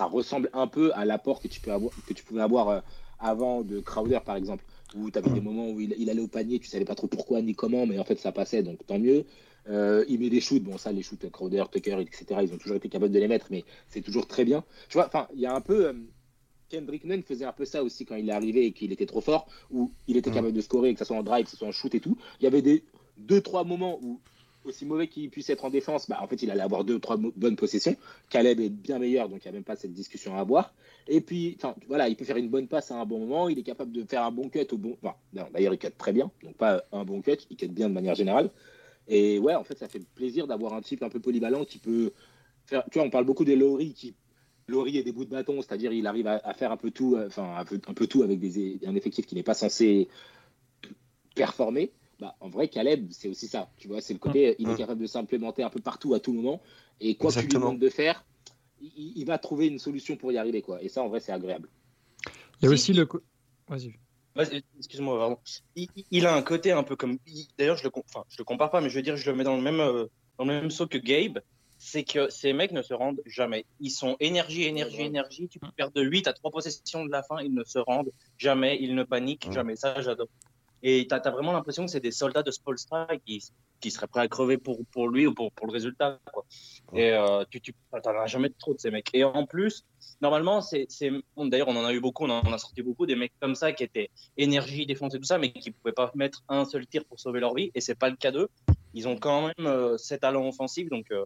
ressemble 0.07 0.49
un 0.53 0.67
peu 0.67 0.93
à 0.95 1.05
l'apport 1.05 1.41
que 1.41 1.49
tu 1.49 1.61
peux 1.61 1.73
avoir, 1.73 1.93
que 2.07 2.15
tu 2.15 2.25
pouvais 2.25 2.41
avoir 2.41 2.69
euh, 2.69 2.81
avant 3.19 3.63
de 3.63 3.81
Crowder, 3.81 4.21
par 4.25 4.37
exemple, 4.37 4.65
où 4.95 5.11
tu 5.11 5.19
avais 5.19 5.31
des 5.31 5.41
moments 5.41 5.71
où 5.71 5.81
il, 5.81 5.95
il 5.99 6.11
allait 6.11 6.21
au 6.23 6.29
panier, 6.29 6.59
tu 6.59 6.69
savais 6.69 6.85
pas 6.85 6.95
trop 6.95 7.07
pourquoi 7.07 7.41
ni 7.43 7.55
comment, 7.55 7.87
mais 7.87 7.99
en 7.99 8.05
fait, 8.05 8.19
ça 8.19 8.33
passait, 8.33 8.63
donc 8.63 8.85
tant 8.87 8.99
mieux. 8.99 9.25
Euh, 9.69 10.05
il 10.09 10.19
met 10.21 10.29
des 10.31 10.41
shoots, 10.41 10.63
bon, 10.63 10.77
ça, 10.79 10.91
les 10.93 11.03
shoots 11.03 11.31
Crowder, 11.31 11.65
Tucker, 11.71 11.99
etc., 12.01 12.25
ils 12.43 12.53
ont 12.53 12.59
toujours 12.59 12.77
été 12.77 12.89
capables 12.89 13.13
de 13.13 13.19
les 13.19 13.29
mettre, 13.29 13.47
mais 13.51 13.65
c'est 13.89 14.01
toujours 14.01 14.27
très 14.27 14.45
bien. 14.45 14.65
Tu 14.89 14.99
vois, 14.99 15.07
enfin, 15.07 15.29
il 15.35 15.41
y 15.41 15.47
a 15.47 15.55
un 15.55 15.61
peu. 15.61 15.87
euh, 15.87 15.93
Kendrick 16.69 17.05
Nunn 17.05 17.23
faisait 17.23 17.45
un 17.45 17.53
peu 17.53 17.65
ça 17.67 17.83
aussi 17.85 18.07
quand 18.07 18.17
il 18.17 18.29
est 18.29 18.33
arrivé 18.33 18.65
et 18.67 18.73
qu'il 18.73 18.93
était 18.93 19.05
trop 19.07 19.21
fort, 19.21 19.47
où 19.71 19.93
il 20.07 20.17
était 20.17 20.31
Mm. 20.31 20.35
capable 20.35 20.53
de 20.55 20.61
scorer, 20.63 20.93
que 20.95 20.99
ce 20.99 21.05
soit 21.05 21.17
en 21.17 21.23
drive, 21.23 21.45
que 21.45 21.51
ce 21.51 21.57
soit 21.57 21.69
en 21.69 21.73
shoot 21.73 21.95
et 21.95 22.01
tout. 22.01 22.17
Il 22.41 22.45
y 22.45 22.47
avait 22.47 22.63
des 22.63 22.85
deux, 23.19 23.41
trois 23.43 23.63
moments 23.65 23.99
où, 24.03 24.21
aussi 24.65 24.87
mauvais 24.87 25.09
qu'il 25.09 25.31
puisse 25.31 25.51
être 25.51 25.65
en 25.65 25.71
défense, 25.71 26.09
bah, 26.09 26.19
en 26.21 26.27
fait, 26.27 26.43
il 26.43 26.51
allait 26.51 26.63
avoir 26.63 26.85
deux, 26.85 26.99
trois 26.99 27.17
bonnes 27.17 27.57
possessions. 27.57 27.97
Caleb 28.31 28.61
est 28.61 28.69
bien 28.69 28.99
meilleur, 28.99 29.29
donc 29.29 29.45
il 29.45 29.49
n'y 29.49 29.51
a 29.51 29.53
même 29.53 29.65
pas 29.65 29.77
cette 29.77 29.93
discussion 29.93 30.37
à 30.37 30.41
avoir. 30.41 30.75
Et 31.09 31.21
puis, 31.21 31.59
voilà, 31.89 32.09
il 32.09 32.17
peut 32.17 32.25
faire 32.25 32.37
une 32.37 32.49
bonne 32.49 32.69
passe 32.69 32.91
à 32.91 32.97
un 32.97 33.05
bon 33.05 33.19
moment, 33.19 33.49
il 33.49 33.59
est 33.59 33.63
capable 33.63 33.93
de 33.93 34.05
faire 34.05 34.23
un 34.23 34.31
bon 34.31 34.49
cut 34.49 34.67
au 34.73 34.77
bon. 34.79 34.97
Enfin, 35.03 35.17
d'ailleurs, 35.53 35.75
il 35.75 35.79
cut 35.79 35.91
très 35.97 36.13
bien, 36.13 36.31
donc 36.43 36.57
pas 36.57 36.85
un 36.93 37.05
bon 37.05 37.23
cut, 37.23 37.39
il 37.51 37.57
cut 37.57 37.69
bien 37.69 37.89
de 37.89 37.95
manière 37.95 38.15
générale. 38.15 38.51
Et 39.09 39.39
ouais, 39.39 39.55
en 39.55 39.65
fait, 39.65 39.79
ça 39.79 39.89
fait 39.89 40.05
plaisir 40.15 40.47
d'avoir 40.47 40.75
un 40.75 40.81
type 40.81 41.03
un 41.03 41.09
peu 41.09 41.21
polyvalent 41.21 41.65
qui 41.65 41.79
peut 41.79 42.13
faire. 42.67 42.85
Tu 42.91 42.99
vois, 42.99 43.07
on 43.07 43.11
parle 43.11 43.25
beaucoup 43.25 43.45
des 43.45 43.57
Laurie 43.57 43.95
qui. 43.95 44.15
Laurie 44.69 44.97
est 44.97 45.03
des 45.03 45.11
bouts 45.11 45.25
de 45.25 45.31
bâton, 45.31 45.61
c'est-à-dire 45.61 45.93
il 45.93 46.07
arrive 46.07 46.29
à, 46.29 46.55
faire 46.55 46.71
un 46.71 46.77
peu 46.77 46.93
tout, 46.93 47.17
euh, 47.17 47.27
enfin 47.27 47.57
un 47.59 47.65
peu 47.65 48.07
tout 48.07 48.23
avec 48.23 48.39
des, 48.39 48.79
un 48.87 48.95
effectif 48.95 49.27
qui 49.27 49.35
n'est 49.35 49.43
pas 49.43 49.55
censé 49.55 50.09
performer. 51.35 51.93
Bah, 52.23 52.37
en 52.39 52.49
vrai, 52.49 52.69
Caleb, 52.69 53.09
c'est 53.11 53.27
aussi 53.27 53.49
ça. 53.49 53.69
Tu 53.79 53.89
vois, 53.89 54.01
c'est 54.01 54.13
le 54.13 54.21
côté, 54.21 54.55
il 54.61 54.71
est 54.71 54.77
capable 54.77 55.01
de 55.01 55.09
s'implémenter 55.09 55.65
un 55.65 55.71
peu 55.71 55.81
partout 55.81 56.15
à 56.15 56.21
tout 56.21 56.33
moment. 56.33 56.63
Et 57.01 57.17
quoi 57.17 57.33
que 57.33 57.41
tu 57.41 57.47
lui 57.47 57.55
demandes 57.55 57.81
de 57.81 57.89
faire, 57.89 58.25
il, 58.81 59.15
il 59.17 59.25
va 59.27 59.39
trouver 59.39 59.67
une 59.67 59.81
solution 59.81 60.17
pour 60.17 60.31
y 60.31 60.39
arriver. 60.39 60.63
Quoi. 60.63 60.81
Et 60.85 60.89
ça, 60.89 61.03
en 61.03 61.09
vrai, 61.09 61.19
c'est 61.19 61.33
agréable. 61.33 61.69
Il 62.61 62.67
y 62.67 62.67
a 62.67 62.69
Si- 62.69 62.75
aussi 62.75 62.93
le. 62.93 63.09
Vas-y. 63.67 63.95
Vas-y, 64.37 64.63
Excuse-moi, 64.79 65.17
vraiment. 65.19 65.43
Il, 66.13 66.25
a 66.25 66.37
un 66.37 66.43
côté 66.43 66.71
un 66.71 66.85
peu 66.85 66.95
comme. 66.95 67.19
il- 67.27 67.49
D'ailleurs, 67.59 67.77
je 67.77 67.83
le, 67.83 67.91
enfin, 67.97 68.25
je 68.29 68.37
le 68.39 68.45
compare 68.45 68.71
pas, 68.71 68.81
mais 68.81 68.89
je 68.89 68.95
veux 68.95 69.03
dire, 69.03 69.17
je 69.17 69.29
le 69.29 69.37
mets 69.37 69.43
dans 69.43 69.57
le 69.57 69.63
même, 69.63 69.81
euh, 69.81 70.07
dans 70.39 70.45
le 70.45 70.53
même 70.61 70.71
saut 70.71 70.87
que 70.87 70.99
Gabe. 70.99 71.41
C'est 71.79 72.05
que 72.05 72.31
ces 72.31 72.53
mecs 72.53 72.71
ne 72.71 72.83
se 72.83 72.95
rendent 72.95 73.21
jamais. 73.27 73.67
Ils 73.81 73.91
sont 73.91 74.17
énergie, 74.21 74.63
énergie, 74.63 75.01
énergie. 75.03 75.49
Tu 75.49 75.59
peux 75.59 75.73
perdre 75.73 75.95
de 75.95 76.03
8 76.03 76.29
à 76.29 76.33
3 76.33 76.53
possessions 76.53 77.05
de 77.05 77.11
la 77.11 77.25
fin. 77.25 77.41
Ils 77.41 77.53
ne 77.53 77.65
se 77.65 77.81
rendent 77.81 78.13
jamais. 78.39 78.79
Ils 78.81 78.95
ne 78.95 79.03
paniquent 79.03 79.51
jamais. 79.51 79.75
Ça, 79.75 80.01
j'adore. 80.01 80.29
Et 80.83 81.07
tu 81.07 81.15
as, 81.15 81.31
vraiment 81.31 81.53
l'impression 81.53 81.85
que 81.85 81.91
c'est 81.91 82.01
des 82.01 82.11
soldats 82.11 82.43
de 82.43 82.51
Spolstra 82.51 83.07
qui, 83.25 83.43
qui 83.81 83.91
seraient 83.91 84.09
prêts 84.09 84.23
à 84.23 84.29
crever 84.29 84.59
pour, 84.59 84.81
pour 84.91 85.09
lui 85.09 85.27
ou 85.27 85.35
pour, 85.35 85.53
pour 85.53 85.67
le 85.67 85.73
résultat. 85.73 86.19
Quoi. 86.33 86.45
Et 86.95 87.13
euh, 87.13 87.45
tu 87.51 87.61
t'en 88.03 88.11
as 88.19 88.27
jamais 88.27 88.51
trop 88.59 88.75
de 88.75 88.81
ces 88.81 88.91
mecs. 88.91 89.09
Et 89.13 89.23
en 89.23 89.47
plus, 89.47 89.85
normalement, 90.21 90.61
c'est. 90.61 90.87
c'est- 90.89 91.11
bon, 91.37 91.47
D'ailleurs, 91.47 91.69
on 91.69 91.77
en 91.77 91.85
a 91.85 91.93
eu 91.93 92.01
beaucoup, 92.01 92.25
on 92.25 92.31
en 92.31 92.53
a 92.53 92.59
sorti 92.59 92.83
beaucoup, 92.83 93.07
des 93.07 93.15
mecs 93.15 93.33
comme 93.41 93.55
ça 93.55 93.73
qui 93.73 93.85
étaient 93.85 94.11
énergie, 94.37 94.87
défense 94.87 95.15
et 95.15 95.19
tout 95.19 95.25
ça, 95.25 95.39
mais 95.39 95.53
qui 95.53 95.71
pouvaient 95.71 95.93
pas 95.93 96.11
mettre 96.15 96.43
un 96.49 96.65
seul 96.65 96.87
tir 96.87 97.05
pour 97.05 97.21
sauver 97.21 97.41
leur 97.41 97.55
vie. 97.55 97.71
Et 97.75 97.81
c'est 97.81 97.95
pas 97.95 98.11
le 98.11 98.17
cas 98.17 98.33
d'eux. 98.33 98.49
Ils 98.95 99.07
ont 99.07 99.17
quand 99.17 99.47
même 99.47 99.67
euh, 99.67 99.97
ces 99.99 100.19
talents 100.19 100.49
offensifs. 100.49 100.89
Donc, 100.89 101.07
euh, 101.13 101.25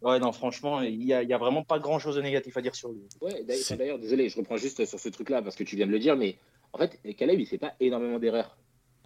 ouais, 0.00 0.18
non, 0.18 0.32
franchement, 0.32 0.80
il 0.80 1.02
y 1.04 1.12
a, 1.12 1.38
vraiment 1.38 1.62
pas 1.62 1.78
grand 1.78 1.98
chose 1.98 2.16
de 2.16 2.22
négatif 2.22 2.56
à 2.56 2.62
dire 2.62 2.74
sur 2.74 2.90
lui. 2.90 3.02
Ouais, 3.20 3.44
d'ailleurs, 3.44 3.98
désolé, 3.98 4.30
je 4.30 4.38
reprends 4.38 4.56
juste 4.56 4.84
sur 4.86 4.98
ce 4.98 5.08
truc-là 5.10 5.42
parce 5.42 5.56
que 5.56 5.64
tu 5.64 5.76
viens 5.76 5.86
de 5.86 5.92
le 5.92 5.98
dire, 5.98 6.16
mais 6.16 6.38
en 6.72 6.78
fait, 6.78 6.98
Caleb, 7.16 7.38
il 7.38 7.46
fait 7.46 7.58
pas 7.58 7.74
énormément 7.80 8.18
d'erreurs. 8.18 8.56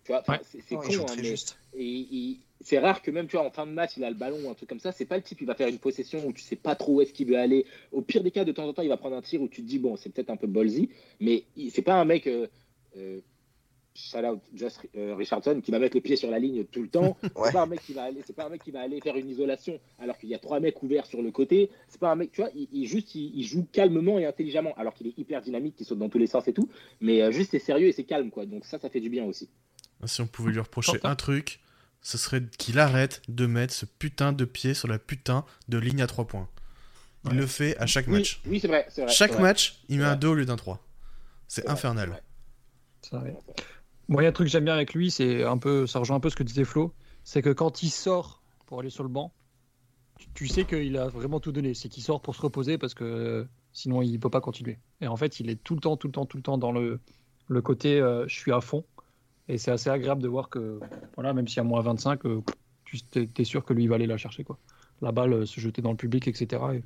Tu 0.09 0.13
vois, 0.13 0.21
enfin, 0.23 0.33
Ouais. 0.39 0.41
c'est 0.67 0.75
con, 0.75 0.81
hein, 0.81 1.05
très 1.05 1.17
mais 1.17 1.23
juste. 1.25 1.59
et 1.77 1.85
il- 1.85 2.41
c'est 2.63 2.79
rare 2.79 3.03
que 3.03 3.11
même 3.11 3.27
tu 3.29 3.37
vois 3.37 3.45
en 3.47 3.51
fin 3.51 3.67
de 3.67 3.73
match 3.73 3.93
il 3.99 4.05
a 4.05 4.09
le 4.09 4.17
ballon 4.17 4.39
ou 4.43 4.49
un 4.51 4.55
truc 4.55 4.71
comme 4.71 4.81
ça. 4.81 4.91
C'est 4.91 5.05
pas 5.05 5.17
le 5.19 5.23
type 5.23 5.43
il 5.43 5.47
va 5.47 5.55
faire 5.55 5.69
une 5.69 5.79
possession 5.79 6.27
où 6.27 6.33
tu 6.33 6.41
sais 6.43 6.57
pas 6.57 6.75
trop 6.75 6.95
où 6.95 7.01
est-ce 7.03 7.13
qu'il 7.13 7.29
veut 7.29 7.37
aller. 7.37 7.67
Au 7.93 8.01
pire 8.01 8.23
des 8.23 8.31
cas 8.31 8.47
de 8.47 8.53
temps 8.53 8.67
en 8.67 8.73
temps 8.73 8.81
il 8.81 8.89
va 8.89 8.97
prendre 8.97 9.17
un 9.17 9.21
tir 9.23 9.43
où 9.43 9.49
tu 9.49 9.61
te 9.63 9.67
dis 9.69 9.79
bon 9.79 9.97
c'est 9.97 10.09
peut-être 10.09 10.31
un 10.31 10.37
peu 10.37 10.47
ballsy 10.47 10.89
mais 11.21 11.45
il- 11.57 11.71
c'est 11.71 11.83
pas 11.83 12.01
un 12.01 12.07
mec 12.07 12.27
euh, 12.27 12.47
euh, 12.97 13.21
shout 13.95 14.19
out 14.25 14.41
Josh 14.55 14.73
euh, 14.97 15.15
Richardson 15.15 15.61
qui 15.63 15.71
va 15.71 15.79
mettre 15.79 15.95
le 15.97 16.01
pied 16.01 16.17
sur 16.17 16.31
la 16.31 16.39
ligne 16.39 16.65
tout 16.65 16.83
le 16.83 16.89
temps. 16.89 17.17
Ouais. 17.37 17.47
c'est 17.47 17.53
pas 17.53 17.63
un 17.63 17.67
mec 17.67 17.81
qui 17.83 17.93
va 17.93 18.05
aller 18.05 18.23
c'est 18.27 18.35
pas 18.35 18.47
un 18.47 18.49
mec 18.49 18.63
qui 18.65 18.71
va 18.73 18.81
aller 18.81 19.01
faire 19.01 19.15
une 19.17 19.29
isolation 19.29 19.79
alors 20.01 20.17
qu'il 20.19 20.29
y 20.31 20.35
a 20.35 20.39
trois 20.39 20.59
mecs 20.59 20.83
ouverts 20.83 21.07
sur 21.07 21.21
le 21.23 21.31
côté. 21.31 21.71
C'est 21.89 22.01
pas 22.01 22.11
un 22.11 22.17
mec 22.17 22.33
tu 22.33 22.41
vois 22.41 22.51
il, 22.57 22.67
il 22.73 22.87
juste 22.89 23.15
il, 23.15 23.39
il 23.39 23.45
joue 23.45 23.67
calmement 23.71 24.19
et 24.19 24.25
intelligemment 24.25 24.73
alors 24.77 24.95
qu'il 24.95 25.07
est 25.07 25.17
hyper 25.19 25.43
dynamique 25.43 25.77
qui 25.77 25.85
saute 25.85 25.99
dans 25.99 26.09
tous 26.09 26.19
les 26.19 26.27
sens 26.27 26.49
et 26.49 26.53
tout. 26.53 26.69
Mais 27.01 27.23
euh, 27.23 27.31
juste 27.31 27.53
c'est 27.53 27.59
sérieux 27.61 27.87
et 27.87 27.93
c'est 27.93 28.03
calme 28.05 28.31
quoi. 28.31 28.47
Donc 28.47 28.65
ça 28.65 28.81
ça 28.81 28.89
fait 28.89 29.01
du 29.01 29.11
bien 29.11 29.25
aussi 29.25 29.49
Si 30.07 30.21
on 30.21 30.27
pouvait 30.27 30.53
lui 30.53 30.61
reprocher 30.61 30.99
un 31.05 31.17
truc, 31.17 31.61
ce 32.03 32.17
serait 32.19 32.43
qu'il 32.59 32.79
arrête 32.79 33.23
de 33.29 33.47
mettre 33.47 33.75
ce 33.75 33.85
putain 33.87 34.33
de 34.33 34.45
pied 34.45 34.75
sur 34.75 34.87
la 34.89 34.99
putain 34.99 35.45
de 35.69 35.79
ligne 35.79 36.03
à 36.03 36.07
3 36.07 36.27
points. 36.27 36.49
Il 37.25 37.31
Ouais. 37.31 37.37
le 37.37 37.47
fait 37.47 37.77
à 37.79 37.87
chaque 37.87 38.07
match. 38.07 38.41
oui 38.47 38.61
c'est 38.61 38.69
vrai 38.69 38.87
Chaque 39.09 39.33
vrai. 39.33 39.43
match, 39.43 39.81
il 39.89 39.99
met 39.99 40.05
un 40.05 40.15
2 40.17 40.29
au 40.29 40.35
lieu 40.35 40.45
d'un 40.47 40.57
3. 40.57 40.81
C'est 41.49 41.69
infernal. 41.69 42.11
vrai. 43.11 43.37
Moi, 44.09 44.23
il 44.23 44.25
y 44.25 44.27
a 44.27 44.31
un 44.31 44.33
truc 44.33 44.47
que 44.47 44.53
j'aime 44.53 44.65
bien 44.65 44.75
avec 44.75 44.95
lui, 44.95 45.11
c'est 45.11 45.43
un 45.45 45.59
peu, 45.59 45.87
ça 45.87 45.99
rejoint 45.99 46.17
un 46.17 46.21
peu 46.21 46.31
ce 46.31 46.37
que 46.37 46.43
disait 46.43 46.65
Flo, 46.65 46.95
c'est 47.25 47.43
que 47.43 47.51
quand 47.53 47.83
il 47.83 47.91
sort 47.91 48.41
pour 48.67 48.81
aller 48.81 48.89
sur 48.91 49.03
le 49.03 49.09
banc, 49.11 49.33
tu, 50.19 50.29
tu 50.35 50.49
sais 50.49 50.65
qu'il 50.65 50.97
a 50.97 51.09
vraiment 51.09 51.41
tout 51.41 51.53
donné. 51.53 51.75
C'est 51.75 51.89
qu'il 51.89 52.03
sort 52.03 52.23
pour 52.23 52.35
se 52.35 52.41
reposer 52.41 52.79
parce 52.79 52.95
que 52.95 53.05
euh, 53.05 53.45
sinon 53.73 54.01
il 54.03 54.19
peut 54.19 54.31
pas 54.31 54.41
continuer. 54.41 54.79
Et 55.01 55.09
en 55.09 55.17
fait, 55.17 55.41
il 55.41 55.51
est 55.51 55.63
tout 55.63 55.75
le 55.75 55.81
temps, 55.81 55.97
tout 55.97 56.07
le 56.07 56.13
temps, 56.13 56.25
tout 56.27 56.37
le 56.39 56.43
temps 56.43 56.57
dans 56.59 56.73
le, 56.73 57.01
le 57.49 57.63
côté 57.63 58.01
euh, 58.01 58.27
je 58.29 58.35
suis 58.39 58.53
à 58.53 58.61
fond. 58.61 58.85
Et 59.49 59.59
c'est 59.59 59.71
assez 59.71 59.91
agréable 59.91 60.23
de 60.23 60.29
voir 60.29 60.49
que, 60.49 60.79
voilà, 61.15 61.33
même 61.33 61.49
s'il 61.49 61.59
y 61.59 61.61
a 61.61 61.65
moins 61.65 61.81
25, 61.81 62.27
euh, 62.27 62.43
tu 62.85 62.99
es, 63.37 63.45
sûr 63.45 63.65
que 63.65 63.73
lui 63.73 63.85
il 63.85 63.89
va 63.89 63.97
aller 63.97 64.07
la 64.07 64.17
chercher. 64.17 64.45
Quoi. 64.45 64.59
La 65.01 65.13
balle 65.13 65.33
euh, 65.33 65.47
se 65.47 65.61
jeter 65.61 65.83
dans 65.83 65.91
le 65.91 65.97
public, 65.97 66.29
etc. 66.29 66.63
Et, 66.75 66.83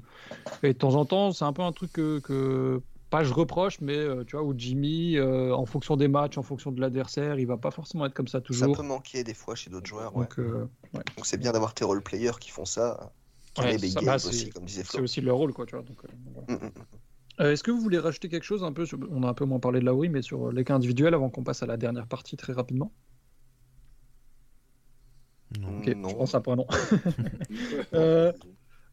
et 0.69 0.73
de 0.73 0.79
temps 0.79 0.95
en 0.95 1.05
temps, 1.05 1.33
c'est 1.33 1.45
un 1.45 1.53
peu 1.53 1.63
un 1.63 1.73
truc 1.73 1.93
que, 1.93 2.21
que 2.21 2.81
pas 3.11 3.23
je 3.25 3.33
reproche, 3.35 3.81
mais 3.81 3.97
euh, 3.97 4.25
tu 4.25 4.37
vois, 4.37 4.45
où 4.45 4.55
Jimmy, 4.57 5.17
euh, 5.17 5.55
en 5.55 5.67
fonction 5.67 5.97
des 5.97 6.09
matchs, 6.09 6.39
en 6.39 6.43
fonction 6.43 6.73
de 6.73 6.81
l'adversaire, 6.81 7.39
il 7.39 7.47
va 7.47 7.59
pas 7.59 7.71
forcément 7.71 8.07
être 8.07 8.15
comme 8.15 8.29
ça 8.29 8.39
Ça 8.39 8.43
toujours. 8.43 8.77
peut 8.77 8.83
manquer 8.83 9.23
des 9.23 9.35
fois 9.35 9.55
chez 9.55 9.69
d'autres 9.69 9.87
joueurs. 9.87 10.17
ouais. 10.17 10.25
Donc, 10.25 10.39
euh, 10.39 10.67
Donc 10.95 11.27
c'est 11.27 11.37
bien 11.37 11.53
d'avoir 11.53 11.75
tes 11.75 11.85
role-players 11.85 12.39
qui 12.41 12.51
font 12.51 12.65
ça. 12.65 13.13
Ouais, 13.59 13.79
ça, 13.79 14.01
bah, 14.01 14.17
aussi, 14.17 14.51
c'est- 14.67 14.85
Flo. 14.85 15.03
aussi 15.03 15.21
leur 15.21 15.37
rôle, 15.37 15.53
quoi, 15.53 15.67
tu 15.67 15.77
vois. 15.77 15.85
Donc, 15.85 15.99
euh, 16.05 16.09
voilà. 16.33 16.47
Mm, 16.49 16.67
mm, 16.67 16.69
mm. 16.69 16.99
Euh, 17.41 17.53
Est-ce 17.53 17.63
que 17.63 17.71
vous 17.71 17.81
voulez 17.81 17.99
rajouter 17.99 18.29
quelque 18.29 18.45
chose 18.45 18.63
un 18.63 18.73
peu 18.73 18.85
sur- 18.87 18.99
On 19.11 19.23
a 19.23 19.29
un 19.29 19.35
peu 19.35 19.45
moins 19.45 19.59
parlé 19.61 19.81
de 19.81 19.85
Lauri, 19.87 20.09
mais 20.09 20.23
sur 20.23 20.49
euh, 20.49 20.53
les 20.53 20.65
cas 20.65 20.75
individuels 20.75 21.15
avant 21.15 21.31
qu'on 21.31 21.43
passe 21.43 21.63
à 21.63 21.67
la 21.67 21.77
dernière 21.77 22.07
partie 22.07 22.37
très 22.37 22.53
rapidement? 22.53 22.93
Non. 25.61 25.79
Ok, 25.81 25.87
Non. 25.97 26.09
je 26.09 26.15
pense 26.17 26.35
un 26.35 26.41
point 26.41 26.57
non. 26.57 26.67
Euh, 27.95 28.33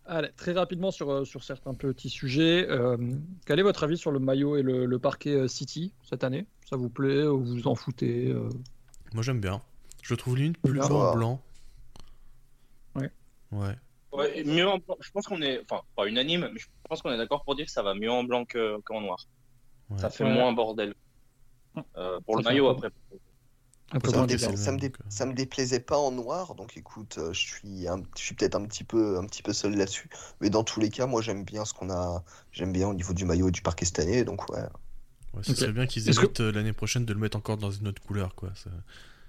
Allez, 0.05 0.29
très 0.35 0.53
rapidement 0.53 0.89
sur, 0.89 1.25
sur 1.27 1.43
certains 1.43 1.75
petits 1.75 2.09
sujets. 2.09 2.67
euh, 2.67 2.97
quel 3.45 3.59
est 3.59 3.63
votre 3.63 3.83
avis 3.83 3.95
sur 3.97 4.11
le 4.11 4.17
maillot 4.17 4.57
et 4.57 4.63
le, 4.63 4.87
le 4.87 4.99
parquet 4.99 5.47
City 5.47 5.93
cette 6.01 6.23
année? 6.23 6.47
Ça 6.67 6.77
vous 6.77 6.89
plaît 6.89 7.27
ou 7.27 7.39
vous 7.43 7.53
vous 7.53 7.67
en 7.67 7.75
foutez 7.75 8.31
euh? 8.31 8.49
Moi 9.13 9.21
j'aime 9.21 9.39
bien. 9.39 9.61
Je 10.01 10.13
le 10.13 10.17
trouve 10.17 10.35
limite 10.37 10.57
plus 10.57 10.73
blanc. 11.13 11.39
Ouais. 12.95 13.11
Ouais. 13.51 13.75
Ouais, 14.11 14.43
mieux 14.43 14.67
en 14.67 14.77
blanc. 14.79 14.97
Je 15.01 15.11
pense 15.11 15.27
qu'on 15.27 15.41
est, 15.41 15.61
enfin, 15.69 15.81
pas 15.95 16.05
unanime, 16.07 16.49
mais 16.53 16.59
je 16.59 16.65
pense 16.87 17.01
qu'on 17.01 17.11
est 17.11 17.17
d'accord 17.17 17.43
pour 17.43 17.55
dire 17.55 17.65
que 17.65 17.71
ça 17.71 17.83
va 17.83 17.93
mieux 17.93 18.09
en 18.11 18.23
blanc 18.23 18.43
que- 18.45 18.79
qu'en 18.81 19.01
noir. 19.01 19.19
Ouais. 19.89 19.99
Ça 19.99 20.09
fait 20.09 20.23
Ouais. 20.23 20.33
moins 20.33 20.51
bordel. 20.53 20.93
Euh, 21.97 22.19
pour 22.25 22.35
Ça 22.35 22.41
le 22.41 22.43
maillot, 22.45 22.69
après. 22.69 22.89
Ça 23.91 23.97
me 23.97 24.01
Ça, 24.01 24.21
me 24.21 24.27
d'écart. 24.27 24.27
déplaît. 24.27 24.47
dé- 24.49 24.57
ça 24.57 24.71
me 24.71 24.77
dé- 24.79 24.89
donc, 24.89 24.99
euh. 25.01 25.03
ça 25.09 25.25
me 25.25 25.33
déplaisait 25.33 25.79
pas 25.79 25.97
en 25.97 26.11
noir, 26.11 26.53
donc 26.55 26.77
écoute, 26.77 27.15
euh, 27.17 27.33
je 27.33 27.39
suis, 27.39 27.87
un- 27.87 28.03
je 28.15 28.21
suis 28.21 28.35
peut-être 28.35 28.53
un 28.55 28.65
petit 28.65 28.83
peu, 28.83 29.17
un 29.17 29.25
petit 29.25 29.41
peu 29.41 29.51
seul 29.53 29.75
là-dessus, 29.75 30.09
mais 30.41 30.49
dans 30.51 30.63
tous 30.63 30.79
les 30.79 30.89
cas, 30.89 31.07
moi 31.07 31.21
j'aime 31.23 31.43
bien 31.43 31.65
ce 31.65 31.73
qu'on 31.73 31.89
a, 31.89 32.23
j'aime 32.51 32.71
bien 32.71 32.87
au 32.87 32.93
niveau 32.93 33.13
du 33.13 33.25
maillot 33.25 33.47
et 33.47 33.51
du 33.51 33.61
parquet 33.63 33.85
cette 33.85 33.97
année, 33.99 34.23
donc 34.23 34.47
ouais, 34.51 34.61
Ouais, 35.33 35.41
ce 35.43 35.55
serait 35.55 35.71
bien 35.71 35.87
qu'ils 35.87 36.03
que- 36.05 36.09
évitent 36.11 36.39
l'année 36.39 36.73
prochaine 36.73 37.05
de 37.05 37.13
le 37.13 37.19
mettre 37.19 37.37
encore 37.37 37.57
dans 37.57 37.71
une 37.71 37.87
autre 37.87 38.01
couleur, 38.01 38.35
quoi. 38.35 38.49
Ça- 38.55 38.69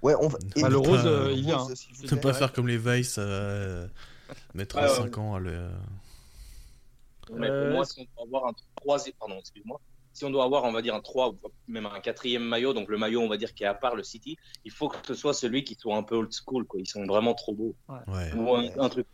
ouais, 0.03 0.13
on 0.19 0.27
va. 0.27 0.37
Bah, 0.61 0.69
le 0.69 0.77
rose, 0.77 1.05
euh, 1.05 1.31
il 1.33 1.43
vient, 1.45 1.59
hein. 1.59 1.67
vous 2.07 2.15
Ne 2.15 2.21
pas 2.21 2.33
faire 2.33 2.53
comme 2.53 2.67
les 2.67 2.77
Vice, 2.77 3.15
euh, 3.17 3.87
mettre 4.53 4.75
Ouais, 4.77 4.83
ouais. 4.83 4.89
5 4.89 5.17
ans 5.17 5.35
à 5.35 5.39
le. 5.39 5.69
Mais 7.33 7.49
Euh, 7.49 7.65
pour 7.67 7.75
moi, 7.75 7.85
si 7.85 8.01
on 8.17 8.25
doit 8.25 8.39
avoir 8.39 8.51
un 8.51 8.53
troisième, 8.75 9.15
pardon, 9.19 9.37
excuse-moi. 9.39 9.79
Si 10.13 10.25
on 10.25 10.29
doit 10.29 10.43
avoir, 10.43 10.65
on 10.65 10.73
va 10.73 10.81
dire, 10.81 10.93
un 10.93 10.99
3 10.99 11.29
ou 11.29 11.37
même 11.67 11.85
un 11.85 11.99
quatrième 12.01 12.43
maillot, 12.43 12.73
donc 12.73 12.89
le 12.89 12.97
maillot, 12.97 13.21
on 13.21 13.29
va 13.29 13.37
dire, 13.37 13.53
qui 13.53 13.63
est 13.63 13.67
à 13.67 13.73
part 13.73 13.95
le 13.95 14.03
City, 14.03 14.37
il 14.65 14.71
faut 14.71 14.89
que 14.89 14.97
ce 15.07 15.13
soit 15.13 15.33
celui 15.33 15.63
qui 15.63 15.75
soit 15.75 15.95
un 15.95 16.03
peu 16.03 16.15
old 16.15 16.31
school, 16.33 16.65
quoi. 16.65 16.79
Ils 16.81 16.87
sont 16.87 17.05
vraiment 17.05 17.33
trop 17.33 17.53
beaux. 17.53 17.75
Ouais. 17.87 18.33
Ou 18.35 18.55
un, 18.55 18.65
un 18.79 18.89
truc. 18.89 19.07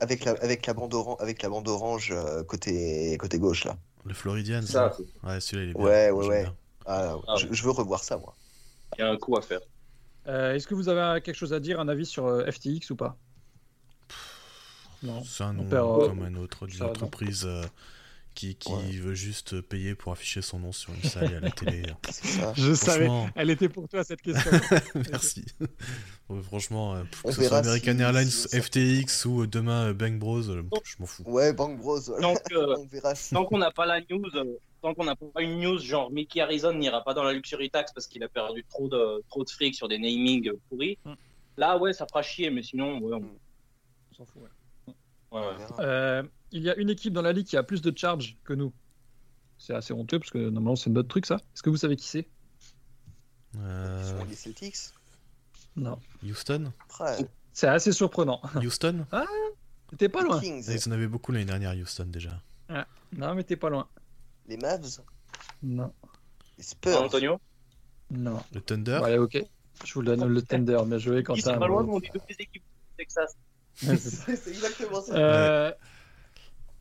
Avec 0.00 0.24
la, 0.24 0.32
avec 0.32 0.66
la 0.66 0.74
bande 0.74 0.92
orange, 0.94 1.16
avec 1.20 1.42
la 1.42 1.48
bande 1.48 1.68
orange 1.68 2.10
euh, 2.12 2.42
côté, 2.44 3.16
côté 3.18 3.38
gauche 3.38 3.64
là. 3.64 3.76
Le 4.04 4.14
Floridian, 4.14 4.62
Ça, 4.62 4.92
ça. 4.92 5.28
Ouais, 5.28 5.40
celui-là 5.40 5.64
il 5.64 5.70
est 5.70 5.74
bien. 5.74 5.84
Ouais, 5.84 6.10
ouais. 6.10 6.46
Ah, 6.86 7.16
Ah, 7.26 7.34
je, 7.36 7.48
je 7.52 7.62
veux 7.64 7.70
revoir 7.72 8.02
ça 8.02 8.16
moi. 8.16 8.34
il 8.96 9.00
y 9.00 9.04
a 9.04 9.10
un 9.10 9.16
coup 9.16 9.36
à 9.36 9.42
faire. 9.42 9.60
Euh, 10.28 10.54
Est-ce 10.54 10.66
que 10.66 10.74
vous 10.74 10.88
avez 10.88 11.20
quelque 11.20 11.34
chose 11.36 11.52
à 11.52 11.60
dire, 11.60 11.78
un 11.80 11.88
avis 11.88 12.06
sur 12.06 12.26
euh, 12.26 12.48
FTX 12.50 12.90
ou 12.90 12.96
pas? 12.96 13.16
C'est 15.24 15.44
un 15.44 15.52
nom 15.52 15.64
perd, 15.64 15.86
euh, 16.02 16.08
comme 16.08 16.22
un 16.22 16.34
autre 16.36 16.66
d'une 16.66 16.82
entreprise 16.82 17.44
euh, 17.46 17.62
qui, 18.34 18.54
qui 18.56 18.72
Ouais. 18.72 18.90
veut 18.98 19.14
juste 19.14 19.60
payer 19.62 19.94
pour 19.94 20.12
afficher 20.12 20.42
son 20.42 20.58
nom 20.58 20.70
sur 20.72 20.92
une 20.92 21.02
salle 21.08 21.32
et 21.32 21.36
à 21.36 21.40
la 21.40 21.50
télé. 21.50 21.82
Je 22.54 22.74
savais. 22.74 23.06
Franchement, 23.06 23.30
Elle 23.34 23.50
était 23.50 23.68
pour 23.70 23.88
toi 23.88 24.04
cette 24.04 24.20
question. 24.20 24.50
merci. 25.10 25.44
Ouais, 26.28 26.42
franchement, 26.42 26.94
euh, 26.96 27.02
que 27.24 27.32
ce 27.32 27.44
soit 27.44 27.58
American 27.58 27.94
si- 27.96 28.00
Airlines, 28.02 28.28
si 28.28 28.48
ça- 28.48 28.60
FTX 28.60 29.24
ou 29.26 29.46
demain 29.46 29.88
euh, 29.88 29.94
Bang 29.94 30.18
Bros, 30.18 30.48
euh, 30.50 30.62
je 30.84 30.94
m'en 30.98 31.06
fous. 31.06 31.22
Ouais, 31.26 31.52
Bang 31.54 31.78
Bros. 31.78 32.00
voilà. 32.00 32.20
Donc, 32.28 32.38
euh, 32.52 32.74
On 32.78 32.86
verra 32.86 33.14
si. 33.14 33.32
tant 33.34 33.44
qu'on 33.46 33.58
n'a 33.58 33.70
pas 33.70 33.86
la 33.86 34.00
news, 34.00 34.22
euh, 34.34 34.58
tant 34.82 34.92
qu'on 34.92 35.04
n'a 35.04 35.16
pas 35.16 35.40
une 35.40 35.60
news 35.60 35.78
genre 35.78 36.10
Mickey 36.10 36.40
Harrison 36.40 36.74
n'ira 36.74 37.02
pas 37.04 37.14
dans 37.14 37.22
la 37.24 37.32
luxury 37.32 37.70
tax 37.70 37.92
parce 37.92 38.06
qu'il 38.06 38.22
a 38.22 38.28
perdu 38.28 38.64
trop 38.68 38.88
de 38.88 39.22
trop 39.30 39.44
de 39.44 39.48
fric 39.50 39.74
sur 39.74 39.88
des 39.88 39.98
namings 39.98 40.50
pourris. 40.68 40.98
Mm. 41.06 41.12
Là, 41.56 41.78
ouais, 41.78 41.94
ça 41.94 42.06
fera 42.06 42.20
chier, 42.22 42.50
mais 42.50 42.62
sinon, 42.62 42.98
ouais, 42.98 43.14
on- 43.14 43.38
On 44.10 44.14
s'en 44.14 44.24
fout. 44.26 44.42
ouais. 44.42 44.48
ouais, 44.88 44.92
ouais. 44.92 44.94
On 45.25 45.25
verra. 45.25 45.25
Euh, 45.80 46.22
il 46.52 46.62
y 46.62 46.70
a 46.70 46.76
une 46.76 46.90
équipe 46.90 47.12
dans 47.12 47.22
la 47.22 47.32
ligue 47.32 47.46
qui 47.46 47.56
a 47.56 47.62
plus 47.62 47.82
de 47.82 47.96
charge 47.96 48.36
que 48.44 48.52
nous. 48.54 48.72
C'est 49.58 49.74
assez 49.74 49.92
honteux 49.92 50.18
parce 50.18 50.30
que 50.30 50.38
normalement 50.38 50.76
c'est 50.76 50.90
notre 50.90 51.08
truc 51.08 51.26
ça. 51.26 51.36
Est-ce 51.36 51.62
que 51.62 51.70
vous 51.70 51.76
savez 51.76 51.96
qui 51.96 52.06
c'est? 52.06 52.28
Euh, 53.58 54.24
les 54.28 54.34
Celtics? 54.34 54.76
Non. 55.76 55.98
Houston? 56.22 56.72
C'est 57.52 57.68
assez 57.68 57.92
surprenant. 57.92 58.40
Houston? 58.56 59.06
T'es 59.98 60.08
pas 60.08 60.22
loin. 60.22 60.40
Ils 60.42 60.88
en 60.88 60.92
avaient 60.92 61.06
beaucoup 61.06 61.32
l'année 61.32 61.44
dernière, 61.46 61.72
Houston 61.74 62.06
déjà. 62.06 62.40
Non 63.12 63.34
mais 63.34 63.44
t'es 63.44 63.56
pas 63.56 63.70
loin. 63.70 63.88
les 64.48 64.56
Mavs, 64.56 65.00
Non. 65.62 65.92
les 66.58 66.64
Spurs? 66.64 67.00
Antonio? 67.02 67.40
Non. 68.10 68.42
Le 68.52 68.60
Thunder? 68.60 69.00
Ouais, 69.02 69.18
ok. 69.18 69.44
Je 69.84 69.94
vous 69.94 70.02
donne 70.02 70.24
le 70.26 70.42
tender, 70.42 70.78
mais 70.86 70.98
joué 70.98 71.22
quand 71.22 71.34
Ils 71.34 71.42
ça. 71.42 71.52
sont 71.54 71.60
pas 71.60 71.66
loin, 71.68 71.82
mais 71.82 71.92
on 71.92 72.00
dit 72.00 72.08
toutes 72.12 72.28
les 72.28 72.36
équipes 72.38 72.62
du 72.62 72.96
Texas. 72.96 73.36
C'est 73.96 74.48
exactement 74.48 75.00
ça. 75.02 75.14
Euh, 75.16 75.72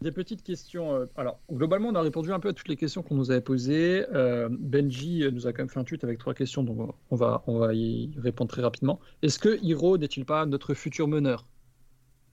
Des 0.02 0.12
petites 0.12 0.44
questions. 0.44 0.94
euh, 0.94 1.06
Alors, 1.18 1.40
globalement, 1.52 1.90
on 1.90 1.96
a 1.96 2.02
répondu 2.02 2.32
un 2.32 2.40
peu 2.40 2.50
à 2.50 2.54
toutes 2.54 2.68
les 2.68 2.76
questions 2.78 3.02
qu'on 3.04 3.16
nous 3.16 3.32
avait 3.32 3.42
posées. 3.42 4.06
Euh, 4.14 4.48
Benji 4.52 5.24
nous 5.32 5.48
a 5.48 5.54
quand 5.54 5.64
même 5.64 5.70
fait 5.70 5.80
un 5.80 5.84
tweet 5.84 6.04
avec 6.04 6.20
trois 6.20 6.34
questions, 6.34 6.64
donc 6.64 6.96
on 7.12 7.16
va, 7.16 7.44
on 7.48 7.58
va 7.60 7.74
y 7.74 8.14
répondre 8.18 8.50
très 8.50 8.62
rapidement. 8.62 9.00
Est-ce 9.22 9.40
que 9.40 9.60
Hiro 9.62 9.98
n'est-il 9.98 10.26
pas 10.26 10.46
notre 10.46 10.74
futur 10.74 11.08
meneur? 11.08 11.46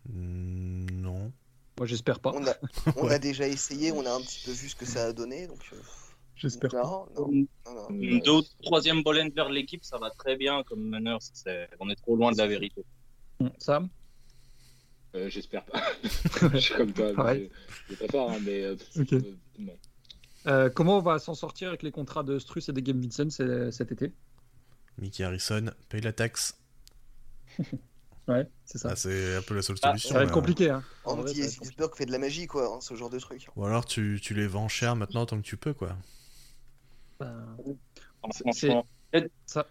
Mm, 0.09 0.87
Non. 1.01 1.33
Moi, 1.79 1.87
j'espère 1.87 2.21
pas. 2.21 2.33
On 2.35 2.47
a, 2.47 2.55
on 2.97 3.07
Ouais. 3.07 3.15
a 3.15 3.19
déjà 3.19 3.47
essayé, 3.49 3.93
on 3.93 4.05
a 4.05 4.11
un 4.13 4.21
petit 4.21 4.43
peu 4.45 4.53
vu 4.53 4.69
ce 4.69 4.77
que 4.77 4.85
ça 4.85 5.07
a 5.07 5.13
donné, 5.13 5.47
donc. 5.47 5.59
euh, 5.73 5.77
J'espère 6.37 6.71
pas. 6.71 6.83
non, 6.83 7.07
non, 7.17 7.29
Une 7.31 7.47
non, 7.67 7.75
non. 7.75 7.89
une 7.91 8.21
deux 8.21 8.33
ou 8.33 8.43
troisième 8.63 9.03
ball 9.03 9.19
handler 9.21 9.45
de 9.49 9.53
l'équipe, 9.55 9.85
ça 9.85 9.99
va 9.99 10.11
très 10.11 10.37
bien 10.37 10.63
comme 10.65 10.83
meneur. 10.89 11.19
On 11.79 11.89
est 11.91 11.95
trop 11.97 12.17
loin 12.17 12.33
de 12.33 12.39
la 12.39 12.47
vérité. 12.49 12.85
Hum, 13.41 13.51
Sam? 13.59 13.89
Euh, 15.15 15.29
J'espère 15.29 15.65
pas. 15.67 15.83
je 16.55 16.59
suis 16.59 16.75
comme 16.75 16.93
toi. 16.93 17.13
Je 17.89 17.95
très 17.95 18.09
fort, 18.09 18.31
hein, 18.31 18.39
mais. 18.45 18.63
euh, 18.63 18.77
euh, 19.13 19.21
non. 19.59 19.73
Euh, 20.47 20.71
Comment 20.71 20.99
on 20.99 21.03
va 21.03 21.19
s'en 21.19 21.35
sortir 21.35 21.69
avec 21.69 21.83
les 21.83 21.91
contrats 21.93 22.23
de 22.23 22.39
Struss 22.39 22.69
et 22.69 22.73
de 22.73 22.81
Game 22.81 23.01
Vincent 23.01 23.31
c'est- 23.31 23.71
cet 23.73 23.93
été? 23.93 24.13
Mickey 24.99 25.23
Harrison 25.25 25.67
paye 25.89 26.01
la 26.01 26.13
taxe. 26.13 26.59
Ouais, 28.29 28.47
c'est 28.65 28.79
ça. 28.79 28.91
Ah, 28.93 28.97
c'est 28.97 29.35
un 29.35 29.43
peu 29.43 29.57
la 29.57 29.63
seule 29.63 29.75
Ah, 29.83 29.89
solution. 29.89 30.11
ça 30.11 30.19
va 30.19 30.23
être 30.25 30.31
compliqué. 30.33 30.71
Hein. 30.71 30.85
Andy 31.05 31.23
compliqué. 31.23 31.43
Hesburg 31.61 31.97
fait 31.97 32.07
de 32.07 32.13
la 32.13 32.19
magie, 32.21 32.47
quoi, 32.47 32.77
hein, 32.77 32.81
ce 32.81 32.95
genre 32.95 33.11
de 33.11 33.19
truc. 33.19 33.49
Ou 33.57 33.65
alors 33.65 33.85
tu, 33.85 34.21
tu 34.23 34.33
les 34.33 34.47
vends 34.47 34.69
cher 34.69 34.95
maintenant 34.95 35.27
tant 35.27 35.37
que 35.39 35.43
tu 35.43 35.57
peux, 35.57 35.75
quoi. 35.75 35.97
Ben, 37.19 37.57
Franchement. 38.21 38.87
ça, 39.47 39.67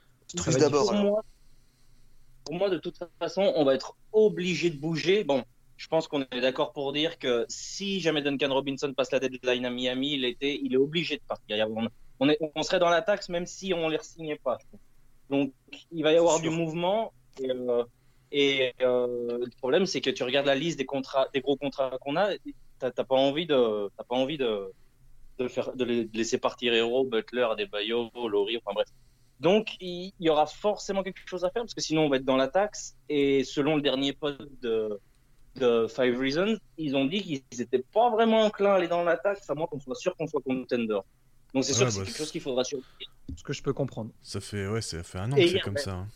d'abord. 0.59 1.23
Pour 2.45 2.55
moi, 2.55 2.69
de 2.69 2.77
toute 2.77 2.97
façon, 3.19 3.53
on 3.55 3.63
va 3.63 3.76
être 3.76 3.95
obligé 4.11 4.69
de 4.69 4.77
bouger. 4.77 5.23
Bon, 5.23 5.43
je 5.77 5.88
pense 5.88 6.07
qu'on 6.07 6.22
est 6.23 6.41
d'accord 6.41 6.73
pour 6.73 6.91
dire 6.93 7.18
que 7.19 7.45
si 7.49 7.99
jamais 7.99 8.22
Duncan 8.22 8.53
Robinson 8.53 8.93
passe 8.93 9.11
la 9.11 9.19
deadline 9.19 9.65
à 9.65 9.69
Miami 9.69 10.18
l'été, 10.18 10.59
il 10.63 10.73
est 10.73 10.77
obligé 10.77 11.18
de 11.18 11.22
partir. 11.27 11.68
On, 11.69 11.88
on, 12.19 12.30
est, 12.30 12.38
on 12.55 12.63
serait 12.63 12.80
dans 12.80 12.89
la 12.89 13.01
taxe 13.01 13.30
même 13.30 13.45
si 13.45 13.73
on 13.73 13.88
ne 13.89 13.93
les 13.93 14.03
signait 14.03 14.38
pas. 14.43 14.57
Donc, 15.30 15.53
il 15.91 16.03
va 16.03 16.11
y 16.13 16.18
avoir 16.18 16.39
du 16.41 16.49
mouvement. 16.49 17.13
Et, 17.39 17.49
euh, 17.49 17.84
et, 18.31 18.73
euh, 18.81 19.38
le 19.39 19.49
problème, 19.57 19.85
c'est 19.85 20.01
que 20.01 20.09
tu 20.09 20.23
regardes 20.23 20.47
la 20.47 20.55
liste 20.55 20.77
des 20.77 20.85
contrats, 20.85 21.27
des 21.34 21.41
gros 21.41 21.55
contrats 21.57 21.97
qu'on 22.01 22.15
a, 22.18 22.31
t'as 22.80 22.91
pas 22.91 23.15
envie 23.15 23.45
de, 23.45 23.89
t'as 23.97 24.03
pas 24.03 24.15
envie 24.15 24.38
de, 24.38 24.72
de 25.38 25.47
faire, 25.47 25.73
de 25.76 25.84
les- 25.85 26.05
de 26.05 26.18
laisser 26.18 26.38
partir 26.39 26.73
Hero, 26.73 27.05
Butler, 27.05 27.43
Adebayo, 27.51 28.09
Laurie, 28.27 28.57
enfin 28.57 28.73
bref. 28.73 28.88
Donc, 29.41 29.76
il 29.81 30.13
y 30.19 30.30
aura 30.30 30.45
forcément 30.45 31.01
quelque 31.01 31.19
chose 31.26 31.43
à 31.43 31.49
faire 31.49 31.63
parce 31.63 31.73
que 31.73 31.81
sinon, 31.81 32.03
on 32.05 32.09
va 32.09 32.18
être 32.18 32.26
dans 32.26 32.38
la 32.38 32.47
taxe. 32.47 32.95
Et 33.09 33.43
selon 33.43 33.76
le 33.76 33.81
dernier 33.81 34.13
post 34.13 34.39
de, 34.61 34.99
de 35.55 35.88
Five 35.88 36.18
Reasons, 36.19 36.57
ils 36.77 36.95
ont 36.95 37.05
dit 37.05 37.23
qu'ils 37.23 37.41
n'étaient 37.57 37.84
pas 37.91 38.11
vraiment 38.11 38.41
enclins 38.43 38.73
à 38.73 38.76
aller 38.76 38.88
dans 38.88 39.03
la 39.03 39.18
taxe, 39.18 39.49
à 39.49 39.55
moins 39.55 39.65
qu'on 39.65 39.80
soit 39.80 39.95
sûr 39.95 40.15
qu'on 40.15 40.27
soit 40.27 40.41
contender. 40.41 40.99
Donc, 41.55 41.63
c'est 41.65 41.73
sûr 41.73 41.81
Ouais, 41.81 41.88
que 41.88 41.91
c'est 41.91 41.99
bah, 42.01 42.05
quelque 42.05 42.18
chose 42.18 42.31
qu'il 42.31 42.41
faudra 42.41 42.63
surveiller. 42.63 42.88
Ce 43.35 43.41
que 43.43 43.51
je 43.51 43.63
peux 43.63 43.73
comprendre. 43.73 44.11
Ça 44.22 44.39
fait, 44.39 44.68
ouais, 44.68 44.81
ça 44.81 45.01
fait 45.01 45.18
un 45.18 45.31
an 45.31 45.35
Et 45.35 45.45
que 45.45 45.51
c'est 45.53 45.59
comme 45.59 45.77
ça. 45.77 45.91
hein. 45.95 46.07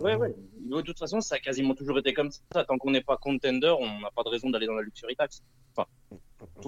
Ouais, 0.00 0.16
ouais. 0.16 0.34
De 0.58 0.80
toute 0.80 0.98
façon, 0.98 1.20
ça 1.20 1.36
a 1.36 1.38
quasiment 1.38 1.74
toujours 1.76 1.98
été 2.00 2.12
comme 2.12 2.30
ça. 2.52 2.64
Tant 2.64 2.76
qu'on 2.76 2.90
n'est 2.90 3.02
pas 3.04 3.16
contender, 3.16 3.72
on 3.78 4.00
n'a 4.00 4.10
pas 4.10 4.24
de 4.24 4.30
raison 4.30 4.50
d'aller 4.50 4.66
dans 4.66 4.74
la 4.74 4.82
luxury 4.82 5.14
tax. 5.14 5.42
Enfin, 5.76 5.88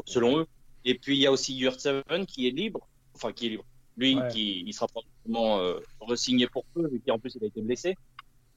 selon 0.06 0.38
eux. 0.38 0.46
Et 0.84 0.94
puis, 0.96 1.16
il 1.16 1.20
y 1.20 1.26
a 1.26 1.32
aussi 1.32 1.52
Yurt 1.56 1.80
Seven 1.80 2.26
qui 2.26 2.46
est 2.46 2.52
libre. 2.52 2.86
Enfin, 3.16 3.32
qui 3.32 3.46
est 3.46 3.50
libre. 3.50 3.64
Lui, 3.96 4.16
Ouais. 4.16 4.28
qui, 4.28 4.60
il 4.66 4.72
sera 4.74 4.86
probablement 4.88 5.58
euh, 5.60 5.78
re-signé 6.00 6.46
pour 6.48 6.64
peu, 6.66 6.86
vu 6.88 7.00
qu'en 7.06 7.18
plus, 7.18 7.34
il 7.36 7.44
a 7.44 7.46
été 7.46 7.62
blessé. 7.62 7.96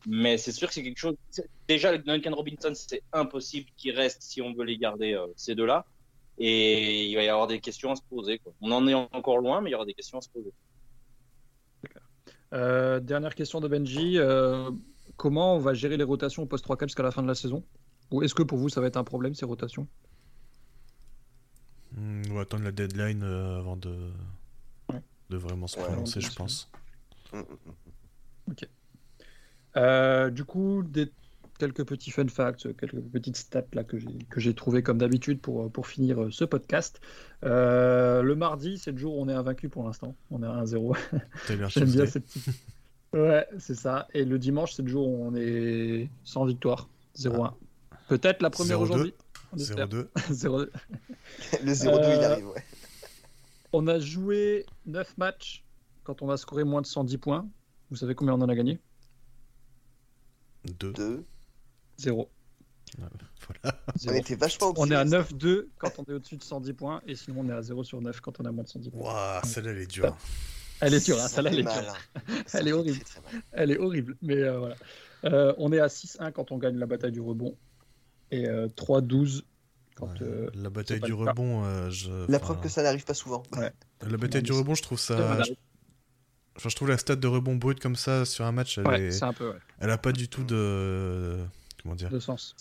Mais 0.07 0.37
c'est 0.37 0.51
sûr 0.51 0.67
que 0.67 0.73
c'est 0.73 0.83
quelque 0.83 0.97
chose. 0.97 1.15
Déjà, 1.67 1.89
avec 1.89 2.05
Duncan 2.05 2.33
Robinson, 2.35 2.71
c'est 2.73 3.03
impossible 3.13 3.67
qu'il 3.77 3.95
reste 3.95 4.21
si 4.21 4.41
on 4.41 4.53
veut 4.53 4.63
les 4.65 4.77
garder, 4.77 5.13
euh, 5.13 5.27
ces 5.35 5.55
deux-là. 5.55 5.85
Et 6.37 7.07
il 7.07 7.15
va 7.15 7.23
y 7.23 7.27
avoir 7.27 7.47
des 7.47 7.59
questions 7.59 7.91
à 7.91 7.95
se 7.95 8.01
poser. 8.09 8.39
Quoi. 8.39 8.53
On 8.61 8.71
en 8.71 8.87
est 8.87 8.93
encore 8.93 9.39
loin, 9.39 9.59
mais 9.61 9.69
il 9.69 9.73
y 9.73 9.75
aura 9.75 9.85
des 9.85 9.93
questions 9.93 10.17
à 10.17 10.21
se 10.21 10.29
poser. 10.29 10.51
Euh, 12.53 12.99
dernière 12.99 13.35
question 13.35 13.59
de 13.59 13.67
Benji. 13.67 14.17
euh, 14.17 14.71
comment 15.17 15.55
on 15.55 15.59
va 15.59 15.73
gérer 15.73 15.97
les 15.97 16.03
rotations 16.03 16.43
au 16.43 16.45
post 16.45 16.63
3 16.63 16.77
4 16.77 16.89
jusqu'à 16.89 17.03
la 17.03 17.11
fin 17.11 17.21
de 17.21 17.27
la 17.27 17.35
saison? 17.35 17.63
Ou 18.11 18.23
est-ce 18.23 18.33
que 18.33 18.41
pour 18.43 18.57
vous 18.57 18.69
ça 18.69 18.81
va 18.81 18.87
être 18.87 18.97
un 18.97 19.03
problème 19.03 19.35
ces 19.35 19.45
rotations? 19.45 19.87
Hmm, 21.91 22.23
on 22.29 22.33
va 22.35 22.41
attendre 22.41 22.63
la 22.63 22.71
deadline 22.71 23.21
euh, 23.23 23.59
avant 23.59 23.75
de... 23.75 23.93
De 25.29 25.37
vraiment 25.37 25.67
se 25.67 25.77
prononcer, 25.77 26.21
je 26.21 26.33
pense. 26.33 26.71
Mm, 27.33 27.37
mm, 27.37 27.41
mm. 27.41 28.53
Euh, 29.77 30.29
Du 30.31 30.43
coup, 30.43 30.81
des... 30.83 31.11
quelques 31.59 31.85
petits 31.85 32.09
fun 32.09 32.27
facts, 32.27 32.75
quelques 32.77 32.99
petites 33.01 33.37
stats 33.37 33.63
là 33.73 33.83
que 33.83 33.99
j'ai 33.99 34.17
que 34.29 34.39
j'ai 34.39 34.55
trouvé 34.55 34.81
comme 34.81 34.97
d'habitude 34.97 35.39
pour 35.39 35.71
pour 35.71 35.85
finir 35.87 36.23
euh, 36.23 36.31
ce 36.31 36.45
podcast. 36.45 36.99
Euh, 37.43 38.23
le 38.23 38.35
mardi, 38.35 38.77
c'est 38.79 38.91
le 38.91 38.97
jour 38.97 39.17
où 39.17 39.21
on 39.21 39.29
est 39.29 39.33
invaincu 39.33 39.69
pour 39.69 39.83
l'instant. 39.83 40.15
On 40.31 40.41
est 40.41 40.47
à 40.47 40.63
1-0. 40.63 40.97
Taylor 41.47 41.69
J'aime 41.73 41.91
bien 41.91 42.05
cette 42.07 42.25
petite. 42.25 42.49
Ouais, 43.13 43.47
c'est 43.57 43.75
ça. 43.75 44.07
Et 44.13 44.23
le 44.25 44.37
dimanche, 44.39 44.73
c'est 44.73 44.83
le 44.83 44.89
jour 44.89 45.07
où 45.07 45.25
on 45.25 45.35
est 45.35 46.09
sans 46.23 46.45
victoire. 46.45 46.89
0-1. 47.17 47.53
Peut-être 48.07 48.41
la 48.41 48.49
première 48.49 48.79
0-2. 48.79 48.81
aujourd'hui. 48.81 49.13
On 49.51 49.57
espère. 49.57 49.87
0-2. 49.87 50.07
0-2. 50.31 50.69
Le 51.63 51.71
0-2, 51.71 52.17
il 52.17 52.23
arrive, 52.23 52.47
ouais. 52.49 52.63
On 53.73 53.87
a 53.87 53.99
joué 53.99 54.65
9 54.85 55.17
matchs 55.17 55.63
quand 56.03 56.21
on 56.21 56.29
a 56.29 56.37
scoré 56.37 56.63
moins 56.63 56.81
de 56.81 56.87
110 56.87 57.17
points. 57.17 57.47
Vous 57.89 57.97
savez 57.97 58.15
combien 58.15 58.33
on 58.33 58.41
en 58.41 58.49
a 58.49 58.55
gagné? 58.55 58.79
2. 60.79 60.93
2. 60.93 61.25
0. 61.97 62.29
Voilà. 62.97 63.77
On 64.07 64.13
était 64.13 64.35
vachement 64.35 64.73
On 64.77 64.89
est 64.89 64.95
à 64.95 65.01
optimistes. 65.01 65.33
9-2 65.43 65.67
quand 65.77 65.91
on 65.99 66.03
est 66.05 66.13
au-dessus 66.13 66.37
de 66.37 66.43
110 66.43 66.73
points 66.73 67.01
et 67.07 67.15
sinon 67.15 67.41
on 67.41 67.49
est 67.49 67.53
à 67.53 67.61
0 67.61 67.83
sur 67.83 68.01
9 68.01 68.19
quand 68.21 68.39
on 68.39 68.45
a 68.45 68.51
moins 68.51 68.63
de 68.63 68.69
110 68.69 68.89
points. 68.89 69.01
Waouh, 69.13 69.41
celle-là, 69.45 69.71
elle 69.71 69.77
est 69.79 69.87
dure. 69.91 70.17
Elle 70.81 70.93
est 70.93 71.05
dure, 71.05 71.17
hein, 71.17 71.27
Ça 71.27 71.27
celle-là 71.27 71.51
elle 71.51 71.59
est 71.59 71.63
mal, 71.63 71.83
dure. 71.83 71.93
hein. 72.15 72.43
Elle 72.53 72.67
est 72.67 72.71
horrible. 72.71 72.99
très, 73.03 73.21
très. 73.21 73.37
Elle 73.51 73.71
est 73.71 73.77
horrible, 73.77 74.17
mais 74.21 74.37
euh, 74.37 74.59
voilà. 74.59 74.75
Euh, 75.25 75.53
on 75.57 75.71
est 75.73 75.79
à 75.79 75.87
6-1 75.87 76.31
quand 76.31 76.51
on 76.51 76.57
gagne 76.57 76.77
la 76.77 76.85
bataille 76.85 77.11
du 77.11 77.19
rebond 77.21 77.55
et 78.31 78.47
euh, 78.47 78.67
3-12 78.77 79.41
quand. 79.99 80.07
Ouais. 80.07 80.17
euh, 80.21 80.49
La 80.55 80.69
bataille 80.69 80.99
du 81.01 81.09
le 81.09 81.15
rebond, 81.15 81.63
euh, 81.65 81.89
je... 81.89 82.09
La 82.09 82.37
enfin, 82.37 82.39
preuve 82.39 82.59
que 82.61 82.69
ça 82.69 82.83
n'arrive 82.83 83.03
pas 83.05 83.13
souvent. 83.13 83.43
Ouais. 83.57 83.71
La 84.07 84.17
bataille 84.17 84.43
du 84.43 84.51
rebond, 84.51 84.75
je 84.75 84.81
trouve 84.83 84.99
ça. 84.99 85.39
Enfin, 86.55 86.69
je 86.69 86.75
trouve 86.75 86.89
la 86.89 86.97
stat 86.97 87.15
de 87.15 87.27
rebond 87.27 87.55
brut 87.55 87.79
comme 87.79 87.95
ça 87.95 88.25
sur 88.25 88.45
un 88.45 88.51
match, 88.51 88.77
elle, 88.77 88.87
Ouais, 88.87 89.01
est- 89.03 89.11
c'est 89.11 89.23
un 89.25 89.31
peu 89.33 89.49
ouais, 89.51 89.57
elle 89.79 89.89
a 89.91 89.97
pas 89.97 90.11
du 90.11 90.27
tout 90.27 90.43
de. 90.43 91.37
Comment 91.83 91.95
dire? 91.95 92.09
De 92.09 92.19
sens. 92.19 92.55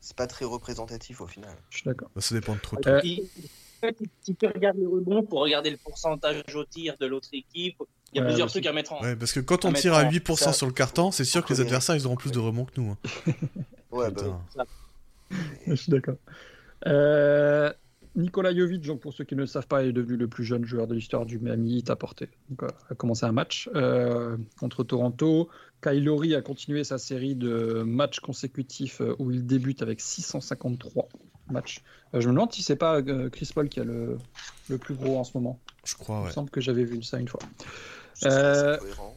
C'est 0.00 0.16
pas 0.16 0.26
très 0.26 0.44
représentatif 0.44 1.20
au 1.20 1.26
final. 1.28 1.54
Je 1.70 1.76
suis 1.78 1.84
d'accord. 1.86 2.10
Bah, 2.14 2.20
Ça 2.20 2.34
dépend 2.34 2.54
de 2.54 2.60
trop 2.60 2.76
Euh, 2.86 3.00
Si, 3.02 3.22
si 4.22 4.34
tu 4.34 4.46
regardes 4.46 4.78
les 4.78 4.86
rebonds, 4.86 5.22
pour 5.22 5.40
regarder 5.40 5.70
le 5.70 5.76
pourcentage 5.76 6.42
au 6.56 6.64
tir 6.64 6.96
de 6.98 7.06
l'autre 7.06 7.28
équipe, 7.32 7.76
il 8.12 8.16
y 8.16 8.18
a 8.18 8.22
Ouais, 8.22 8.28
plusieurs 8.28 8.46
aussi. 8.46 8.54
trucs 8.54 8.66
à 8.66 8.72
mettre 8.72 8.92
en. 8.94 9.02
Ouais, 9.02 9.14
parce 9.14 9.32
que 9.32 9.38
quand 9.38 9.64
on 9.64 9.70
À 9.70 9.74
tire 9.74 9.94
à 9.94 9.98
mettre 9.98 10.08
en- 10.08 10.12
8% 10.34 10.36
ça- 10.46 10.52
sur 10.52 10.66
le 10.66 10.72
carton, 10.72 11.12
c'est 11.12 11.24
sûr 11.24 11.44
que 11.44 11.52
les 11.52 11.60
adversaires 11.60 11.94
ils 11.94 12.06
auront 12.06 12.16
plus 12.16 12.32
de 12.32 12.38
rebonds 12.40 12.64
que 12.64 12.80
nous. 12.80 12.90
hein. 12.90 12.98
Ouais, 13.92 14.10
bah. 14.10 14.42
Je 15.68 15.74
suis 15.74 15.90
d'accord. 15.92 16.16
Euh, 16.86 17.72
Nikola 18.14 18.54
Jovic, 18.54 18.82
donc 18.86 19.00
pour 19.00 19.12
ceux 19.12 19.24
qui 19.24 19.34
ne 19.34 19.40
le 19.40 19.46
savent 19.46 19.66
pas, 19.66 19.84
est 19.84 19.92
devenu 19.92 20.16
le 20.16 20.26
plus 20.26 20.44
jeune 20.44 20.64
joueur 20.64 20.86
de 20.86 20.94
l'histoire 20.94 21.26
du 21.26 21.38
Miami 21.38 21.78
Heat 21.78 21.90
à 21.90 21.96
porter. 21.96 22.28
Donc, 22.48 22.62
euh, 22.62 22.68
a 22.90 22.94
commencé 22.94 23.26
un 23.26 23.32
match 23.32 23.68
euh, 23.74 24.36
contre 24.58 24.84
Toronto. 24.84 25.48
Kyle 25.82 26.02
Lowry 26.02 26.34
a 26.34 26.40
continué 26.40 26.82
sa 26.84 26.96
série 26.96 27.34
de 27.34 27.82
matchs 27.84 28.20
consécutifs 28.20 29.02
euh, 29.02 29.14
où 29.18 29.30
il 29.30 29.44
débute 29.46 29.82
avec 29.82 30.00
653 30.00 31.08
matchs. 31.50 31.82
Euh, 32.14 32.20
je 32.20 32.28
me 32.28 32.32
demande 32.32 32.52
si 32.52 32.62
c'est 32.62 32.76
pas 32.76 33.00
euh, 33.02 33.28
Chris 33.28 33.50
Paul 33.54 33.68
qui 33.68 33.80
a 33.80 33.84
le, 33.84 34.16
le 34.70 34.78
plus 34.78 34.94
gros 34.94 35.18
en 35.18 35.24
ce 35.24 35.32
moment. 35.36 35.58
Je 35.84 35.94
crois, 35.94 36.16
Il 36.16 36.20
me 36.22 36.26
ouais. 36.26 36.32
semble 36.32 36.48
que 36.50 36.60
j'avais 36.62 36.84
vu 36.84 37.02
ça 37.02 37.18
une 37.20 37.28
fois. 37.28 37.40
c'est 38.14 38.28
Euh, 38.28 38.72
assez 38.76 38.80
cohérent. 38.80 39.15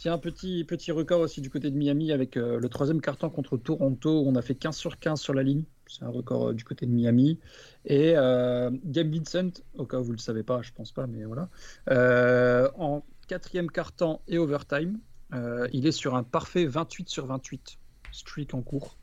Tiens, 0.00 0.16
petit, 0.16 0.64
petit 0.64 0.92
record 0.92 1.20
aussi 1.20 1.42
du 1.42 1.50
côté 1.50 1.70
de 1.70 1.76
Miami 1.76 2.10
avec 2.10 2.38
euh, 2.38 2.58
le 2.58 2.68
troisième 2.70 3.02
carton 3.02 3.28
contre 3.28 3.58
Toronto. 3.58 4.24
On 4.26 4.34
a 4.34 4.40
fait 4.40 4.54
15 4.54 4.74
sur 4.74 4.98
15 4.98 5.20
sur 5.20 5.34
la 5.34 5.42
ligne. 5.42 5.64
C'est 5.86 6.04
un 6.04 6.08
record 6.08 6.48
euh, 6.48 6.54
du 6.54 6.64
côté 6.64 6.86
de 6.86 6.90
Miami. 6.90 7.38
Et 7.84 8.14
euh, 8.16 8.70
Gabe 8.86 9.12
Vincent, 9.14 9.50
au 9.74 9.84
cas 9.84 9.98
où 9.98 10.04
vous 10.04 10.12
ne 10.12 10.16
le 10.16 10.20
savez 10.22 10.42
pas, 10.42 10.62
je 10.62 10.72
pense 10.72 10.90
pas, 10.90 11.06
mais 11.06 11.24
voilà. 11.24 11.50
Euh, 11.90 12.70
en 12.78 13.04
quatrième 13.28 13.70
carton 13.70 14.20
et 14.26 14.38
overtime, 14.38 15.00
euh, 15.34 15.68
il 15.74 15.86
est 15.86 15.92
sur 15.92 16.14
un 16.14 16.22
parfait 16.22 16.64
28 16.64 17.10
sur 17.10 17.26
28 17.26 17.76
streak 18.10 18.54
en 18.54 18.62
cours. 18.62 18.96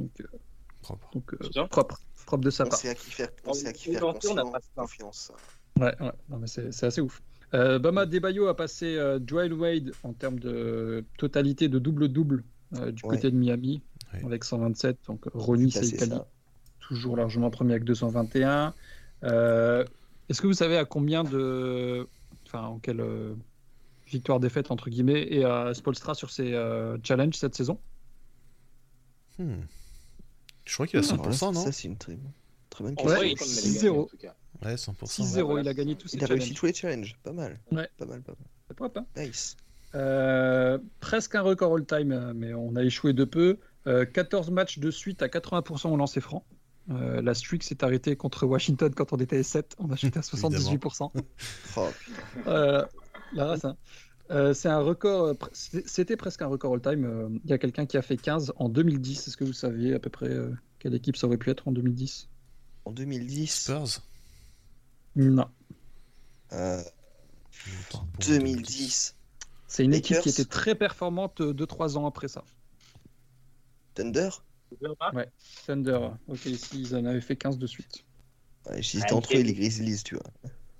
Donc, 0.00 0.10
euh, 0.22 0.24
Propre. 0.80 1.10
donc, 1.12 1.34
euh, 1.34 1.66
propre, 1.68 2.00
propre 2.24 2.44
de 2.44 2.48
sa 2.50 2.64
On 2.64 2.70
part. 2.70 2.78
sait 2.78 2.88
à 2.88 2.94
qui 2.94 3.10
faire, 3.10 3.28
on 3.44 3.50
On- 3.50 3.52
sait 3.52 3.66
à 3.68 3.72
qui 3.74 3.90
on- 3.90 3.92
faire 3.92 4.04
on 4.06 4.08
a 4.08 4.14
confiance. 4.14 4.50
pas 4.50 4.60
confiance. 4.82 5.32
Ouais, 5.78 5.94
ouais. 6.00 6.12
Non, 6.30 6.38
mais 6.38 6.46
c'est 6.46 6.72
c'est 6.72 6.86
assez 6.86 7.02
ouf. 7.02 7.20
Euh, 7.54 7.78
Bama 7.78 8.06
Debayo 8.06 8.48
a 8.48 8.56
passé 8.56 8.96
euh, 8.96 9.18
Joel 9.24 9.52
Wade 9.54 9.92
en 10.02 10.12
termes 10.12 10.38
de 10.38 11.04
totalité 11.16 11.68
de 11.68 11.78
double-double 11.78 12.44
euh, 12.76 12.90
du 12.90 13.02
côté 13.02 13.30
de 13.30 13.36
Miami 13.36 13.80
avec 14.24 14.44
127. 14.44 14.98
Donc 15.06 15.24
Ronnie 15.32 15.70
Seikali, 15.70 16.18
toujours 16.80 17.16
largement 17.16 17.50
premier 17.50 17.72
avec 17.72 17.84
221. 17.84 18.74
Euh, 19.24 19.84
est-ce 20.28 20.42
que 20.42 20.46
vous 20.46 20.52
savez 20.52 20.76
à 20.76 20.84
combien 20.84 21.24
de. 21.24 22.06
Enfin, 22.46 22.64
en 22.64 22.78
quelle 22.78 23.00
euh, 23.00 23.34
victoire-défaite, 24.06 24.70
entre 24.70 24.90
guillemets, 24.90 25.26
et 25.30 25.44
à 25.44 25.72
Spolstra 25.74 26.14
sur 26.14 26.30
ses 26.30 26.52
challenges 27.02 27.34
cette 27.34 27.54
saison? 27.54 27.78
Hmm. 29.38 29.60
Je 30.64 30.74
crois 30.74 30.86
qu'il 30.86 30.98
a 30.98 31.02
ah, 31.02 31.16
100%, 31.16 31.54
non? 31.54 31.64
Ça, 31.64 31.72
c'est 31.72 31.88
une 31.88 31.96
très, 31.96 32.18
très 32.68 32.84
bonne 32.84 32.94
question. 32.94 33.18
Ouais, 33.18 33.32
6-0. 33.34 34.08
Ouais, 34.64 34.74
100%. 34.74 34.94
6-0, 35.04 35.42
voilà. 35.42 35.62
il 35.62 35.68
a 35.68 35.74
gagné 35.74 35.94
tous 35.96 36.08
ses 36.08 36.16
Il 36.16 36.24
a 36.24 36.26
réussi 36.26 36.54
tous 36.54 36.66
les 36.66 36.74
challenges. 36.74 37.16
Pas 37.22 37.32
mal. 37.32 37.58
Ouais. 37.72 37.88
Pas 37.96 38.06
mal, 38.06 38.22
pas 38.22 38.32
C'est 38.68 38.74
propre, 38.76 38.98
hein 39.00 39.06
mal. 39.16 39.26
Nice. 39.28 39.56
Euh, 39.94 40.78
presque 41.00 41.34
un 41.34 41.42
record 41.42 41.74
all-time, 41.76 42.12
euh, 42.12 42.32
mais 42.34 42.52
on 42.54 42.76
a 42.76 42.82
échoué 42.82 43.12
de 43.12 43.24
peu. 43.24 43.58
Euh, 43.86 44.04
14 44.04 44.50
matchs 44.50 44.78
de 44.78 44.90
suite 44.90 45.22
à 45.22 45.28
80% 45.28 45.90
au 45.90 45.96
lancer 45.96 46.20
franc. 46.20 46.44
Euh, 46.90 47.20
la 47.22 47.34
streak 47.34 47.62
s'est 47.62 47.84
arrêtée 47.84 48.16
contre 48.16 48.46
Washington 48.46 48.92
quand 48.94 49.12
on 49.12 49.16
était 49.18 49.38
à 49.38 49.42
7. 49.42 49.76
On 49.78 49.90
a 49.90 49.96
chuté 49.96 50.18
à 50.18 50.22
78%. 50.22 51.10
Oh, 51.14 51.20
putain. 51.66 52.50
Euh, 52.50 52.84
la 53.34 53.44
race, 53.46 53.64
hein. 53.64 53.76
Euh, 54.30 54.52
c'est 54.52 54.68
un 54.68 54.80
record. 54.80 55.24
euh, 55.26 55.34
c'était- 55.52 56.16
presque 56.16 56.42
un 56.42 56.46
record 56.48 56.74
all-time. 56.74 57.04
Euh, 57.04 57.28
Il 57.44 57.50
y 57.50 57.52
a 57.54 57.58
quelqu'un 57.58 57.86
qui 57.86 57.96
a 57.96 58.02
fait 58.02 58.16
15 58.18 58.52
en 58.56 58.68
2010. 58.68 59.28
Est-ce 59.28 59.36
que 59.38 59.44
vous 59.44 59.52
saviez 59.54 59.94
à 59.94 59.98
peu 59.98 60.10
près 60.10 60.28
euh, 60.28 60.50
quelle 60.78 60.94
équipe 60.94 61.16
ça 61.16 61.26
aurait 61.26 61.38
pu 61.38 61.48
être 61.50 61.66
en 61.68 61.72
2010 61.72 62.28
En 62.84 62.92
2010, 62.92 63.46
Spurs 63.64 64.02
Non. 65.16 65.48
euh, 66.52 66.82
Bon, 67.92 68.00
2010, 68.26 69.16
C'est 69.66 69.84
une 69.84 69.94
équipe 69.94 70.20
qui 70.20 70.28
était 70.28 70.44
très 70.44 70.74
performante 70.74 71.40
2-3 71.40 71.96
ans 71.96 72.06
après 72.06 72.28
ça. 72.28 72.44
Thunder? 73.94 74.30
Thunder. 75.66 76.10
Ok, 76.28 76.46
ici, 76.46 76.80
ils 76.80 76.94
en 76.96 77.04
avaient 77.04 77.20
fait 77.20 77.36
15 77.36 77.58
de 77.58 77.66
suite. 77.66 78.04
Ouais, 78.66 78.82
J'hésitais 78.82 79.12
Ah, 79.12 79.16
entre 79.16 79.34
eux 79.36 79.40
et 79.40 79.42
les 79.42 79.54
Grizzlies, 79.54 80.02
tu 80.04 80.14
vois. 80.14 80.24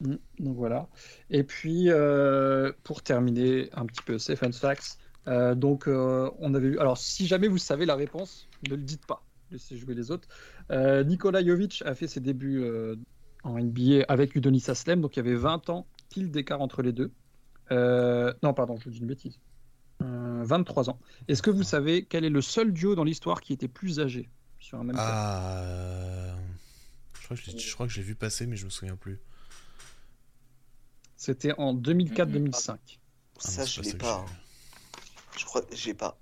Mm, 0.01 0.17
Donc 0.39 0.57
voilà. 0.57 0.89
Et 1.31 1.43
puis, 1.43 1.91
euh, 1.91 2.73
pour 2.85 3.03
terminer 3.03 3.69
un 3.73 3.87
petit 3.87 4.03
peu 4.03 4.19
ces 4.19 4.37
fun 4.37 4.53
facts, 4.53 4.99
euh, 5.27 5.55
donc 5.55 5.89
euh, 5.89 6.31
on 6.39 6.55
avait 6.55 6.71
vu. 6.71 6.79
Alors, 6.79 6.97
si 6.99 7.27
jamais 7.27 7.49
vous 7.49 7.59
savez 7.59 7.87
la 7.87 7.97
réponse, 7.97 8.49
ne 8.63 8.71
le 8.77 8.83
dites 8.83 9.05
pas. 9.07 9.27
Laissez 9.51 9.77
jouer 9.77 9.95
les 9.95 10.11
autres. 10.11 10.29
Euh, 10.71 11.03
Nikola 11.05 11.45
Jovic 11.45 11.83
a 11.87 11.95
fait 11.95 12.07
ses 12.07 12.21
débuts 12.21 12.63
euh, 12.63 12.97
en 13.45 13.59
NBA 13.59 14.05
avec 14.09 14.35
Udonis 14.35 14.65
Aslem, 14.69 15.01
donc 15.01 15.17
il 15.17 15.19
y 15.19 15.21
avait 15.21 15.35
20 15.37 15.71
ans, 15.71 15.87
pile 16.11 16.31
d'écart 16.31 16.61
entre 16.61 16.83
les 16.83 16.93
deux. 16.93 17.13
Euh, 17.71 18.33
non, 18.43 18.55
pardon, 18.55 18.79
je 18.79 18.89
dis 18.91 18.99
une 18.99 19.07
bêtise. 19.07 19.39
Euh, 20.03 20.43
23 20.45 20.91
ans. 20.91 20.99
Est-ce 21.29 21.43
que 21.43 21.51
vous 21.51 21.63
savez 21.65 22.05
quel 22.05 22.25
est 22.25 22.31
le 22.31 22.41
seul 22.41 22.73
duo 22.73 22.95
dans 22.95 23.05
l'histoire 23.05 23.41
qui 23.41 23.53
était 23.53 23.69
plus 23.69 24.01
âgé 24.01 24.29
sur 24.61 24.79
un 24.79 24.85
même 24.85 24.97
terrain 24.97 25.09
Ah. 25.11 25.63
euh, 25.63 26.35
Je 27.21 27.25
crois 27.25 27.37
que 27.37 27.43
je 27.43 27.51
l'ai- 27.51 27.59
je 27.59 27.75
crois 27.75 27.87
que 27.87 27.93
j'ai 27.93 28.03
vu 28.03 28.15
passer, 28.15 28.47
mais 28.47 28.57
je 28.57 28.65
me 28.65 28.71
souviens 28.71 28.97
plus. 28.97 29.21
C'était 31.17 31.53
en 31.59 31.75
2004-2005. 31.75 32.79
Ah 32.79 33.41
Ça, 33.41 33.65
je 33.65 33.81
l'ai 33.83 33.95
pas. 33.95 34.25
Je 35.37 35.45
crois 35.45 35.63
que 35.63 35.75
j'ai 35.77 35.95
pas. 35.95 36.19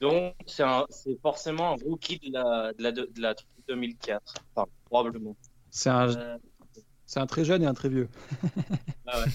Donc, 0.00 0.34
c'est 0.46 0.62
un- 0.62 0.86
c'est 0.90 1.20
forcément 1.20 1.72
un 1.72 1.76
rookie 1.84 2.18
de 2.20 2.32
la, 2.32 2.72
de 2.72 2.82
la, 2.82 2.92
de 2.92 3.10
la 3.20 3.34
2004. 3.68 4.34
Enfin, 4.54 4.68
probablement. 4.84 5.36
C'est 5.70 5.90
un, 5.90 6.08
Euh, 6.08 6.38
c'est 7.06 7.20
un 7.20 7.26
très 7.26 7.44
jeune 7.44 7.62
et 7.62 7.66
un 7.66 7.74
très 7.74 7.88
vieux. 7.88 8.08
ah 9.06 9.20
ouais. 9.20 9.26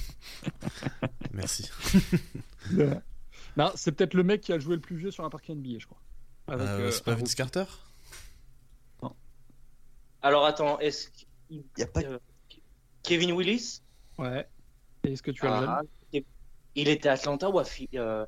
Merci. 1.34 1.69
non, 3.57 3.72
c'est 3.76 3.91
peut-être 3.91 4.14
le 4.14 4.23
mec 4.23 4.41
qui 4.41 4.53
a 4.53 4.60
joué 4.60 4.76
le 4.76 4.81
plus 4.81 4.95
vieux 4.97 5.11
sur 5.11 5.23
un 5.26 5.30
parquet 5.30 5.53
NBA, 5.55 5.80
je 5.80 5.85
crois. 5.88 6.01
Avec, 6.47 6.68
Euh, 6.68 6.80
euh, 6.88 6.91
c'est 6.91 7.03
pas 7.03 7.15
Vince. 7.15 7.35
Carter? 7.35 7.65
Alors, 10.22 10.45
attends, 10.45 10.80
est-ce 10.80 11.10
qu'il- 11.10 11.27
Y 11.77 11.81
a 11.84 11.88
pas. 11.88 11.99
Kevin 13.03 13.34
Willis? 13.34 13.81
Ouais. 14.18 14.47
Et 15.03 15.11
est-ce 15.14 15.22
que 15.22 15.31
tu 15.31 15.45
as 15.45 15.60
le 15.61 15.68
Ah, 15.68 15.81
jeune? 16.14 16.23
Il 16.76 16.88
était 16.88 17.10
à 17.10 17.14
Atlanta 17.14 17.49
ou 17.49 17.60
à 17.60 17.65
euh, 17.95 18.26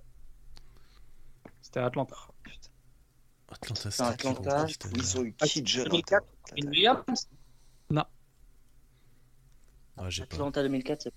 C'était 1.61 1.79
à 1.79 1.85
Atlanta. 1.85 2.15
Atlanta, 3.47 3.89
c'était 3.91 4.03
Atlanta. 4.03 4.67
c'était 4.67 4.89
Ils 4.89 5.17
ont 5.17 5.23
eu 5.23 5.33
qui 5.33 5.61
de 5.61 5.67
jeune 5.67 5.85
2004, 5.85 6.23
encore 6.23 6.29
Kevin 6.55 6.69
Williams? 6.69 7.29
Ah, 9.97 10.09
j'ai 10.09 10.25
pas. 10.25 10.35
Atlanta 10.35 10.61
2004, 10.63 11.09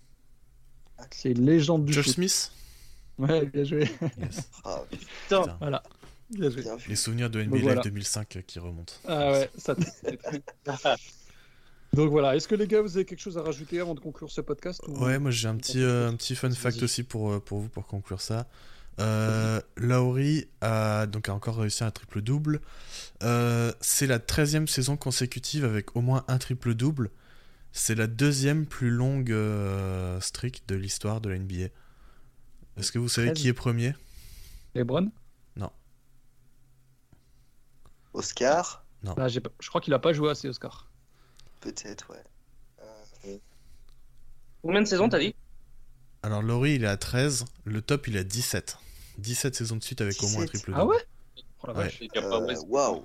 c'est 1.11 1.35
légende 1.35 1.85
du 1.85 1.93
Josh 1.93 2.07
foot. 2.07 2.15
Smith 2.15 2.53
Ouais, 3.19 3.45
bien 3.47 3.65
joué. 3.65 3.89
Yes. 4.19 4.49
Ah, 4.65 4.83
Putain. 4.91 5.43
Putain. 5.43 5.57
voilà. 5.61 5.83
Bien 6.31 6.51
joué. 6.51 6.63
Les 6.89 6.97
souvenirs 6.97 7.31
de 7.31 7.39
NBA 7.41 7.47
Donc 7.47 7.55
Live 7.57 7.65
voilà. 7.65 7.83
2005 7.83 8.45
qui 8.47 8.59
remontent. 8.59 8.93
Ah 9.07 9.33
ouais, 9.33 9.51
ça. 9.57 9.75
Donc 11.95 12.11
voilà, 12.11 12.37
est-ce 12.37 12.47
que 12.47 12.55
les 12.55 12.67
gars, 12.67 12.83
vous 12.83 12.97
avez 12.97 13.07
quelque 13.07 13.21
chose 13.21 13.39
à 13.39 13.43
rajouter 13.43 13.81
avant 13.81 13.95
de 13.95 14.01
conclure 14.01 14.31
ce 14.31 14.41
podcast 14.43 14.81
ou- 14.87 15.05
Ouais, 15.05 15.19
moi 15.19 15.31
j'ai 15.31 15.49
un 15.49 15.57
petit, 15.57 15.83
euh, 15.83 16.09
un 16.09 16.15
petit 16.17 16.37
fun 16.37 16.51
fact 16.51 16.77
Vas-y. 16.77 16.85
aussi 16.85 17.03
pour, 17.03 17.33
euh, 17.33 17.41
pour 17.41 17.61
vous 17.61 17.69
pour 17.69 17.87
conclure 17.87 18.21
ça. 18.21 18.47
Euh, 19.01 19.61
Lauri 19.77 20.49
a 20.61 21.07
donc 21.07 21.29
a 21.29 21.35
encore 21.35 21.57
réussi 21.57 21.85
un 21.85 21.91
triple 21.91 22.21
double. 22.21 22.61
c'est 23.21 24.07
la 24.07 24.19
13e 24.19 24.67
saison 24.67 24.97
consécutive 24.97 25.65
avec 25.65 25.97
au 25.97 26.03
moins 26.03 26.25
un 26.29 26.39
triple 26.39 26.75
double. 26.75 27.11
C'est 27.73 27.95
la 27.95 28.07
deuxième 28.07 28.66
plus 28.66 28.90
longue 28.90 29.31
euh, 29.31 30.20
streak 30.20 30.65
de 30.69 30.74
l'histoire 30.74 31.20
de 31.20 31.28
la 31.31 31.39
NBA. 31.39 31.69
Est-ce 32.77 32.90
que 32.93 32.99
vous 32.99 33.09
savez 33.09 33.28
13? 33.28 33.39
qui 33.43 33.49
est 33.49 33.53
premier? 33.53 33.95
LeBron? 34.74 35.11
Oscar, 38.15 38.85
Ah, 39.16 39.28
j'ai 39.28 39.40
pas- 39.40 39.51
Je 39.61 39.69
crois 39.69 39.81
qu'il 39.81 39.95
a 39.95 39.99
pas 39.99 40.12
joué 40.12 40.31
assez, 40.31 40.49
Oscar. 40.49 40.89
peut-être, 41.61 42.11
ouais. 42.11 42.24
Euh, 42.82 43.36
Combien 44.62 44.81
de 44.82 44.86
saisons 44.86 45.09
t'as 45.09 45.20
dit? 45.20 45.35
Alors 46.23 46.43
Laurie 46.43 46.74
il 46.74 46.85
est 46.85 46.89
à 46.89 46.97
13, 46.97 47.45
le 47.65 47.81
top 47.81 48.09
il 48.09 48.16
est 48.16 48.20
à 48.20 48.24
17. 48.24 48.77
17 49.19 49.55
saisons 49.55 49.77
de 49.77 49.85
suite 49.85 50.01
avec 50.01 50.20
au 50.23 50.28
moins 50.28 50.43
un 50.43 50.47
17. 50.47 50.62
triple 50.62 50.73
Ah 50.74 50.81
double. 50.81 50.95
ouais? 50.95 51.05
Oh 51.62 51.66
la 51.69 51.73
Ouais. 51.74 51.85
vache. 51.85 51.99
Il 52.01 52.11
y 52.12 52.19
a 52.19 52.23
pas 52.23 52.40
euh, 52.40 52.47
West- 52.47 52.65
Waouh. 52.69 52.97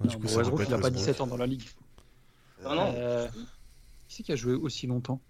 Du 0.00 0.08
Non, 0.08 0.12
coup, 0.14 0.18
bon, 0.20 0.28
ça 0.28 0.36
Westbrook, 0.38 0.58
répète 0.60 0.68
il 0.70 0.74
a 0.74 0.78
pas 0.78 0.82
Westbrook. 0.84 1.06
17 1.06 1.20
ans 1.22 1.26
dans 1.26 1.36
la 1.38 1.46
ligue. 1.46 1.68
Non, 2.62 2.74
non. 2.74 2.94
Euh, 2.96 3.28
Qui 4.08 4.16
c'est 4.16 4.22
qui 4.22 4.32
a 4.32 4.36
joué 4.36 4.54
aussi 4.54 4.86
longtemps? 4.86 5.20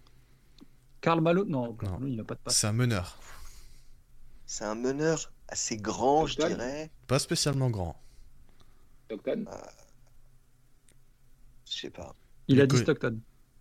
Karl 1.01 1.21
Malo 1.21 1.45
Non, 1.45 1.73
Karl 1.75 1.93
Non. 1.93 1.99
Malone, 1.99 2.13
il 2.13 2.17
n'a 2.17 2.25
pas 2.25 2.35
de 2.35 2.41
passe. 2.41 2.57
C'est 2.57 2.67
un 2.67 2.73
meneur. 2.73 3.19
C'est 4.47 4.65
un 4.65 4.75
meneur 4.75 5.33
assez 5.49 5.77
grand, 5.77 6.27
je 6.27 6.37
dirais. 6.37 6.91
Pas 7.07 7.19
spécialement 7.19 7.71
grand. 7.71 8.01
Stockton 9.07 9.45
Je 11.67 11.73
sais 11.73 11.91
pas. 11.91 12.15
Il 12.49 12.61
a 12.61 12.67
dit 12.67 12.77
Stockton. 12.79 13.19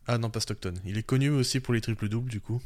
Ah 0.08 0.18
non, 0.18 0.30
pas 0.30 0.40
Stockton. 0.40 0.74
Il 0.86 0.98
est 0.98 1.04
connu 1.04 1.30
aussi 1.30 1.60
pour 1.60 1.74
les 1.74 1.82
triples 1.82 2.10
doubles 2.10 2.30
du 2.30 2.42
coup. 2.42 2.62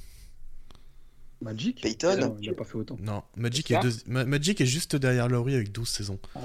Magic? 1.41 1.81
Peyton? 1.81 2.17
Non, 2.17 2.37
Il 2.41 2.49
a 2.49 2.53
pas 2.53 2.63
fait 2.63 2.75
autant. 2.77 2.97
Non, 3.01 3.21
Magic 3.35 3.69
est, 3.69 3.75
Oscar 3.77 3.83
deux- 3.91 4.11
Ma- 4.11 4.25
Magic 4.25 4.61
est 4.61 4.65
juste 4.65 4.95
derrière 4.95 5.27
Laurie 5.27 5.53
avec 5.55 5.71
12 5.71 5.87
saisons. 5.89 6.19
Il 6.35 6.41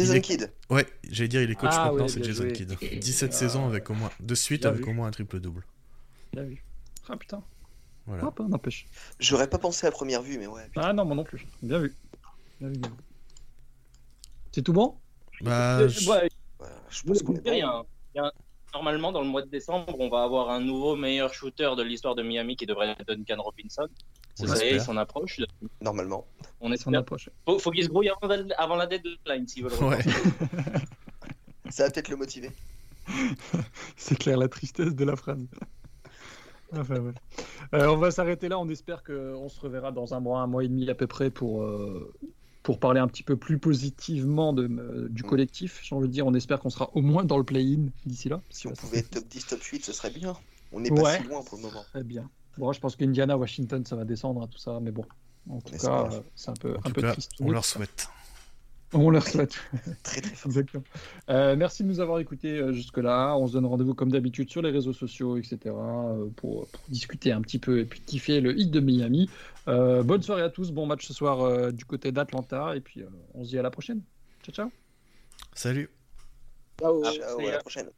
est- 0.00 0.20
Kidd. 0.20 0.50
Ouais, 0.70 0.86
j'allais 1.10 1.28
dire, 1.28 1.42
il 1.42 1.50
est 1.50 1.54
coach 1.54 1.70
Ah 1.72 1.86
maintenant, 1.86 2.02
ouais, 2.04 2.08
c'est 2.08 2.24
Jason 2.24 2.42
joué. 2.44 2.52
Kidd. 2.52 2.76
17 3.00 3.30
Ah, 3.32 3.36
saisons 3.36 3.66
avec 3.68 3.88
au 3.90 3.94
moins, 3.94 4.10
de 4.20 4.34
suite 4.34 4.62
bien 4.62 4.70
avec 4.70 4.84
vu. 4.84 4.90
au 4.90 4.94
moins 4.94 5.08
un 5.08 5.10
triple 5.10 5.38
double. 5.40 5.64
Bien 6.32 6.44
vu. 6.44 6.62
Ah 7.08 7.16
putain. 7.16 7.42
Voilà. 8.06 8.24
Hop, 8.26 8.40
n'empêche. 8.40 8.86
J'aurais 9.20 9.48
pas 9.48 9.58
pensé 9.58 9.86
à 9.86 9.90
première 9.92 10.22
vue, 10.22 10.38
mais 10.38 10.46
ouais. 10.46 10.68
Ah 10.76 10.92
non, 10.92 11.04
moi 11.04 11.14
non 11.14 11.24
plus. 11.24 11.46
Bien 11.62 11.78
vu. 11.78 11.94
Bien 12.60 12.68
vu, 12.70 12.78
bien 12.78 12.88
vu. 12.90 12.96
C'est 14.52 14.62
tout 14.62 14.72
bon? 14.72 14.96
Bah, 15.40 15.78
Euh, 15.80 15.88
je- 15.88 16.08
ouais, 16.10 16.28
Voilà, 16.58 16.74
je 16.90 17.02
pense 17.02 17.22
qu'on 17.22 17.34
est 17.36 17.40
bon. 17.42 17.50
un- 17.50 17.84
il 18.14 18.16
y 18.16 18.20
a 18.20 18.24
un- 18.26 18.32
Normalement, 18.74 19.12
dans 19.12 19.20
le 19.22 19.28
mois 19.28 19.42
de 19.42 19.48
décembre, 19.48 19.94
on 19.98 20.08
va 20.08 20.22
avoir 20.22 20.50
un 20.50 20.60
nouveau 20.60 20.96
meilleur 20.96 21.32
shooter 21.34 21.70
de 21.76 21.82
l'histoire 21.82 22.14
de 22.14 22.22
Miami 22.22 22.56
qui 22.56 22.66
devrait 22.66 22.88
être 22.90 23.04
Duncan 23.04 23.42
Robinson. 23.42 23.86
On 24.40 24.46
Ça 24.46 24.64
y 24.64 24.68
est, 24.68 24.74
il 24.76 24.80
s'en 24.80 24.96
approche. 24.96 25.40
Normalement. 25.82 26.26
On 26.60 26.68
On 26.70 26.72
espère. 26.72 27.00
approche. 27.00 27.28
Faut, 27.44 27.58
faut 27.58 27.70
qu'il 27.70 27.84
se 27.84 27.88
grouille 27.90 28.08
avant, 28.08 28.34
la- 28.34 28.54
avant 28.56 28.76
la 28.76 28.86
deadline 28.86 29.46
s'ils 29.46 29.64
veulent. 29.64 29.84
ouais. 29.90 29.98
Ça 31.70 31.84
va 31.84 31.90
peut-être 31.90 32.08
le 32.08 32.16
motiver. 32.16 32.50
C'est 33.96 34.16
clair, 34.18 34.36
la 34.38 34.48
tristesse 34.48 34.94
de 34.94 35.04
la 35.04 35.16
phrase. 35.16 35.46
Enfin, 36.74 37.00
ouais. 37.00 37.12
Euh, 37.74 37.88
on 37.88 37.96
va 37.98 38.10
s'arrêter 38.10 38.48
là. 38.48 38.58
On 38.58 38.66
espère 38.70 39.02
qu'on 39.04 39.46
se 39.50 39.60
reverra 39.60 39.92
dans 39.92 40.14
un 40.14 40.20
mois, 40.20 40.40
un 40.40 40.46
mois 40.46 40.64
et 40.64 40.68
demi 40.68 40.88
à 40.88 40.94
peu 40.94 41.06
près 41.06 41.28
pour, 41.28 41.62
euh, 41.64 42.10
pour 42.62 42.78
parler 42.78 43.00
un 43.00 43.08
petit 43.08 43.22
peu 43.22 43.36
plus 43.36 43.58
positivement 43.58 44.52
de, 44.52 44.68
euh, 44.68 45.08
du 45.10 45.22
collectif. 45.24 45.80
J'ai 45.82 45.94
envie 45.94 46.08
de 46.08 46.12
dire, 46.12 46.26
on 46.26 46.34
espère 46.34 46.60
qu'on 46.60 46.70
sera 46.70 46.90
au 46.94 47.00
moins 47.02 47.24
dans 47.24 47.38
le 47.38 47.44
play-in 47.44 47.86
d'ici 48.06 48.28
là. 48.28 48.40
Si 48.50 48.66
on 48.68 48.72
pouvait 48.72 48.98
être 48.98 49.10
top 49.10 49.24
10, 49.28 49.46
top 49.46 49.62
8, 49.62 49.84
ce 49.84 49.92
serait 49.92 50.10
bien. 50.10 50.34
On 50.72 50.80
n'est 50.80 50.90
pas 50.90 51.02
Ouais. 51.02 51.18
si 51.20 51.26
loin 51.28 51.42
pour 51.42 51.58
le 51.58 51.62
moment. 51.64 51.82
Très 51.90 52.04
bien. 52.04 52.30
Bon, 52.58 52.72
je 52.72 52.80
pense 52.80 52.96
qu'Indiana, 52.96 53.36
Washington, 53.36 53.84
ça 53.84 53.96
va 53.96 54.04
descendre, 54.04 54.42
hein, 54.42 54.48
tout 54.50 54.58
ça. 54.58 54.78
Mais 54.80 54.90
bon, 54.92 55.04
en 55.50 55.60
tout 55.60 55.74
espère. 55.74 55.90
cas, 56.08 56.14
euh, 56.14 56.20
c'est 56.36 56.50
un 56.50 56.54
peu, 56.54 56.76
un 56.76 56.80
tout 56.82 56.92
peu 56.92 57.00
cas, 57.02 57.12
triste. 57.12 57.32
on 57.40 57.50
leur 57.50 57.64
souhaite. 57.64 58.08
On 58.94 59.10
leur 59.10 59.26
souhaite. 59.26 59.54
Très 60.02 60.20
très 60.20 60.34
fort. 60.34 60.50
Exactement. 60.50 60.84
Euh, 61.30 61.56
merci 61.56 61.82
de 61.82 61.88
nous 61.88 62.00
avoir 62.00 62.18
écoutés 62.18 62.58
euh, 62.58 62.72
jusque-là. 62.72 63.34
On 63.36 63.46
se 63.46 63.54
donne 63.54 63.66
rendez-vous 63.66 63.94
comme 63.94 64.10
d'habitude 64.10 64.50
sur 64.50 64.62
les 64.62 64.70
réseaux 64.70 64.92
sociaux, 64.92 65.36
etc. 65.36 65.58
euh, 65.66 66.26
pour, 66.36 66.66
pour 66.68 66.82
discuter 66.88 67.32
un 67.32 67.40
petit 67.40 67.58
peu 67.58 67.78
et 67.78 67.84
puis 67.84 68.00
kiffer 68.00 68.40
le 68.40 68.58
hit 68.58 68.70
de 68.70 68.80
Miami. 68.80 69.30
Euh, 69.68 70.02
bonne 70.02 70.22
soirée 70.22 70.42
à 70.42 70.50
tous. 70.50 70.72
Bon 70.72 70.86
match 70.86 71.06
ce 71.06 71.14
soir 71.14 71.40
euh, 71.42 71.70
du 71.70 71.84
côté 71.84 72.12
d'Atlanta. 72.12 72.76
Et 72.76 72.80
puis 72.80 73.02
euh, 73.02 73.06
on 73.34 73.44
se 73.44 73.50
dit 73.50 73.58
à 73.58 73.62
la 73.62 73.70
prochaine. 73.70 74.02
Ciao, 74.42 74.54
ciao. 74.54 74.70
Salut. 75.54 75.90
Ciao. 76.80 77.02
Ciao, 77.02 77.38
à 77.38 77.50
la 77.50 77.58
prochaine. 77.58 77.90